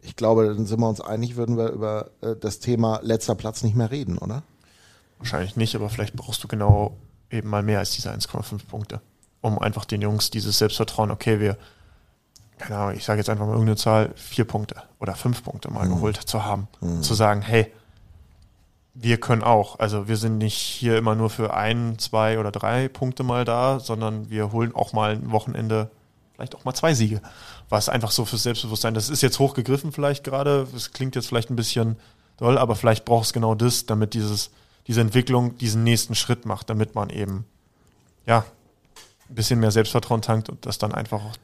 Ich 0.00 0.14
glaube, 0.14 0.46
dann 0.46 0.64
sind 0.66 0.78
wir 0.80 0.88
uns 0.88 1.00
einig, 1.00 1.34
würden 1.36 1.56
wir 1.56 1.70
über 1.70 2.10
äh, 2.20 2.36
das 2.40 2.60
Thema 2.60 3.00
letzter 3.02 3.34
Platz 3.34 3.64
nicht 3.64 3.74
mehr 3.74 3.90
reden, 3.90 4.16
oder? 4.18 4.42
Wahrscheinlich 5.18 5.56
nicht, 5.56 5.74
aber 5.74 5.88
vielleicht 5.90 6.14
brauchst 6.14 6.42
du 6.44 6.48
genau 6.48 6.96
eben 7.30 7.50
mal 7.50 7.64
mehr 7.64 7.80
als 7.80 7.90
diese 7.90 8.10
1,5 8.12 8.66
Punkte, 8.68 9.00
um 9.40 9.58
einfach 9.58 9.84
den 9.84 10.00
Jungs 10.00 10.30
dieses 10.30 10.58
Selbstvertrauen, 10.58 11.10
okay, 11.10 11.40
wir, 11.40 11.58
keine 12.58 12.78
Ahnung, 12.78 12.96
ich 12.96 13.04
sage 13.04 13.18
jetzt 13.18 13.28
einfach 13.28 13.44
mal 13.46 13.52
irgendeine 13.52 13.76
Zahl, 13.76 14.12
vier 14.14 14.44
Punkte 14.44 14.76
oder 15.00 15.16
fünf 15.16 15.42
Punkte 15.42 15.68
mal 15.70 15.88
geholt 15.88 16.16
zu 16.16 16.44
haben. 16.44 16.68
Zu 17.02 17.14
sagen, 17.14 17.42
hey, 17.42 17.72
wir 19.00 19.18
können 19.18 19.44
auch. 19.44 19.78
Also 19.78 20.08
wir 20.08 20.16
sind 20.16 20.38
nicht 20.38 20.56
hier 20.56 20.98
immer 20.98 21.14
nur 21.14 21.30
für 21.30 21.54
ein, 21.54 21.98
zwei 21.98 22.38
oder 22.40 22.50
drei 22.50 22.88
Punkte 22.88 23.22
mal 23.22 23.44
da, 23.44 23.78
sondern 23.78 24.28
wir 24.28 24.50
holen 24.50 24.74
auch 24.74 24.92
mal 24.92 25.12
ein 25.12 25.30
Wochenende, 25.30 25.90
vielleicht 26.34 26.56
auch 26.56 26.64
mal 26.64 26.74
zwei 26.74 26.94
Siege. 26.94 27.22
Was 27.68 27.88
einfach 27.88 28.10
so 28.10 28.24
fürs 28.24 28.42
Selbstbewusstsein, 28.42 28.94
das 28.94 29.08
ist 29.08 29.22
jetzt 29.22 29.38
hochgegriffen 29.38 29.92
vielleicht 29.92 30.24
gerade, 30.24 30.66
das 30.72 30.92
klingt 30.92 31.14
jetzt 31.14 31.28
vielleicht 31.28 31.50
ein 31.50 31.56
bisschen 31.56 31.96
doll, 32.38 32.58
aber 32.58 32.74
vielleicht 32.74 33.04
braucht 33.04 33.26
es 33.26 33.32
genau 33.32 33.54
das, 33.54 33.86
damit 33.86 34.14
dieses, 34.14 34.50
diese 34.88 35.00
Entwicklung 35.00 35.56
diesen 35.58 35.84
nächsten 35.84 36.16
Schritt 36.16 36.44
macht, 36.44 36.68
damit 36.68 36.96
man 36.96 37.10
eben, 37.10 37.44
ja, 38.26 38.44
ein 39.28 39.34
bisschen 39.34 39.60
mehr 39.60 39.70
Selbstvertrauen 39.70 40.22
tankt 40.22 40.48
und 40.48 40.66
das 40.66 40.78
dann 40.78 40.92
einfach 40.92 41.22
auch, 41.22 41.36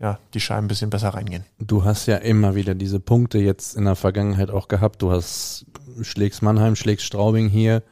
ja, 0.00 0.18
die 0.34 0.40
Scheiben 0.40 0.64
ein 0.64 0.68
bisschen 0.68 0.90
besser 0.90 1.10
reingehen. 1.10 1.44
Du 1.58 1.84
hast 1.84 2.06
ja 2.06 2.16
immer 2.16 2.54
wieder 2.54 2.74
diese 2.74 3.00
Punkte 3.00 3.38
jetzt 3.38 3.76
in 3.76 3.84
der 3.84 3.96
Vergangenheit 3.96 4.50
auch 4.50 4.68
gehabt. 4.68 5.02
Du 5.02 5.10
hast 5.10 5.66
schlägst 6.02 6.42
Mannheim, 6.42 6.74
schlägst 6.76 7.04
Straubing 7.06 7.48
hier, 7.48 7.82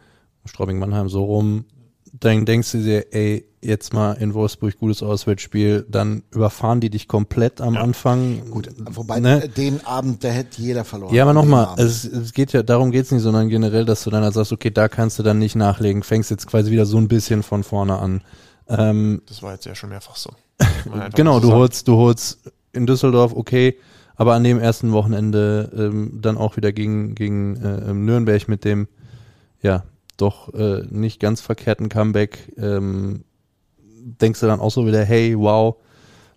Straubing 0.47 0.79
Mannheim 0.79 1.09
so 1.09 1.25
rum. 1.25 1.67
Dann 2.13 2.47
denkst 2.47 2.73
du 2.73 2.79
dir, 2.83 3.13
ey, 3.13 3.45
jetzt 3.61 3.93
mal 3.93 4.13
in 4.15 4.33
Wolfsburg 4.33 4.79
gutes 4.79 5.03
Auswärtsspiel, 5.03 5.85
dann 5.91 6.23
überfahren 6.31 6.81
die 6.81 6.89
dich 6.91 7.07
komplett 7.09 7.61
am 7.61 7.77
Anfang. 7.77 8.51
Gut, 8.51 8.71
wobei 8.79 9.21
Ne? 9.21 9.49
den 9.49 9.85
Abend, 9.85 10.23
der 10.23 10.33
hätte 10.33 10.63
jeder 10.63 10.85
verloren. 10.85 11.13
Ja, 11.15 11.25
aber 11.25 11.35
nochmal, 11.35 11.75
es, 11.77 12.05
es 12.05 12.33
geht 12.33 12.53
ja, 12.53 12.63
darum 12.63 12.91
geht's 12.93 13.11
nicht, 13.11 13.23
sondern 13.23 13.49
generell, 13.49 13.85
dass 13.85 14.05
du 14.05 14.11
dann 14.11 14.23
halt 14.23 14.33
sagst, 14.33 14.53
okay, 14.53 14.71
da 14.71 14.89
kannst 14.89 15.19
du 15.19 15.23
dann 15.23 15.39
nicht 15.39 15.57
nachlegen, 15.57 16.03
fängst 16.03 16.31
jetzt 16.31 16.47
quasi 16.47 16.71
wieder 16.71 16.87
so 16.87 16.97
ein 16.99 17.09
bisschen 17.09 17.43
von 17.43 17.63
vorne 17.65 17.99
an. 17.99 18.23
Ähm, 18.69 19.23
Das 19.27 19.43
war 19.43 19.53
jetzt 19.53 19.67
ja 19.67 19.75
schon 19.75 19.91
mehrfach 19.91 20.17
so. 20.17 20.31
Genau, 21.15 21.41
du 21.41 21.53
holst, 21.53 21.89
du 21.89 21.97
holst 21.97 22.51
in 22.73 22.87
Düsseldorf, 22.87 23.33
okay, 23.35 23.77
aber 24.17 24.35
an 24.35 24.45
dem 24.45 24.59
ersten 24.59 24.93
Wochenende 24.93 25.71
ähm, 25.77 26.19
dann 26.21 26.37
auch 26.37 26.57
wieder 26.57 26.73
gegen, 26.73 27.15
gegen 27.15 27.57
äh, 27.57 27.93
Nürnberg 27.95 28.49
mit 28.49 28.65
dem, 28.65 28.89
ja, 29.63 29.85
doch 30.17 30.53
äh, 30.55 30.83
nicht 30.91 31.21
ganz 31.21 31.41
verkehrten 31.41 31.89
Comeback, 31.89 32.53
ähm, 32.59 33.25
denkst 34.21 34.41
du 34.41 34.47
dann 34.47 34.61
auch 34.61 34.71
so 34.71 34.87
wieder, 34.87 35.05
hey, 35.05 35.39
wow, 35.39 35.77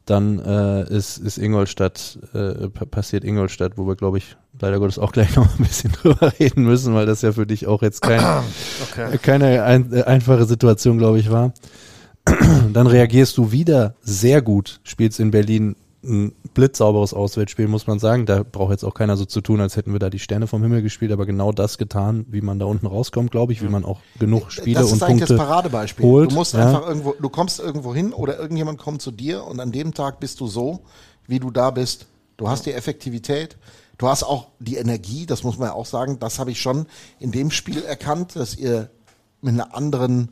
dann 0.05 0.39
äh, 0.39 0.83
ist, 0.95 1.17
ist 1.17 1.37
Ingolstadt, 1.37 2.19
äh, 2.33 2.67
pa- 2.69 2.85
passiert 2.85 3.23
Ingolstadt, 3.23 3.73
wo 3.77 3.87
wir, 3.87 3.95
glaube 3.95 4.17
ich, 4.17 4.35
leider 4.59 4.79
Gottes 4.79 4.99
auch 4.99 5.11
gleich 5.11 5.35
noch 5.35 5.47
ein 5.57 5.63
bisschen 5.65 5.91
drüber 5.93 6.33
reden 6.39 6.63
müssen, 6.63 6.93
weil 6.93 7.05
das 7.05 7.21
ja 7.21 7.31
für 7.31 7.47
dich 7.47 7.65
auch 7.67 7.81
jetzt 7.81 8.01
kein, 8.01 8.19
Okay. 8.91 9.17
keine 9.19 9.63
ein, 9.63 9.93
einfache 10.03 10.45
Situation, 10.45 10.97
glaube 10.97 11.19
ich, 11.19 11.31
war. 11.31 11.53
Dann 12.73 12.87
reagierst 12.87 13.37
du 13.37 13.51
wieder 13.51 13.95
sehr 14.01 14.41
gut, 14.41 14.79
spielst 14.83 15.19
in 15.19 15.31
Berlin 15.31 15.75
ein 16.03 16.33
blitzsauberes 16.53 17.13
Auswärtsspiel, 17.13 17.67
muss 17.67 17.87
man 17.87 17.99
sagen. 17.99 18.25
Da 18.25 18.43
braucht 18.43 18.71
jetzt 18.71 18.83
auch 18.83 18.93
keiner 18.93 19.17
so 19.17 19.25
zu 19.25 19.41
tun, 19.41 19.61
als 19.61 19.75
hätten 19.75 19.93
wir 19.93 19.99
da 19.99 20.09
die 20.09 20.19
Sterne 20.19 20.47
vom 20.47 20.61
Himmel 20.63 20.81
gespielt, 20.81 21.11
aber 21.11 21.25
genau 21.25 21.51
das 21.51 21.77
getan, 21.77 22.25
wie 22.29 22.41
man 22.41 22.57
da 22.59 22.65
unten 22.65 22.87
rauskommt, 22.87 23.31
glaube 23.31 23.53
ich, 23.53 23.61
wie 23.61 23.69
man 23.69 23.85
auch 23.85 23.99
genug 24.19 24.51
Spiele 24.51 24.79
das 24.79 24.87
ist 24.87 24.93
und 24.93 25.07
Punkte 25.07 25.25
das 25.27 25.37
Paradebeispiel. 25.37 26.05
holt. 26.05 26.31
du 26.31 26.35
musst 26.35 26.53
ja. 26.53 26.65
einfach 26.65 26.87
irgendwo, 26.87 27.13
du 27.19 27.29
kommst 27.29 27.59
irgendwo 27.59 27.93
hin 27.93 28.13
oder 28.13 28.39
irgendjemand 28.39 28.79
kommt 28.79 29.01
zu 29.01 29.11
dir 29.11 29.43
und 29.43 29.59
an 29.59 29.71
dem 29.71 29.93
Tag 29.93 30.19
bist 30.19 30.39
du 30.39 30.47
so, 30.47 30.81
wie 31.27 31.39
du 31.39 31.51
da 31.51 31.69
bist. 31.69 32.07
Du 32.37 32.49
hast 32.49 32.65
die 32.65 32.73
Effektivität, 32.73 33.57
du 33.99 34.07
hast 34.07 34.23
auch 34.23 34.47
die 34.59 34.77
Energie, 34.77 35.27
das 35.27 35.43
muss 35.43 35.59
man 35.59 35.67
ja 35.67 35.73
auch 35.75 35.85
sagen, 35.85 36.17
das 36.19 36.39
habe 36.39 36.49
ich 36.49 36.59
schon 36.59 36.87
in 37.19 37.31
dem 37.31 37.51
Spiel 37.51 37.83
erkannt, 37.83 38.35
dass 38.35 38.55
ihr 38.55 38.89
mit 39.41 39.53
einer 39.53 39.75
anderen 39.75 40.29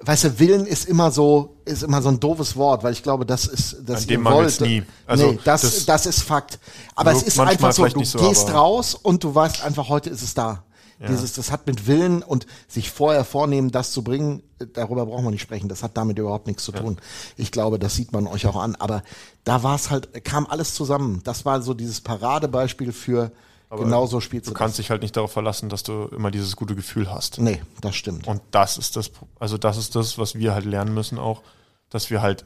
Weißt 0.00 0.24
du, 0.24 0.38
Willen 0.38 0.66
ist 0.66 0.86
immer 0.86 1.10
so, 1.10 1.56
ist 1.64 1.82
immer 1.82 2.02
so 2.02 2.08
ein 2.08 2.20
doofes 2.20 2.56
Wort, 2.56 2.82
weil 2.84 2.92
ich 2.92 3.02
glaube, 3.02 3.26
das 3.26 3.46
ist, 3.46 3.76
das 3.84 4.02
An 4.02 4.08
dem 4.08 4.22
mangelt's 4.22 4.60
nie. 4.60 4.82
Also, 5.06 5.32
nee, 5.32 5.38
das, 5.44 5.62
das, 5.62 5.86
das- 5.86 6.06
ist 6.06 6.22
Fakt. 6.22 6.58
Aber 6.94 7.12
es 7.12 7.22
ist 7.22 7.38
einfach 7.38 7.72
so, 7.72 7.86
du 7.86 8.04
so, 8.04 8.18
gehst 8.18 8.52
raus 8.52 8.94
und 8.94 9.24
du 9.24 9.34
weißt 9.34 9.62
einfach, 9.62 9.88
heute 9.88 10.10
ist 10.10 10.22
es 10.22 10.34
da. 10.34 10.62
Dieses, 11.08 11.34
das 11.34 11.52
hat 11.52 11.66
mit 11.66 11.86
Willen 11.86 12.22
und 12.22 12.46
sich 12.68 12.90
vorher 12.90 13.24
vornehmen, 13.26 13.70
das 13.70 13.92
zu 13.92 14.02
bringen, 14.02 14.42
darüber 14.72 15.04
brauchen 15.04 15.24
wir 15.24 15.30
nicht 15.30 15.42
sprechen. 15.42 15.68
Das 15.68 15.82
hat 15.82 15.94
damit 15.94 16.18
überhaupt 16.18 16.46
nichts 16.46 16.64
zu 16.64 16.72
tun. 16.72 16.96
Ich 17.36 17.52
glaube, 17.52 17.78
das 17.78 17.94
sieht 17.96 18.12
man 18.12 18.26
euch 18.26 18.46
auch 18.46 18.56
an. 18.56 18.76
Aber 18.76 19.02
da 19.44 19.62
war 19.62 19.74
es 19.74 19.90
halt, 19.90 20.24
kam 20.24 20.46
alles 20.46 20.72
zusammen. 20.72 21.20
Das 21.22 21.44
war 21.44 21.60
so 21.60 21.74
dieses 21.74 22.00
Paradebeispiel 22.00 22.92
für 22.92 23.30
genauso 23.70 24.20
spielst 24.20 24.46
Du 24.46 24.52
du 24.52 24.58
kannst 24.58 24.78
dich 24.78 24.90
halt 24.90 25.02
nicht 25.02 25.16
darauf 25.16 25.32
verlassen, 25.32 25.68
dass 25.68 25.82
du 25.82 26.04
immer 26.12 26.30
dieses 26.30 26.56
gute 26.56 26.74
Gefühl 26.74 27.10
hast. 27.10 27.38
das. 27.38 27.44
Nee, 27.44 27.62
das 27.80 27.96
stimmt. 27.96 28.26
Und 28.26 28.42
das 28.50 28.78
ist 28.78 28.96
das, 28.96 29.10
also 29.38 29.58
das 29.58 29.76
ist 29.76 29.96
das, 29.96 30.18
was 30.18 30.36
wir 30.36 30.54
halt 30.54 30.64
lernen 30.64 30.94
müssen 30.94 31.18
auch, 31.18 31.42
dass 31.90 32.10
wir 32.10 32.22
halt, 32.22 32.44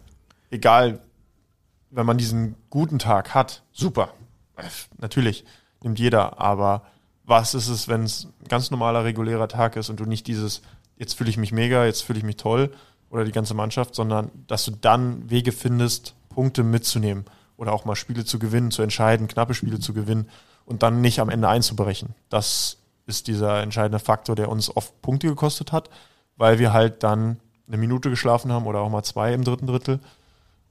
egal, 0.50 1.00
wenn 1.90 2.06
man 2.06 2.18
diesen 2.18 2.56
guten 2.70 2.98
Tag 2.98 3.34
hat, 3.34 3.62
super, 3.72 4.14
natürlich, 4.98 5.44
nimmt 5.82 5.98
jeder, 5.98 6.40
aber 6.40 6.82
was 7.24 7.54
ist 7.54 7.68
es, 7.68 7.88
wenn 7.88 8.04
es 8.04 8.24
ein 8.24 8.48
ganz 8.48 8.70
normaler, 8.70 9.04
regulärer 9.04 9.48
Tag 9.48 9.76
ist 9.76 9.88
und 9.88 10.00
du 10.00 10.04
nicht 10.04 10.26
dieses, 10.26 10.62
jetzt 10.96 11.14
fühle 11.14 11.30
ich 11.30 11.36
mich 11.36 11.52
mega, 11.52 11.84
jetzt 11.84 12.02
fühle 12.02 12.18
ich 12.18 12.24
mich 12.24 12.36
toll 12.36 12.72
oder 13.08 13.24
die 13.24 13.32
ganze 13.32 13.54
Mannschaft, 13.54 13.94
sondern 13.94 14.30
dass 14.46 14.64
du 14.64 14.72
dann 14.72 15.28
Wege 15.30 15.52
findest, 15.52 16.14
Punkte 16.28 16.62
mitzunehmen 16.62 17.24
oder 17.56 17.72
auch 17.72 17.84
mal 17.84 17.96
Spiele 17.96 18.24
zu 18.24 18.38
gewinnen, 18.38 18.70
zu 18.70 18.82
entscheiden, 18.82 19.28
knappe 19.28 19.54
Spiele 19.54 19.80
zu 19.80 19.92
gewinnen 19.92 20.28
und 20.70 20.84
dann 20.84 21.00
nicht 21.00 21.20
am 21.20 21.28
Ende 21.28 21.48
einzubrechen. 21.48 22.14
Das 22.28 22.78
ist 23.06 23.26
dieser 23.26 23.60
entscheidende 23.60 23.98
Faktor, 23.98 24.36
der 24.36 24.48
uns 24.48 24.74
oft 24.74 25.02
Punkte 25.02 25.26
gekostet 25.26 25.72
hat, 25.72 25.90
weil 26.36 26.60
wir 26.60 26.72
halt 26.72 27.02
dann 27.02 27.40
eine 27.66 27.76
Minute 27.76 28.08
geschlafen 28.08 28.52
haben 28.52 28.66
oder 28.66 28.78
auch 28.80 28.88
mal 28.88 29.02
zwei 29.02 29.34
im 29.34 29.42
dritten 29.42 29.66
Drittel 29.66 29.98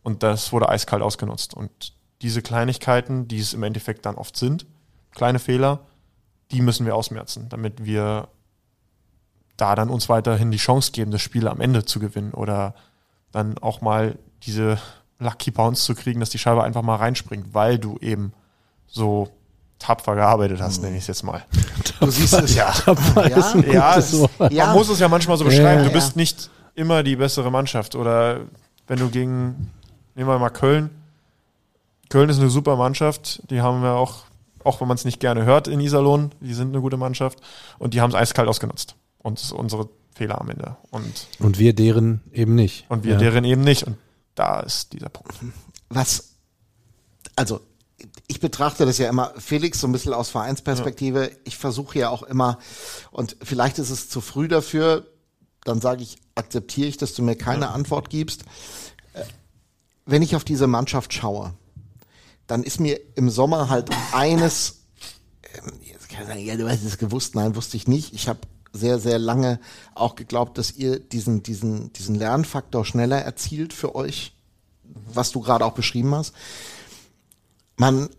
und 0.02 0.24
das 0.24 0.54
wurde 0.54 0.70
eiskalt 0.70 1.04
ausgenutzt. 1.04 1.54
Und 1.54 1.94
diese 2.22 2.42
Kleinigkeiten, 2.42 3.28
die 3.28 3.40
es 3.40 3.54
im 3.54 3.62
Endeffekt 3.62 4.06
dann 4.06 4.16
oft 4.16 4.38
sind, 4.38 4.66
kleine 5.12 5.40
Fehler, 5.40 5.82
die 6.52 6.62
müssen 6.62 6.86
wir 6.86 6.96
ausmerzen, 6.96 7.48
damit 7.50 7.84
wir 7.84 8.30
da 9.58 9.76
dann 9.76 9.90
uns 9.90 10.08
weiterhin 10.08 10.52
die 10.52 10.58
Chance 10.58 10.94
geben, 10.94 11.12
das 11.12 11.22
Spiel 11.22 11.46
am 11.46 11.60
Ende 11.60 11.84
zu 11.84 12.00
gewinnen 12.00 12.34
oder 12.34 12.74
dann 13.34 13.58
auch 13.58 13.82
mal 13.82 14.18
diese 14.44 14.80
Lucky 15.20 15.52
Bounce 15.52 15.84
zu 15.84 15.94
kriegen, 15.94 16.22
dass 16.22 16.30
die 16.30 16.40
Scheibe 16.40 16.64
einfach 16.64 16.84
mal 16.84 16.96
reinspringt, 16.96 17.54
weil 17.54 17.78
du 17.78 17.98
eben 17.98 18.32
so 18.88 19.30
tapfer 19.80 20.16
gearbeitet 20.16 20.62
hast, 20.62 20.82
nenne 20.82 20.98
ich 20.98 21.04
es 21.04 21.08
jetzt 21.08 21.24
mal. 21.24 21.44
Du 22.00 22.10
siehst 22.12 22.34
es 22.34 22.56
ja. 22.56 22.74
Ja, 22.86 23.94
gutes 23.94 24.14
es-. 24.14 24.30
Ja. 24.52 24.68
Man 24.68 24.76
muss 24.76 24.90
es 24.90 25.00
ja 25.00 25.08
manchmal 25.08 25.38
so 25.38 25.44
beschreiben, 25.44 25.84
Ja, 25.84 25.88
du 25.88 25.92
bist 25.92 26.16
nicht 26.16 26.50
immer 26.76 27.04
die 27.04 27.16
bessere 27.16 27.52
Mannschaft. 27.52 27.96
Oder 27.96 28.42
wenn 28.88 29.00
du 29.00 29.10
gegen, 29.10 29.72
nehmen 30.16 30.30
wir 30.30 30.40
mal 30.40 30.50
Köln. 30.50 30.90
Köln 32.10 32.30
ist 32.30 32.40
eine 32.40 32.50
super 32.50 32.76
Mannschaft, 32.76 33.42
die 33.50 33.62
haben 33.62 33.82
wir 33.84 33.94
auch, 33.94 34.24
auch 34.64 34.82
wenn 34.82 34.88
man 34.88 34.96
es 34.96 35.06
nicht 35.06 35.20
gerne 35.20 35.46
hört 35.46 35.68
in 35.68 35.80
Iserlohn, 35.80 36.32
die 36.40 36.54
sind 36.54 36.70
eine 36.70 36.82
gute 36.82 36.98
Mannschaft 36.98 37.40
und 37.78 37.94
die 37.94 38.02
haben 38.02 38.10
es 38.10 38.16
eiskalt 38.16 38.48
ausgenutzt. 38.48 38.96
Und 39.20 39.38
das 39.38 39.46
ist 39.46 39.52
unsere 39.52 39.90
Fehler 40.16 40.42
am 40.42 40.50
Ende. 40.50 40.76
Und, 40.90 41.28
Und 41.40 41.60
wir 41.60 41.74
deren 41.74 42.22
eben 42.34 42.56
nicht. 42.56 42.86
und 42.90 43.04
wir 43.04 43.14
ja. 43.14 43.20
deren 43.20 43.44
eben 43.44 43.62
nicht. 43.62 43.84
Und 43.84 43.98
da 44.36 44.62
ist 44.62 44.94
dieser 44.94 45.10
Punkt. 45.10 45.34
was, 45.90 46.36
also 47.36 47.62
ich 48.30 48.40
betrachte 48.40 48.86
das 48.86 49.00
ja 49.00 49.10
immer, 49.10 49.34
Felix, 49.40 49.82
so 49.82 49.88
ein 49.88 49.92
bisschen 49.92 50.14
aus 50.14 50.30
Vereinsperspektive. 50.30 51.32
Ich 51.46 51.58
versuche 51.58 51.98
ja 51.98 52.10
auch 52.10 52.22
immer, 52.22 52.60
und 53.10 53.36
vielleicht 53.42 53.80
ist 53.80 53.90
es 53.90 54.08
zu 54.08 54.22
früh 54.22 54.48
dafür, 54.48 55.08
dann 55.66 55.82
sage 55.82 56.04
ich, 56.04 56.18
akzeptiere 56.36 56.88
ich, 56.88 56.98
dass 56.98 57.16
du 57.16 57.24
mir 57.24 57.36
keine 57.36 57.70
Antwort 57.72 58.12
gibst. 58.12 58.44
Äh, 59.14 59.24
Wenn 60.06 60.22
ich 60.22 60.36
auf 60.36 60.44
diese 60.44 60.68
Mannschaft 60.68 61.12
schaue, 61.12 61.56
dann 62.46 62.64
ist 62.64 62.80
mir 62.80 63.00
im 63.16 63.32
Sommer 63.32 63.68
halt 63.70 63.90
eines, 64.14 64.82
jetzt 65.82 66.10
kann 66.10 66.22
ich 66.22 66.28
sagen, 66.28 66.46
ja, 66.46 66.56
du 66.56 66.70
hast 66.70 66.84
es 66.84 67.00
gewusst, 67.00 67.34
nein, 67.34 67.56
wusste 67.56 67.78
ich 67.78 67.88
nicht. 67.88 68.14
Ich 68.14 68.28
habe 68.28 68.40
sehr, 68.74 69.00
sehr 69.00 69.18
lange 69.18 69.60
auch 69.96 70.14
geglaubt, 70.16 70.60
dass 70.60 70.72
ihr 70.72 71.00
diesen, 71.00 71.42
diesen, 71.42 71.92
diesen 71.94 72.14
Lernfaktor 72.14 72.86
schneller 72.86 73.20
erzielt 73.20 73.74
für 73.74 73.96
euch, 73.96 74.36
was 74.84 75.32
du 75.32 75.42
gerade 75.42 75.66
auch 75.66 75.74
beschrieben 75.74 76.14
hast. 76.14 76.36
Man 77.76 78.10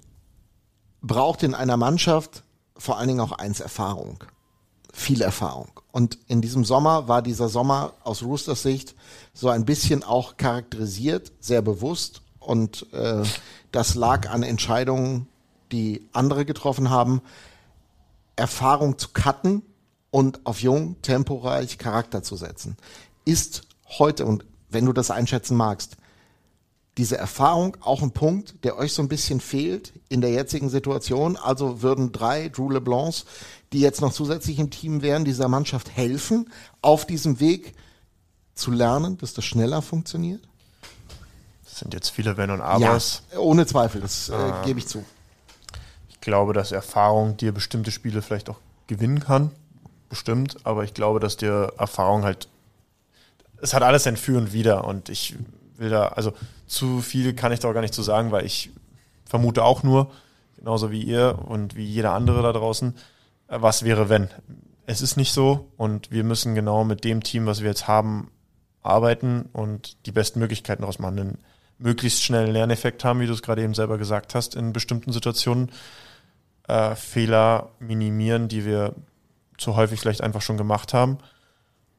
braucht 1.02 1.42
in 1.42 1.54
einer 1.54 1.76
Mannschaft 1.76 2.42
vor 2.76 2.98
allen 2.98 3.08
Dingen 3.08 3.20
auch 3.20 3.32
eins 3.32 3.60
Erfahrung. 3.60 4.24
Viel 4.92 5.22
Erfahrung. 5.22 5.68
Und 5.92 6.18
in 6.26 6.40
diesem 6.40 6.64
Sommer 6.64 7.08
war 7.08 7.22
dieser 7.22 7.48
Sommer 7.48 7.92
aus 8.02 8.22
Roosters 8.22 8.62
Sicht 8.62 8.94
so 9.32 9.48
ein 9.48 9.64
bisschen 9.64 10.02
auch 10.02 10.36
charakterisiert, 10.36 11.32
sehr 11.40 11.62
bewusst. 11.62 12.22
Und 12.38 12.92
äh, 12.92 13.22
das 13.70 13.94
lag 13.94 14.30
an 14.30 14.42
Entscheidungen, 14.42 15.28
die 15.72 16.08
andere 16.12 16.44
getroffen 16.44 16.90
haben, 16.90 17.22
Erfahrung 18.36 18.98
zu 18.98 19.08
cutten 19.12 19.62
und 20.10 20.44
auf 20.44 20.60
jung, 20.62 21.00
temporeich 21.02 21.78
Charakter 21.78 22.22
zu 22.22 22.36
setzen. 22.36 22.76
Ist 23.24 23.62
heute, 23.98 24.24
und 24.26 24.44
wenn 24.70 24.86
du 24.86 24.92
das 24.92 25.10
einschätzen 25.10 25.56
magst, 25.56 25.96
diese 27.00 27.16
Erfahrung 27.16 27.78
auch 27.80 28.02
ein 28.02 28.10
Punkt, 28.10 28.62
der 28.62 28.76
euch 28.76 28.92
so 28.92 29.00
ein 29.00 29.08
bisschen 29.08 29.40
fehlt 29.40 29.94
in 30.10 30.20
der 30.20 30.32
jetzigen 30.32 30.68
Situation? 30.68 31.38
Also 31.38 31.80
würden 31.80 32.12
drei 32.12 32.50
Drew 32.50 32.70
LeBlancs, 32.70 33.24
die 33.72 33.80
jetzt 33.80 34.02
noch 34.02 34.12
zusätzlich 34.12 34.58
im 34.58 34.68
Team 34.68 35.00
wären, 35.00 35.24
dieser 35.24 35.48
Mannschaft 35.48 35.96
helfen, 35.96 36.50
auf 36.82 37.06
diesem 37.06 37.40
Weg 37.40 37.72
zu 38.54 38.70
lernen, 38.70 39.16
dass 39.16 39.32
das 39.32 39.46
schneller 39.46 39.80
funktioniert? 39.80 40.46
Das 41.64 41.78
sind 41.78 41.94
jetzt 41.94 42.10
viele 42.10 42.36
Wenn 42.36 42.50
und 42.50 42.60
Abers. 42.60 43.22
Ja, 43.32 43.38
ohne 43.38 43.64
Zweifel, 43.64 44.02
das 44.02 44.28
äh, 44.28 44.52
gebe 44.66 44.78
ich 44.78 44.86
zu. 44.86 45.02
Ich 46.10 46.20
glaube, 46.20 46.52
dass 46.52 46.70
Erfahrung 46.70 47.38
dir 47.38 47.52
bestimmte 47.52 47.92
Spiele 47.92 48.20
vielleicht 48.20 48.50
auch 48.50 48.58
gewinnen 48.88 49.20
kann. 49.20 49.52
Bestimmt. 50.10 50.58
Aber 50.64 50.84
ich 50.84 50.92
glaube, 50.92 51.18
dass 51.18 51.38
dir 51.38 51.72
Erfahrung 51.78 52.24
halt. 52.24 52.48
Es 53.62 53.72
hat 53.72 53.82
alles 53.82 54.06
ein 54.06 54.18
Für 54.18 54.36
und 54.36 54.52
Wider. 54.52 54.84
Und 54.84 55.08
ich 55.08 55.36
will 55.80 55.90
da, 55.90 56.08
also 56.08 56.32
zu 56.66 57.00
viel 57.00 57.34
kann 57.34 57.52
ich 57.52 57.58
da 57.60 57.68
auch 57.68 57.74
gar 57.74 57.80
nicht 57.80 57.94
zu 57.94 58.02
sagen, 58.02 58.30
weil 58.30 58.46
ich 58.46 58.70
vermute 59.24 59.64
auch 59.64 59.82
nur, 59.82 60.10
genauso 60.56 60.90
wie 60.90 61.02
ihr 61.02 61.38
und 61.46 61.74
wie 61.74 61.84
jeder 61.84 62.12
andere 62.12 62.42
da 62.42 62.52
draußen, 62.52 62.94
äh, 63.48 63.56
was 63.60 63.82
wäre, 63.82 64.08
wenn. 64.08 64.28
Es 64.86 65.02
ist 65.02 65.16
nicht 65.16 65.32
so 65.32 65.68
und 65.76 66.10
wir 66.10 66.24
müssen 66.24 66.54
genau 66.54 66.84
mit 66.84 67.04
dem 67.04 67.22
Team, 67.22 67.46
was 67.46 67.60
wir 67.60 67.68
jetzt 67.68 67.88
haben, 67.88 68.30
arbeiten 68.82 69.48
und 69.52 70.06
die 70.06 70.12
besten 70.12 70.38
Möglichkeiten 70.38 70.82
daraus 70.82 70.98
machen. 70.98 71.18
Einen 71.18 71.38
möglichst 71.78 72.22
schnellen 72.22 72.52
Lerneffekt 72.52 73.04
haben, 73.04 73.20
wie 73.20 73.26
du 73.26 73.32
es 73.32 73.42
gerade 73.42 73.62
eben 73.62 73.74
selber 73.74 73.98
gesagt 73.98 74.34
hast, 74.34 74.54
in 74.54 74.72
bestimmten 74.72 75.12
Situationen. 75.12 75.70
Äh, 76.68 76.94
Fehler 76.94 77.70
minimieren, 77.78 78.48
die 78.48 78.64
wir 78.64 78.94
zu 79.58 79.76
häufig 79.76 80.00
vielleicht 80.00 80.22
einfach 80.22 80.42
schon 80.42 80.56
gemacht 80.56 80.94
haben. 80.94 81.18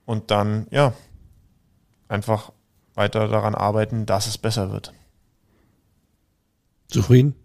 Und 0.06 0.32
dann, 0.32 0.68
ja, 0.72 0.94
einfach 2.08 2.52
weiter 2.96 3.28
daran 3.28 3.56
arbeiten, 3.56 4.06
dass 4.06 4.28
es 4.28 4.38
besser 4.38 4.72
wird. 4.72 4.94
Zufrieden? 6.90 7.36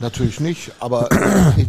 Natürlich 0.00 0.38
nicht, 0.38 0.72
aber 0.78 1.08
ich, 1.56 1.66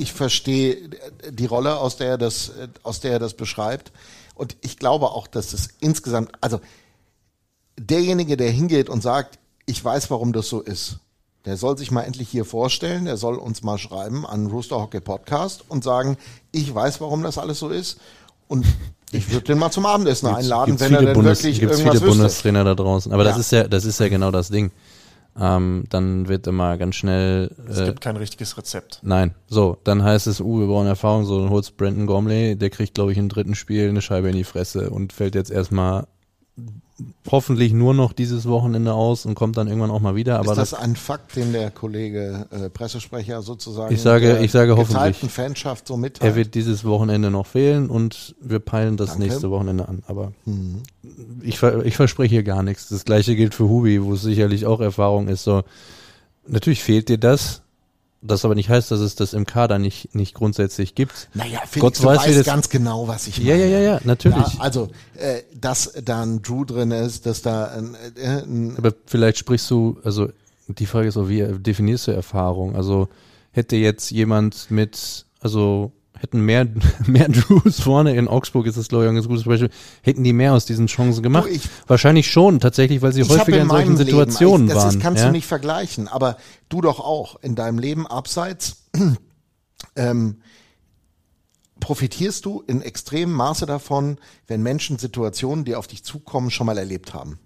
ich 0.00 0.12
verstehe 0.12 0.90
die 1.30 1.46
Rolle, 1.46 1.76
aus 1.76 1.96
der 1.96 2.08
er 2.08 2.18
das, 2.18 2.52
aus 2.82 3.00
der 3.00 3.12
er 3.12 3.18
das 3.20 3.34
beschreibt. 3.34 3.92
Und 4.34 4.56
ich 4.62 4.78
glaube 4.78 5.06
auch, 5.10 5.26
dass 5.26 5.52
es 5.52 5.68
insgesamt, 5.78 6.32
also 6.40 6.60
derjenige, 7.78 8.36
der 8.36 8.50
hingeht 8.50 8.88
und 8.88 9.02
sagt, 9.02 9.38
ich 9.66 9.84
weiß, 9.84 10.10
warum 10.10 10.32
das 10.32 10.48
so 10.48 10.60
ist, 10.60 10.98
der 11.44 11.56
soll 11.56 11.76
sich 11.76 11.90
mal 11.90 12.02
endlich 12.02 12.28
hier 12.28 12.44
vorstellen, 12.44 13.04
der 13.04 13.16
soll 13.16 13.36
uns 13.36 13.62
mal 13.62 13.78
schreiben 13.78 14.26
an 14.26 14.46
Rooster 14.46 14.76
Hockey 14.80 15.00
Podcast 15.00 15.64
und 15.68 15.84
sagen, 15.84 16.16
ich 16.52 16.72
weiß, 16.72 17.00
warum 17.00 17.22
das 17.22 17.38
alles 17.38 17.58
so 17.58 17.68
ist. 17.68 17.98
Und 18.48 18.66
ich 19.12 19.30
würde 19.30 19.44
den 19.46 19.58
mal 19.58 19.70
zum 19.70 19.86
Abendessen 19.86 20.26
Gibt's- 20.26 20.42
einladen, 20.44 20.66
gibt's 20.70 20.82
wenn 20.82 20.92
er 20.92 20.98
viele 20.98 21.06
denn 21.12 21.14
Bundes, 21.22 21.42
wirklich 21.44 21.60
gibt's 21.60 21.78
irgendwas 21.78 21.98
viele 21.98 22.06
wüsste. 22.08 22.18
Bundestrainer 22.18 22.64
da 22.64 22.74
draußen. 22.74 23.12
Aber 23.12 23.24
das 23.24 23.34
Ja. 23.36 23.40
ist 23.40 23.52
ja, 23.52 23.68
das 23.68 23.84
ist 23.84 24.00
ja 24.00 24.08
genau 24.08 24.30
das 24.30 24.48
Ding. 24.48 24.70
Ähm, 25.40 25.84
dann 25.88 26.28
wird 26.28 26.46
immer 26.46 26.76
ganz 26.76 26.96
schnell. 26.96 27.50
Es 27.66 27.78
Äh, 27.78 27.86
gibt 27.86 28.02
kein 28.02 28.16
richtiges 28.18 28.58
Rezept. 28.58 29.00
nein, 29.02 29.34
so, 29.48 29.78
dann 29.84 30.02
heißt 30.02 30.26
es, 30.26 30.40
uh, 30.42 30.60
wir 30.60 30.66
brauchen 30.66 30.86
Erfahrung. 30.86 31.24
So, 31.24 31.40
dann 31.40 31.48
holst 31.48 31.78
Brandon 31.78 32.06
Gormley, 32.06 32.54
der 32.56 32.68
kriegt, 32.68 32.94
glaube 32.94 33.12
ich, 33.12 33.18
im 33.18 33.30
dritten 33.30 33.54
Spiel 33.54 33.88
eine 33.88 34.02
Scheibe 34.02 34.28
in 34.28 34.36
die 34.36 34.44
Fresse 34.44 34.90
und 34.90 35.14
fällt 35.14 35.34
jetzt 35.34 35.50
erstmal 35.50 36.06
hoffentlich 37.30 37.72
nur 37.72 37.94
noch 37.94 38.12
dieses 38.12 38.46
Wochenende 38.46 38.92
aus 38.94 39.26
und 39.26 39.34
kommt 39.34 39.56
dann 39.56 39.68
irgendwann 39.68 39.90
auch 39.90 40.00
mal 40.00 40.14
wieder. 40.14 40.38
Aber 40.38 40.52
ist 40.52 40.58
das, 40.58 40.70
das, 40.70 40.80
ein 40.80 40.96
Fakt, 40.96 41.36
den 41.36 41.52
der 41.52 41.70
Kollege 41.70 42.46
äh, 42.50 42.68
Pressesprecher 42.70 43.42
sozusagen 43.42 43.94
Ich 43.94 44.02
sage- 44.02 44.26
der 44.26 44.40
ich 44.42 44.50
sage 44.52 44.76
hoffentlich. 44.76 45.18
Fanschaft 45.30 45.86
so 45.88 45.96
mitteilt? 45.96 46.30
er 46.30 46.36
wird 46.36 46.54
dieses 46.54 46.84
Wochenende 46.84 47.30
noch 47.30 47.46
fehlen 47.46 47.88
und 47.90 48.34
wir 48.40 48.58
peilen 48.58 48.96
das 48.96 49.10
Danke. 49.10 49.24
nächste 49.24 49.50
Wochenende 49.50 49.88
an. 49.88 50.02
Aber 50.06 50.32
ich, 51.42 51.58
ver- 51.58 51.84
ich 51.84 51.96
verspreche 51.96 52.34
hier 52.34 52.42
gar 52.42 52.62
nichts. 52.62 52.88
Das 52.88 53.04
gleiche 53.04 53.34
gilt 53.36 53.54
für 53.54 53.68
Hubi, 53.68 54.02
wo 54.02 54.14
es 54.14 54.22
sicherlich 54.22 54.66
auch 54.66 54.80
Erfahrung 54.80 55.28
ist. 55.28 55.44
So, 55.44 55.62
natürlich 56.46 56.82
fehlt 56.82 57.08
dir 57.08 57.18
das. 57.18 57.62
Das 58.24 58.44
aber 58.44 58.54
nicht 58.54 58.68
heißt, 58.68 58.90
dass 58.92 59.00
es 59.00 59.16
das 59.16 59.32
im 59.34 59.46
Kader 59.46 59.78
nicht, 59.80 60.14
nicht 60.14 60.34
grundsätzlich 60.34 60.94
gibt. 60.94 61.28
Naja, 61.34 61.58
Felix, 61.68 61.80
Gott 61.80 61.98
du 61.98 62.04
weiß, 62.04 62.22
wie 62.22 62.28
weißt 62.28 62.38
das- 62.38 62.46
ganz 62.46 62.68
genau, 62.68 63.08
was 63.08 63.26
ich 63.26 63.38
Ja, 63.38 63.54
meine. 63.56 63.66
ja, 63.68 63.78
ja, 63.78 63.92
ja, 63.94 64.00
natürlich. 64.04 64.54
Ja, 64.54 64.60
also, 64.60 64.88
äh, 65.18 65.42
dass 65.60 65.92
da 66.04 66.22
ein 66.22 66.40
Drew 66.40 66.64
drin 66.64 66.92
ist, 66.92 67.26
dass 67.26 67.42
da 67.42 67.64
ein, 67.66 67.96
äh, 68.16 68.42
ein 68.44 68.76
Aber 68.78 68.92
vielleicht 69.06 69.38
sprichst 69.38 69.68
du, 69.70 69.98
also 70.04 70.28
die 70.68 70.86
Frage 70.86 71.08
ist 71.08 71.16
auch, 71.16 71.28
wie 71.28 71.44
definierst 71.58 72.06
du 72.06 72.12
Erfahrung? 72.12 72.76
Also 72.76 73.08
hätte 73.50 73.74
jetzt 73.76 74.10
jemand 74.12 74.70
mit, 74.70 75.26
also 75.40 75.90
hätten 76.22 76.40
mehr, 76.40 76.66
mehr 77.06 77.28
Drews 77.28 77.80
vorne 77.80 78.14
in 78.14 78.28
Augsburg, 78.28 78.66
ist 78.66 78.78
das 78.78 78.88
glaube 78.88 79.04
ich 79.04 79.08
ein 79.10 79.14
ganz 79.14 79.28
gutes 79.28 79.44
Beispiel, 79.44 79.70
hätten 80.02 80.22
die 80.24 80.32
mehr 80.32 80.54
aus 80.54 80.64
diesen 80.64 80.86
Chancen 80.86 81.22
gemacht? 81.22 81.48
ich- 81.50 81.68
Wahrscheinlich 81.86 82.30
schon, 82.30 82.60
tatsächlich, 82.60 83.02
weil 83.02 83.12
sie 83.12 83.22
häufiger 83.24 83.60
in 83.60 83.68
solchen 83.68 83.88
meinem 83.88 83.96
Situationen 83.96 84.68
Leben, 84.68 84.68
ich, 84.68 84.74
das 84.74 84.84
waren. 84.84 84.96
Ist, 84.96 85.02
kannst 85.02 85.20
ja? 85.20 85.26
du 85.26 85.32
nicht 85.32 85.46
vergleichen, 85.46 86.08
aber 86.08 86.36
du 86.68 86.80
doch 86.80 87.00
auch 87.00 87.36
in 87.42 87.54
deinem 87.56 87.78
Leben 87.78 88.06
abseits 88.06 88.84
ähm, 89.96 90.40
profitierst 91.80 92.44
du 92.44 92.62
in 92.66 92.80
extremem 92.80 93.34
Maße 93.34 93.66
davon, 93.66 94.18
wenn 94.46 94.62
Menschen 94.62 94.98
Situationen, 94.98 95.64
die 95.64 95.74
auf 95.74 95.88
dich 95.88 96.04
zukommen, 96.04 96.50
schon 96.52 96.66
mal 96.66 96.78
erlebt 96.78 97.12
haben. 97.12 97.40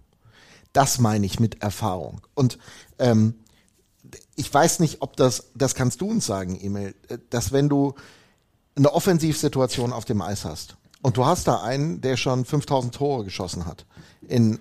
Das 0.74 0.98
meine 0.98 1.24
ich 1.24 1.40
mit 1.40 1.62
Erfahrung. 1.62 2.20
Und 2.34 2.58
ähm, 2.98 3.36
ich 4.34 4.52
weiß 4.52 4.80
nicht, 4.80 5.00
ob 5.00 5.16
das, 5.16 5.50
das 5.54 5.74
kannst 5.74 6.02
du 6.02 6.10
uns 6.10 6.26
sagen, 6.26 6.60
Emil, 6.60 6.94
äh, 7.08 7.16
dass 7.30 7.52
wenn 7.52 7.70
du 7.70 7.94
eine 8.76 8.92
Offensivsituation 8.92 9.92
auf 9.92 10.04
dem 10.04 10.20
Eis 10.22 10.44
hast 10.44 10.76
und 11.02 11.16
du 11.16 11.24
hast 11.24 11.48
da 11.48 11.62
einen, 11.62 12.00
der 12.00 12.16
schon 12.16 12.44
5000 12.44 12.94
Tore 12.94 13.24
geschossen 13.24 13.66
hat, 13.66 13.86
in 14.28 14.58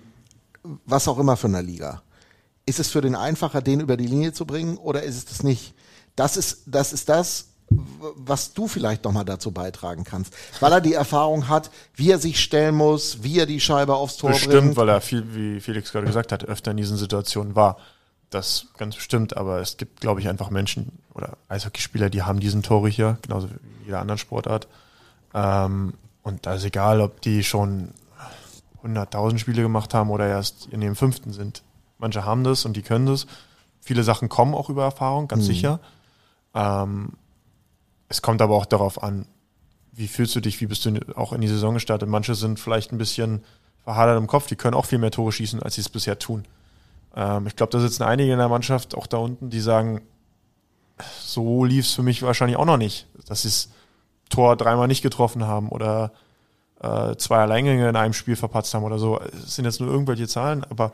was 0.84 1.06
auch 1.06 1.18
immer 1.18 1.36
für 1.36 1.46
einer 1.46 1.62
Liga, 1.62 2.02
ist 2.64 2.80
es 2.80 2.88
für 2.88 3.00
den 3.00 3.14
einfacher, 3.14 3.62
den 3.62 3.80
über 3.80 3.96
die 3.96 4.06
Linie 4.06 4.32
zu 4.32 4.46
bringen 4.46 4.76
oder 4.78 5.02
ist 5.02 5.16
es 5.16 5.24
das 5.26 5.42
nicht? 5.42 5.74
Das 6.16 6.36
ist 6.36 6.62
das, 6.66 6.92
ist 6.92 7.08
das 7.08 7.46
was 7.68 8.52
du 8.54 8.68
vielleicht 8.68 9.04
nochmal 9.04 9.24
dazu 9.24 9.50
beitragen 9.50 10.04
kannst, 10.04 10.32
weil 10.60 10.72
er 10.72 10.80
die 10.80 10.94
Erfahrung 10.94 11.48
hat, 11.48 11.70
wie 11.94 12.10
er 12.10 12.18
sich 12.18 12.40
stellen 12.40 12.74
muss, 12.74 13.22
wie 13.22 13.38
er 13.40 13.46
die 13.46 13.60
Scheibe 13.60 13.96
aufs 13.96 14.16
Tor 14.16 14.30
Bestimmt, 14.30 14.52
bringt. 14.52 14.76
weil 14.76 14.88
er 14.88 15.00
viel, 15.00 15.34
wie 15.34 15.60
Felix 15.60 15.90
gerade 15.90 16.06
gesagt 16.06 16.30
hat, 16.32 16.44
öfter 16.44 16.70
in 16.70 16.76
diesen 16.76 16.96
Situationen 16.96 17.56
war. 17.56 17.78
Das 18.30 18.68
ganz 18.76 18.96
bestimmt, 18.96 19.36
aber 19.36 19.60
es 19.60 19.76
gibt, 19.76 20.00
glaube 20.00 20.20
ich, 20.20 20.28
einfach 20.28 20.50
Menschen 20.50 20.98
oder 21.14 21.36
Eishockeyspieler, 21.48 22.10
die 22.10 22.22
haben 22.22 22.40
diesen 22.40 22.62
Tore 22.62 22.88
hier, 22.88 23.18
genauso 23.22 23.48
wie 23.48 23.54
in 23.54 23.84
jeder 23.86 24.00
anderen 24.00 24.18
Sportart. 24.18 24.68
Ähm, 25.32 25.94
und 26.22 26.44
da 26.44 26.54
ist 26.54 26.64
egal, 26.64 27.00
ob 27.00 27.20
die 27.20 27.44
schon 27.44 27.92
100.000 28.82 29.38
Spiele 29.38 29.62
gemacht 29.62 29.94
haben 29.94 30.10
oder 30.10 30.26
erst 30.26 30.66
in 30.66 30.80
dem 30.80 30.96
fünften 30.96 31.32
sind. 31.32 31.62
Manche 31.98 32.24
haben 32.24 32.44
das 32.44 32.64
und 32.64 32.76
die 32.76 32.82
können 32.82 33.06
das. 33.06 33.26
Viele 33.80 34.02
Sachen 34.02 34.28
kommen 34.28 34.54
auch 34.54 34.68
über 34.68 34.84
Erfahrung, 34.84 35.28
ganz 35.28 35.46
sicher. 35.46 35.80
Ähm, 36.54 37.12
es 38.08 38.22
kommt 38.22 38.42
aber 38.42 38.56
auch 38.56 38.66
darauf 38.66 39.02
an, 39.02 39.26
wie 39.92 40.08
fühlst 40.08 40.34
du 40.34 40.40
dich, 40.40 40.60
wie 40.60 40.66
bist 40.66 40.84
du 40.84 40.98
auch 41.14 41.32
in 41.32 41.40
die 41.40 41.48
Saison 41.48 41.74
gestartet. 41.74 42.08
Manche 42.08 42.34
sind 42.34 42.60
vielleicht 42.60 42.92
ein 42.92 42.98
bisschen 42.98 43.44
verhadert 43.84 44.18
im 44.18 44.26
Kopf, 44.26 44.46
die 44.46 44.56
können 44.56 44.74
auch 44.74 44.84
viel 44.84 44.98
mehr 44.98 45.10
Tore 45.10 45.32
schießen, 45.32 45.62
als 45.62 45.76
sie 45.76 45.80
es 45.80 45.88
bisher 45.88 46.18
tun. 46.18 46.44
Ähm, 47.16 47.46
ich 47.46 47.56
glaube, 47.56 47.72
da 47.72 47.80
sitzen 47.80 48.02
einige 48.02 48.32
in 48.32 48.38
der 48.38 48.48
Mannschaft, 48.48 48.94
auch 48.94 49.06
da 49.06 49.16
unten, 49.16 49.50
die 49.50 49.60
sagen, 49.60 50.02
so 51.20 51.64
lief 51.64 51.86
es 51.86 51.94
für 51.94 52.02
mich 52.02 52.22
wahrscheinlich 52.22 52.56
auch 52.56 52.64
noch 52.64 52.76
nicht, 52.76 53.06
dass 53.26 53.42
sie 53.42 53.48
das 53.48 53.68
Tor 54.28 54.56
dreimal 54.56 54.88
nicht 54.88 55.02
getroffen 55.02 55.44
haben 55.46 55.68
oder 55.68 56.12
äh, 56.80 57.16
zwei 57.16 57.38
Alleingänge 57.38 57.88
in 57.88 57.96
einem 57.96 58.12
Spiel 58.12 58.36
verpatzt 58.36 58.72
haben 58.74 58.84
oder 58.84 58.98
so. 58.98 59.20
Es 59.20 59.56
sind 59.56 59.64
jetzt 59.64 59.80
nur 59.80 59.90
irgendwelche 59.90 60.28
Zahlen, 60.28 60.64
aber 60.64 60.92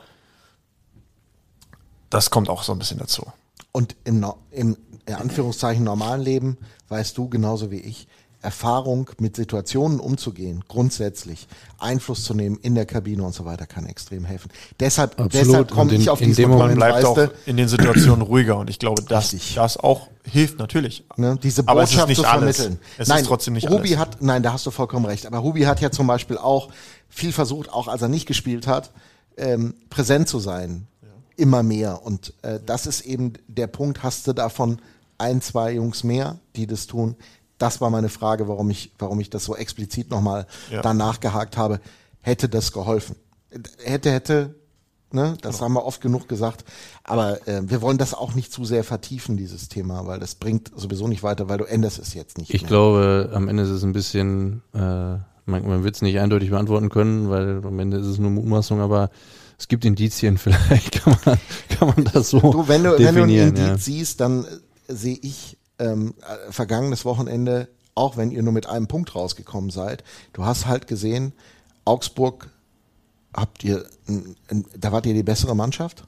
das 2.11 2.31
kommt 2.31 2.49
auch 2.49 2.63
so 2.63 2.73
ein 2.73 2.79
bisschen 2.79 2.99
dazu. 2.99 3.27
Und 3.73 3.97
im, 4.05 4.27
im 4.51 4.77
in 5.07 5.15
Anführungszeichen 5.15 5.85
normalen 5.85 6.21
Leben 6.21 6.59
weißt 6.89 7.17
du 7.19 7.29
genauso 7.29 7.71
wie 7.71 7.81
ich, 7.81 8.07
Erfahrung 8.43 9.09
mit 9.19 9.37
Situationen 9.37 10.01
umzugehen, 10.01 10.65
grundsätzlich 10.69 11.47
Einfluss 11.79 12.25
zu 12.25 12.35
nehmen 12.35 12.59
in 12.63 12.75
der 12.75 12.87
Kabine 12.87 13.23
und 13.23 13.35
so 13.35 13.45
weiter, 13.45 13.67
kann 13.67 13.87
extrem 13.87 14.25
helfen. 14.25 14.51
Deshalb, 14.81 15.13
Absolut. 15.13 15.35
deshalb 15.35 15.71
komme 15.71 15.95
ich 15.95 16.11
auf 16.11 16.21
in 16.21 16.29
diesen 16.29 16.43
dem 16.43 16.51
Man 16.51 16.59
Moment, 16.59 16.77
bleibt 16.77 17.05
auch 17.05 17.29
in 17.47 17.57
den 17.57 17.69
Situationen 17.69 18.23
ruhiger 18.23 18.59
und 18.59 18.69
ich 18.69 18.79
glaube, 18.79 19.03
dass 19.09 19.33
Richtig. 19.33 19.55
das 19.55 19.77
auch 19.77 20.09
hilft 20.25 20.59
natürlich. 20.59 21.05
ne, 21.17 21.39
diese 21.43 21.67
Aber 21.67 21.83
es 21.83 21.91
ist 21.91 21.97
Botschaft 21.97 22.09
nicht 22.09 22.21
zu 22.21 22.27
alles. 22.27 22.57
vermitteln. 22.57 22.85
Es 22.99 23.09
nein, 23.09 23.23
ist 23.23 23.27
trotzdem 23.29 23.55
nicht 23.55 23.71
Ruby 23.71 23.91
alles. 23.91 23.99
hat, 23.99 24.23
nein, 24.23 24.43
da 24.43 24.53
hast 24.53 24.67
du 24.67 24.71
vollkommen 24.71 25.07
recht. 25.07 25.27
Aber 25.27 25.39
Ruby 25.39 25.63
hat 25.63 25.81
ja 25.81 25.91
zum 25.91 26.07
Beispiel 26.07 26.39
auch 26.39 26.69
viel 27.09 27.33
versucht, 27.33 27.73
auch 27.73 27.89
als 27.89 28.03
er 28.03 28.09
nicht 28.09 28.27
gespielt 28.27 28.67
hat, 28.67 28.91
ähm, 29.37 29.75
präsent 29.91 30.29
zu 30.29 30.39
sein. 30.39 30.87
Immer 31.37 31.63
mehr. 31.63 32.05
Und 32.05 32.35
äh, 32.43 32.61
das 32.65 32.87
ist 32.87 33.03
eben 33.03 33.33
der 33.49 33.67
Punkt, 33.67 34.03
hast 34.03 34.27
du 34.27 34.33
davon 34.33 34.81
ein, 35.19 35.41
zwei 35.41 35.73
Jungs 35.73 36.05
mehr, 36.05 36.39
die 36.57 36.67
das 36.67 36.87
tun. 36.87 37.17
Das 37.63 37.81
war 37.81 37.91
meine 37.91 38.09
Frage, 38.09 38.49
warum 38.49 38.71
ich, 38.71 38.93
warum 38.99 39.21
ich 39.21 39.31
das 39.31 39.45
so 39.45 39.55
explizit 39.57 40.11
nochmal 40.11 40.47
Ja. 40.71 40.83
danach 40.83 41.21
gehakt 41.21 41.57
habe. 41.57 41.81
Hätte 42.21 42.49
das 42.49 42.73
geholfen? 42.73 43.17
Hätte, 43.85 44.11
hätte, 44.11 44.55
ne? 45.13 45.37
Das 45.43 45.57
Genau. 45.57 45.65
haben 45.67 45.73
wir 45.75 45.85
oft 45.85 46.01
genug 46.01 46.29
gesagt. 46.29 46.65
Aber 47.05 47.47
äh, 47.47 47.63
wir 47.69 47.83
wollen 47.83 47.99
das 47.99 48.15
auch 48.15 48.35
nicht 48.35 48.53
zu 48.53 48.65
sehr 48.65 48.83
vertiefen, 48.85 49.37
dieses 49.37 49.69
Thema, 49.69 50.07
weil 50.07 50.19
das 50.21 50.35
bringt 50.35 50.71
sowieso 50.75 51.07
nicht 51.09 51.23
weiter, 51.23 51.49
weil 51.49 51.59
du 51.59 51.65
änderst 51.65 51.99
es 51.99 52.15
jetzt 52.15 52.39
nicht 52.39 52.53
Ich 52.55 52.63
mehr. 52.63 52.69
glaube, 52.69 53.31
am 53.35 53.49
Ende 53.49 53.63
ist 53.65 53.71
es 53.71 53.83
ein 53.85 53.93
bisschen, 53.93 54.63
äh, 54.75 54.79
man, 54.79 55.23
man 55.47 55.85
wird 55.85 55.95
es 55.97 56.03
nicht 56.03 56.19
eindeutig 56.19 56.51
beantworten 56.51 56.89
können, 56.89 57.29
weil 57.31 57.61
am 57.65 57.79
Ende 57.79 57.99
ist 57.99 58.07
es 58.07 58.19
nur 58.19 58.31
Mutmaßung, 58.31 58.81
aber 58.81 59.11
Es 59.59 59.69
gibt 59.69 59.85
Indizien, 59.85 60.39
vielleicht 60.39 61.03
kann 61.03 61.17
man, 61.25 61.39
kann 61.69 61.89
man 61.95 62.05
das 62.13 62.31
so 62.31 62.41
Du, 62.41 62.67
wenn 62.69 62.83
du, 62.83 62.91
wenn 62.99 63.15
du 63.15 63.23
ein 63.23 63.29
definieren. 63.29 63.49
Indiz 63.51 63.67
ja. 63.69 63.77
siehst, 63.79 64.21
dann 64.21 64.45
äh, 64.45 64.49
sehe 64.89 65.19
ich 65.23 65.59
ähm, 65.79 66.15
äh, 66.21 66.53
vergangenes 66.53 67.05
Wochenende, 67.05 67.69
auch 67.95 68.17
wenn 68.17 68.31
ihr 68.31 68.43
nur 68.43 68.53
mit 68.53 68.67
einem 68.67 68.89
Punkt 68.89 69.15
rausgekommen 69.15 69.71
seid, 69.71 70.05
du 70.33 70.45
hast 70.45 70.67
halt 70.67 70.87
gesehen, 70.87 71.33
Augsburg 71.85 72.51
habt 73.35 73.65
ihr, 73.65 73.85
da 74.77 74.93
wart 74.93 75.07
ihr 75.07 75.15
die 75.15 75.23
bessere 75.23 75.57
Mannschaft, 75.57 76.05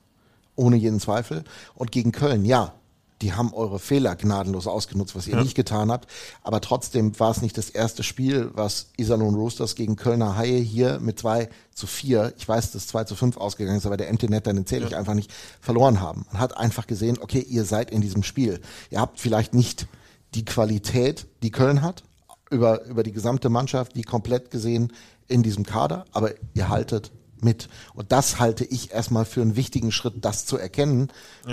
ohne 0.57 0.77
jeden 0.77 1.01
Zweifel. 1.01 1.45
Und 1.75 1.91
gegen 1.91 2.13
Köln, 2.13 2.45
ja, 2.45 2.75
die 3.23 3.33
haben 3.33 3.55
eure 3.55 3.79
Fehler 3.79 4.17
gnadenlos 4.17 4.67
ausgenutzt, 4.67 5.15
was 5.15 5.27
ihr 5.27 5.37
nicht 5.37 5.55
getan 5.55 5.91
habt. 5.91 6.11
Aber 6.43 6.61
trotzdem 6.61 7.19
war 7.19 7.31
es 7.31 7.43
nicht 7.43 7.57
das 7.57 7.71
erste 7.71 8.03
Spiel, 8.03 8.51
was 8.55 8.91
Iserlohn 8.97 9.35
Roosters 9.35 9.77
gegen 9.77 9.97
Kölner 9.97 10.37
Haie 10.37 10.59
hier 10.59 10.99
mit 11.01 11.19
2 11.21 11.49
zu 11.73 11.87
4, 11.87 12.35
ich 12.37 12.47
weiß, 12.47 12.73
dass 12.73 12.87
2 12.89 13.05
zu 13.05 13.17
5 13.17 13.37
ausgegangen 13.37 13.79
ist, 13.79 13.87
aber 13.87 13.97
der 13.97 14.09
Empty 14.09 14.29
Net, 14.29 14.47
den 14.47 14.67
zähle 14.67 14.87
ich 14.87 14.97
einfach 14.97 15.15
nicht, 15.15 15.33
verloren 15.61 16.01
haben. 16.01 16.27
Man 16.33 16.41
hat 16.41 16.57
einfach 16.57 16.87
gesehen, 16.87 17.19
okay, 17.21 17.41
ihr 17.41 17.65
seid 17.65 17.91
in 17.91 18.01
diesem 18.01 18.23
Spiel. 18.23 18.61
Ihr 18.91 19.01
habt 19.01 19.21
vielleicht 19.21 19.55
nicht 19.55 19.87
die 20.35 20.45
Qualität, 20.45 21.27
die 21.43 21.51
Köln 21.51 21.83
hat, 21.83 22.03
über, 22.51 22.85
über 22.85 23.03
die 23.03 23.13
gesamte 23.13 23.49
Mannschaft, 23.49 23.97
die 23.97 24.03
komplett 24.03 24.51
gesehen 24.51 24.93
in 25.29 25.43
diesem 25.43 25.65
Kader, 25.65 26.05
aber 26.13 26.33
ihr 26.53 26.69
haltet 26.69 27.11
mit. 27.45 27.69
Und 27.95 28.11
das 28.11 28.41
halte 28.41 28.65
ich 28.65 28.91
erstmal 28.91 29.25
für 29.25 29.43
einen 29.43 29.57
wichtigen 29.57 29.93
Schritt, 29.93 30.15
das 30.23 30.47
zu 30.47 30.57
erkennen 30.57 31.09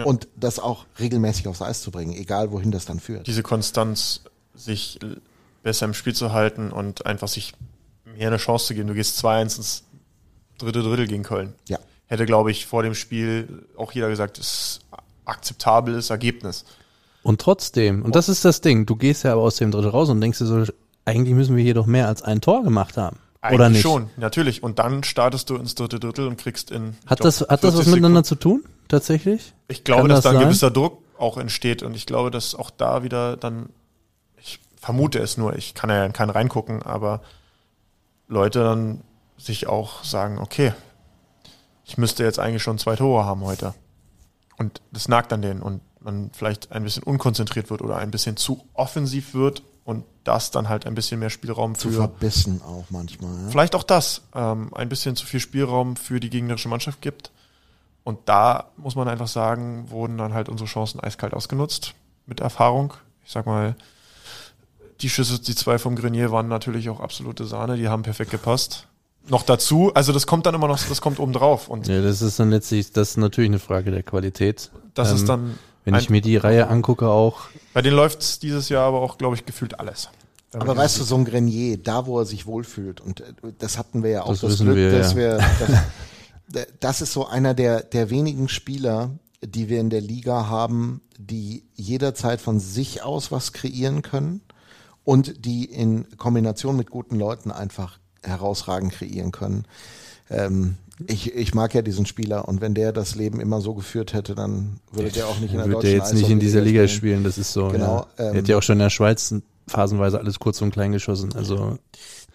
und 0.06 0.28
das 0.36 0.60
auch 0.60 0.86
regelmäßig 1.00 1.48
aufs 1.48 1.62
Eis 1.62 1.82
zu 1.82 1.92
bringen, 1.92 2.14
egal 2.14 2.52
wohin 2.52 2.72
das 2.72 2.86
dann 2.86 3.00
führt. 3.00 3.28
Diese 3.28 3.44
Konstanz, 3.44 4.22
sich 4.56 5.00
besser 5.64 5.86
im 5.86 5.94
Spiel 5.94 6.14
zu 6.14 6.32
halten 6.32 6.72
und 6.72 7.06
einfach 7.06 7.28
sich 7.28 7.54
mehr 8.06 8.28
eine 8.28 8.38
Chance 8.38 8.68
zu 8.68 8.74
geben. 8.74 8.88
Du 8.88 8.94
gehst 8.94 9.24
2-1 9.24 9.58
ins 9.58 9.84
dritte 10.58 10.82
Drittel 10.82 11.08
gegen 11.08 11.24
Köln. 11.24 11.54
Ja. 11.68 11.80
Hätte, 12.08 12.26
glaube 12.26 12.52
ich, 12.52 12.66
vor 12.66 12.84
dem 12.84 12.94
Spiel 12.94 13.66
auch 13.78 13.92
jeder 13.92 14.10
gesagt, 14.10 14.38
ist 14.38 14.82
akzeptables 15.26 16.10
Ergebnis. 16.10 16.66
Und 17.24 17.40
trotzdem, 17.40 18.02
und 18.02 18.16
das 18.16 18.30
ist 18.30 18.44
das 18.44 18.62
Ding, 18.62 18.86
du 18.86 18.96
gehst 18.96 19.24
ja 19.24 19.34
aber 19.34 19.44
aus 19.44 19.58
dem 19.58 19.72
Drittel 19.72 19.92
raus 19.92 20.10
und 20.10 20.22
denkst 20.22 20.40
dir 20.40 20.46
so, 20.46 20.66
eigentlich 21.06 21.36
müssen 21.36 21.56
wir 21.56 21.64
hier 21.64 21.74
doch 21.74 21.86
mehr 21.86 22.08
als 22.08 22.22
ein 22.22 22.42
Tor 22.42 22.64
gemacht 22.64 22.98
haben. 22.98 23.18
Eigentlich 23.42 23.56
Oder 23.60 23.70
nicht? 23.70 23.82
schon, 23.82 24.10
natürlich. 24.18 24.62
Und 24.62 24.78
dann 24.80 25.04
startest 25.04 25.50
du 25.50 25.56
ins 25.56 25.74
dritte 25.74 26.00
Drittel 26.00 26.28
und 26.28 26.38
kriegst 26.38 26.70
in. 26.70 26.96
Hat 27.08 27.20
glaub, 27.20 27.22
das, 27.22 27.42
hat 27.42 27.64
das 27.64 27.74
40 27.74 27.80
was 27.80 27.86
miteinander 27.88 28.24
Sekunden- 28.24 28.26
zu 28.26 28.36
tun, 28.36 28.64
tatsächlich? 28.88 29.54
Ich 29.68 29.84
glaube, 29.84 30.02
Kann 30.04 30.10
dass 30.10 30.18
das 30.18 30.24
da 30.26 30.30
ein 30.32 30.36
sein? 30.38 30.46
gewisser 30.48 30.70
Druck 30.72 31.02
auch 31.18 31.38
entsteht 31.38 31.82
und 31.84 31.96
ich 31.96 32.06
glaube, 32.06 32.30
dass 32.32 32.54
auch 32.56 32.70
da 32.70 33.04
wieder 33.04 33.38
dann, 33.38 33.70
ich 34.38 34.60
vermute 34.80 35.18
es 35.20 35.38
nur, 35.38 35.56
ich 35.56 35.74
kann 35.74 35.90
ja 35.90 36.06
in 36.06 36.14
keinen 36.14 36.30
reingucken, 36.30 36.84
aber 36.84 37.22
Leute 38.28 38.60
dann 38.64 39.02
sich 39.38 39.66
auch 39.68 40.04
sagen, 40.04 40.38
okay, 40.38 40.74
ich 41.86 41.98
müsste 41.98 42.24
jetzt 42.24 42.38
eigentlich 42.40 42.62
schon 42.64 42.78
zwei 42.78 42.96
Tore 42.96 43.26
haben 43.26 43.42
heute. 43.44 43.74
Und 44.58 44.82
das 44.92 45.08
nagt 45.08 45.34
an 45.34 45.42
denen 45.42 45.62
und 45.62 45.82
man 46.00 46.30
vielleicht 46.34 46.72
ein 46.72 46.84
bisschen 46.84 47.04
unkonzentriert 47.04 47.70
wird 47.72 47.82
oder 47.82 47.98
ein 47.98 48.12
bisschen 48.12 48.38
zu 48.38 48.64
offensiv 48.74 49.34
wird 49.34 49.64
und 49.84 50.04
das 50.24 50.52
dann 50.52 50.70
halt 50.70 50.86
ein 50.86 50.96
bisschen 50.96 51.20
mehr 51.20 51.30
Spielraum 51.30 51.76
Zu 51.76 51.90
für 51.90 51.96
verbissen 51.96 52.62
auch 52.62 52.86
manchmal. 52.90 53.34
Ja? 53.44 53.50
vielleicht 53.50 53.76
auch 53.76 53.84
das, 53.84 54.22
ähm, 54.36 54.74
ein 54.74 54.90
bisschen 54.90 55.16
zu 55.16 55.26
viel 55.26 55.40
Spielraum 55.40 55.96
für 55.96 56.20
die 56.20 56.30
gegnerische 56.30 56.70
Mannschaft 56.70 57.02
gibt. 57.02 57.32
Und 58.04 58.20
da 58.26 58.72
muss 58.78 58.96
man 58.96 59.08
einfach 59.08 59.28
sagen, 59.28 59.90
wurden 59.90 60.18
dann 60.18 60.34
halt 60.34 60.50
unsere 60.50 60.68
Chancen 60.68 61.00
eiskalt 61.00 61.34
ausgenutzt 61.34 61.94
mit 62.26 62.40
Erfahrung. 62.40 62.94
Ich 63.24 63.32
sag 63.32 63.46
mal, 63.46 63.76
die 65.02 65.10
Schüsse, 65.10 65.40
die 65.40 65.56
zwei 65.56 65.78
vom 65.78 65.96
Grenier 65.96 66.32
waren 66.32 66.48
natürlich 66.48 66.90
auch 66.90 67.00
absolute 67.00 67.46
Sahne, 67.46 67.78
die 67.78 67.90
haben 67.90 68.04
perfekt 68.04 68.32
gepasst. 68.32 68.88
Noch 69.28 69.44
dazu, 69.44 69.92
also 69.94 70.14
das 70.14 70.26
kommt 70.26 70.48
dann 70.48 70.56
immer 70.56 70.68
noch, 70.68 70.80
das 70.80 71.00
kommt 71.02 71.20
oben 71.20 71.34
drauf. 71.34 71.68
Und 71.68 71.88
Ja, 71.88 72.02
das 72.02 72.22
ist 72.24 72.40
dann 72.40 72.50
letztlich, 72.50 72.92
das 72.92 73.12
ist 73.12 73.18
natürlich 73.18 73.52
eine 73.52 73.60
Frage 73.60 73.92
der 73.92 74.02
Qualität. 74.04 74.72
das 74.96 75.10
Ähm, 75.10 75.16
ist 75.16 75.30
dann, 75.30 75.60
Wenn 75.84 75.96
ich 75.96 76.10
ein- 76.10 76.12
mir 76.12 76.22
die 76.22 76.38
Reihe 76.38 76.68
angucke 76.68 77.08
auch, 77.10 77.44
bei 77.74 77.82
denen 77.82 77.96
läuft's 77.96 78.40
dieses 78.40 78.70
Jahr 78.70 78.86
aber 78.88 79.02
auch, 79.02 79.18
glaube 79.18 79.36
ich, 79.36 79.46
gefühlt 79.46 79.80
alles. 79.80 80.10
Aber 80.54 80.76
weißt 80.76 81.00
du, 81.00 81.04
so 81.06 81.16
ein 81.16 81.24
Grenier, 81.24 81.78
da 81.78 82.06
wo 82.06 82.20
er 82.20 82.26
sich 82.26 82.46
wohlfühlt, 82.46 83.00
und 83.00 83.22
äh, 83.22 83.34
das 83.58 83.78
hatten 83.78 84.04
wir 84.04 84.10
ja 84.12 84.24
auch 84.24 84.30
Das 84.32 84.42
das, 84.42 84.60
Glück, 84.60 84.76
wir, 84.76 84.92
dass 84.92 85.12
ja. 85.14 85.18
wir, 85.18 85.38
das, 86.50 86.68
das 86.80 87.02
ist 87.02 87.14
so 87.14 87.26
einer 87.26 87.54
der, 87.54 87.84
der 87.84 88.10
wenigen 88.10 88.50
Spieler, 88.50 89.12
die 89.42 89.70
wir 89.70 89.80
in 89.80 89.90
der 89.90 90.02
Liga 90.02 90.48
haben, 90.48 91.02
die 91.18 91.64
jederzeit 91.76 92.42
von 92.42 92.60
sich 92.60 93.02
aus 93.04 93.32
was 93.32 93.54
kreieren 93.54 94.02
können 94.02 94.42
und 95.06 95.46
die 95.46 95.66
in 95.66 96.06
Kombination 96.18 96.76
mit 96.76 96.90
guten 96.92 97.18
Leuten 97.18 97.52
einfach 97.52 97.98
herausragend 98.22 98.92
kreieren 98.92 99.32
können. 99.32 99.66
Ähm, 100.30 100.76
ich, 101.08 101.34
ich 101.36 101.54
mag 101.54 101.74
ja 101.74 101.82
diesen 101.82 102.06
Spieler 102.06 102.48
und 102.48 102.62
wenn 102.62 102.74
der 102.74 102.92
das 102.92 103.16
Leben 103.16 103.40
immer 103.40 103.62
so 103.62 103.74
geführt 103.74 104.14
hätte, 104.14 104.36
dann 104.36 104.80
würde 104.92 105.10
der 105.12 105.28
auch 105.28 105.40
nicht 105.40 105.52
in 105.52 105.58
der 105.58 105.68
deutschen 105.68 105.82
der 105.82 105.92
jetzt 105.92 106.14
nicht 106.14 106.30
in 106.30 106.40
dieser 106.40 106.62
Liga 106.62 106.88
spielen, 106.88 107.24
das 107.24 107.38
ist 107.38 107.54
so. 107.54 107.68
Genau, 107.70 108.06
ja. 108.18 108.26
ähm, 108.30 108.34
er 108.36 108.38
hat 108.40 108.48
ja 108.48 108.58
auch 108.58 108.64
schon 108.64 108.74
in 108.74 108.80
der 108.80 108.90
Schweiz 108.90 109.34
phasenweise 109.68 110.20
alles 110.20 110.40
kurz 110.40 110.62
und 110.62 110.72
klein 110.72 110.92
geschossen, 110.92 111.34
also 111.36 111.78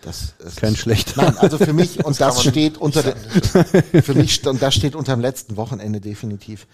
Das, 0.02 0.34
das 0.38 0.56
kein 0.56 0.72
ist- 0.74 0.78
schlechter. 0.80 1.22
Nein, 1.22 1.36
also 1.38 1.58
für 1.58 1.72
mich, 1.72 2.04
und 2.04 2.20
das, 2.20 2.36
man 2.36 2.44
steht 2.52 2.78
unter 2.78 3.02
der, 3.02 3.16
für 4.02 4.14
mich, 4.14 4.46
und 4.46 4.62
das 4.62 4.74
steht 4.74 4.94
unter 4.94 5.14
dem 5.16 5.20
letzten 5.20 5.56
Wochenende 5.56 6.00
definitiv 6.00 6.66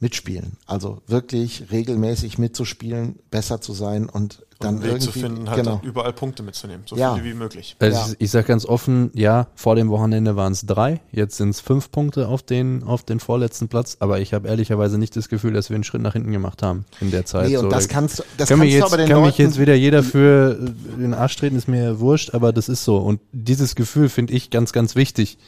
mitspielen. 0.00 0.52
Also 0.66 1.02
wirklich 1.06 1.70
regelmäßig 1.70 2.38
mitzuspielen, 2.38 3.18
besser 3.30 3.60
zu 3.60 3.72
sein 3.72 4.08
und 4.08 4.44
dann 4.60 4.74
einen 4.74 4.82
Weg 4.82 4.90
irgendwie, 4.90 5.06
zu 5.06 5.12
finden, 5.12 5.48
halt 5.48 5.62
genau. 5.62 5.80
überall 5.84 6.12
Punkte 6.12 6.42
mitzunehmen, 6.42 6.82
so 6.86 6.96
Ja. 6.96 7.14
viele 7.14 7.26
wie 7.26 7.34
möglich. 7.34 7.76
Also 7.78 7.96
Ja. 8.10 8.16
ich 8.18 8.30
sag 8.32 8.46
ganz 8.46 8.64
offen, 8.66 9.10
ja, 9.14 9.46
vor 9.54 9.76
dem 9.76 9.88
Wochenende 9.88 10.34
waren 10.34 10.52
es 10.52 10.66
drei, 10.66 11.00
jetzt 11.12 11.36
sind 11.36 11.50
es 11.50 11.60
fünf 11.60 11.92
Punkte 11.92 12.26
auf 12.26 12.42
den, 12.42 12.82
auf 12.82 13.04
den 13.04 13.20
vorletzten 13.20 13.68
Platz, 13.68 13.98
aber 14.00 14.18
ich 14.18 14.34
habe 14.34 14.48
ehrlicherweise 14.48 14.98
nicht 14.98 15.14
das 15.14 15.28
Gefühl, 15.28 15.52
dass 15.52 15.70
wir 15.70 15.76
einen 15.76 15.84
Schritt 15.84 16.02
nach 16.02 16.14
hinten 16.14 16.32
gemacht 16.32 16.62
haben 16.62 16.84
in 17.00 17.10
der 17.12 17.24
Zeit. 17.24 17.48
Nee, 17.50 17.56
und 17.56 17.64
So, 17.64 17.68
das 17.70 17.86
da 17.86 17.94
kannst, 17.94 18.18
das 18.18 18.48
kann 18.48 18.58
kannst 18.58 18.60
mich 18.60 18.72
du 18.72 18.78
jetzt, 18.78 18.84
aber 18.86 18.96
den 18.96 19.06
kann 19.08 19.16
Leuten, 19.18 19.26
mich 19.28 19.38
jetzt 19.38 19.58
wieder 19.60 19.74
jeder 19.74 20.02
für 20.02 20.58
äh, 20.60 21.00
den 21.00 21.14
Arsch 21.14 21.36
treten, 21.36 21.56
ist 21.56 21.68
mir 21.68 22.00
wurscht, 22.00 22.34
aber 22.34 22.52
das 22.52 22.68
ist 22.68 22.84
so. 22.84 22.96
Und 22.96 23.20
dieses 23.32 23.76
Gefühl 23.76 24.08
finde 24.08 24.32
ich 24.32 24.50
ganz, 24.50 24.72
ganz 24.72 24.96
wichtig, 24.96 25.38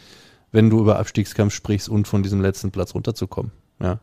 wenn 0.52 0.70
du 0.70 0.78
über 0.78 0.98
Abstiegskampf 1.00 1.52
sprichst 1.52 1.88
und 1.88 2.06
von 2.06 2.22
diesem 2.22 2.40
letzten 2.40 2.70
Platz 2.70 2.94
runterzukommen. 2.94 3.50
Ja. 3.80 3.98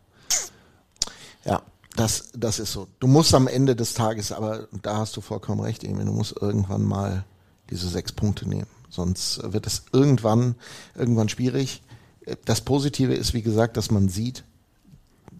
Ja, 1.46 1.62
das, 1.98 2.30
das 2.34 2.60
ist 2.60 2.72
so. 2.72 2.88
Du 3.00 3.08
musst 3.08 3.34
am 3.34 3.48
Ende 3.48 3.76
des 3.76 3.94
Tages, 3.94 4.32
aber 4.32 4.68
da 4.84 4.98
hast 4.98 5.18
du 5.18 5.22
vollkommen 5.22 5.62
recht, 5.62 5.84
Emil, 5.84 6.06
du 6.06 6.14
musst 6.14 6.36
irgendwann 6.40 6.84
mal 6.84 7.26
diese 7.70 7.90
sechs 7.90 8.12
Punkte 8.12 8.48
nehmen. 8.48 8.68
Sonst 8.90 9.42
wird 9.44 9.68
es 9.68 9.84
irgendwann, 9.92 10.56
irgendwann 10.96 11.28
schwierig. 11.28 11.82
Das 12.46 12.62
Positive 12.62 13.14
ist, 13.14 13.34
wie 13.34 13.42
gesagt, 13.42 13.78
dass 13.78 13.92
man 13.92 14.10
sieht, 14.10 14.44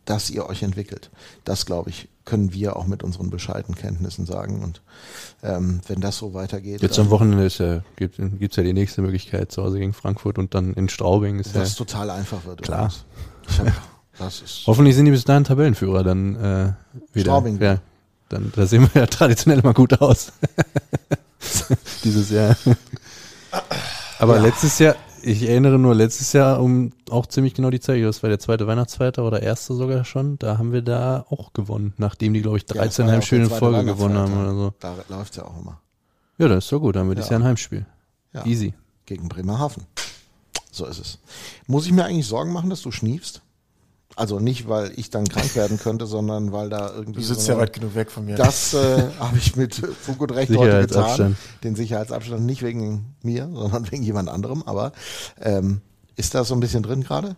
dass 0.06 0.30
ihr 0.30 0.48
euch 0.48 0.64
entwickelt. 0.64 1.12
Das, 1.44 1.66
glaube 1.66 1.90
ich, 1.90 2.10
können 2.26 2.54
wir 2.54 2.76
auch 2.76 2.88
mit 2.88 3.04
unseren 3.04 3.30
bescheidenen 3.30 3.78
Kenntnissen 3.78 4.26
sagen. 4.26 4.64
Und 4.64 4.82
ähm, 5.44 5.82
wenn 5.88 6.02
das 6.02 6.18
so 6.18 6.34
weitergeht, 6.34 6.82
Jetzt 6.82 6.98
am 6.98 7.10
Wochenende 7.10 7.46
ist 7.46 7.60
ja, 7.60 7.84
gibt 7.98 8.20
es 8.20 8.56
ja 8.56 8.64
die 8.64 8.74
nächste 8.74 9.02
Möglichkeit 9.02 9.52
zu 9.52 9.64
Hause 9.64 9.80
gegen 9.80 9.94
Frankfurt 9.94 10.38
und 10.38 10.54
dann 10.54 10.74
in 10.74 10.90
Straubing 10.90 11.40
ist 11.40 11.56
ja. 11.56 11.62
was 11.62 11.76
total 11.76 12.10
einfach 12.10 12.46
wird. 12.46 12.62
Klar. 12.64 12.92
Das 14.20 14.42
ist 14.42 14.64
Hoffentlich 14.68 14.96
sind 14.96 15.06
die 15.06 15.12
bis 15.12 15.24
dahin 15.24 15.44
Tabellenführer 15.44 16.04
dann 16.04 16.36
äh, 16.36 16.74
wieder. 17.14 17.32
Straubing. 17.32 17.62
Ja, 17.62 17.80
dann 18.30 18.52
da 18.56 18.66
sehen 18.66 18.90
wir 18.94 19.02
ja 19.02 19.08
traditionell 19.08 19.60
immer 19.60 19.74
gut 19.74 20.00
aus. 20.02 20.32
Dieses 22.04 22.30
Jahr. 22.30 22.56
Aber 24.20 24.38
Ja. 24.38 24.42
letztes 24.44 24.80
Jahr, 24.80 24.96
ich 25.22 25.44
erinnere 25.48 25.78
nur 25.80 25.96
letztes 25.96 26.34
Jahr 26.34 26.60
um 26.62 26.92
auch 27.10 27.26
ziemlich 27.28 27.54
genau 27.54 27.70
die 27.70 27.80
Zeit, 27.80 28.04
das 28.04 28.24
war 28.24 28.30
der 28.30 28.40
zweite 28.40 28.68
Weihnachtsfeiertag 28.68 29.24
oder 29.26 29.42
erste 29.42 29.74
sogar 29.76 30.04
schon, 30.06 30.38
da 30.40 30.58
haben 30.58 30.72
wir 30.74 30.82
da 30.82 31.26
auch 31.30 31.54
gewonnen, 31.54 31.94
nachdem 31.98 32.34
die, 32.34 32.42
glaube 32.42 32.58
ich, 32.58 32.64
Ja, 32.64 32.84
das 32.84 32.96
13 32.96 33.06
war 33.06 33.10
ja 33.12 33.16
Heimspiele 33.18 33.44
in 33.44 33.50
Folge 33.50 33.86
gewonnen 33.86 34.18
haben 34.18 34.38
oder 34.40 34.54
so. 34.54 34.74
Da 34.80 34.96
läuft 35.10 35.36
ja 35.38 35.44
auch 35.46 35.60
immer. 35.60 35.80
Ja, 36.38 36.48
das 36.48 36.66
ist 36.66 36.72
doch 36.72 36.80
gut, 36.80 36.96
dann 36.96 37.02
haben 37.04 37.10
wir 37.10 37.16
dieses 37.16 37.30
Ja. 37.30 37.38
Ein 37.38 37.44
Heimspiel. 37.44 37.86
Ja. 38.34 38.46
Easy. 38.46 38.74
gegen 39.06 39.30
Bremerhaven. 39.30 39.84
So 40.72 40.86
ist 40.86 41.00
es. 41.00 41.20
Muss 41.66 41.86
ich 41.86 41.92
mir 41.94 42.06
eigentlich 42.06 42.28
Sorgen 42.28 42.52
machen, 42.52 42.70
dass 42.70 42.82
du 42.82 42.92
schniefst? 42.92 43.42
Also 44.18 44.40
nicht, 44.40 44.68
weil 44.68 44.92
ich 44.96 45.12
dann 45.12 45.28
krank 45.30 45.56
werden 45.56 45.78
könnte, 45.80 46.08
sondern 46.08 46.52
weil 46.52 46.70
da 46.70 46.92
irgendwie. 46.92 47.20
Du 47.20 47.26
sitzt 47.26 47.42
so 47.42 47.52
ja 47.52 47.54
eine- 47.54 47.62
weit 47.68 47.74
genug 47.74 47.94
weg 47.94 48.10
von 48.10 48.26
mir. 48.26 48.36
Das 48.36 48.74
äh, 48.74 49.04
habe 49.20 49.38
ich 49.38 49.56
mit 49.56 49.76
Fug 49.76 50.20
und 50.20 50.32
Recht 50.32 50.50
heute 50.50 50.58
getan. 50.58 50.88
Sicherheitsabstand. 50.88 51.38
Den 51.64 51.76
Sicherheitsabstand 51.76 52.44
nicht 52.44 52.64
wegen 52.64 53.14
mir, 53.22 53.48
sondern 53.54 53.92
wegen 53.92 54.02
jemand 54.02 54.30
anderem. 54.30 54.64
Aber 54.66 54.92
ähm, 55.40 55.82
ist 56.16 56.34
da 56.34 56.44
so 56.44 56.56
ein 56.56 56.60
bisschen 56.60 56.82
drin 56.82 57.04
gerade? 57.04 57.36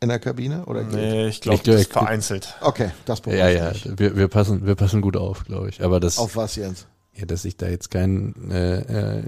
In 0.00 0.08
der 0.08 0.18
Kabine? 0.20 0.64
Oder 0.64 0.84
geht? 0.84 0.94
nee, 0.94 1.26
ich 1.28 1.42
glaube, 1.42 1.62
das 1.62 1.82
ist 1.82 1.92
vereinzelt. 1.92 2.54
Okay, 2.62 2.90
das 3.04 3.20
beruhigt 3.20 3.38
Ja, 3.40 3.48
ja, 3.50 3.72
wir, 3.84 4.16
wir, 4.16 4.28
passen, 4.28 4.64
wir 4.66 4.74
passen 4.74 5.02
gut 5.02 5.18
auf, 5.18 5.44
glaube 5.44 5.68
ich. 5.68 5.84
Aber 5.84 6.00
das, 6.00 6.16
Auf 6.16 6.34
was, 6.34 6.56
Jens? 6.56 6.86
ja, 7.14 7.26
dass 7.26 7.44
ich 7.44 7.58
da 7.58 7.68
jetzt 7.68 7.90
kein, 7.90 8.34
äh, 8.50 9.18
äh, 9.18 9.22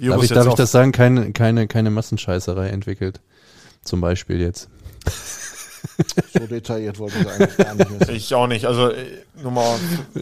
darf 0.00 0.22
ich, 0.24 0.30
darf 0.30 0.48
ich 0.48 0.54
das 0.54 0.72
sagen, 0.72 0.90
keine, 0.90 1.32
keine, 1.32 1.68
keine 1.68 1.90
Massenscheißerei 1.90 2.70
entwickelt. 2.70 3.20
Zum 3.84 4.00
Beispiel 4.00 4.40
jetzt. 4.40 4.68
So 6.32 6.46
detailliert 6.46 6.98
wollte 6.98 7.16
ich 7.20 7.28
eigentlich 7.28 7.56
gar 7.56 7.74
nicht 7.74 8.00
wissen. 8.00 8.14
Ich 8.14 8.34
auch 8.34 8.46
nicht. 8.46 8.66
Also 8.66 8.90
äh, 8.90 9.04
nur 9.42 9.52
mal 9.52 9.76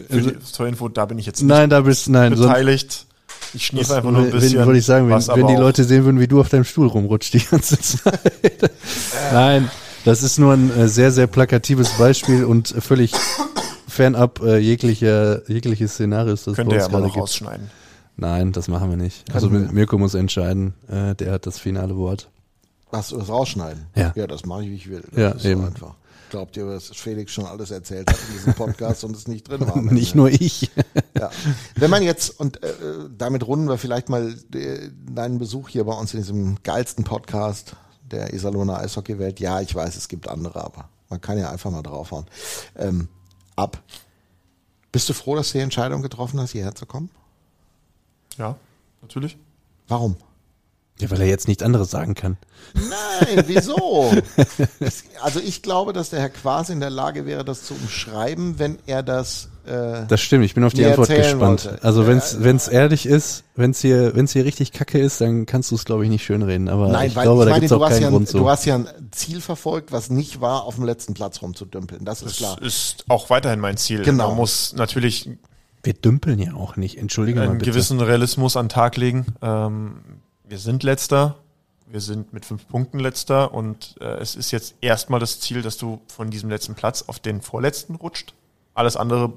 für 0.09 0.21
die, 0.21 0.39
zur 0.39 0.67
Info, 0.67 0.89
da 0.89 1.05
bin 1.05 1.17
ich 1.17 1.25
jetzt 1.25 1.41
nicht 1.41 1.49
Nein, 1.49 1.69
da 1.69 1.81
bist 1.81 2.09
nein, 2.09 2.35
beteiligt. 2.35 3.05
Ich 3.53 3.67
schniefe 3.67 3.95
einfach 3.95 4.11
nur 4.11 4.21
ein 4.21 4.25
wenn, 4.31 4.39
bisschen. 4.39 4.65
Würde 4.65 4.79
ich 4.79 4.85
sagen, 4.85 5.09
wenn, 5.09 5.15
wenn 5.19 5.29
aber 5.29 5.47
die 5.47 5.59
Leute 5.59 5.83
sehen 5.83 6.05
würden, 6.05 6.19
wie 6.19 6.27
du 6.27 6.39
auf 6.39 6.49
deinem 6.49 6.63
Stuhl 6.63 6.87
rumrutscht 6.87 7.33
die 7.33 7.39
ganze 7.39 7.79
Zeit. 7.79 8.19
Nein, 9.33 9.69
das 10.05 10.23
ist 10.23 10.37
nur 10.39 10.53
ein 10.53 10.71
äh, 10.77 10.87
sehr, 10.87 11.11
sehr 11.11 11.27
plakatives 11.27 11.89
Beispiel 11.97 12.45
und 12.45 12.67
völlig 12.67 13.13
fernab 13.87 14.41
äh, 14.41 14.57
jeglicher, 14.57 15.49
jegliches 15.49 15.93
Szenarios, 15.93 16.45
das 16.45 16.55
Könnt 16.55 16.71
ihr 16.71 16.77
ja 16.77 16.83
mal 16.83 16.89
gerade 16.89 17.03
noch 17.03 17.13
gibt. 17.13 17.23
rausschneiden. 17.23 17.69
Nein, 18.17 18.51
das 18.51 18.67
machen 18.67 18.89
wir 18.89 18.97
nicht. 18.97 19.23
Also. 19.33 19.49
Mirko 19.49 19.97
muss 19.97 20.13
entscheiden, 20.13 20.73
äh, 20.87 21.15
der 21.15 21.33
hat 21.33 21.45
das 21.45 21.59
finale 21.59 21.95
Wort. 21.97 22.29
Was, 22.91 23.09
das 23.09 23.29
rausschneiden? 23.29 23.87
Ja. 23.95 24.13
Ja, 24.15 24.27
das 24.27 24.45
mache 24.45 24.63
ich, 24.63 24.69
wie 24.69 24.75
ich 24.75 24.89
will. 24.89 25.03
Das 25.11 25.19
Ja, 25.19 25.29
ist 25.31 25.43
so 25.43 25.49
eben. 25.49 25.65
einfach. 25.65 25.95
Glaubt 26.29 26.55
ihr, 26.55 26.65
was 26.65 26.87
Felix 26.87 27.33
schon 27.33 27.45
alles 27.45 27.71
erzählt 27.71 28.09
hat 28.09 28.17
in 28.29 28.33
diesem 28.33 28.53
Podcast 28.53 29.03
und 29.03 29.13
es 29.15 29.27
nicht 29.27 29.49
drin 29.49 29.61
war? 29.67 29.81
Nicht 29.81 30.15
nur 30.15 30.29
ich. 30.29 30.71
Ja. 31.19 31.29
Wenn 31.75 31.91
man 31.91 32.01
jetzt, 32.01 32.39
und 32.39 32.63
äh, 32.63 32.73
damit 33.15 33.45
runden 33.45 33.67
wir 33.67 33.77
vielleicht 33.77 34.09
mal 34.09 34.33
äh, 34.55 34.89
deinen 35.13 35.37
Besuch 35.37 35.69
hier 35.69 35.83
bei 35.83 35.93
uns 35.93 36.13
in 36.15 36.19
diesem 36.21 36.57
geilsten 36.63 37.03
Podcast 37.03 37.75
der 38.09 38.33
Iserlohner 38.33 38.79
Eishockeywelt. 38.79 39.39
Ja, 39.39 39.61
ich 39.61 39.75
weiß, 39.75 39.97
es 39.97 40.07
gibt 40.07 40.27
andere, 40.27 40.63
aber 40.63 40.89
man 41.09 41.21
kann 41.21 41.37
ja 41.37 41.51
einfach 41.51 41.69
mal 41.69 41.83
draufhauen. 41.83 42.25
Ähm, 42.75 43.07
ab. 43.55 43.83
Bist 44.91 45.07
du 45.09 45.13
froh, 45.13 45.35
dass 45.35 45.51
du 45.51 45.59
die 45.59 45.63
Entscheidung 45.63 46.01
getroffen 46.01 46.39
hast, 46.39 46.51
hierher 46.53 46.73
zu 46.73 46.87
kommen? 46.87 47.11
Ja, 48.37 48.55
natürlich. 49.03 49.37
Warum? 49.87 50.15
Ja, 51.01 51.11
weil 51.11 51.21
er 51.21 51.27
jetzt 51.27 51.47
nichts 51.47 51.63
anderes 51.63 51.89
sagen 51.91 52.13
kann. 52.15 52.37
Nein, 52.73 53.43
wieso? 53.47 54.11
Es- 54.79 55.03
also 55.21 55.39
ich 55.39 55.61
glaube, 55.61 55.93
dass 55.93 56.09
der 56.09 56.19
Herr 56.21 56.29
Quasi 56.29 56.71
in 56.73 56.79
der 56.79 56.89
Lage 56.89 57.25
wäre, 57.25 57.43
das 57.43 57.63
zu 57.63 57.73
umschreiben, 57.73 58.59
wenn 58.59 58.77
er 58.85 59.03
das 59.03 59.49
äh, 59.65 60.05
Das 60.07 60.21
stimmt, 60.21 60.45
ich 60.45 60.53
bin 60.53 60.63
auf 60.63 60.73
die 60.73 60.85
Antwort 60.85 61.09
gespannt. 61.09 61.65
wollte. 61.65 61.83
Also 61.83 62.03
Ja, 62.03 62.07
wenn's 62.07 62.37
wenn's 62.39 62.67
ehrlich 62.67 63.05
ist, 63.05 63.43
wenn's 63.55 63.81
hier 63.81 64.15
wenn's 64.15 64.31
hier 64.33 64.45
richtig 64.45 64.71
kacke 64.71 64.99
ist, 64.99 65.19
dann 65.21 65.45
kannst 65.45 65.71
du 65.71 65.75
es 65.75 65.85
glaube 65.85 66.03
ich 66.05 66.09
nicht 66.09 66.23
schönreden, 66.23 66.69
aber 66.69 66.87
Nein, 66.87 67.07
ich 67.09 67.15
weil 67.15 67.23
glaube, 67.23 67.41
ich 67.41 67.45
da 67.45 67.51
meine, 67.51 67.59
gibt's 67.61 67.73
auch 67.73 67.77
du 67.79 67.83
hast, 67.85 67.91
keinen 67.93 68.01
ja 68.01 68.07
ein, 68.07 68.13
Grund 68.13 68.29
so. 68.29 68.39
du 68.39 68.49
hast 68.49 68.65
ja 68.65 68.75
ein 68.75 68.87
Ziel 69.11 69.41
verfolgt, 69.41 69.91
was 69.91 70.09
nicht 70.09 70.39
war, 70.41 70.63
auf 70.63 70.75
dem 70.75 70.85
letzten 70.85 71.13
Platz 71.13 71.41
rumzudümpeln. 71.41 72.05
Das 72.05 72.21
ist 72.21 72.31
Das 72.31 72.37
klar. 72.37 72.61
ist 72.61 73.05
auch 73.09 73.29
weiterhin 73.29 73.59
mein 73.59 73.77
Ziel. 73.77 74.01
Genau. 74.03 74.29
Man 74.29 74.37
muss 74.37 74.73
natürlich 74.75 75.29
Wir 75.83 75.93
dümpeln 75.93 76.39
ja 76.39 76.53
auch 76.53 76.75
nicht, 76.75 76.97
entschuldige 76.97 77.39
mal 77.39 77.49
einen 77.49 77.57
bitte. 77.57 77.71
gewissen 77.71 77.99
Realismus 77.99 78.55
an 78.55 78.65
den 78.65 78.69
Tag 78.69 78.97
legen. 78.97 79.25
Ähm, 79.41 79.95
wir 80.51 80.59
sind 80.59 80.83
letzter, 80.83 81.37
wir 81.87 82.01
sind 82.01 82.33
mit 82.33 82.45
fünf 82.45 82.67
Punkten 82.67 82.99
letzter 82.99 83.53
und 83.53 83.95
äh, 84.01 84.17
es 84.17 84.35
ist 84.35 84.51
jetzt 84.51 84.75
erstmal 84.81 85.21
das 85.21 85.39
Ziel, 85.39 85.61
dass 85.61 85.77
du 85.77 86.01
von 86.07 86.29
diesem 86.29 86.49
letzten 86.49 86.75
Platz 86.75 87.05
auf 87.07 87.19
den 87.19 87.41
vorletzten 87.41 87.95
rutscht. 87.95 88.33
Alles 88.73 88.97
andere 88.97 89.31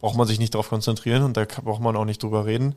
braucht 0.00 0.16
man 0.16 0.26
sich 0.26 0.38
nicht 0.38 0.54
darauf 0.54 0.70
konzentrieren 0.70 1.22
und 1.24 1.36
da 1.36 1.44
braucht 1.44 1.82
man 1.82 1.94
auch 1.94 2.06
nicht 2.06 2.22
drüber 2.22 2.46
reden, 2.46 2.74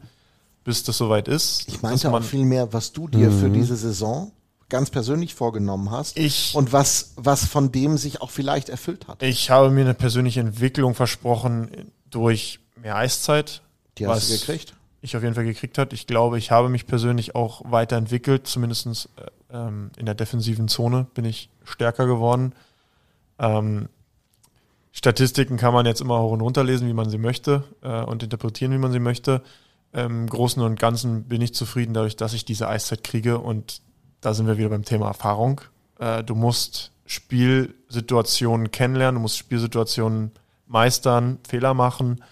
bis 0.66 0.84
das 0.84 0.98
soweit 0.98 1.30
ist. 1.30 1.70
Ich 1.70 1.82
meinte 1.82 2.10
auch 2.10 2.12
man, 2.12 2.24
viel 2.24 2.44
mehr, 2.44 2.74
was 2.74 2.92
du 2.92 3.08
dir 3.08 3.32
für 3.32 3.50
diese 3.50 3.78
Saison 3.78 4.34
ganz 4.68 4.90
persönlich 4.90 5.34
vorgenommen 5.34 5.90
hast 5.90 6.18
Ich- 6.18 6.54
und 6.54 6.74
was, 6.74 7.14
was 7.16 7.46
von 7.46 7.72
dem 7.72 7.98
sich 7.98 8.22
auch 8.22 8.30
vielleicht 8.30 8.68
erfüllt 8.68 9.08
hat. 9.08 9.24
ich 9.24 9.50
habe 9.50 9.70
mir 9.70 9.82
eine 9.82 9.94
persönliche 9.94 10.42
Entwicklung 10.42 10.96
versprochen 10.96 11.94
durch 12.10 12.60
mehr 12.76 12.98
Eiszeit. 12.98 13.62
Die 13.98 14.06
hast 14.06 14.18
was 14.18 14.28
du 14.28 14.34
gekriegt? 14.38 14.74
Ich 15.02 15.16
auf 15.16 15.24
jeden 15.24 15.36
Fall 15.36 15.46
gekriegt 15.46 15.78
hat. 15.78 15.94
Ich 15.94 16.08
glaube, 16.08 16.38
ich 16.38 16.52
habe 16.52 16.70
mich 16.70 16.88
persönlich 16.88 17.36
auch 17.36 17.62
weiterentwickelt, 17.66 18.48
zumindest 18.48 19.10
äh, 19.18 19.56
ähm, 19.56 19.92
in 19.98 20.06
der 20.06 20.16
defensiven 20.16 20.68
Zone 20.68 21.08
bin 21.14 21.26
ich 21.26 21.50
stärker 21.64 22.08
geworden. 22.08 22.54
Ähm, 23.40 23.90
Statistiken 24.92 25.58
kann 25.58 25.74
man 25.74 25.86
jetzt 25.86 26.02
immer 26.02 26.20
hoch 26.20 26.32
und 26.32 26.42
runter 26.42 26.64
lesen, 26.64 26.88
wie 26.88 26.94
man 26.94 27.10
sie 27.10 27.20
möchte 27.20 27.64
äh, 27.84 28.02
und 28.02 28.24
interpretieren, 28.24 28.72
wie 28.72 28.80
man 28.80 28.92
sie 28.92 29.00
möchte. 29.00 29.44
Im 29.94 30.28
Großen 30.28 30.62
und 30.62 30.80
Ganzen 30.80 31.26
bin 31.26 31.42
ich 31.42 31.54
zufrieden 31.54 31.94
dadurch, 31.94 32.16
dass 32.16 32.34
ich 32.34 32.46
diese 32.46 32.68
Eiszeit 32.68 33.04
kriege 33.04 33.38
und 33.40 33.82
da 34.22 34.34
sind 34.34 34.48
wir 34.48 34.58
wieder 34.58 34.70
beim 34.70 34.84
Thema 34.84 35.08
Erfahrung. 35.08 35.62
Äh, 36.00 36.24
du 36.24 36.34
musst 36.34 36.92
Spielsituationen 37.06 38.72
kennenlernen, 38.72 39.16
du 39.16 39.22
musst 39.22 39.38
Spielsituationen 39.38 40.32
meistern, 40.66 41.40
Fehler 41.48 41.74
machen, 41.74 42.24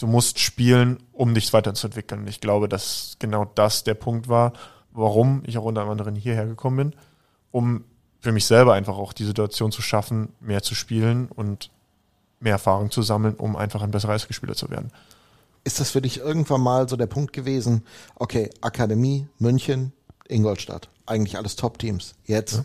du 0.00 0.06
musst 0.06 0.38
spielen, 0.38 0.98
um 1.12 1.34
dich 1.34 1.52
weiterzuentwickeln. 1.52 2.22
Und 2.22 2.28
ich 2.28 2.40
glaube, 2.40 2.68
dass 2.68 3.16
genau 3.18 3.44
das 3.54 3.84
der 3.84 3.94
Punkt 3.94 4.28
war, 4.28 4.54
warum 4.92 5.42
ich 5.46 5.58
auch 5.58 5.64
unter 5.64 5.82
anderem 5.82 6.16
hierher 6.16 6.46
gekommen 6.46 6.76
bin, 6.76 7.00
um 7.50 7.84
für 8.20 8.32
mich 8.32 8.46
selber 8.46 8.74
einfach 8.74 8.96
auch 8.96 9.12
die 9.12 9.24
Situation 9.24 9.72
zu 9.72 9.82
schaffen, 9.82 10.30
mehr 10.40 10.62
zu 10.62 10.74
spielen 10.74 11.28
und 11.28 11.70
mehr 12.40 12.52
Erfahrung 12.52 12.90
zu 12.90 13.02
sammeln, 13.02 13.34
um 13.34 13.56
einfach 13.56 13.82
ein 13.82 13.90
besserer 13.90 14.12
Eishockeyspieler 14.12 14.54
zu 14.54 14.70
werden. 14.70 14.90
Ist 15.64 15.80
das 15.80 15.90
für 15.90 16.00
dich 16.00 16.18
irgendwann 16.18 16.62
mal 16.62 16.88
so 16.88 16.96
der 16.96 17.06
Punkt 17.06 17.32
gewesen, 17.32 17.84
okay, 18.16 18.50
Akademie, 18.62 19.28
München, 19.38 19.92
Ingolstadt, 20.26 20.88
eigentlich 21.04 21.36
alles 21.36 21.56
Top-Teams. 21.56 22.14
Jetzt 22.24 22.62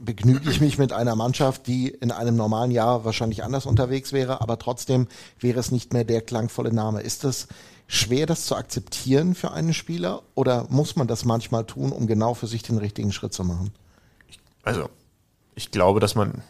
begnüge 0.00 0.50
ich 0.50 0.60
mich 0.60 0.78
mit 0.78 0.92
einer 0.92 1.16
Mannschaft, 1.16 1.66
die 1.66 1.88
in 1.88 2.10
einem 2.10 2.36
normalen 2.36 2.70
Jahr 2.70 3.04
wahrscheinlich 3.04 3.42
anders 3.44 3.66
unterwegs 3.66 4.12
wäre, 4.12 4.40
aber 4.40 4.58
trotzdem 4.58 5.06
wäre 5.40 5.58
es 5.60 5.70
nicht 5.70 5.92
mehr 5.92 6.04
der 6.04 6.20
klangvolle 6.22 6.72
Name. 6.72 7.00
Ist 7.00 7.24
das 7.24 7.48
schwer, 7.86 8.26
das 8.26 8.44
zu 8.46 8.54
akzeptieren 8.56 9.34
für 9.34 9.50
einen 9.52 9.74
Spieler 9.74 10.22
oder 10.34 10.66
muss 10.68 10.96
man 10.96 11.06
das 11.06 11.24
manchmal 11.24 11.64
tun, 11.64 11.92
um 11.92 12.06
genau 12.06 12.34
für 12.34 12.46
sich 12.46 12.62
den 12.62 12.78
richtigen 12.78 13.12
Schritt 13.12 13.32
zu 13.32 13.44
machen? 13.44 13.70
Also, 14.62 14.88
ich 15.54 15.70
glaube, 15.70 15.98
dass 16.00 16.14
man 16.14 16.42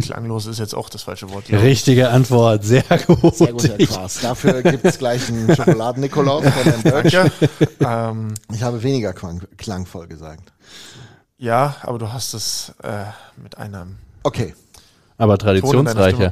klanglos 0.00 0.46
ist 0.46 0.58
jetzt 0.58 0.74
auch 0.74 0.88
das 0.88 1.02
falsche 1.02 1.28
Wort. 1.30 1.44
glaube 1.46 1.64
ich. 1.64 1.70
Richtige 1.72 2.08
Antwort, 2.08 2.64
sehr 2.64 2.82
gut. 3.06 3.36
Sehr 3.36 3.52
gut, 3.52 3.68
Herr 3.68 3.78
Quas. 3.86 4.20
Dafür 4.20 4.62
gibt 4.62 4.84
es 4.84 4.96
gleich 4.98 5.28
einen 5.28 5.54
Schokoladen-Nikolaus 5.54 6.44
von 6.44 6.62
Herrn. 6.62 6.82
Danke. 6.84 7.32
ähm, 7.80 8.34
Ich 8.54 8.62
habe 8.62 8.82
weniger 8.82 9.12
klang, 9.12 9.42
klangvoll 9.58 10.06
gesagt. 10.08 10.52
Ja, 11.42 11.76
aber 11.82 11.98
du 11.98 12.12
hast 12.12 12.34
es 12.34 12.72
äh, 12.82 13.04
mit 13.42 13.58
einem 13.58 13.96
Okay. 14.22 14.54
Aber 15.18 15.36
traditionsreicher. 15.38 16.26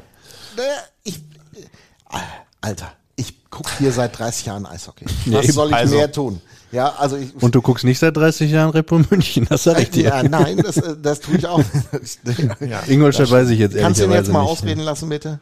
Äh, 0.57 0.61
Ich, 1.03 1.17
äh, 1.17 2.17
Alter, 2.61 2.93
ich 3.17 3.51
gucke 3.51 3.71
hier 3.79 3.93
seit 3.93 4.19
30 4.19 4.47
Jahren 4.47 4.67
Eishockey. 4.67 5.07
Was 5.27 5.45
eben. 5.45 5.53
soll 5.53 5.69
ich 5.71 5.75
Also. 5.75 5.97
mehr 5.97 6.13
tun? 6.13 6.41
Ja, 6.73 6.95
also 6.99 7.17
ich. 7.17 7.35
Und 7.43 7.53
du 7.57 7.63
guckst 7.63 7.85
nicht 7.85 7.99
seit 7.99 8.17
30 8.17 8.49
Jahren 8.51 8.71
Red 8.71 8.87
Bull 8.87 9.05
München, 9.11 9.45
das 9.51 9.65
sag 9.65 9.81
ich 9.81 9.91
dir. 9.91 10.05
ja, 10.05 10.23
nein, 10.23 10.57
das, 10.59 10.77
äh, 10.77 10.97
das 11.03 11.19
tue 11.19 11.37
ich 11.39 11.47
auch. 11.47 11.61
Ja. 12.61 12.81
Ingolstadt 12.87 13.29
weiß 13.31 13.49
ich 13.51 13.59
jetzt 13.59 13.77
Kannst 13.77 13.99
du 14.01 14.05
ihn 14.05 14.11
jetzt 14.13 14.29
ehrlicherweise 14.29 14.33
mal 14.33 14.43
nicht. 14.43 14.51
ausreden 14.51 14.81
lassen, 14.83 15.09
bitte? 15.09 15.41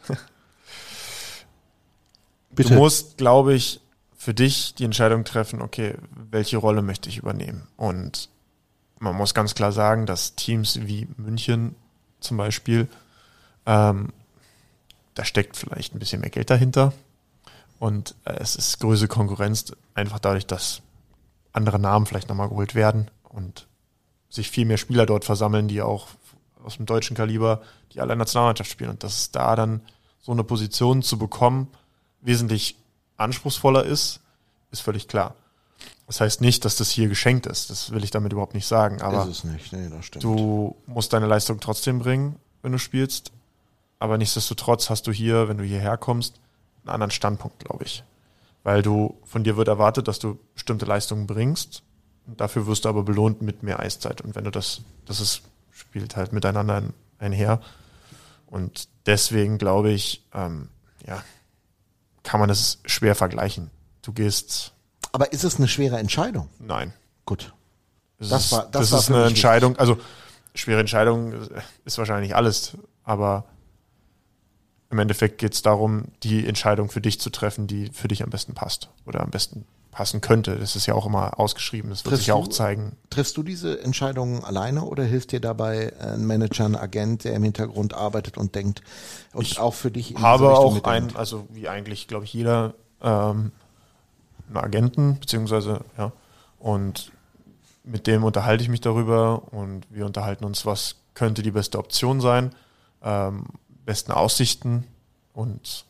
Bitte. 2.51 2.71
Du 2.71 2.75
musst, 2.77 3.19
glaube 3.19 3.55
ich, 3.55 3.81
für 4.17 4.33
dich 4.35 4.75
die 4.75 4.85
Entscheidung 4.85 5.25
treffen, 5.25 5.61
okay, 5.61 5.95
welche 6.31 6.57
Rolle 6.57 6.81
möchte 6.83 7.09
ich 7.09 7.19
übernehmen? 7.19 7.69
Und 7.77 8.31
man 9.01 9.17
muss 9.17 9.35
ganz 9.35 9.55
klar 9.55 9.73
sagen, 9.73 10.07
dass 10.07 10.35
Teams 10.35 10.81
wie 10.83 11.09
München 11.17 11.75
zum 12.21 12.37
Beispiel, 12.37 12.89
ähm, 13.67 14.13
da 15.15 15.25
steckt 15.25 15.57
vielleicht 15.57 15.95
ein 15.95 15.99
bisschen 15.99 16.21
mehr 16.21 16.31
Geld 16.31 16.51
dahinter. 16.51 16.93
Und 17.79 18.15
äh, 18.25 18.35
es 18.41 18.57
ist 18.57 18.81
größere 18.81 19.09
Konkurrenz, 19.09 19.73
einfach 19.95 20.19
dadurch, 20.19 20.47
dass 20.47 20.83
andere 21.53 21.79
Namen 21.79 22.07
vielleicht 22.07 22.29
nochmal 22.29 22.49
geholt 22.49 22.75
werden 22.75 23.11
und 23.29 23.67
sich 24.29 24.51
viel 24.51 24.67
mehr 24.67 24.79
Spieler 24.79 25.07
dort 25.07 25.25
versammeln, 25.25 25.69
die 25.69 25.81
auch 25.81 26.09
aus 26.65 26.77
dem 26.77 26.87
deutschen 26.87 27.17
Kaliber, 27.17 27.63
die 27.93 28.01
alle 28.01 28.13
in 28.13 28.19
der 28.19 28.25
Nationalmannschaft 28.25 28.71
spielen. 28.71 28.91
Und 28.91 29.03
dass 29.03 29.21
es 29.21 29.31
da 29.31 29.57
dann 29.57 29.81
so 30.21 30.33
eine 30.33 30.45
Position 30.45 31.03
zu 31.03 31.19
bekommen, 31.19 31.69
wesentlich 32.21 32.77
anspruchsvoller 33.17 33.85
ist, 33.85 34.21
ist 34.71 34.83
völlig 34.83 35.09
klar. 35.09 35.35
Das 36.09 36.23
heißt 36.23 36.41
nicht, 36.41 36.65
dass 36.65 36.77
das 36.77 36.91
hier 36.91 37.07
geschenkt 37.07 37.45
ist. 37.45 37.69
Das 37.69 37.91
will 37.91 38.03
ich 38.03 38.11
damit 38.11 38.33
überhaupt 38.33 38.55
nicht 38.55 38.67
sagen. 38.67 39.03
Aber 39.03 39.25
ist 39.25 39.29
es 39.29 39.45
nicht. 39.45 39.75
Nee, 39.75 39.91
das 39.91 40.07
stimmt. 40.07 40.25
du 40.25 40.75
musst 40.87 41.13
deine 41.13 41.27
Leistung 41.27 41.61
trotzdem 41.61 41.99
bringen, 41.99 42.37
wenn 42.63 42.73
du 42.73 42.79
spielst. 42.79 43.31
Aber 43.99 44.17
nichtsdestotrotz 44.17 44.89
hast 44.89 45.07
du 45.07 45.13
hier, 45.13 45.49
wenn 45.49 45.59
du 45.59 45.65
hierher 45.65 45.99
kommst, 45.99 46.41
einen 46.83 46.95
anderen 46.95 47.11
Standpunkt, 47.11 47.59
glaube 47.59 47.85
ich. 47.85 48.05
Weil 48.63 48.81
du, 48.81 49.19
von 49.25 49.45
dir 49.45 49.59
wird 49.59 49.69
erwartet, 49.69 50.09
dass 50.09 50.19
du 50.19 50.39
bestimmte 50.55 50.87
Leistungen 50.87 51.27
bringst. 51.27 51.83
Und 52.27 52.41
dafür 52.41 52.67
wirst 52.67 52.87
du 52.87 52.89
aber 52.89 53.03
belohnt 53.03 53.43
mit 53.43 53.63
mehr 53.63 53.79
Eiszeit. 53.79 54.23
Und 54.23 54.35
wenn 54.35 54.45
du 54.45 54.51
das, 54.51 54.81
das 55.05 55.21
ist, 55.21 55.43
spielt 55.73 56.17
halt 56.17 56.33
miteinander 56.33 56.85
einher. 57.19 57.61
Und 58.47 58.89
deswegen 59.05 59.59
glaube 59.59 59.91
ich, 59.91 60.25
ähm, 60.33 60.71
ja, 61.07 61.23
kann 62.23 62.41
man 62.41 62.49
das 62.49 62.79
schwer 62.87 63.15
vergleichen. 63.15 63.71
Du 64.01 64.15
gehst, 64.15 64.73
Aber 65.19 65.33
ist 65.33 65.43
es 65.43 65.57
eine 65.57 65.67
schwere 65.67 65.99
Entscheidung? 65.99 66.49
nein. 66.61 66.93
Gut. 67.27 67.53
Das, 68.21 68.29
Das 68.31 68.45
ist, 68.47 68.53
war- 68.53 68.63
das 68.71 68.71
das 68.71 68.93
war 68.93 68.99
ist 69.01 69.11
eine 69.11 69.25
Entscheidung, 69.27 69.77
also 69.77 69.99
schwere 70.55 70.79
Entscheidung 70.81 71.33
ist 71.85 71.99
wahrscheinlich 71.99 72.35
alles, 72.37 72.77
aber 73.05 73.45
im 74.91 74.99
Endeffekt 75.01 75.39
geht 75.39 75.55
es 75.55 75.63
darum, 75.63 76.05
die 76.23 76.47
Entscheidung 76.47 76.89
für 76.89 77.01
dich 77.01 77.21
zu 77.21 77.31
treffen, 77.31 77.67
die 77.67 77.91
für 77.93 78.07
dich 78.09 78.23
am 78.23 78.31
besten 78.31 78.55
passt 78.55 78.89
oder 79.07 79.21
am 79.21 79.31
besten 79.31 79.67
passen 79.91 80.21
könnte. 80.21 80.57
Das 80.57 80.77
ist 80.77 80.87
ja 80.87 80.95
auch 80.95 81.05
immer 81.07 81.39
ausgeschrieben, 81.39 81.91
das 81.91 82.05
wird 82.05 82.11
Triffst 82.13 82.21
sich 82.21 82.29
ja 82.29 82.35
auch 82.35 82.49
zeigen. 82.49 82.97
Triffst 83.11 83.37
du 83.37 83.43
diese 83.43 83.81
Entscheidungen 83.83 84.43
alleine 84.45 84.85
oder 84.85 85.03
hilft 85.05 85.33
dir 85.33 85.41
dabei 85.41 85.93
ein 86.01 86.25
Manager, 86.25 86.65
ein 86.65 86.77
Agent, 86.77 87.25
der 87.25 87.35
im 87.35 87.43
Hintergrund 87.43 87.93
arbeitet 87.95 88.39
und 88.39 88.55
denkt 88.55 88.83
und 89.35 89.59
auch 89.59 89.75
für 89.75 89.91
dich 89.91 90.11
in 90.13 90.17
diese 90.17 90.27
habe 90.27 90.49
auch 90.57 90.83
ein, 90.85 91.15
also 91.17 91.47
wie 91.51 91.69
eigentlich, 91.69 92.09
glaube 92.09 92.25
ich, 92.25 92.33
jeder, 92.33 92.75
ähm, 93.03 93.53
einen 94.49 94.57
Agenten, 94.57 95.19
beziehungsweise, 95.21 95.81
ja, 95.97 96.13
und 96.59 97.13
mit 97.85 98.07
dem 98.07 98.25
unterhalte 98.25 98.63
ich 98.63 98.69
mich 98.69 98.81
darüber 98.81 99.43
und 99.53 99.87
wir 99.91 100.05
unterhalten 100.05 100.45
uns, 100.45 100.67
was 100.67 100.97
könnte 101.15 101.43
die 101.43 101.51
beste 101.51 101.79
Option 101.79 102.21
sein, 102.21 102.55
ähm, 103.03 103.45
besten 103.85 104.13
Aussichten 104.13 104.85
und 105.33 105.85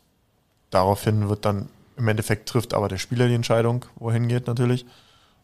daraufhin 0.69 1.29
wird 1.29 1.45
dann 1.45 1.69
im 1.97 2.07
Endeffekt 2.07 2.47
trifft 2.47 2.73
aber 2.73 2.87
der 2.87 2.97
Spieler 2.97 3.27
die 3.27 3.33
Entscheidung, 3.33 3.85
wohin 3.95 4.29
geht 4.29 4.47
natürlich. 4.47 4.85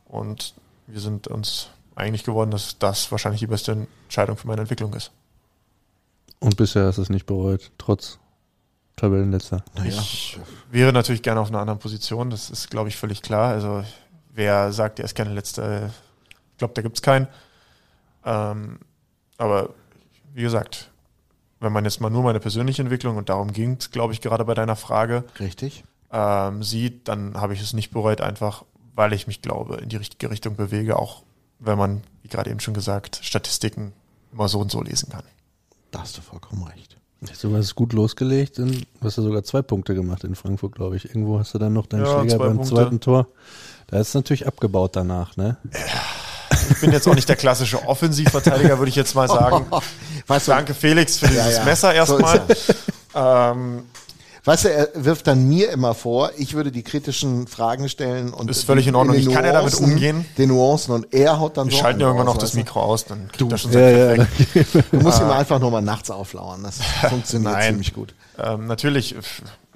Und 0.06 0.54
wir 0.88 1.02
sind 1.02 1.28
uns 1.28 1.70
einig 1.96 2.24
geworden, 2.24 2.52
dass 2.52 2.80
das 2.80 3.12
wahrscheinlich 3.12 3.42
die 3.42 3.48
beste 3.48 3.88
Entscheidung 4.06 4.38
für 4.38 4.48
meine 4.48 4.62
Entwicklung 4.62 4.94
ist. 4.94 5.12
Und 6.40 6.56
bisher 6.56 6.88
du 6.98 7.02
es 7.02 7.10
nicht 7.10 7.26
bereut, 7.26 7.72
trotz 7.78 8.20
Tabellenletzter. 8.96 9.64
Naja. 9.76 9.90
Ich 9.90 10.40
wäre 10.72 10.94
natürlich 10.94 11.22
gerne 11.22 11.42
auf 11.42 11.50
einer 11.50 11.60
anderen 11.60 11.80
Position, 11.80 12.30
das 12.30 12.50
ist, 12.50 12.70
glaube 12.70 12.90
ich, 12.90 12.96
völlig 12.96 13.22
klar. 13.22 13.50
Also 13.52 13.84
wer 14.34 14.72
sagt, 14.72 15.00
er 15.00 15.06
ist 15.06 15.16
keine 15.16 15.34
letzte, 15.34 15.92
ich 16.52 16.58
glaube, 16.58 16.74
da 16.74 16.82
gibt 16.82 16.98
es 16.98 17.02
keinen. 17.02 17.28
Ähm, 18.24 18.80
aber 19.38 19.72
wie 20.34 20.42
gesagt, 20.42 20.90
wenn 21.60 21.74
man 21.74 21.86
jetzt 21.86 22.02
mal 22.02 22.10
nur 22.10 22.24
meine 22.24 22.40
persönliche 22.40 22.82
Entwicklung, 22.82 23.18
und 23.18 23.30
darum 23.30 23.52
ging 23.52 23.78
es, 23.80 23.92
glaube 23.92 24.14
ich, 24.14 24.22
gerade 24.22 24.46
bei 24.46 24.54
deiner 24.54 24.76
Frage, 24.76 25.24
Richtig. 25.40 25.84
ähm, 26.12 26.64
sieht, 26.64 27.08
dann 27.08 27.36
habe 27.36 27.54
ich 27.54 27.62
es 27.62 27.74
nicht 27.74 27.92
bereut, 27.92 28.22
einfach 28.22 28.64
weil 28.96 29.14
ich 29.14 29.28
mich 29.28 29.42
glaube, 29.42 29.76
in 29.78 29.90
die 29.90 29.98
richtige 29.98 30.32
Richtung 30.32 30.56
bewege, 30.56 30.98
auch 30.98 31.24
wenn 31.60 31.78
man, 31.78 32.02
wie 32.22 32.30
gerade 32.30 32.50
eben 32.50 32.60
schon 32.60 32.74
gesagt, 32.74 33.20
Statistiken 33.22 33.94
immer 34.32 34.48
so 34.48 34.60
und 34.60 34.72
so 34.72 34.82
lesen 34.82 35.10
kann. 35.10 35.24
Da 35.92 36.00
hast 36.02 36.18
du 36.18 36.22
vollkommen 36.22 36.64
recht. 36.64 36.95
Du 37.22 37.56
hast 37.56 37.66
es 37.66 37.76
gut 37.76 37.94
losgelegt 37.94 38.60
und 38.60 38.72
du 38.82 38.86
hast 39.04 39.18
ja 39.18 39.24
sogar 39.24 39.44
zwei 39.44 39.62
Punkte 39.62 39.96
gemacht 39.96 40.24
in 40.24 40.36
Frankfurt, 40.36 40.76
glaube 40.76 40.96
ich. 40.96 41.06
Irgendwo 41.06 41.40
hast 41.40 41.54
du 41.54 41.58
dann 41.58 41.74
noch 41.74 41.88
deinen 41.88 42.06
Ja, 42.06 42.12
Schläger 42.20 42.38
zwei 42.38 42.46
beim 42.46 42.56
Punkte. 42.58 42.76
zweiten 42.76 43.00
Tor. 43.00 43.28
Da 43.88 44.00
ist 44.00 44.10
es 44.10 44.14
natürlich 44.14 44.46
abgebaut 44.48 44.96
danach, 44.96 45.36
ne? 45.38 45.58
Ich 46.72 46.80
bin 46.82 46.92
jetzt 46.92 47.08
auch 47.08 47.16
nicht 47.16 47.28
der 47.30 47.36
klassische 47.36 47.82
Offensivverteidiger, 47.88 48.78
würde 48.78 48.90
ich 48.90 48.96
jetzt 48.96 49.16
mal 49.16 49.28
sagen. 49.28 49.66
Weißt 50.28 50.48
du, 50.48 50.52
Danke 50.52 50.74
Felix 50.74 51.18
für 51.18 51.28
dieses 51.28 51.46
Ja, 51.46 51.52
ja. 51.60 51.66
Messer 51.66 51.90
So 52.06 52.20
erstmal. 52.20 52.42
ähm, 53.16 53.84
Weißt 54.46 54.66
du, 54.66 54.70
er 54.72 54.90
wirft 54.94 55.26
dann 55.28 55.48
mir 55.50 55.72
immer 55.72 55.96
vor, 55.96 56.30
ich 56.38 56.54
würde 56.54 56.72
die 56.72 56.84
kritischen 56.84 57.48
Fragen 57.48 57.90
stellen 57.90 58.32
und 58.32 58.50
Ist 58.50 58.64
völlig 58.64 58.86
die- 58.86 58.90
in 58.90 58.96
Ordnung. 58.96 59.16
Ich 59.18 59.30
kann 59.30 59.44
ja 59.44 59.52
damit 59.52 59.74
Nuancen- 59.74 59.84
umgehen. 59.94 60.26
Den 60.38 60.50
Nuancen 60.50 60.94
und 60.94 61.12
er 61.14 61.40
haut 61.40 61.58
dann 61.58 61.68
wir 61.68 61.72
so 61.72 61.78
schalten 61.80 62.00
ja 62.00 62.06
irgendwann 62.08 62.28
noch 62.28 62.38
das? 62.38 62.54
Mikro 62.54 62.80
aus, 62.82 63.06
dann 63.06 63.28
kriegt 63.30 63.42
Du. 63.42 63.50
er 63.50 63.58
schon 63.58 63.72
Ja, 63.74 64.14
ja. 64.16 64.28
Du 64.92 65.00
musst 65.00 65.20
ihm 65.20 65.30
einfach 65.32 65.60
nur 65.60 65.72
mal 65.72 65.82
nachts 65.82 66.12
auflauern. 66.12 66.62
Das 66.64 66.78
funktioniert 67.10 67.62
ziemlich 67.64 67.94
gut. 67.94 68.14
Ähm, 68.38 68.68
natürlich 68.68 69.16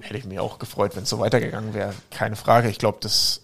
hätte 0.00 0.16
ich 0.18 0.24
mich 0.24 0.38
auch 0.38 0.58
gefreut, 0.60 0.94
wenn 0.94 1.02
es 1.02 1.08
so 1.10 1.18
weitergegangen 1.18 1.74
wäre. 1.74 1.92
Keine 2.10 2.36
Frage. 2.36 2.68
Ich 2.70 2.78
glaube, 2.78 2.98
das 3.00 3.40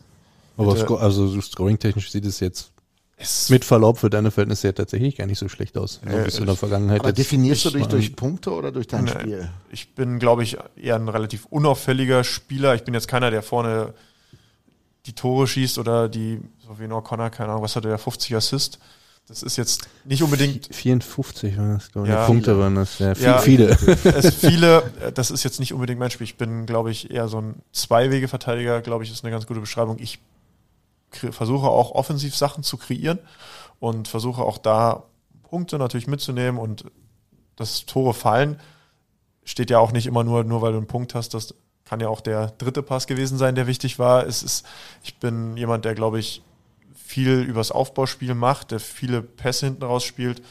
Aber 0.57 0.77
also 1.03 1.27
so 1.27 1.41
scoring-technisch 1.41 2.11
sieht 2.13 2.25
es 2.25 2.39
jetzt 2.41 2.71
ist 3.19 3.51
mit 3.51 3.65
Verlaub 3.65 3.99
für 3.99 4.11
deine 4.11 4.31
Verhältnisse 4.31 4.69
ja 4.69 4.73
tatsächlich 4.73 5.17
gar 5.17 5.27
nicht 5.27 5.39
so 5.39 5.49
schlecht 5.49 5.79
aus. 5.79 6.01
So 6.05 6.11
Äh, 6.11 6.25
wie 6.25 6.29
es 6.29 6.39
in 6.39 6.47
der 6.47 6.57
Vergangenheit 6.57 7.01
Aber 7.01 7.13
definierst 7.13 7.65
du 7.65 7.69
ich 7.71 7.75
dich 7.75 7.87
durch 7.87 8.17
Punkte 8.17 8.53
oder 8.53 8.73
durch 8.73 8.87
dein. 8.87 9.09
Spiel? 9.09 9.49
Ich 9.71 9.95
bin, 9.95 10.19
glaube 10.19 10.43
ich, 10.43 10.59
eher 10.77 10.97
ein 10.97 11.09
relativ 11.09 11.47
unauffälliger 11.47 12.25
Spieler. 12.25 12.75
Ich 12.75 12.85
bin 12.85 12.93
jetzt 12.95 13.09
keiner, 13.09 13.31
der 13.31 13.43
vorne 13.43 13.95
die 15.07 15.15
Tore 15.15 15.47
schießt 15.47 15.79
oder 15.79 16.09
die, 16.09 16.41
so 16.67 16.79
wie 16.79 16.85
in 16.85 16.93
O'Connor, 16.93 17.31
keine 17.31 17.51
Ahnung, 17.51 17.63
was 17.63 17.77
hat 17.77 17.85
der 17.85 17.97
50 17.97 18.35
Assist. 18.35 18.79
Das 19.29 19.43
ist 19.43 19.57
jetzt 19.57 19.89
nicht 20.05 20.23
unbedingt 20.23 20.69
54 20.73 21.57
waren 21.57 21.75
das, 21.75 21.91
glaube 21.91 22.07
ich. 22.09 22.15
Ja. 22.15 22.27
Punkte 22.27 22.59
waren 22.59 22.77
das. 22.77 22.99
Ja, 23.01 23.15
viel, 23.15 23.25
Ja. 23.25 23.39
viele. 23.39 23.69
es 24.05 24.35
viele, 24.37 24.83
äh, 25.01 25.11
das 25.13 25.31
ist 25.33 25.43
jetzt 25.43 25.59
nicht 25.59 25.73
unbedingt 25.73 25.99
mein 25.99 26.11
Spiel. 26.11 26.25
Ich 26.27 26.37
bin, 26.37 26.65
glaube 26.67 26.91
ich, 26.93 27.11
eher 27.11 27.27
so 27.29 27.41
ein 27.41 27.55
Zwei-Wege-Verteidiger, 27.73 28.83
glaube 28.83 29.03
ich, 29.05 29.11
ist 29.11 29.25
eine 29.25 29.33
ganz 29.33 29.47
gute 29.47 29.59
Beschreibung. 29.61 29.97
Ich 29.99 30.19
versuche 31.11 31.67
auch 31.67 31.93
offensiv 31.93 32.37
Sachen 32.37 32.63
zu 32.63 32.77
kreieren 32.77 33.19
und 33.81 34.09
versuche 34.09 34.43
auch 34.43 34.59
da 34.59 35.05
Punkte 35.43 35.79
natürlich 35.79 36.07
mitzunehmen 36.07 36.61
und 36.61 36.85
das 37.57 37.87
Tore 37.87 38.13
fallen 38.15 38.61
steht 39.45 39.71
ja 39.71 39.79
auch 39.79 39.93
nicht 39.93 40.07
immer 40.07 40.25
nur, 40.25 40.45
nur 40.45 40.61
weil 40.61 40.73
du 40.73 40.79
einen 40.79 40.89
Punkt 40.89 41.15
hast, 41.15 41.33
das 41.33 41.55
kann 41.85 42.01
ja 42.01 42.09
auch 42.09 42.21
der 42.21 42.49
dritte 42.59 42.83
Pass 42.83 43.07
gewesen 43.07 43.39
sein, 43.39 43.55
der 43.55 43.69
wichtig 43.69 43.99
war. 43.99 44.27
Es 44.27 44.43
ist, 44.43 44.67
ich 45.05 45.19
bin 45.19 45.57
jemand, 45.57 45.85
der, 45.85 45.95
glaube 45.95 46.19
ich, 46.19 46.43
viel 46.97 47.43
übers 47.43 47.71
Aufbauspiel 47.71 48.35
macht, 48.35 48.73
der 48.73 48.81
viele 48.81 49.23
Pässe 49.23 49.67
hinten 49.67 49.85
raus 49.85 50.03
spielt 50.03 50.43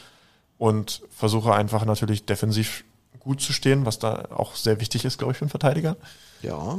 und 0.56 1.02
versuche 1.10 1.54
einfach 1.54 1.84
natürlich 1.84 2.24
defensiv 2.24 2.84
gut 3.20 3.42
zu 3.42 3.52
stehen, 3.52 3.84
was 3.84 3.98
da 3.98 4.28
auch 4.34 4.54
sehr 4.54 4.80
wichtig 4.80 5.04
ist, 5.04 5.18
glaube 5.18 5.32
ich, 5.32 5.38
für 5.38 5.42
einen 5.42 5.50
Verteidiger. 5.50 5.96
Ja. 6.40 6.78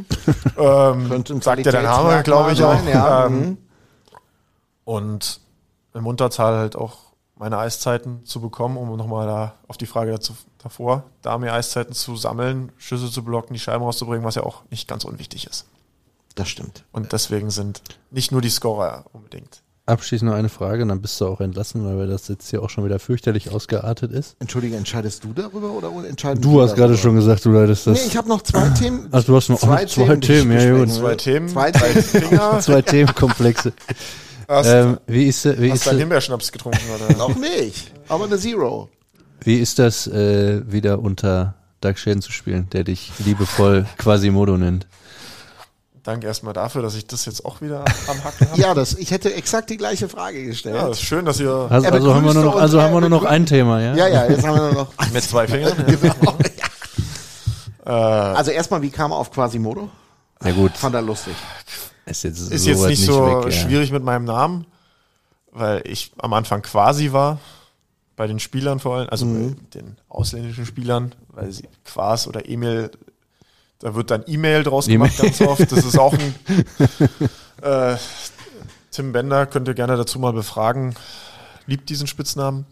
Ähm, 0.58 1.10
Könnte 1.10 1.34
ein 1.36 1.42
sagt 1.42 1.64
ja 1.66 1.72
dein 1.72 1.84
Name, 1.84 2.24
glaube 2.24 2.54
ich 2.54 2.64
auch. 2.64 2.84
ja. 2.86 3.28
Ähm, 3.28 3.40
Mhm. 3.40 3.58
Und 4.88 5.42
im 5.94 6.08
Unterzahl 6.08 6.56
halt 6.56 6.78
auch 6.78 7.00
meine 7.36 7.58
Eiszeiten 7.58 8.24
zu 8.24 8.40
bekommen, 8.40 8.78
um 8.78 8.96
nochmal 8.96 9.28
da 9.28 9.56
auf 9.68 9.76
die 9.76 9.86
Frage 9.86 10.12
dazu, 10.12 10.34
davor, 10.60 11.04
da 11.22 11.38
mir 11.38 11.52
Eiszeiten 11.52 11.94
zu 11.94 12.16
sammeln, 12.16 12.72
Schüsse 12.78 13.12
zu 13.12 13.22
blocken, 13.22 13.54
die 13.54 13.60
Scheiben 13.60 13.84
rauszubringen, 13.84 14.26
was 14.26 14.36
ja 14.36 14.44
auch 14.44 14.64
nicht 14.72 14.88
ganz 14.88 15.04
unwichtig 15.04 15.46
ist. 15.46 15.66
Das 16.36 16.48
stimmt. 16.48 16.86
Und 16.94 17.12
deswegen 17.12 17.50
sind 17.50 17.82
nicht 18.12 18.32
nur 18.32 18.40
die 18.40 18.50
Scorer 18.50 19.04
unbedingt. 19.12 19.62
Abschließend 19.88 20.30
noch 20.32 20.38
eine 20.38 20.50
Frage, 20.50 20.84
und 20.84 20.90
dann 20.90 21.02
bist 21.02 21.20
du 21.20 21.28
auch 21.28 21.42
entlassen, 21.42 21.86
weil 21.86 22.08
das 22.08 22.30
jetzt 22.30 22.50
hier 22.50 22.64
auch 22.64 22.70
schon 22.70 22.86
wieder 22.86 23.00
fürchterlich 23.00 23.52
ausgeartet 23.52 24.14
ist. 24.14 24.38
Entschuldige, 24.40 24.78
entscheidest 24.78 25.26
du 25.26 25.34
darüber 25.34 25.72
oder 25.72 25.92
entscheiden 26.08 26.42
Du 26.42 26.56
wir 26.56 26.64
hast 26.64 26.76
gerade 26.76 26.96
schon 26.98 27.16
gesagt, 27.16 27.44
du 27.44 27.52
leitest 27.52 27.88
das. 27.88 28.00
Nee, 28.00 28.08
ich 28.08 28.16
habe 28.16 28.30
noch 28.30 28.42
zwei 28.42 28.70
Themen. 28.70 29.10
Ach, 29.12 29.24
du 29.24 29.36
hast 29.36 29.50
noch 29.50 29.60
zwei, 29.60 29.86
zwei 29.86 30.14
ich 30.14 30.20
Themen, 30.22 30.52
ja 30.58 30.78
gut. 30.78 30.92
Zwei 30.92 31.16
Themen, 31.16 31.50
Zwei 31.50 31.72
Themen. 31.72 32.62
Zwei 32.62 32.82
Themenkomplexe. 32.82 33.74
Hast, 34.48 34.68
ähm, 34.68 34.98
wie 35.08 35.26
ist, 35.26 35.44
wie, 35.60 35.72
hast 35.72 35.80
ist, 35.80 35.88
deinen 35.88 36.00
Himbeerschnaps 36.00 36.52
getrunken, 36.52 36.80
oder? 36.96 37.18
Noch 37.18 37.36
nicht, 37.36 37.92
aber 38.08 38.26
eine 38.26 38.38
Zero. 38.38 38.90
wie 39.42 39.56
ist 39.60 39.78
das, 39.80 40.08
äh, 40.08 40.62
wieder 40.72 41.00
unter 41.00 41.56
Doug 41.82 41.98
Schäden 41.98 42.22
zu 42.22 42.32
spielen, 42.32 42.70
der 42.72 42.84
dich 42.86 43.12
liebevoll 43.20 43.86
Quasimodo 43.98 44.58
nennt? 44.58 44.88
Danke 46.04 46.28
erstmal 46.28 46.54
dafür, 46.54 46.82
dass 46.82 46.96
ich 46.96 47.06
das 47.06 47.26
jetzt 47.26 47.44
auch 47.44 47.60
wieder 47.60 47.84
am 48.08 48.24
Hacken 48.24 48.48
habe. 48.52 48.62
Ja, 48.62 48.74
das, 48.74 48.94
ich 48.94 49.12
hätte 49.12 49.34
exakt 49.34 49.70
die 49.70 49.76
gleiche 49.76 50.08
Frage 50.08 50.42
gestellt. 50.46 50.76
Ja, 50.78 50.88
ist 50.88 51.02
schön, 51.02 51.26
dass 51.26 51.38
ihr 51.42 51.68
Also, 51.70 51.90
also 51.90 52.16
haben 52.16 52.24
wir 52.26 52.34
nur 52.34 52.44
noch, 52.46 52.56
also 52.56 52.82
haben 52.82 52.94
wir 52.94 53.02
nur 53.02 53.10
noch 53.10 53.26
ein 53.26 53.46
Thema, 53.46 53.82
ja? 53.82 53.94
ja, 53.96 54.08
ja, 54.08 54.30
jetzt 54.30 54.48
haben 54.48 54.56
wir 54.56 54.72
nur 54.72 54.74
noch. 54.74 54.92
mit 55.14 55.24
zwei 55.24 55.46
Fingern. 55.46 55.74
Genau. 55.86 56.38
äh, 57.86 57.90
Also 57.90 58.52
erstmal, 58.52 58.82
wie 58.82 58.90
kam 58.90 59.12
er 59.12 59.18
auf 59.18 59.32
Quasimodo? 59.32 59.90
Ja 60.44 60.52
gut, 60.52 60.78
Fand 60.78 60.96
er 60.96 61.02
lustig. 61.02 61.34
Ist 62.08 62.24
jetzt, 62.24 62.52
ist 62.52 62.64
so 62.64 62.70
jetzt 62.70 62.86
nicht 62.88 63.06
so 63.06 63.26
weg, 63.26 63.46
ja. 63.46 63.52
schwierig 63.52 63.92
mit 63.92 64.04
meinem 64.04 64.26
Namen, 64.26 64.66
weil 65.52 65.82
ich 65.86 66.12
am 66.18 66.34
Anfang 66.34 66.62
quasi 66.62 67.12
war, 67.12 67.40
bei 68.16 68.28
den 68.28 68.40
Spielern 68.40 68.80
vor 68.80 68.98
allem, 68.98 69.10
also 69.10 69.26
Mhm. 69.26 69.56
bei 69.56 69.80
den 69.80 69.98
ausländischen 70.10 70.66
Spielern, 70.66 71.14
weil 71.30 71.52
sie 71.52 71.68
Quas 71.86 72.28
oder 72.28 72.50
Emil, 72.50 72.90
da 73.80 73.94
wird 73.94 74.10
dann 74.10 74.24
E-Mail 74.26 74.64
draus 74.64 74.88
E-Mail. 74.88 75.10
gemacht 75.10 75.18
ganz 75.22 75.42
oft. 75.42 75.72
Das 75.72 75.86
ist 75.86 76.00
auch 76.00 76.14
ein 76.14 76.36
äh, 77.62 77.96
Tim 78.92 79.12
Bender, 79.12 79.46
könnt 79.46 79.68
ihr 79.68 79.76
gerne 79.76 79.96
dazu 79.98 80.18
mal 80.18 80.34
befragen, 80.34 80.96
liebt 81.68 81.90
diesen 81.90 82.08
Spitznamen. 82.08 82.66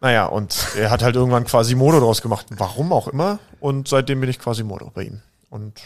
Naja, 0.00 0.26
und 0.26 0.54
er 0.76 0.90
hat 0.90 1.02
halt 1.02 1.16
irgendwann 1.16 1.44
Quasimodo 1.44 1.98
draus 1.98 2.22
gemacht. 2.22 2.46
Warum 2.50 2.92
auch 2.92 3.08
immer. 3.08 3.38
Und 3.60 3.88
seitdem 3.88 4.20
bin 4.20 4.28
ich 4.30 4.38
Quasimodo 4.38 4.92
bei 4.94 5.04
ihm. 5.04 5.22
Und 5.50 5.80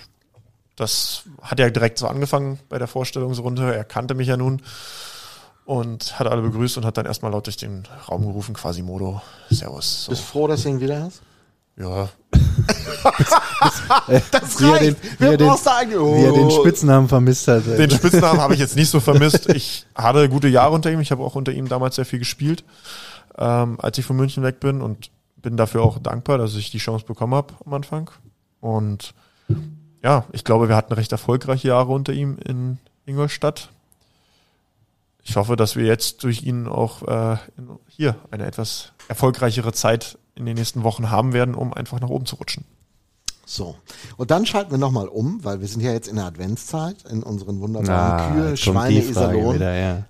das 0.76 1.24
hat 1.42 1.58
ja 1.58 1.68
direkt 1.70 1.98
so 1.98 2.06
angefangen 2.08 2.58
bei 2.68 2.78
der 2.78 2.88
Vorstellungsrunde. 2.88 3.74
Er 3.74 3.84
kannte 3.84 4.14
mich 4.14 4.28
ja 4.28 4.36
nun 4.36 4.62
und 5.64 6.18
hat 6.18 6.26
alle 6.26 6.42
begrüßt 6.42 6.76
und 6.78 6.84
hat 6.84 6.96
dann 6.96 7.06
erstmal 7.06 7.30
laut 7.32 7.46
durch 7.46 7.56
den 7.56 7.84
Raum 8.08 8.22
gerufen, 8.26 8.54
Quasimodo, 8.54 9.20
Servus. 9.50 10.04
So. 10.04 10.10
Bist 10.10 10.22
froh, 10.24 10.46
dass 10.48 10.62
du 10.62 10.70
ihn 10.70 10.80
wieder 10.80 11.02
hast? 11.02 11.22
Ja, 11.76 12.08
Das 14.30 14.60
Wie 14.60 14.64
er 14.70 14.78
den, 14.78 14.96
wie 15.18 15.24
er 15.24 15.36
den, 15.36 15.48
eigentlich? 15.48 15.98
wie 15.98 16.24
er 16.24 16.32
den 16.32 16.46
Oh. 16.46 16.50
Spitznamen 16.60 17.08
vermisst 17.08 17.48
hat. 17.48 17.66
den 17.66 17.90
Spitznamen 17.98 18.40
habe 18.40 18.54
ich 18.54 18.60
jetzt 18.60 18.76
nicht 18.76 18.90
so 18.90 19.00
vermisst. 19.00 19.48
Ich 19.50 19.86
hatte 19.94 20.28
gute 20.28 20.48
Jahre 20.48 20.74
unter 20.74 20.90
ihm. 20.90 21.00
Ich 21.00 21.10
habe 21.10 21.22
auch 21.22 21.34
unter 21.34 21.52
ihm 21.52 21.68
damals 21.68 21.96
sehr 21.96 22.04
viel 22.04 22.18
gespielt, 22.18 22.64
ähm, 23.38 23.78
als 23.80 23.96
ich 23.98 24.04
von 24.04 24.16
München 24.16 24.42
weg 24.42 24.60
bin 24.60 24.82
und 24.82 25.10
bin 25.36 25.56
dafür 25.56 25.82
auch 25.82 25.98
dankbar, 25.98 26.38
dass 26.38 26.54
ich 26.54 26.70
die 26.70 26.78
Chance 26.78 27.04
bekommen 27.06 27.34
habe 27.34 27.54
am 27.64 27.72
Anfang. 27.74 28.10
Und 28.60 29.14
ja, 30.02 30.24
ich 30.32 30.44
glaube, 30.44 30.68
wir 30.68 30.76
hatten 30.76 30.92
recht 30.92 31.12
erfolgreiche 31.12 31.68
Jahre 31.68 31.92
unter 31.92 32.12
ihm 32.12 32.38
in 32.44 32.78
Ingolstadt. 33.06 33.70
Ich 35.24 35.36
hoffe, 35.36 35.54
dass 35.56 35.76
wir 35.76 35.84
jetzt 35.84 36.24
durch 36.24 36.42
ihn 36.42 36.66
auch 36.66 37.02
äh, 37.06 37.36
in, 37.56 37.70
hier 37.88 38.16
eine 38.30 38.44
etwas 38.46 38.92
erfolgreichere 39.08 39.72
Zeit 39.72 40.18
in 40.34 40.46
den 40.46 40.56
nächsten 40.56 40.82
Wochen 40.82 41.10
haben 41.10 41.32
werden, 41.32 41.54
um 41.54 41.72
einfach 41.72 42.00
nach 42.00 42.08
oben 42.08 42.26
zu 42.26 42.36
rutschen. 42.36 42.64
So. 43.46 43.76
Und 44.16 44.30
dann 44.30 44.46
schalten 44.46 44.70
wir 44.70 44.78
nochmal 44.78 45.08
um, 45.08 45.44
weil 45.44 45.60
wir 45.60 45.68
sind 45.68 45.82
ja 45.82 45.92
jetzt 45.92 46.08
in 46.08 46.16
der 46.16 46.24
Adventszeit, 46.24 47.04
in 47.08 47.22
unseren 47.22 47.60
wunderbaren 47.60 48.20
Ah, 48.20 48.32
Kühe, 48.32 48.56
Schweine, 48.56 48.98
Iserlohn. 49.00 49.54
wieder, 49.56 49.74
ja. 49.74 50.04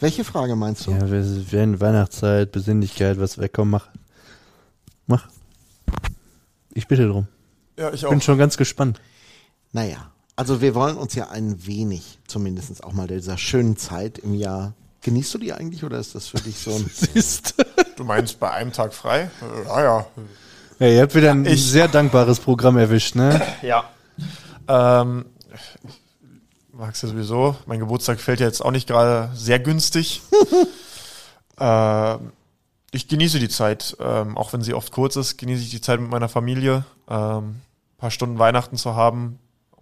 Welche 0.00 0.24
Frage 0.24 0.56
meinst 0.56 0.86
du? 0.86 0.92
Ja, 0.92 1.10
wir 1.10 1.52
werden 1.52 1.80
Weihnachtszeit, 1.80 2.52
Besinnlichkeit, 2.52 3.18
was 3.18 3.38
wegkommt, 3.38 3.70
mach. 3.70 3.88
Mach. 5.06 5.28
Ich 6.74 6.86
bitte 6.86 7.08
drum. 7.08 7.26
Ja, 7.78 7.92
ich 7.92 8.06
Bin 8.06 8.20
schon 8.20 8.38
ganz 8.38 8.56
gespannt. 8.56 9.00
Naja, 9.72 10.10
Also 10.36 10.60
wir 10.60 10.74
wollen 10.74 10.96
uns 10.96 11.14
ja 11.14 11.28
ein 11.30 11.66
wenig, 11.66 12.18
zumindest 12.26 12.82
auch 12.84 12.92
mal 12.92 13.06
dieser 13.08 13.36
schönen 13.38 13.76
Zeit 13.76 14.18
im 14.18 14.34
Jahr. 14.34 14.72
Genießt 15.02 15.34
du 15.34 15.38
die 15.38 15.52
eigentlich 15.52 15.84
oder 15.84 15.98
ist 15.98 16.14
das 16.14 16.28
für 16.28 16.38
dich 16.38 16.58
so 16.58 16.70
ein... 16.74 16.88
Siehst 16.94 17.54
Du 17.96 18.04
meinst 18.04 18.38
bei 18.40 18.50
einem 18.50 18.72
Tag 18.72 18.94
frei? 18.94 19.30
Äh, 19.42 19.66
Ja, 19.66 19.82
ja. 19.82 20.06
Ja, 20.80 20.86
ihr 20.88 21.02
habt 21.02 21.14
wieder 21.14 21.32
ein 21.32 21.44
Ich- 21.44 21.64
sehr 21.66 21.88
dankbares 21.88 22.38
Programm 22.40 22.76
erwischt, 22.78 23.14
ne? 23.16 23.40
Ja. 23.62 23.84
Ähm, 24.68 25.24
magst 26.72 27.02
du 27.02 27.08
sowieso. 27.08 27.56
Mein 27.66 27.80
Geburtstag 27.80 28.20
fällt 28.20 28.38
ja 28.40 28.46
jetzt 28.46 28.64
auch 28.64 28.70
nicht 28.70 28.86
gerade 28.86 29.30
sehr 29.34 29.58
günstig. 29.58 30.22
ähm, 31.58 32.32
ich 32.92 33.08
genieße 33.08 33.38
die 33.38 33.48
Zeit, 33.48 33.96
ähm, 34.00 34.36
auch 34.38 34.52
wenn 34.52 34.62
sie 34.62 34.74
oft 34.74 34.92
kurz 34.92 35.16
ist, 35.16 35.36
genieße 35.36 35.62
ich 35.62 35.70
die 35.70 35.80
Zeit 35.80 36.00
mit 36.00 36.10
meiner 36.10 36.28
Familie, 36.28 36.84
ähm, 37.08 37.56
paar 37.98 38.10
Stunden 38.10 38.38
Weihnachten 38.38 38.76
zu 38.76 38.94
haben 38.94 39.38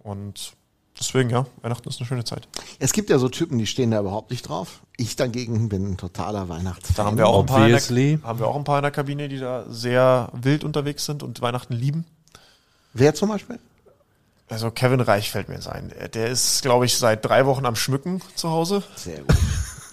und 0.07 0.53
deswegen, 0.99 1.29
ja, 1.29 1.45
Weihnachten 1.61 1.87
ist 1.89 1.99
eine 1.99 2.07
schöne 2.07 2.23
Zeit. 2.23 2.47
Es 2.79 2.91
gibt 2.93 3.09
ja 3.09 3.19
so 3.19 3.29
Typen, 3.29 3.57
die 3.59 3.67
stehen 3.67 3.91
da 3.91 3.99
überhaupt 3.99 4.31
nicht 4.31 4.47
drauf. 4.49 4.81
Ich 4.97 5.15
dagegen 5.15 5.69
bin 5.69 5.91
ein 5.91 5.97
totaler 5.97 6.49
Weihnachtsfan. 6.49 6.95
Da 6.95 7.05
haben 7.05 7.17
wir 7.17 7.27
auch 7.27 7.41
ein 7.41 7.45
paar 7.45 7.67
der, 7.67 7.79
haben 8.23 8.39
wir 8.39 8.47
auch 8.47 8.55
ein 8.55 8.63
paar 8.63 8.79
in 8.79 8.83
der 8.83 8.91
Kabine, 8.91 9.29
die 9.29 9.39
da 9.39 9.65
sehr 9.69 10.29
wild 10.33 10.63
unterwegs 10.63 11.05
sind 11.05 11.21
und 11.23 11.41
Weihnachten 11.41 11.73
lieben. 11.73 12.05
Wer 12.93 13.13
zum 13.13 13.29
Beispiel? 13.29 13.59
Also 14.49 14.71
Kevin 14.71 15.01
Reich 15.01 15.29
fällt 15.29 15.49
mir 15.49 15.55
jetzt 15.55 15.67
ein. 15.67 15.91
Der 16.13 16.27
ist, 16.29 16.61
glaube 16.61 16.85
ich, 16.85 16.97
seit 16.97 17.23
drei 17.25 17.45
Wochen 17.45 17.65
am 17.65 17.75
Schmücken 17.75 18.21
zu 18.35 18.49
Hause. 18.49 18.81
Sehr 18.95 19.19
gut. 19.19 19.35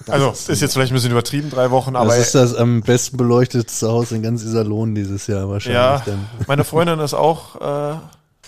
Das 0.06 0.12
Also 0.16 0.30
ist- 0.32 0.48
ist 0.50 0.60
jetzt 0.60 0.72
vielleicht 0.74 0.92
ein 0.92 0.96
bisschen 0.96 1.12
übertrieben, 1.12 1.48
drei 1.48 1.70
Wochen, 1.70 1.96
aber 1.96 2.08
das 2.14 2.26
ist 2.26 2.34
das 2.34 2.54
am 2.54 2.82
besten 2.82 3.16
beleuchtetste 3.16 3.88
Haus 3.88 4.12
in 4.12 4.22
ganz 4.22 4.42
Iserlohn 4.42 4.94
dieses 4.94 5.26
Jahr 5.28 5.48
wahrscheinlich. 5.48 5.76
ja, 5.80 6.02
Dann. 6.04 6.28
meine 6.46 6.64
Freundin 6.64 6.98
ist 6.98 7.14
auch, 7.14 7.56
äh, 7.56 7.96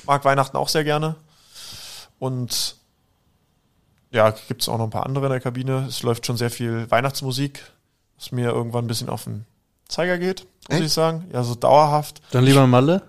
mag 0.05 0.24
Weihnachten 0.26 0.55
auch 0.59 0.68
sehr 0.68 0.84
gerne. 0.84 1.16
Und 2.18 2.76
ja, 4.10 4.30
gibt 4.48 4.62
es 4.62 4.68
auch 4.68 4.78
noch 4.78 4.84
ein 4.84 4.90
paar 4.90 5.06
andere 5.06 5.26
in 5.26 5.32
der 5.32 5.40
Kabine. 5.40 5.84
Es 5.88 6.02
läuft 6.02 6.26
schon 6.26 6.36
sehr 6.36 6.51
viel 6.51 6.90
Weihnachtsmusik, 6.90 7.60
was 8.18 8.32
mir 8.32 8.51
irgendwann 8.51 8.84
ein 8.84 8.88
bisschen 8.88 9.09
auf 9.09 9.24
den 9.24 9.44
Zeiger 9.88 10.18
geht, 10.18 10.47
muss 10.68 10.78
Echt? 10.78 10.86
ich 10.86 10.93
sagen. 10.93 11.24
Ja, 11.32 11.43
so 11.43 11.55
dauerhaft. 11.55 12.20
Dann 12.30 12.44
lieber 12.44 12.66
Malle. 12.66 13.02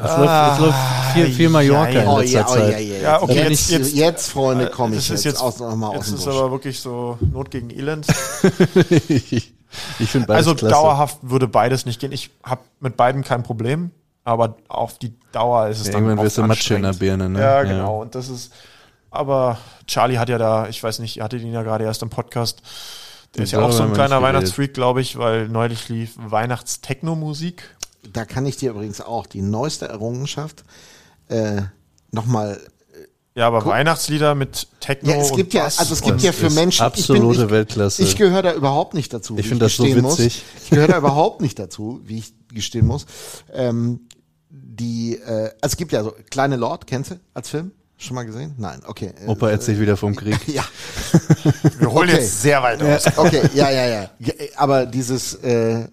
Es 0.00 0.16
läuft, 0.16 0.52
es 0.52 0.58
läuft 0.60 0.78
viel, 1.12 1.26
viel 1.32 1.48
Mallorca 1.48 1.90
ja, 1.90 2.02
in 2.02 2.08
Oh 2.08 2.18
letzter 2.20 2.38
ja, 2.38 2.46
oh 2.46 2.54
Zeit. 2.54 2.72
ja, 2.72 2.78
ja. 2.78 3.00
Ja, 3.02 3.22
okay, 3.22 3.34
jetzt, 3.34 3.48
jetzt- 3.48 3.70
jetzt, 3.70 3.94
jetzt- 3.96 4.28
Freunde, 4.30 4.70
komme 4.70 4.94
ich 4.94 5.08
jetzt, 5.08 5.24
jetzt, 5.24 5.40
aus, 5.40 5.58
nochmal 5.58 5.90
aus 5.90 5.96
jetzt 5.96 6.08
dem 6.10 6.14
ist 6.18 6.24
Busch. 6.24 6.34
aber 6.36 6.50
wirklich 6.52 6.78
so 6.80 7.18
Not 7.20 7.50
gegen 7.50 7.70
Elend. 7.70 8.06
ich 9.08 9.52
ich 9.98 10.08
finde 10.10 10.28
beides 10.28 10.46
Also 10.46 10.54
klasse. 10.54 10.72
dauerhaft 10.72 11.18
würde 11.22 11.48
beides 11.48 11.84
nicht 11.84 12.00
gehen. 12.00 12.12
Ich 12.12 12.30
habe 12.44 12.60
mit 12.78 12.96
beiden 12.96 13.24
kein 13.24 13.42
Problem, 13.42 13.90
aber 14.28 14.56
auf 14.68 14.98
die 14.98 15.14
Dauer 15.32 15.68
ist 15.68 15.80
es 15.80 15.86
Ja, 15.86 15.94
dann 15.94 16.04
irgendwann 16.04 16.26
wirst 16.26 16.36
du 16.36 16.42
Matsche 16.42 16.74
in 16.74 16.82
der. 16.82 16.92
Birne, 16.92 17.30
ne? 17.30 17.40
Ja, 17.40 17.62
genau. 17.62 18.02
Und 18.02 18.14
das 18.14 18.28
ist, 18.28 18.52
aber 19.10 19.58
Charlie 19.86 20.18
hat 20.18 20.28
ja 20.28 20.36
da, 20.36 20.68
ich 20.68 20.82
weiß 20.82 20.98
nicht, 20.98 21.16
ihr 21.16 21.24
hattet 21.24 21.40
ihn 21.40 21.52
ja 21.52 21.62
gerade 21.62 21.84
erst 21.84 22.02
im 22.02 22.10
Podcast. 22.10 22.60
Der 23.34 23.44
ist 23.44 23.52
ja 23.52 23.60
auch 23.60 23.72
so 23.72 23.84
ein 23.84 23.94
kleiner. 23.94 24.20
Weihnachtsfreak, 24.20 24.74
glaube 24.74 25.00
ich, 25.00 25.16
weil 25.16 25.48
neulich 25.48 25.88
lief 25.88 26.12
Weihnachtstechno-Musik. 26.16 27.62
Da 28.12 28.26
kann 28.26 28.44
ich 28.44 28.58
dir 28.58 28.70
übrigens 28.70 29.00
auch 29.00 29.26
die 29.26 29.40
neueste 29.40 29.88
Errungenschaft 29.88 30.64
äh, 31.28 31.62
nochmal. 32.10 32.60
Ja, 33.34 33.46
aber 33.46 33.64
Weihnachtslieder 33.64 34.34
mit 34.34 34.66
Techno 34.80 35.10
Ja, 35.10 35.16
es 35.18 35.32
gibt 35.32 35.54
und 35.54 35.58
ja, 35.58 35.64
also 35.64 35.92
es 35.92 36.02
gibt 36.02 36.20
ja 36.22 36.32
für 36.32 36.50
Menschen. 36.50 36.84
absolute 36.84 37.44
ich 37.44 37.50
Weltklasse. 37.50 38.02
Ich 38.02 38.16
gehöre 38.16 38.42
da 38.42 38.52
überhaupt 38.52 38.94
nicht 38.94 39.12
dazu. 39.14 39.38
Ich 39.38 39.44
wie 39.44 39.48
finde 39.48 39.66
das 39.66 39.76
so 39.76 39.84
gestehen 39.84 40.02
muss. 40.02 40.18
witzig. 40.18 40.42
Ich 40.64 40.70
gehöre 40.70 40.88
da 40.88 40.98
überhaupt 40.98 41.40
nicht 41.40 41.58
dazu, 41.58 42.00
wie 42.04 42.18
ich 42.18 42.34
gestehen 42.52 42.86
muss. 42.86 43.06
Ähm, 43.52 44.00
die, 44.50 45.16
äh, 45.16 45.50
also 45.60 45.72
es 45.72 45.76
gibt 45.76 45.92
ja 45.92 46.02
so 46.02 46.14
Kleine 46.30 46.56
Lord, 46.56 46.86
kennst 46.86 47.10
du 47.12 47.14
als 47.34 47.48
Film? 47.50 47.72
Schon 48.00 48.14
mal 48.14 48.22
gesehen? 48.24 48.54
Nein, 48.58 48.80
okay. 48.86 49.10
Äh, 49.24 49.26
Opa 49.28 49.50
erzählt 49.50 49.80
wieder 49.80 49.96
vom 49.96 50.14
Krieg. 50.16 50.38
Ja, 50.46 50.62
Wir 51.80 51.90
holen 51.90 52.08
Okay. 52.08 52.18
jetzt 52.20 52.42
sehr 52.42 52.62
weit 52.62 52.80
aus. 52.80 53.06
okay, 53.16 53.40
ja, 53.54 53.70
ja, 53.70 53.86
ja. 53.88 54.10
Aber 54.56 54.86
dieses, 54.86 55.34
äh, 55.42 55.80
äh, 55.80 55.86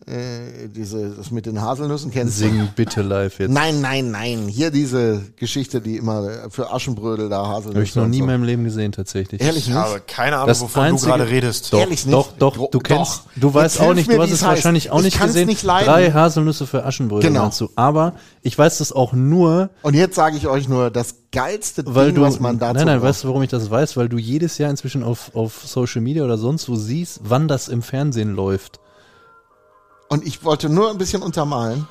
diese, 0.68 1.10
das 1.10 1.32
mit 1.32 1.48
den 1.48 1.60
Haselnüssen 1.60 2.12
kennst 2.12 2.36
du? 2.40 2.44
Sing 2.44 2.70
bitte 2.76 3.02
live 3.02 3.40
jetzt. 3.40 3.50
Nein, 3.50 3.82
nein, 3.82 4.12
nein. 4.12 4.48
Hier 4.48 4.70
diese 4.70 5.24
Geschichte, 5.36 5.82
die 5.82 5.98
immer 5.98 6.52
für 6.52 6.72
Aschenbrödel 6.72 7.28
da 7.28 7.48
Haselnüsse. 7.48 7.74
Habe 7.76 7.84
ich 7.84 7.96
noch 7.96 8.08
nie 8.08 8.18
so. 8.18 8.24
in 8.24 8.28
meinem 8.28 8.44
Leben 8.44 8.64
gesehen, 8.66 8.92
tatsächlich. 8.92 9.42
Ehrlich 9.42 9.64
Ich 9.64 9.68
nicht? 9.70 9.78
habe 9.78 10.00
keine 10.06 10.36
Ahnung, 10.36 10.48
Das 10.50 10.62
wovon 10.62 10.84
einzige- 10.84 11.12
du 11.12 11.18
gerade 11.18 11.32
redest. 11.32 11.74
Doch, 11.74 11.80
Ehrlich 11.80 12.06
nicht? 12.06 12.14
doch, 12.14 12.34
doch, 12.38 12.70
du 12.70 12.80
kennst, 12.80 13.14
doch. 13.14 13.22
du 13.36 13.52
weißt 13.52 13.78
Jetzt 13.78 13.84
auch 13.84 13.94
nicht, 13.96 14.12
du 14.12 14.22
hast 14.22 14.30
es 14.30 14.42
heißt. 14.44 14.44
wahrscheinlich 14.58 14.92
auch 14.92 15.00
Ich 15.00 15.06
nicht 15.06 15.20
gesehen. 15.22 15.48
nicht 15.48 15.64
leiden. 15.64 15.88
Drei 15.88 16.12
Haselnüsse 16.12 16.68
für 16.68 16.86
Aschenbrödel 16.86 17.30
Genau. 17.32 17.44
meinst 17.46 17.60
du. 17.62 17.70
Aber 17.76 18.14
ich 18.46 18.56
weiß 18.56 18.78
das 18.78 18.92
auch 18.92 19.14
nur, 19.14 19.72
Und 19.82 19.96
jetzt 19.96 20.16
sage 20.16 20.38
ich 20.38 20.48
euch 20.48 20.70
nur, 20.70 20.92
das 20.92 21.16
geilste 21.32 21.84
weil 21.88 22.08
Ding, 22.08 22.16
du, 22.16 22.22
was 22.22 22.40
man 22.40 22.60
dazu 22.60 22.76
nein, 22.76 22.86
nein, 22.86 23.00
braucht. 23.00 23.10
weißt 23.10 23.24
du, 23.24 23.28
warum 23.30 23.42
ich 23.42 23.50
das 23.50 23.72
weiß? 23.72 23.98
Weil 23.98 24.08
du 24.08 24.18
jedes 24.18 24.60
Jahr 24.60 24.70
inzwischen 24.70 25.04
auf, 25.04 25.32
auf 25.34 25.64
Social 25.66 26.02
Media 26.02 26.24
oder 26.24 26.38
sonst 26.38 26.70
wo 26.70 26.76
siehst, 26.76 27.22
wann 27.24 27.48
das 27.48 27.68
im 27.68 27.82
Fernsehen 27.82 28.36
läuft. 28.36 28.80
Und 30.10 30.28
ich 30.28 30.44
wollte 30.44 30.70
nur 30.70 30.92
ein 30.92 31.00
bisschen 31.00 31.24
untermalen, 31.24 31.88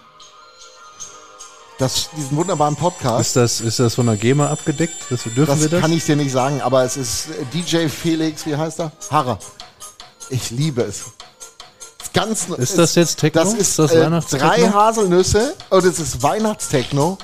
dass 1.78 2.08
diesen 2.16 2.36
wunderbaren 2.36 2.76
Podcast, 2.76 3.20
Ist 3.30 3.36
das, 3.36 3.60
ist 3.60 3.80
das 3.80 3.96
von 3.96 4.06
der 4.06 4.16
GEMA 4.16 4.48
abgedeckt? 4.48 4.94
Das, 5.10 5.24
dürfen 5.24 5.46
das 5.46 5.60
wir 5.60 5.68
das? 5.70 5.80
kann 5.80 5.92
ich 5.92 6.04
dir 6.04 6.14
nicht 6.14 6.30
sagen, 6.30 6.60
aber 6.60 6.84
es 6.84 6.96
ist 6.96 7.30
äh, 7.30 7.44
DJ 7.52 7.88
Felix, 7.88 8.46
wie 8.46 8.54
heißt 8.56 8.78
er? 8.78 8.92
Harrer. 9.10 9.40
Ich 10.30 10.52
liebe 10.52 10.82
es. 10.82 11.06
Ist 12.14 12.46
Ganz, 12.48 12.48
Ist 12.58 12.78
das 12.78 12.94
jetzt 12.94 13.18
Techno? 13.18 13.42
Das 13.42 13.52
ist, 13.54 13.60
Ist 13.60 13.78
das 13.78 13.92
äh, 13.92 14.04
Weihnachtstechno? 14.04 14.46
drei 14.48 14.68
Haselnüsse 14.68 15.54
und 15.70 15.84
es 15.84 15.98
ist 15.98 16.22
Weihnachtstechno. 16.22 17.18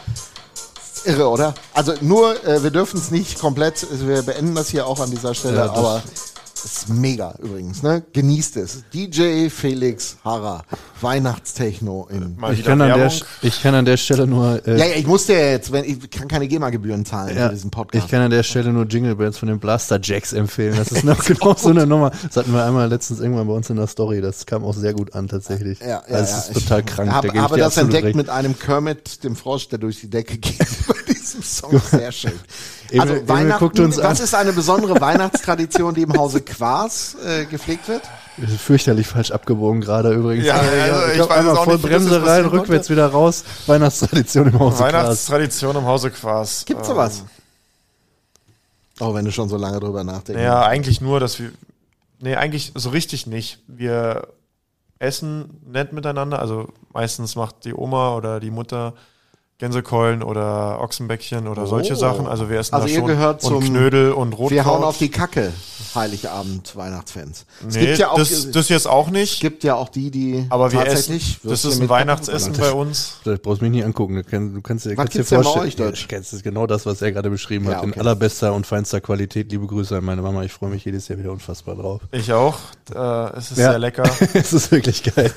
Ist 0.96 1.06
Irre, 1.06 1.28
oder? 1.28 1.54
Also 1.74 1.94
nur, 2.00 2.44
äh, 2.44 2.62
wir 2.62 2.70
dürfen 2.72 2.98
es 2.98 3.10
nicht 3.12 3.38
komplett, 3.38 3.86
also 3.90 4.08
wir 4.08 4.22
beenden 4.22 4.54
das 4.56 4.68
hier 4.68 4.86
auch 4.86 4.98
an 4.98 5.10
dieser 5.10 5.32
Stelle, 5.34 5.58
Ja, 5.58 5.72
aber 5.72 6.02
es 6.64 6.82
ist 6.82 6.88
mega 6.88 7.34
übrigens, 7.42 7.82
ne? 7.82 8.02
Genießt 8.12 8.56
es. 8.58 8.84
DJ 8.92 9.48
Felix 9.48 10.16
Harrer, 10.24 10.64
Weihnachtstechno 11.00 12.08
in. 12.10 12.36
Ich, 12.52 12.64
kann 12.64 12.80
an 12.80 12.98
der, 12.98 13.12
ich 13.42 13.62
kann 13.62 13.74
an 13.74 13.84
der 13.84 13.96
Stelle 13.96 14.26
nur, 14.26 14.66
äh, 14.66 14.78
Ja, 14.78 14.86
ja, 14.86 14.96
ich 14.96 15.06
musste 15.06 15.32
ja 15.34 15.50
jetzt, 15.50 15.72
wenn 15.72 15.84
ich 15.84 16.10
kann 16.10 16.28
keine 16.28 16.48
GEMA-Gebühren 16.48 17.04
zahlen 17.04 17.36
Ja, 17.36 17.48
für 17.48 17.54
diesen 17.54 17.70
Podcast. 17.70 18.04
ich 18.04 18.10
kann 18.10 18.22
an 18.22 18.30
der 18.30 18.42
Stelle 18.42 18.72
nur 18.72 18.84
Jingle 18.84 19.16
Bells 19.16 19.38
von 19.38 19.48
den 19.48 19.58
Blaster 19.58 19.98
Jacks 20.02 20.32
empfehlen. 20.32 20.76
Das 20.76 20.92
ist 20.92 21.04
noch 21.04 21.24
genau 21.24 21.54
so 21.56 21.70
eine 21.70 21.86
Nummer. 21.86 22.10
Das 22.26 22.36
hatten 22.36 22.52
wir 22.52 22.64
einmal 22.64 22.88
letztens 22.88 23.20
irgendwann 23.20 23.46
bei 23.46 23.54
uns 23.54 23.70
in 23.70 23.76
der 23.76 23.86
Story. 23.86 24.20
Das 24.20 24.46
kam 24.46 24.64
auch 24.64 24.74
sehr 24.74 24.94
gut 24.94 25.14
an 25.14 25.28
tatsächlich. 25.28 25.80
ja, 25.80 25.86
ja, 25.86 26.02
das 26.08 26.30
ja, 26.30 26.38
ist 26.38 26.52
total 26.54 26.82
krank. 26.82 27.12
Hab, 27.12 27.26
da 27.26 27.32
ich 27.32 27.38
habe 27.40 27.58
das 27.58 27.76
entdeckt 27.76 28.04
recht. 28.06 28.16
mit 28.16 28.28
einem 28.28 28.58
Kermit, 28.58 29.24
dem 29.24 29.36
Frosch, 29.36 29.68
der 29.68 29.78
durch 29.78 30.00
die 30.00 30.10
Decke 30.10 30.38
geht 30.38 30.58
bei 30.88 31.12
diesem 31.12 31.42
Song. 31.42 31.80
Sehr 31.90 32.12
schön. 32.12 32.32
Emil- 32.90 33.00
Also 33.00 33.14
Emil 33.14 33.28
Weihnachten, 33.28 33.80
uns 33.82 33.96
was 33.98 34.18
an. 34.18 34.24
ist 34.24 34.34
eine 34.34 34.52
besondere 34.52 35.00
Weihnachtstradition, 35.00 35.94
die 35.94 36.02
im 36.02 36.12
Hause 36.16 36.40
Quas 36.40 37.16
äh, 37.24 37.44
gepflegt 37.46 37.88
wird? 37.88 38.02
Das 38.36 38.50
ist 38.50 38.60
fürchterlich 38.60 39.06
falsch 39.06 39.30
abgebogen 39.32 39.80
gerade 39.80 40.12
übrigens. 40.12 40.46
Ja, 40.46 40.54
also 40.54 41.06
ich 41.08 41.14
glaub, 41.14 41.30
weiß 41.30 41.38
einmal 41.38 41.56
auch 41.56 41.64
voll 41.64 41.74
nicht, 41.74 41.84
das 41.84 41.90
Bremse 41.90 42.26
rein, 42.26 42.46
rückwärts 42.46 42.90
wieder 42.90 43.06
raus. 43.08 43.44
Weihnachtstradition 43.66 44.48
im 44.48 44.58
Hause 44.58 44.76
Gras. 44.78 44.92
Weihnachtstradition 44.94 45.76
im 45.76 45.84
Hause 45.84 46.10
Quas. 46.10 46.64
Gibt's 46.64 46.88
Ähm, 46.88 46.94
sowas? 46.94 47.24
Oh, 49.00 49.14
wenn 49.14 49.24
du 49.24 49.32
schon 49.32 49.48
so 49.48 49.56
lange 49.56 49.80
drüber 49.80 50.04
nachdenkst. 50.04 50.42
Ja, 50.42 50.62
eigentlich 50.62 51.00
nur, 51.00 51.20
dass 51.20 51.38
wir. 51.38 51.52
Nee, 52.20 52.36
eigentlich 52.36 52.72
so 52.74 52.90
richtig 52.90 53.26
nicht. 53.26 53.58
Wir 53.66 54.28
essen 54.98 55.58
nett 55.66 55.92
miteinander. 55.92 56.38
Also 56.38 56.68
meistens 56.92 57.34
macht 57.34 57.64
die 57.64 57.74
Oma 57.74 58.14
oder 58.14 58.40
die 58.40 58.50
Mutter 58.50 58.92
Gänsekeulen 59.60 60.22
oder 60.22 60.80
Ochsenbäckchen 60.80 61.46
oder 61.46 61.66
solche 61.66 61.92
Oh. 61.92 61.96
Sachen. 61.96 62.26
Also 62.26 62.48
wir 62.48 62.58
essen 62.58 62.74
Also 62.74 62.86
da 62.86 62.92
ihr 62.92 62.98
schon. 63.00 63.06
gehört 63.08 63.42
zum- 63.42 63.56
und 63.56 63.64
Knödel 63.66 64.12
und 64.12 64.32
Rotkraut. 64.32 64.50
Wir 64.50 64.64
hauen 64.64 64.82
auf 64.82 64.96
die 64.98 65.10
Kacke, 65.10 65.52
Heiligabend, 65.94 66.74
Weihnachtsfans. 66.76 67.44
Es 67.68 67.74
Nee, 67.74 67.86
gibt 67.86 67.98
ja 67.98 68.10
auch, 68.10 68.16
das, 68.18 68.50
das 68.50 68.68
jetzt 68.70 68.88
auch 68.88 69.08
es 69.08 69.12
nicht. 69.12 69.40
gibt 69.40 69.62
ja 69.62 69.74
auch 69.74 69.90
die, 69.90 70.10
die 70.10 70.46
Aber 70.48 70.72
wir 70.72 70.80
essen. 70.80 70.88
tatsächlich. 71.18 71.40
Das 71.44 71.64
ist 71.66 71.80
ein 71.80 71.88
Weihnachtsessen 71.90 72.54
bei 72.54 72.72
uns. 72.72 73.18
Das 73.24 73.38
brauchst 73.38 73.60
du 73.60 73.64
mich 73.66 73.72
nicht 73.72 73.84
angucken. 73.84 74.14
Du 74.16 74.22
kannst, 74.24 74.56
du 74.56 74.60
kannst, 74.62 74.86
dir- 74.86 74.96
kannst 74.96 75.14
dir 75.14 75.24
vorstellen. 75.24 75.66
euch, 75.66 75.76
Deutsch? 75.76 76.06
Ja, 76.10 76.18
Das 76.18 76.32
ist 76.32 76.42
genau 76.42 76.66
das, 76.66 76.86
was 76.86 77.02
er 77.02 77.12
gerade 77.12 77.28
beschrieben 77.28 77.66
Ja, 77.66 77.76
hat. 77.76 77.84
In 77.84 77.90
okay. 77.90 78.00
allerbester 78.00 78.54
und 78.54 78.66
feinster 78.66 79.00
Qualität. 79.02 79.52
Liebe 79.52 79.66
Grüße 79.66 79.94
an 79.96 80.04
meine 80.04 80.22
Mama. 80.22 80.42
Ich 80.42 80.52
freue 80.52 80.70
mich 80.70 80.84
jedes 80.86 81.06
Jahr 81.08 81.18
wieder 81.18 81.32
unfassbar 81.32 81.74
drauf. 81.76 82.00
Ich 82.12 82.32
auch. 82.32 82.56
Äh, 82.94 83.36
es 83.36 83.50
ist 83.50 83.58
Ja. 83.58 83.70
sehr 83.72 83.78
lecker. 83.78 84.04
es 84.34 84.54
ist 84.54 84.72
wirklich 84.72 85.02
geil. 85.02 85.30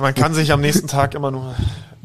Man 0.00 0.14
kann 0.14 0.32
sich 0.32 0.52
am 0.52 0.62
nächsten 0.62 0.86
Tag 0.86 1.14
immer 1.14 1.30
nur. 1.30 1.54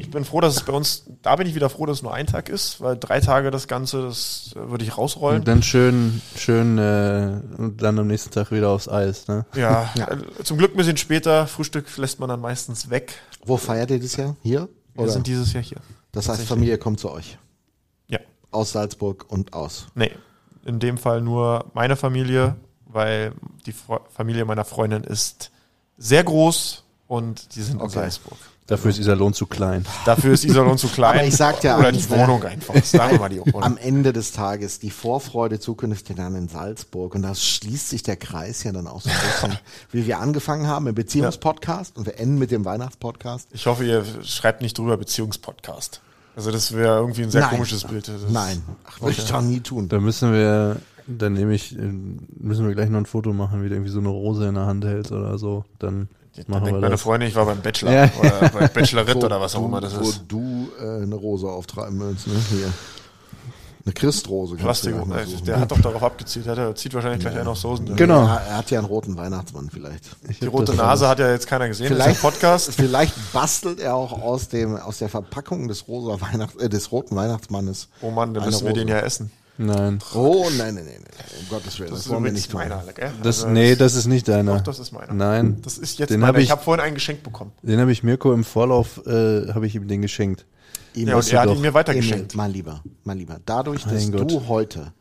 Ich 0.02 0.10
bin 0.10 0.24
froh, 0.24 0.40
dass 0.40 0.56
es 0.56 0.62
bei 0.64 0.72
uns. 0.72 1.04
Da 1.22 1.36
bin 1.36 1.46
ich 1.46 1.54
wieder 1.54 1.70
froh, 1.70 1.86
dass 1.86 1.98
es 1.98 2.02
nur 2.02 2.12
ein 2.12 2.26
Tag 2.26 2.48
ist, 2.48 2.80
weil 2.80 2.96
drei 2.96 3.20
Tage 3.20 3.50
das 3.52 3.68
Ganze, 3.68 4.02
das 4.02 4.50
äh, 4.56 4.68
würde 4.68 4.84
ich 4.84 4.98
rausrollen. 4.98 5.38
Und 5.40 5.48
dann 5.48 5.62
schön, 5.62 6.20
schön, 6.36 6.76
äh, 6.76 7.40
und 7.56 7.80
dann 7.80 7.98
am 7.98 8.08
nächsten 8.08 8.30
Tag 8.30 8.50
wieder 8.50 8.70
aufs 8.70 8.88
Eis, 8.88 9.28
ne? 9.28 9.46
Ja, 9.54 9.90
äh, 9.96 10.42
zum 10.42 10.58
Glück 10.58 10.74
ein 10.74 10.76
bisschen 10.76 10.96
später. 10.96 11.46
Frühstück 11.46 11.96
lässt 11.96 12.18
man 12.18 12.28
dann 12.28 12.40
meistens 12.40 12.90
weg. 12.90 13.14
Wo 13.44 13.56
feiert 13.56 13.90
ihr 13.92 14.00
das 14.00 14.16
Jahr? 14.16 14.36
Hier? 14.42 14.68
Wir 14.94 15.04
Oder? 15.04 15.12
sind 15.12 15.26
dieses 15.26 15.52
Jahr 15.52 15.62
hier. 15.62 15.78
Das 16.10 16.28
heißt, 16.28 16.42
Familie 16.42 16.76
kommt 16.78 16.98
zu 17.00 17.10
euch. 17.10 17.38
Ja. 18.08 18.18
Aus 18.50 18.72
Salzburg 18.72 19.24
und 19.28 19.54
aus. 19.54 19.86
Nee, 19.94 20.10
in 20.64 20.80
dem 20.80 20.98
Fall 20.98 21.22
nur 21.22 21.66
meine 21.74 21.96
Familie, 21.96 22.56
weil 22.86 23.32
die 23.66 23.72
Fre 23.72 24.00
Familie 24.12 24.44
meiner 24.44 24.64
Freundin 24.64 25.04
ist 25.04 25.50
sehr 25.96 26.24
groß 26.24 26.82
und 27.06 27.54
die 27.54 27.62
sind 27.62 27.76
in 27.76 27.82
Okay. 27.82 27.92
Salzburg. 27.94 28.38
Dafür 28.72 28.90
ist 28.90 28.98
Iserlohn 28.98 29.34
zu 29.34 29.44
klein. 29.44 29.84
Dafür 30.06 30.32
ist 30.32 30.46
Iserlohn 30.46 30.78
zu 30.78 30.88
klein. 30.88 31.18
Aber 31.18 31.26
ich 31.26 31.36
sag 31.36 31.60
dir 31.60 31.76
Oder 31.76 31.88
eins, 31.88 32.08
die? 32.08 32.14
Wohnung 32.14 32.42
einfach. 32.42 32.74
Sagen 32.82 33.12
wir 33.12 33.18
mal 33.18 33.28
die 33.28 33.40
Wohnung. 33.40 33.62
Am 33.62 33.76
Ende 33.76 34.14
des 34.14 34.32
Tages 34.32 34.78
die 34.78 34.88
Vorfreude 34.88 35.60
zukünftig 35.60 36.16
dann 36.16 36.34
in 36.34 36.48
Salzburg 36.48 37.14
und 37.14 37.20
da 37.20 37.34
schließt 37.34 37.90
sich 37.90 38.02
der 38.02 38.16
Kreis 38.16 38.62
ja 38.62 38.72
dann 38.72 38.86
auch 38.86 39.02
so 39.02 39.10
ein 39.10 39.16
bisschen, 39.26 39.58
wie 39.92 40.06
wir 40.06 40.20
angefangen 40.20 40.68
haben 40.68 40.86
im 40.86 40.94
Beziehungspodcast 40.94 41.98
und 41.98 42.06
wir 42.06 42.18
enden 42.18 42.38
mit 42.38 42.50
dem 42.50 42.64
Weihnachtspodcast. 42.64 43.48
Ich 43.52 43.66
hoffe, 43.66 43.84
ihr 43.84 44.06
schreibt 44.22 44.62
nicht 44.62 44.78
drüber 44.78 44.96
Beziehungspodcast. 44.96 46.00
Also 46.34 46.50
das 46.50 46.72
wäre 46.74 46.96
irgendwie 46.96 47.24
ein 47.24 47.30
sehr 47.30 47.42
Nein. 47.42 47.50
komisches 47.50 47.84
Bild. 47.84 48.08
Das 48.08 48.22
Nein, 48.30 48.62
ach, 48.86 49.02
würde 49.02 49.16
ich 49.18 49.26
doch 49.26 49.42
nie 49.42 49.60
tun. 49.60 49.90
Da 49.90 50.00
müssen 50.00 50.32
wir, 50.32 50.76
dann 51.06 51.34
nehme 51.34 51.52
ich, 51.52 51.76
müssen 52.40 52.66
wir 52.66 52.74
gleich 52.74 52.88
noch 52.88 53.00
ein 53.00 53.04
Foto 53.06 53.34
machen, 53.34 53.62
wie 53.62 53.68
du 53.68 53.74
irgendwie 53.74 53.92
so 53.92 53.98
eine 53.98 54.08
Rose 54.08 54.48
in 54.48 54.54
der 54.54 54.64
Hand 54.64 54.86
hältst 54.86 55.12
oder 55.12 55.36
so. 55.36 55.66
Dann 55.78 56.08
Dann 56.36 56.64
denkt 56.64 56.80
meine 56.80 56.92
das. 56.92 57.02
Freundin, 57.02 57.28
ich 57.28 57.34
war 57.34 57.46
beim 57.46 57.60
Bachelor 57.60 57.92
Ja. 57.92 58.10
oder 58.18 58.48
bei 58.48 58.66
Bachelorette 58.74 59.20
Wo 59.20 59.26
oder 59.26 59.40
was 59.40 59.54
auch 59.54 59.64
immer 59.64 59.80
das 59.80 59.96
wo 59.98 60.02
ist. 60.02 60.22
du 60.28 60.68
äh, 60.80 61.02
eine 61.02 61.14
Rose 61.14 61.46
auftreiben 61.46 62.00
willst, 62.00 62.26
ne? 62.26 62.34
Hier. 62.50 62.72
Eine 63.84 63.94
Christrose. 63.94 64.54
Plastik, 64.54 64.94
suchen. 64.94 65.12
der 65.44 65.58
hat 65.58 65.72
doch 65.72 65.80
darauf 65.80 66.04
abgezielt. 66.04 66.46
Hat 66.46 66.56
er 66.56 66.72
zieht 66.76 66.94
wahrscheinlich 66.94 67.18
gleich 67.20 67.36
einen 67.36 67.48
aufs 67.48 67.64
Hosen. 67.64 67.96
Genau. 67.96 68.22
Ja, 68.26 68.36
er 68.36 68.56
hat 68.58 68.70
ja 68.70 68.78
einen 68.78 68.86
roten 68.86 69.16
Weihnachtsmann 69.16 69.70
vielleicht. 69.70 70.04
Die 70.40 70.46
rote 70.46 70.72
Nase 70.74 71.08
hat 71.08 71.18
ja 71.18 71.28
jetzt 71.32 71.48
keiner 71.48 71.66
gesehen. 71.66 71.88
Vielleicht, 71.88 72.10
das 72.10 72.16
ist 72.18 72.24
ein 72.24 72.30
Podcast. 72.30 72.74
vielleicht 72.76 73.32
bastelt 73.32 73.80
er 73.80 73.96
auch 73.96 74.22
aus 74.22 74.48
dem 74.48 74.76
aus 74.76 74.98
der 74.98 75.08
Verpackung 75.08 75.66
des 75.66 75.88
rosa 75.88 76.20
Weihnachts 76.20 76.54
äh, 76.62 76.68
des 76.68 76.92
roten 76.92 77.16
Weihnachtsmannes. 77.16 77.88
Oh 78.02 78.12
Mann, 78.12 78.34
dann 78.34 78.44
müssen 78.44 78.64
wir 78.66 78.72
den 78.72 78.84
Rose. 78.88 78.94
ja 79.00 79.04
essen. 79.04 79.32
Nein. 79.58 79.98
Oh 80.14 80.48
nein, 80.56 80.74
nein, 80.74 80.84
nein, 80.86 80.94
nein, 81.02 81.26
um 81.40 81.48
Gottes 81.50 81.78
Willen, 81.78 81.90
das, 81.90 81.98
Das 82.00 82.06
ist 82.06 82.12
wollen 82.12 82.24
wir 82.24 82.32
nicht 82.32 82.50
tun. 82.50 82.60
meiner, 82.60 82.82
gell? 82.94 83.12
Das, 83.22 83.42
Also, 83.44 83.48
nee, 83.52 83.76
das 83.76 83.94
ist 83.94 84.06
nicht 84.06 84.26
deiner. 84.26 84.56
Doch, 84.56 84.62
das 84.62 84.78
ist 84.78 84.92
meiner. 84.92 85.12
Nein. 85.12 85.60
Das 85.62 85.76
ist 85.78 85.98
jetzt 85.98 86.10
den 86.10 86.20
meiner. 86.20 86.28
habe 86.28 86.38
ich 86.40 86.46
ich, 86.46 86.50
habe 86.50 86.62
vorhin 86.62 86.82
ein 86.84 86.94
Geschenk 86.94 87.22
bekommen. 87.22 87.52
den 87.62 87.78
habe 87.78 87.92
ich 87.92 88.02
Mirko 88.02 88.32
im 88.32 88.44
Vorlauf, 88.44 89.02
äh, 89.06 89.52
habe 89.52 89.66
ich 89.66 89.74
ihm 89.74 89.86
den 89.88 90.02
geschenkt. 90.02 90.46
Ihm 90.94 91.08
Ja, 91.08 91.16
und 91.16 91.32
er 91.32 91.40
hat 91.40 91.50
ihn 91.50 91.60
mir 91.60 91.74
weitergeschenkt. 91.74 92.32
Emil, 92.32 92.36
mein 92.36 92.50
Lieber, 92.52 92.82
mein 93.04 93.18
Lieber, 93.18 93.38
dadurch, 93.44 93.84
dass 93.84 94.10
du 94.10 94.48
heute 94.48 94.92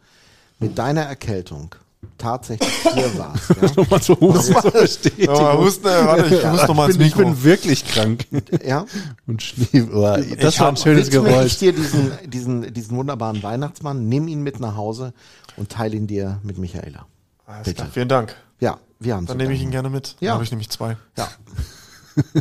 mit 0.60 0.78
deiner 0.78 1.02
Erkältung 1.04 1.74
tatsächlich 2.18 2.70
hier 2.94 3.12
warst, 3.18 3.50
ja, 3.50 3.72
Nochmal 3.76 4.02
so 4.02 4.20
Husten. 4.20 5.12
Ja, 5.18 5.58
husten, 5.58 5.84
warte, 5.86 6.36
ich 6.36 6.44
muss 6.46 6.68
noch 6.68 6.76
mal 6.76 6.90
ich, 6.90 6.96
ins 6.96 6.98
bin, 6.98 7.08
ich 7.08 7.16
Mikro. 7.16 7.30
bin 7.32 7.44
wirklich 7.44 7.86
krank. 7.86 8.26
ja 8.66 8.86
Und 9.28 9.42
schlief. 9.42 9.88
Oh, 9.94 10.02
das 10.40 10.54
Ich 10.56 10.60
war 10.60 10.70
ein 10.70 10.78
schönes 10.78 11.10
Geräusch. 11.10 11.46
ich 11.46 11.58
dir 11.60 11.74
diesen, 11.74 12.12
diesen, 12.28 12.74
diesen 12.74 12.98
wunderbaren 12.98 13.42
Weihnachtsmann, 13.44 14.08
nimm 14.10 14.28
ihn 14.28 14.42
mit 14.42 14.60
nach 14.60 14.76
Hause 14.76 15.14
und 15.58 15.70
teile 15.70 15.96
ihn 15.96 16.08
dir 16.08 16.40
mit 16.44 16.58
Michaela. 16.58 17.06
Alles 17.46 17.64
Bitte. 17.66 17.76
klar, 17.76 17.88
vielen 17.92 18.10
Dank. 18.10 18.36
Ja, 18.60 18.78
wir 19.00 19.16
haben 19.16 19.26
Dann 19.26 19.38
nehme 19.38 19.54
ich 19.54 19.62
ihn 19.62 19.72
gerne 19.72 19.90
mit. 19.90 20.16
Dann 20.20 20.28
Ja. 20.28 20.34
habe 20.36 20.44
ich 20.44 20.52
nämlich 20.52 20.70
zwei. 20.70 20.98
Ja. 21.18 21.28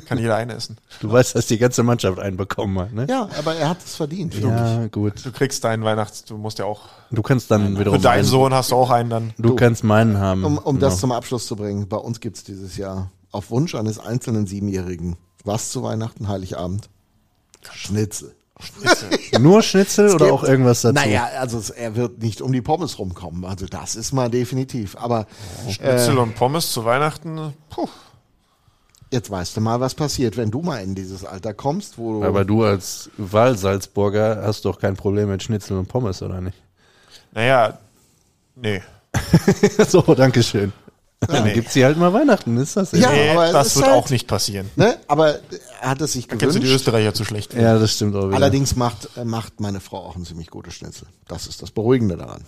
Kann 0.06 0.18
jeder 0.18 0.36
eine 0.36 0.54
essen. 0.54 0.76
Du 1.00 1.10
weißt, 1.12 1.34
dass 1.34 1.46
die 1.46 1.58
ganze 1.58 1.82
Mannschaft 1.82 2.18
einen 2.18 2.36
bekommen 2.36 2.78
hat, 2.78 2.92
ne? 2.92 3.06
ja, 3.08 3.28
aber 3.38 3.54
er 3.54 3.68
hat 3.68 3.78
es 3.84 3.96
verdient. 3.96 4.34
Ja, 4.34 4.86
gut. 4.88 5.24
Du 5.24 5.32
kriegst 5.32 5.62
deinen 5.64 5.84
Weihnachts, 5.84 6.24
du 6.24 6.36
musst 6.36 6.58
ja 6.58 6.64
auch. 6.64 6.82
Du 7.10 7.22
kannst 7.22 7.50
dann 7.50 7.74
Für 7.74 7.80
wiederum. 7.80 8.02
deinen 8.02 8.18
einen- 8.20 8.24
Sohn 8.28 8.52
hast 8.54 8.70
du 8.72 8.76
auch 8.76 8.90
einen 8.90 9.10
dann. 9.10 9.34
Du, 9.38 9.54
kannst 9.54 9.84
meinen 9.84 10.18
haben. 10.18 10.44
Um, 10.44 10.58
um 10.58 10.78
das 10.80 10.94
Genau. 10.94 11.00
zum 11.00 11.12
Abschluss 11.12 11.46
zu 11.46 11.56
bringen, 11.56 11.88
bei 11.88 11.96
uns 11.96 12.20
gibt's 12.20 12.44
dieses 12.44 12.76
Jahr 12.76 13.10
auf 13.32 13.50
Wunsch 13.50 13.74
eines 13.74 13.98
einzelnen 13.98 14.46
Siebenjährigen 14.46 15.16
was 15.44 15.70
zu 15.70 15.82
Weihnachten, 15.82 16.28
Heiligabend? 16.28 16.88
Schnitzel. 17.72 18.34
Nur 19.40 19.62
Schnitzel 19.62 20.08
oder 20.14 20.26
gibt- 20.26 20.32
auch 20.32 20.44
irgendwas 20.44 20.82
dazu? 20.82 20.94
Naja, 20.94 21.28
also 21.38 21.56
es, 21.58 21.70
er 21.70 21.96
wird 21.96 22.20
nicht 22.22 22.42
um 22.42 22.52
die 22.52 22.60
Pommes 22.60 22.98
rumkommen. 22.98 23.44
Also 23.46 23.64
das 23.66 23.96
ist 23.96 24.12
mal 24.12 24.28
definitiv. 24.30 24.96
Aber 24.96 25.26
Schnitzel 25.70 26.18
und 26.18 26.34
Pommes 26.34 26.72
zu 26.72 26.84
Weihnachten. 26.84 27.54
Puh. 27.70 27.88
Jetzt 29.12 29.30
weißt 29.30 29.56
du 29.56 29.60
mal, 29.60 29.80
was 29.80 29.94
passiert, 29.94 30.36
wenn 30.36 30.50
du 30.50 30.62
mal 30.62 30.82
in 30.82 30.94
dieses 30.94 31.24
Alter 31.24 31.54
kommst, 31.54 31.98
wo 31.98 32.20
du 32.20 32.24
Aber 32.26 32.44
du 32.44 32.64
als 32.64 33.10
Wahlsalzburger 33.16 34.42
hast 34.42 34.64
doch 34.64 34.78
kein 34.78 34.96
Problem 34.96 35.28
mit 35.28 35.42
Schnitzel 35.42 35.78
und 35.78 35.86
Pommes, 35.86 36.22
oder 36.22 36.40
nicht? 36.40 36.56
Naja, 37.32 37.78
nee. 38.56 38.82
so, 39.88 40.02
danke 40.14 40.42
schön. 40.42 40.72
Dann 41.20 41.44
nee. 41.44 41.52
gibt's 41.52 41.74
sie 41.74 41.84
halt 41.84 41.98
mal 41.98 42.12
Weihnachten, 42.14 42.56
ist 42.56 42.76
das 42.78 42.92
Ja, 42.92 43.12
nee 43.12 43.30
aber 43.30 43.46
es 43.46 43.52
das 43.52 43.76
wird 43.76 43.86
halt- 43.86 43.94
auch 43.96 44.08
nicht 44.08 44.26
passieren. 44.26 44.70
Ne? 44.76 44.96
Aber 45.06 45.38
er 45.82 45.90
hat 45.90 46.00
es 46.00 46.14
sich 46.14 46.26
Kennst 46.28 46.42
du 46.42 46.48
die 46.48 46.54
gewünscht. 46.60 46.76
Österreicher 46.76 47.12
zu 47.12 47.24
schlecht? 47.26 47.52
Ja, 47.52 47.78
das 47.78 47.92
stimmt 47.92 48.16
auch 48.16 48.28
wieder. 48.28 48.36
Allerdings 48.36 48.74
macht, 48.74 49.10
äh, 49.16 49.24
macht 49.26 49.60
meine 49.60 49.80
Frau 49.80 49.98
auch 49.98 50.16
ein 50.16 50.24
ziemlich 50.24 50.48
gutes 50.48 50.74
Schnitzel. 50.74 51.08
Das 51.28 51.46
ist 51.46 51.60
das 51.60 51.72
Beruhigende 51.72 52.16
daran. 52.16 52.42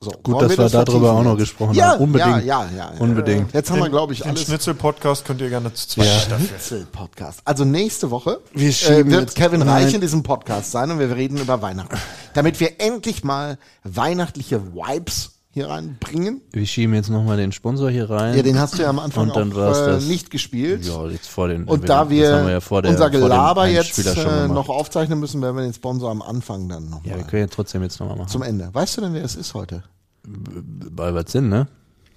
So, 0.00 0.12
Gut, 0.22 0.40
dass 0.42 0.50
wir 0.50 0.56
darüber 0.56 0.70
vertiefen 0.70 1.06
auch 1.06 1.22
noch 1.24 1.36
gesprochen 1.36 1.74
ja, 1.74 1.88
haben. 1.88 2.04
Unbedingt. 2.04 2.44
Ja, 2.44 2.64
ja, 2.66 2.70
ja. 2.76 2.92
Unbedingt. 3.00 3.52
Jetzt 3.52 3.68
haben 3.68 3.80
wir, 3.80 3.88
glaube 3.88 4.12
ich, 4.12 4.20
Den 4.20 4.28
alles. 4.30 4.42
Schnitzel-Podcast 4.44 5.24
könnt 5.24 5.40
ihr 5.40 5.48
gerne 5.48 5.74
zu 5.74 5.88
zweit 5.88 6.30
dafür. 6.30 6.46
Schnitzel-Podcast. 6.46 7.40
Also 7.44 7.64
nächste 7.64 8.12
Woche 8.12 8.38
Wir 8.52 8.68
äh, 8.68 9.06
wird 9.10 9.20
jetzt- 9.22 9.34
Kevin 9.36 9.58
Nein. 9.58 9.68
Reich 9.70 9.94
in 9.94 10.00
diesem 10.00 10.22
Podcast 10.22 10.70
sein 10.70 10.92
und 10.92 11.00
wir 11.00 11.16
reden 11.16 11.38
über 11.38 11.62
Weihnachten. 11.62 11.96
Damit 12.32 12.60
wir 12.60 12.80
endlich 12.80 13.24
mal 13.24 13.58
weihnachtliche 13.82 14.72
Vibes 14.72 15.37
hier 15.58 15.68
reinbringen. 15.68 16.40
Wir 16.52 16.66
schieben 16.66 16.94
jetzt 16.94 17.10
nochmal 17.10 17.36
den 17.36 17.52
Sponsor 17.52 17.90
hier 17.90 18.08
rein. 18.08 18.36
Ja, 18.36 18.42
den 18.42 18.58
hast 18.58 18.78
du 18.78 18.82
ja 18.82 18.88
am 18.88 18.98
Anfang 18.98 19.30
auch 19.30 19.36
äh, 19.38 19.50
das. 19.50 20.04
nicht 20.04 20.30
gespielt. 20.30 20.84
Ja, 20.84 21.06
jetzt 21.08 21.28
vor 21.28 21.48
den. 21.48 21.64
Und 21.64 21.88
da 21.88 22.08
wir, 22.10 22.36
haben 22.36 22.48
ja 22.48 22.60
vor 22.60 22.82
der, 22.82 22.92
unser 22.92 23.10
Gelaber 23.10 23.66
jetzt 23.66 23.98
äh, 23.98 24.48
noch 24.48 24.68
aufzeichnen 24.68 25.18
müssen, 25.20 25.42
werden 25.42 25.56
wir 25.56 25.62
den 25.64 25.74
Sponsor 25.74 26.10
am 26.10 26.22
Anfang 26.22 26.68
dann 26.68 26.88
noch 26.88 27.04
Ja, 27.04 27.16
wir 27.16 27.24
können 27.24 27.42
ja 27.42 27.48
trotzdem 27.48 27.82
jetzt 27.82 27.98
nochmal 28.00 28.16
machen. 28.16 28.28
zum 28.28 28.42
Ende. 28.42 28.70
Weißt 28.72 28.96
du 28.96 29.00
denn, 29.00 29.14
wer 29.14 29.24
es 29.24 29.34
ist 29.36 29.54
heute? 29.54 29.82
Bei 30.24 31.12
was 31.14 31.32
Sinn, 31.32 31.48
ne? 31.48 31.66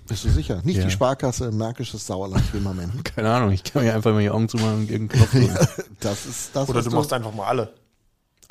Bist 0.07 0.25
du 0.25 0.29
sicher? 0.29 0.61
Nicht 0.63 0.77
Ja. 0.77 0.83
die 0.83 0.91
Sparkasse 0.91 1.51
Märkisches 1.51 2.05
Sauerland 2.05 2.43
Firmament. 2.45 3.05
Keine 3.15 3.29
Ahnung, 3.31 3.51
ich 3.51 3.63
kann 3.63 3.83
mir 3.83 3.93
einfach 3.93 4.11
mal 4.11 4.21
die 4.21 4.29
Augen 4.29 4.49
zumachen 4.49 4.79
und 4.81 4.91
irgendeinen 4.91 5.19
Knopf 5.19 5.31
drücken. 5.55 5.85
Das 5.99 6.25
ist 6.25 6.49
das, 6.53 6.69
Oder 6.69 6.81
du 6.81 6.89
machst 6.91 7.13
einfach 7.13 7.33
mal 7.33 7.45
alle. 7.45 7.73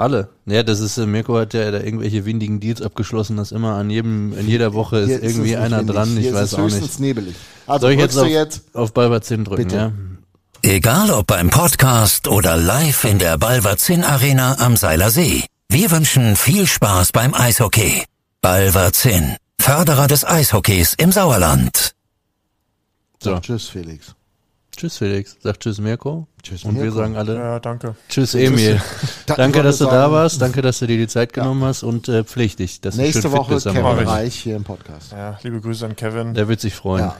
Alle. 0.00 0.30
Ja, 0.46 0.62
das 0.62 0.80
ist, 0.80 0.96
äh, 0.96 1.04
Mirko 1.04 1.36
hat 1.36 1.52
ja 1.52 1.70
da 1.70 1.78
irgendwelche 1.80 2.24
windigen 2.24 2.58
Deals 2.58 2.80
abgeschlossen, 2.80 3.36
dass 3.36 3.52
immer 3.52 3.74
an 3.74 3.90
jedem, 3.90 4.32
in 4.32 4.48
jeder 4.48 4.72
Woche 4.72 4.96
ist 5.00 5.10
es 5.10 5.22
irgendwie 5.22 5.58
einer 5.58 5.80
windig. 5.80 5.94
dran, 5.94 6.16
ich 6.16 6.22
Hier 6.24 6.32
weiß 6.32 6.44
ist 6.44 6.52
es 6.54 6.58
auch 6.58 6.80
nicht. 6.80 7.00
nebelig. 7.00 7.36
Also 7.66 7.82
Soll 7.86 7.92
ich 7.92 7.98
jetzt 8.00 8.16
auf, 8.16 8.24
du 8.24 8.30
jetzt 8.32 8.62
auf 8.72 8.94
Balbazin 8.94 9.44
drücken, 9.44 9.64
Bitte. 9.64 9.76
ja? 9.76 9.92
Egal 10.62 11.10
ob 11.10 11.26
beim 11.26 11.50
Podcast 11.50 12.28
oder 12.28 12.56
live 12.56 13.04
in 13.04 13.18
der 13.18 13.36
Balverzin 13.36 14.02
Arena 14.02 14.56
am 14.60 14.78
Seiler 14.78 15.10
See. 15.10 15.44
Wir 15.68 15.90
wünschen 15.90 16.34
viel 16.34 16.66
Spaß 16.66 17.12
beim 17.12 17.34
Eishockey. 17.34 18.04
Balverzin, 18.40 19.36
Förderer 19.60 20.06
des 20.06 20.24
Eishockeys 20.24 20.94
im 20.94 21.12
Sauerland. 21.12 21.92
So. 23.22 23.38
Tschüss, 23.38 23.68
Felix. 23.68 24.14
Tschüss 24.80 24.96
Felix, 24.96 25.36
sagt 25.42 25.60
Tschüss 25.62 25.78
Mirko. 25.78 26.26
Tschüss, 26.42 26.64
Und 26.64 26.74
wir 26.76 26.84
Mirko. 26.84 26.96
sagen 26.96 27.14
alle 27.14 27.34
Ja, 27.34 27.60
danke. 27.60 27.96
Tschüss 28.08 28.34
Emil. 28.34 28.80
Da- 29.26 29.34
danke, 29.34 29.62
dass 29.62 29.76
du 29.76 29.84
da 29.84 29.90
sagen, 29.90 30.12
warst, 30.14 30.40
danke, 30.40 30.62
dass 30.62 30.78
du 30.78 30.86
dir 30.86 30.96
die 30.96 31.06
Zeit 31.06 31.34
genommen 31.34 31.62
hast 31.64 31.82
und 31.82 32.08
äh, 32.08 32.24
pflicht 32.24 32.60
dich, 32.60 32.80
dass 32.80 32.96
du 32.96 33.02
Nächste 33.02 33.22
fit 33.28 33.32
Woche 33.32 33.52
bist 33.56 33.66
Kevin. 33.66 33.84
Reich 34.08 34.36
hier 34.36 34.56
im 34.56 34.64
Podcast. 34.64 35.12
Ja, 35.12 35.38
liebe 35.42 35.60
Grüße 35.60 35.84
an 35.84 35.96
Kevin. 35.96 36.32
Der 36.32 36.48
wird 36.48 36.62
sich 36.62 36.74
freuen. 36.74 37.04
Ja. 37.04 37.16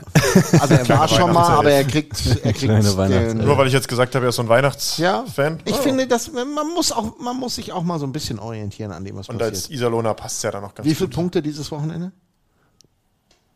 Also 0.59 0.73
er 0.75 0.89
war 0.99 1.07
schon 1.07 1.35
mal, 1.35 1.51
aber 1.51 1.71
er 1.71 1.85
kriegt, 1.85 2.15
er 2.43 2.55
kriegt 2.55 2.73
den, 2.73 3.37
Nur 3.45 3.59
weil 3.59 3.67
ich 3.67 3.75
jetzt 3.75 3.89
gesagt 3.89 4.15
habe, 4.15 4.25
er 4.25 4.31
ist 4.31 4.37
so 4.37 4.43
ein 4.43 4.47
ja, 4.49 4.55
Weihnachtsfan. 4.55 5.59
ich 5.67 5.75
Oh. 5.75 5.83
finde, 5.83 6.07
dass 6.07 6.33
man 6.33 6.49
muss 6.75 6.91
auch, 6.91 7.19
man 7.19 7.37
muss 7.37 7.57
sich 7.57 7.73
auch 7.73 7.83
mal 7.83 7.99
so 7.99 8.07
ein 8.07 8.13
bisschen 8.13 8.39
orientieren 8.39 8.91
an 8.91 9.05
dem, 9.05 9.17
was 9.17 9.29
Und 9.29 9.43
als 9.43 9.65
passiert. 9.65 9.73
Iserlohner 9.73 10.15
passt 10.15 10.39
es 10.39 10.43
ja 10.45 10.51
dann 10.51 10.63
noch 10.63 10.75
ganz 10.75 10.89
Wie 10.89 10.95
viele 10.95 11.09
gut. 11.09 11.15
Punkte 11.17 11.43
dieses 11.43 11.71
Wochenende? 11.71 12.11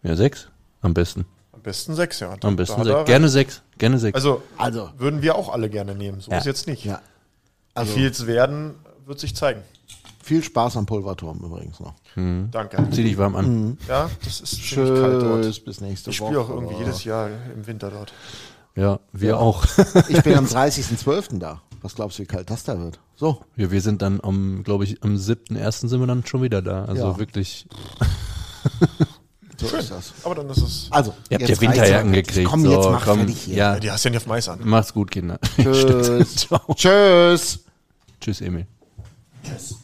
Ja, 0.02 0.14
sechs? 0.14 0.48
Am 0.82 0.92
besten. 0.92 1.24
Am 1.64 1.70
besten 1.70 1.94
sechs, 1.94 2.20
ja. 2.20 2.36
Am 2.42 2.56
besten 2.56 2.84
sechs. 2.84 2.94
er- 2.94 3.04
Gerne 3.04 3.28
sechs. 3.30 3.62
Gerne 3.78 3.98
sechs. 3.98 4.14
Also, 4.14 4.42
Also, 4.58 4.90
würden 4.98 5.22
wir 5.22 5.34
auch 5.34 5.48
alle 5.48 5.70
gerne 5.70 5.94
nehmen. 5.94 6.20
So 6.20 6.30
Ja. 6.30 6.36
ist 6.36 6.44
jetzt 6.44 6.66
nicht. 6.66 6.84
ja. 6.84 6.96
Wie 6.96 7.80
Also 7.80 7.92
viel 7.94 8.06
es 8.10 8.26
werden, 8.26 8.74
wird 9.06 9.18
sich 9.18 9.34
zeigen. 9.34 9.62
viel 10.22 10.42
Spaß 10.44 10.76
am 10.76 10.84
Pulverturm 10.86 11.38
übrigens 11.42 11.80
noch. 11.80 11.94
Danke. 12.16 12.86
Zieh 12.92 13.02
dich 13.02 13.16
warm 13.18 13.34
an. 13.36 13.78
Ja, 13.88 14.10
das 14.24 14.40
ist 14.42 14.62
ziemlich 14.62 15.00
kalt 15.00 15.22
dort. 15.22 15.42
Tschüss, 15.44 15.60
bis 15.60 15.80
nächste 15.80 16.10
Ich 16.10 16.20
Woche. 16.20 16.28
spiele 16.34 16.40
auch 16.42 16.50
irgendwie 16.50 16.76
jedes 16.76 17.04
Jahr 17.04 17.28
im 17.54 17.66
Winter 17.66 17.90
dort. 17.90 18.12
Ja, 18.76 19.00
wir 19.12 19.38
auch. 19.40 19.64
Ich 20.10 20.22
bin 20.22 20.34
am 20.36 20.44
30.12. 20.46 21.38
da. 21.38 21.62
Was 21.80 21.94
glaubst 21.94 22.18
du, 22.18 22.22
wie 22.22 22.26
kalt 22.26 22.50
das 22.50 22.64
da 22.64 22.78
wird? 22.78 22.98
So. 23.16 23.42
ja, 23.56 23.70
wir 23.70 23.80
sind 23.80 24.02
dann 24.02 24.20
am, 24.22 24.62
glaube 24.64 24.84
ich, 24.84 25.02
am 25.02 25.16
7.1. 25.16 25.88
sind 25.88 26.00
wir 26.00 26.06
dann 26.06 26.24
schon 26.26 26.42
wieder 26.42 26.60
da. 26.60 26.84
Also 26.84 27.08
Ja. 27.08 27.18
wirklich. 27.18 27.66
So 29.56 29.76
ist 29.76 29.90
das. 29.90 30.12
Aber 30.24 30.34
dann 30.34 30.50
ist 30.50 30.58
es. 30.58 30.86
Also, 30.90 31.14
Ihr 31.30 31.38
habt 31.38 31.48
ja 31.48 31.60
Winterjacken 31.60 32.12
gekriegt. 32.12 32.48
Komm, 32.50 32.62
so, 32.64 32.72
jetzt 32.72 32.90
mach 32.90 33.04
komm, 33.04 33.18
fertig 33.20 33.36
hier. 33.42 33.54
Ja, 33.56 33.74
Ja, 33.74 33.80
die 33.80 33.90
hast 33.90 34.04
ja 34.04 34.10
nicht 34.10 34.18
auf 34.18 34.26
Mais 34.26 34.48
an. 34.48 34.58
macht's 34.64 34.92
gut, 34.92 35.10
Kinder. 35.10 35.38
Tschüss. 35.56 36.34
Ciao. 36.36 36.60
Tschüss. 36.74 37.60
Tschüss, 38.20 38.40
Emil. 38.40 38.66
Tschüss. 39.44 39.76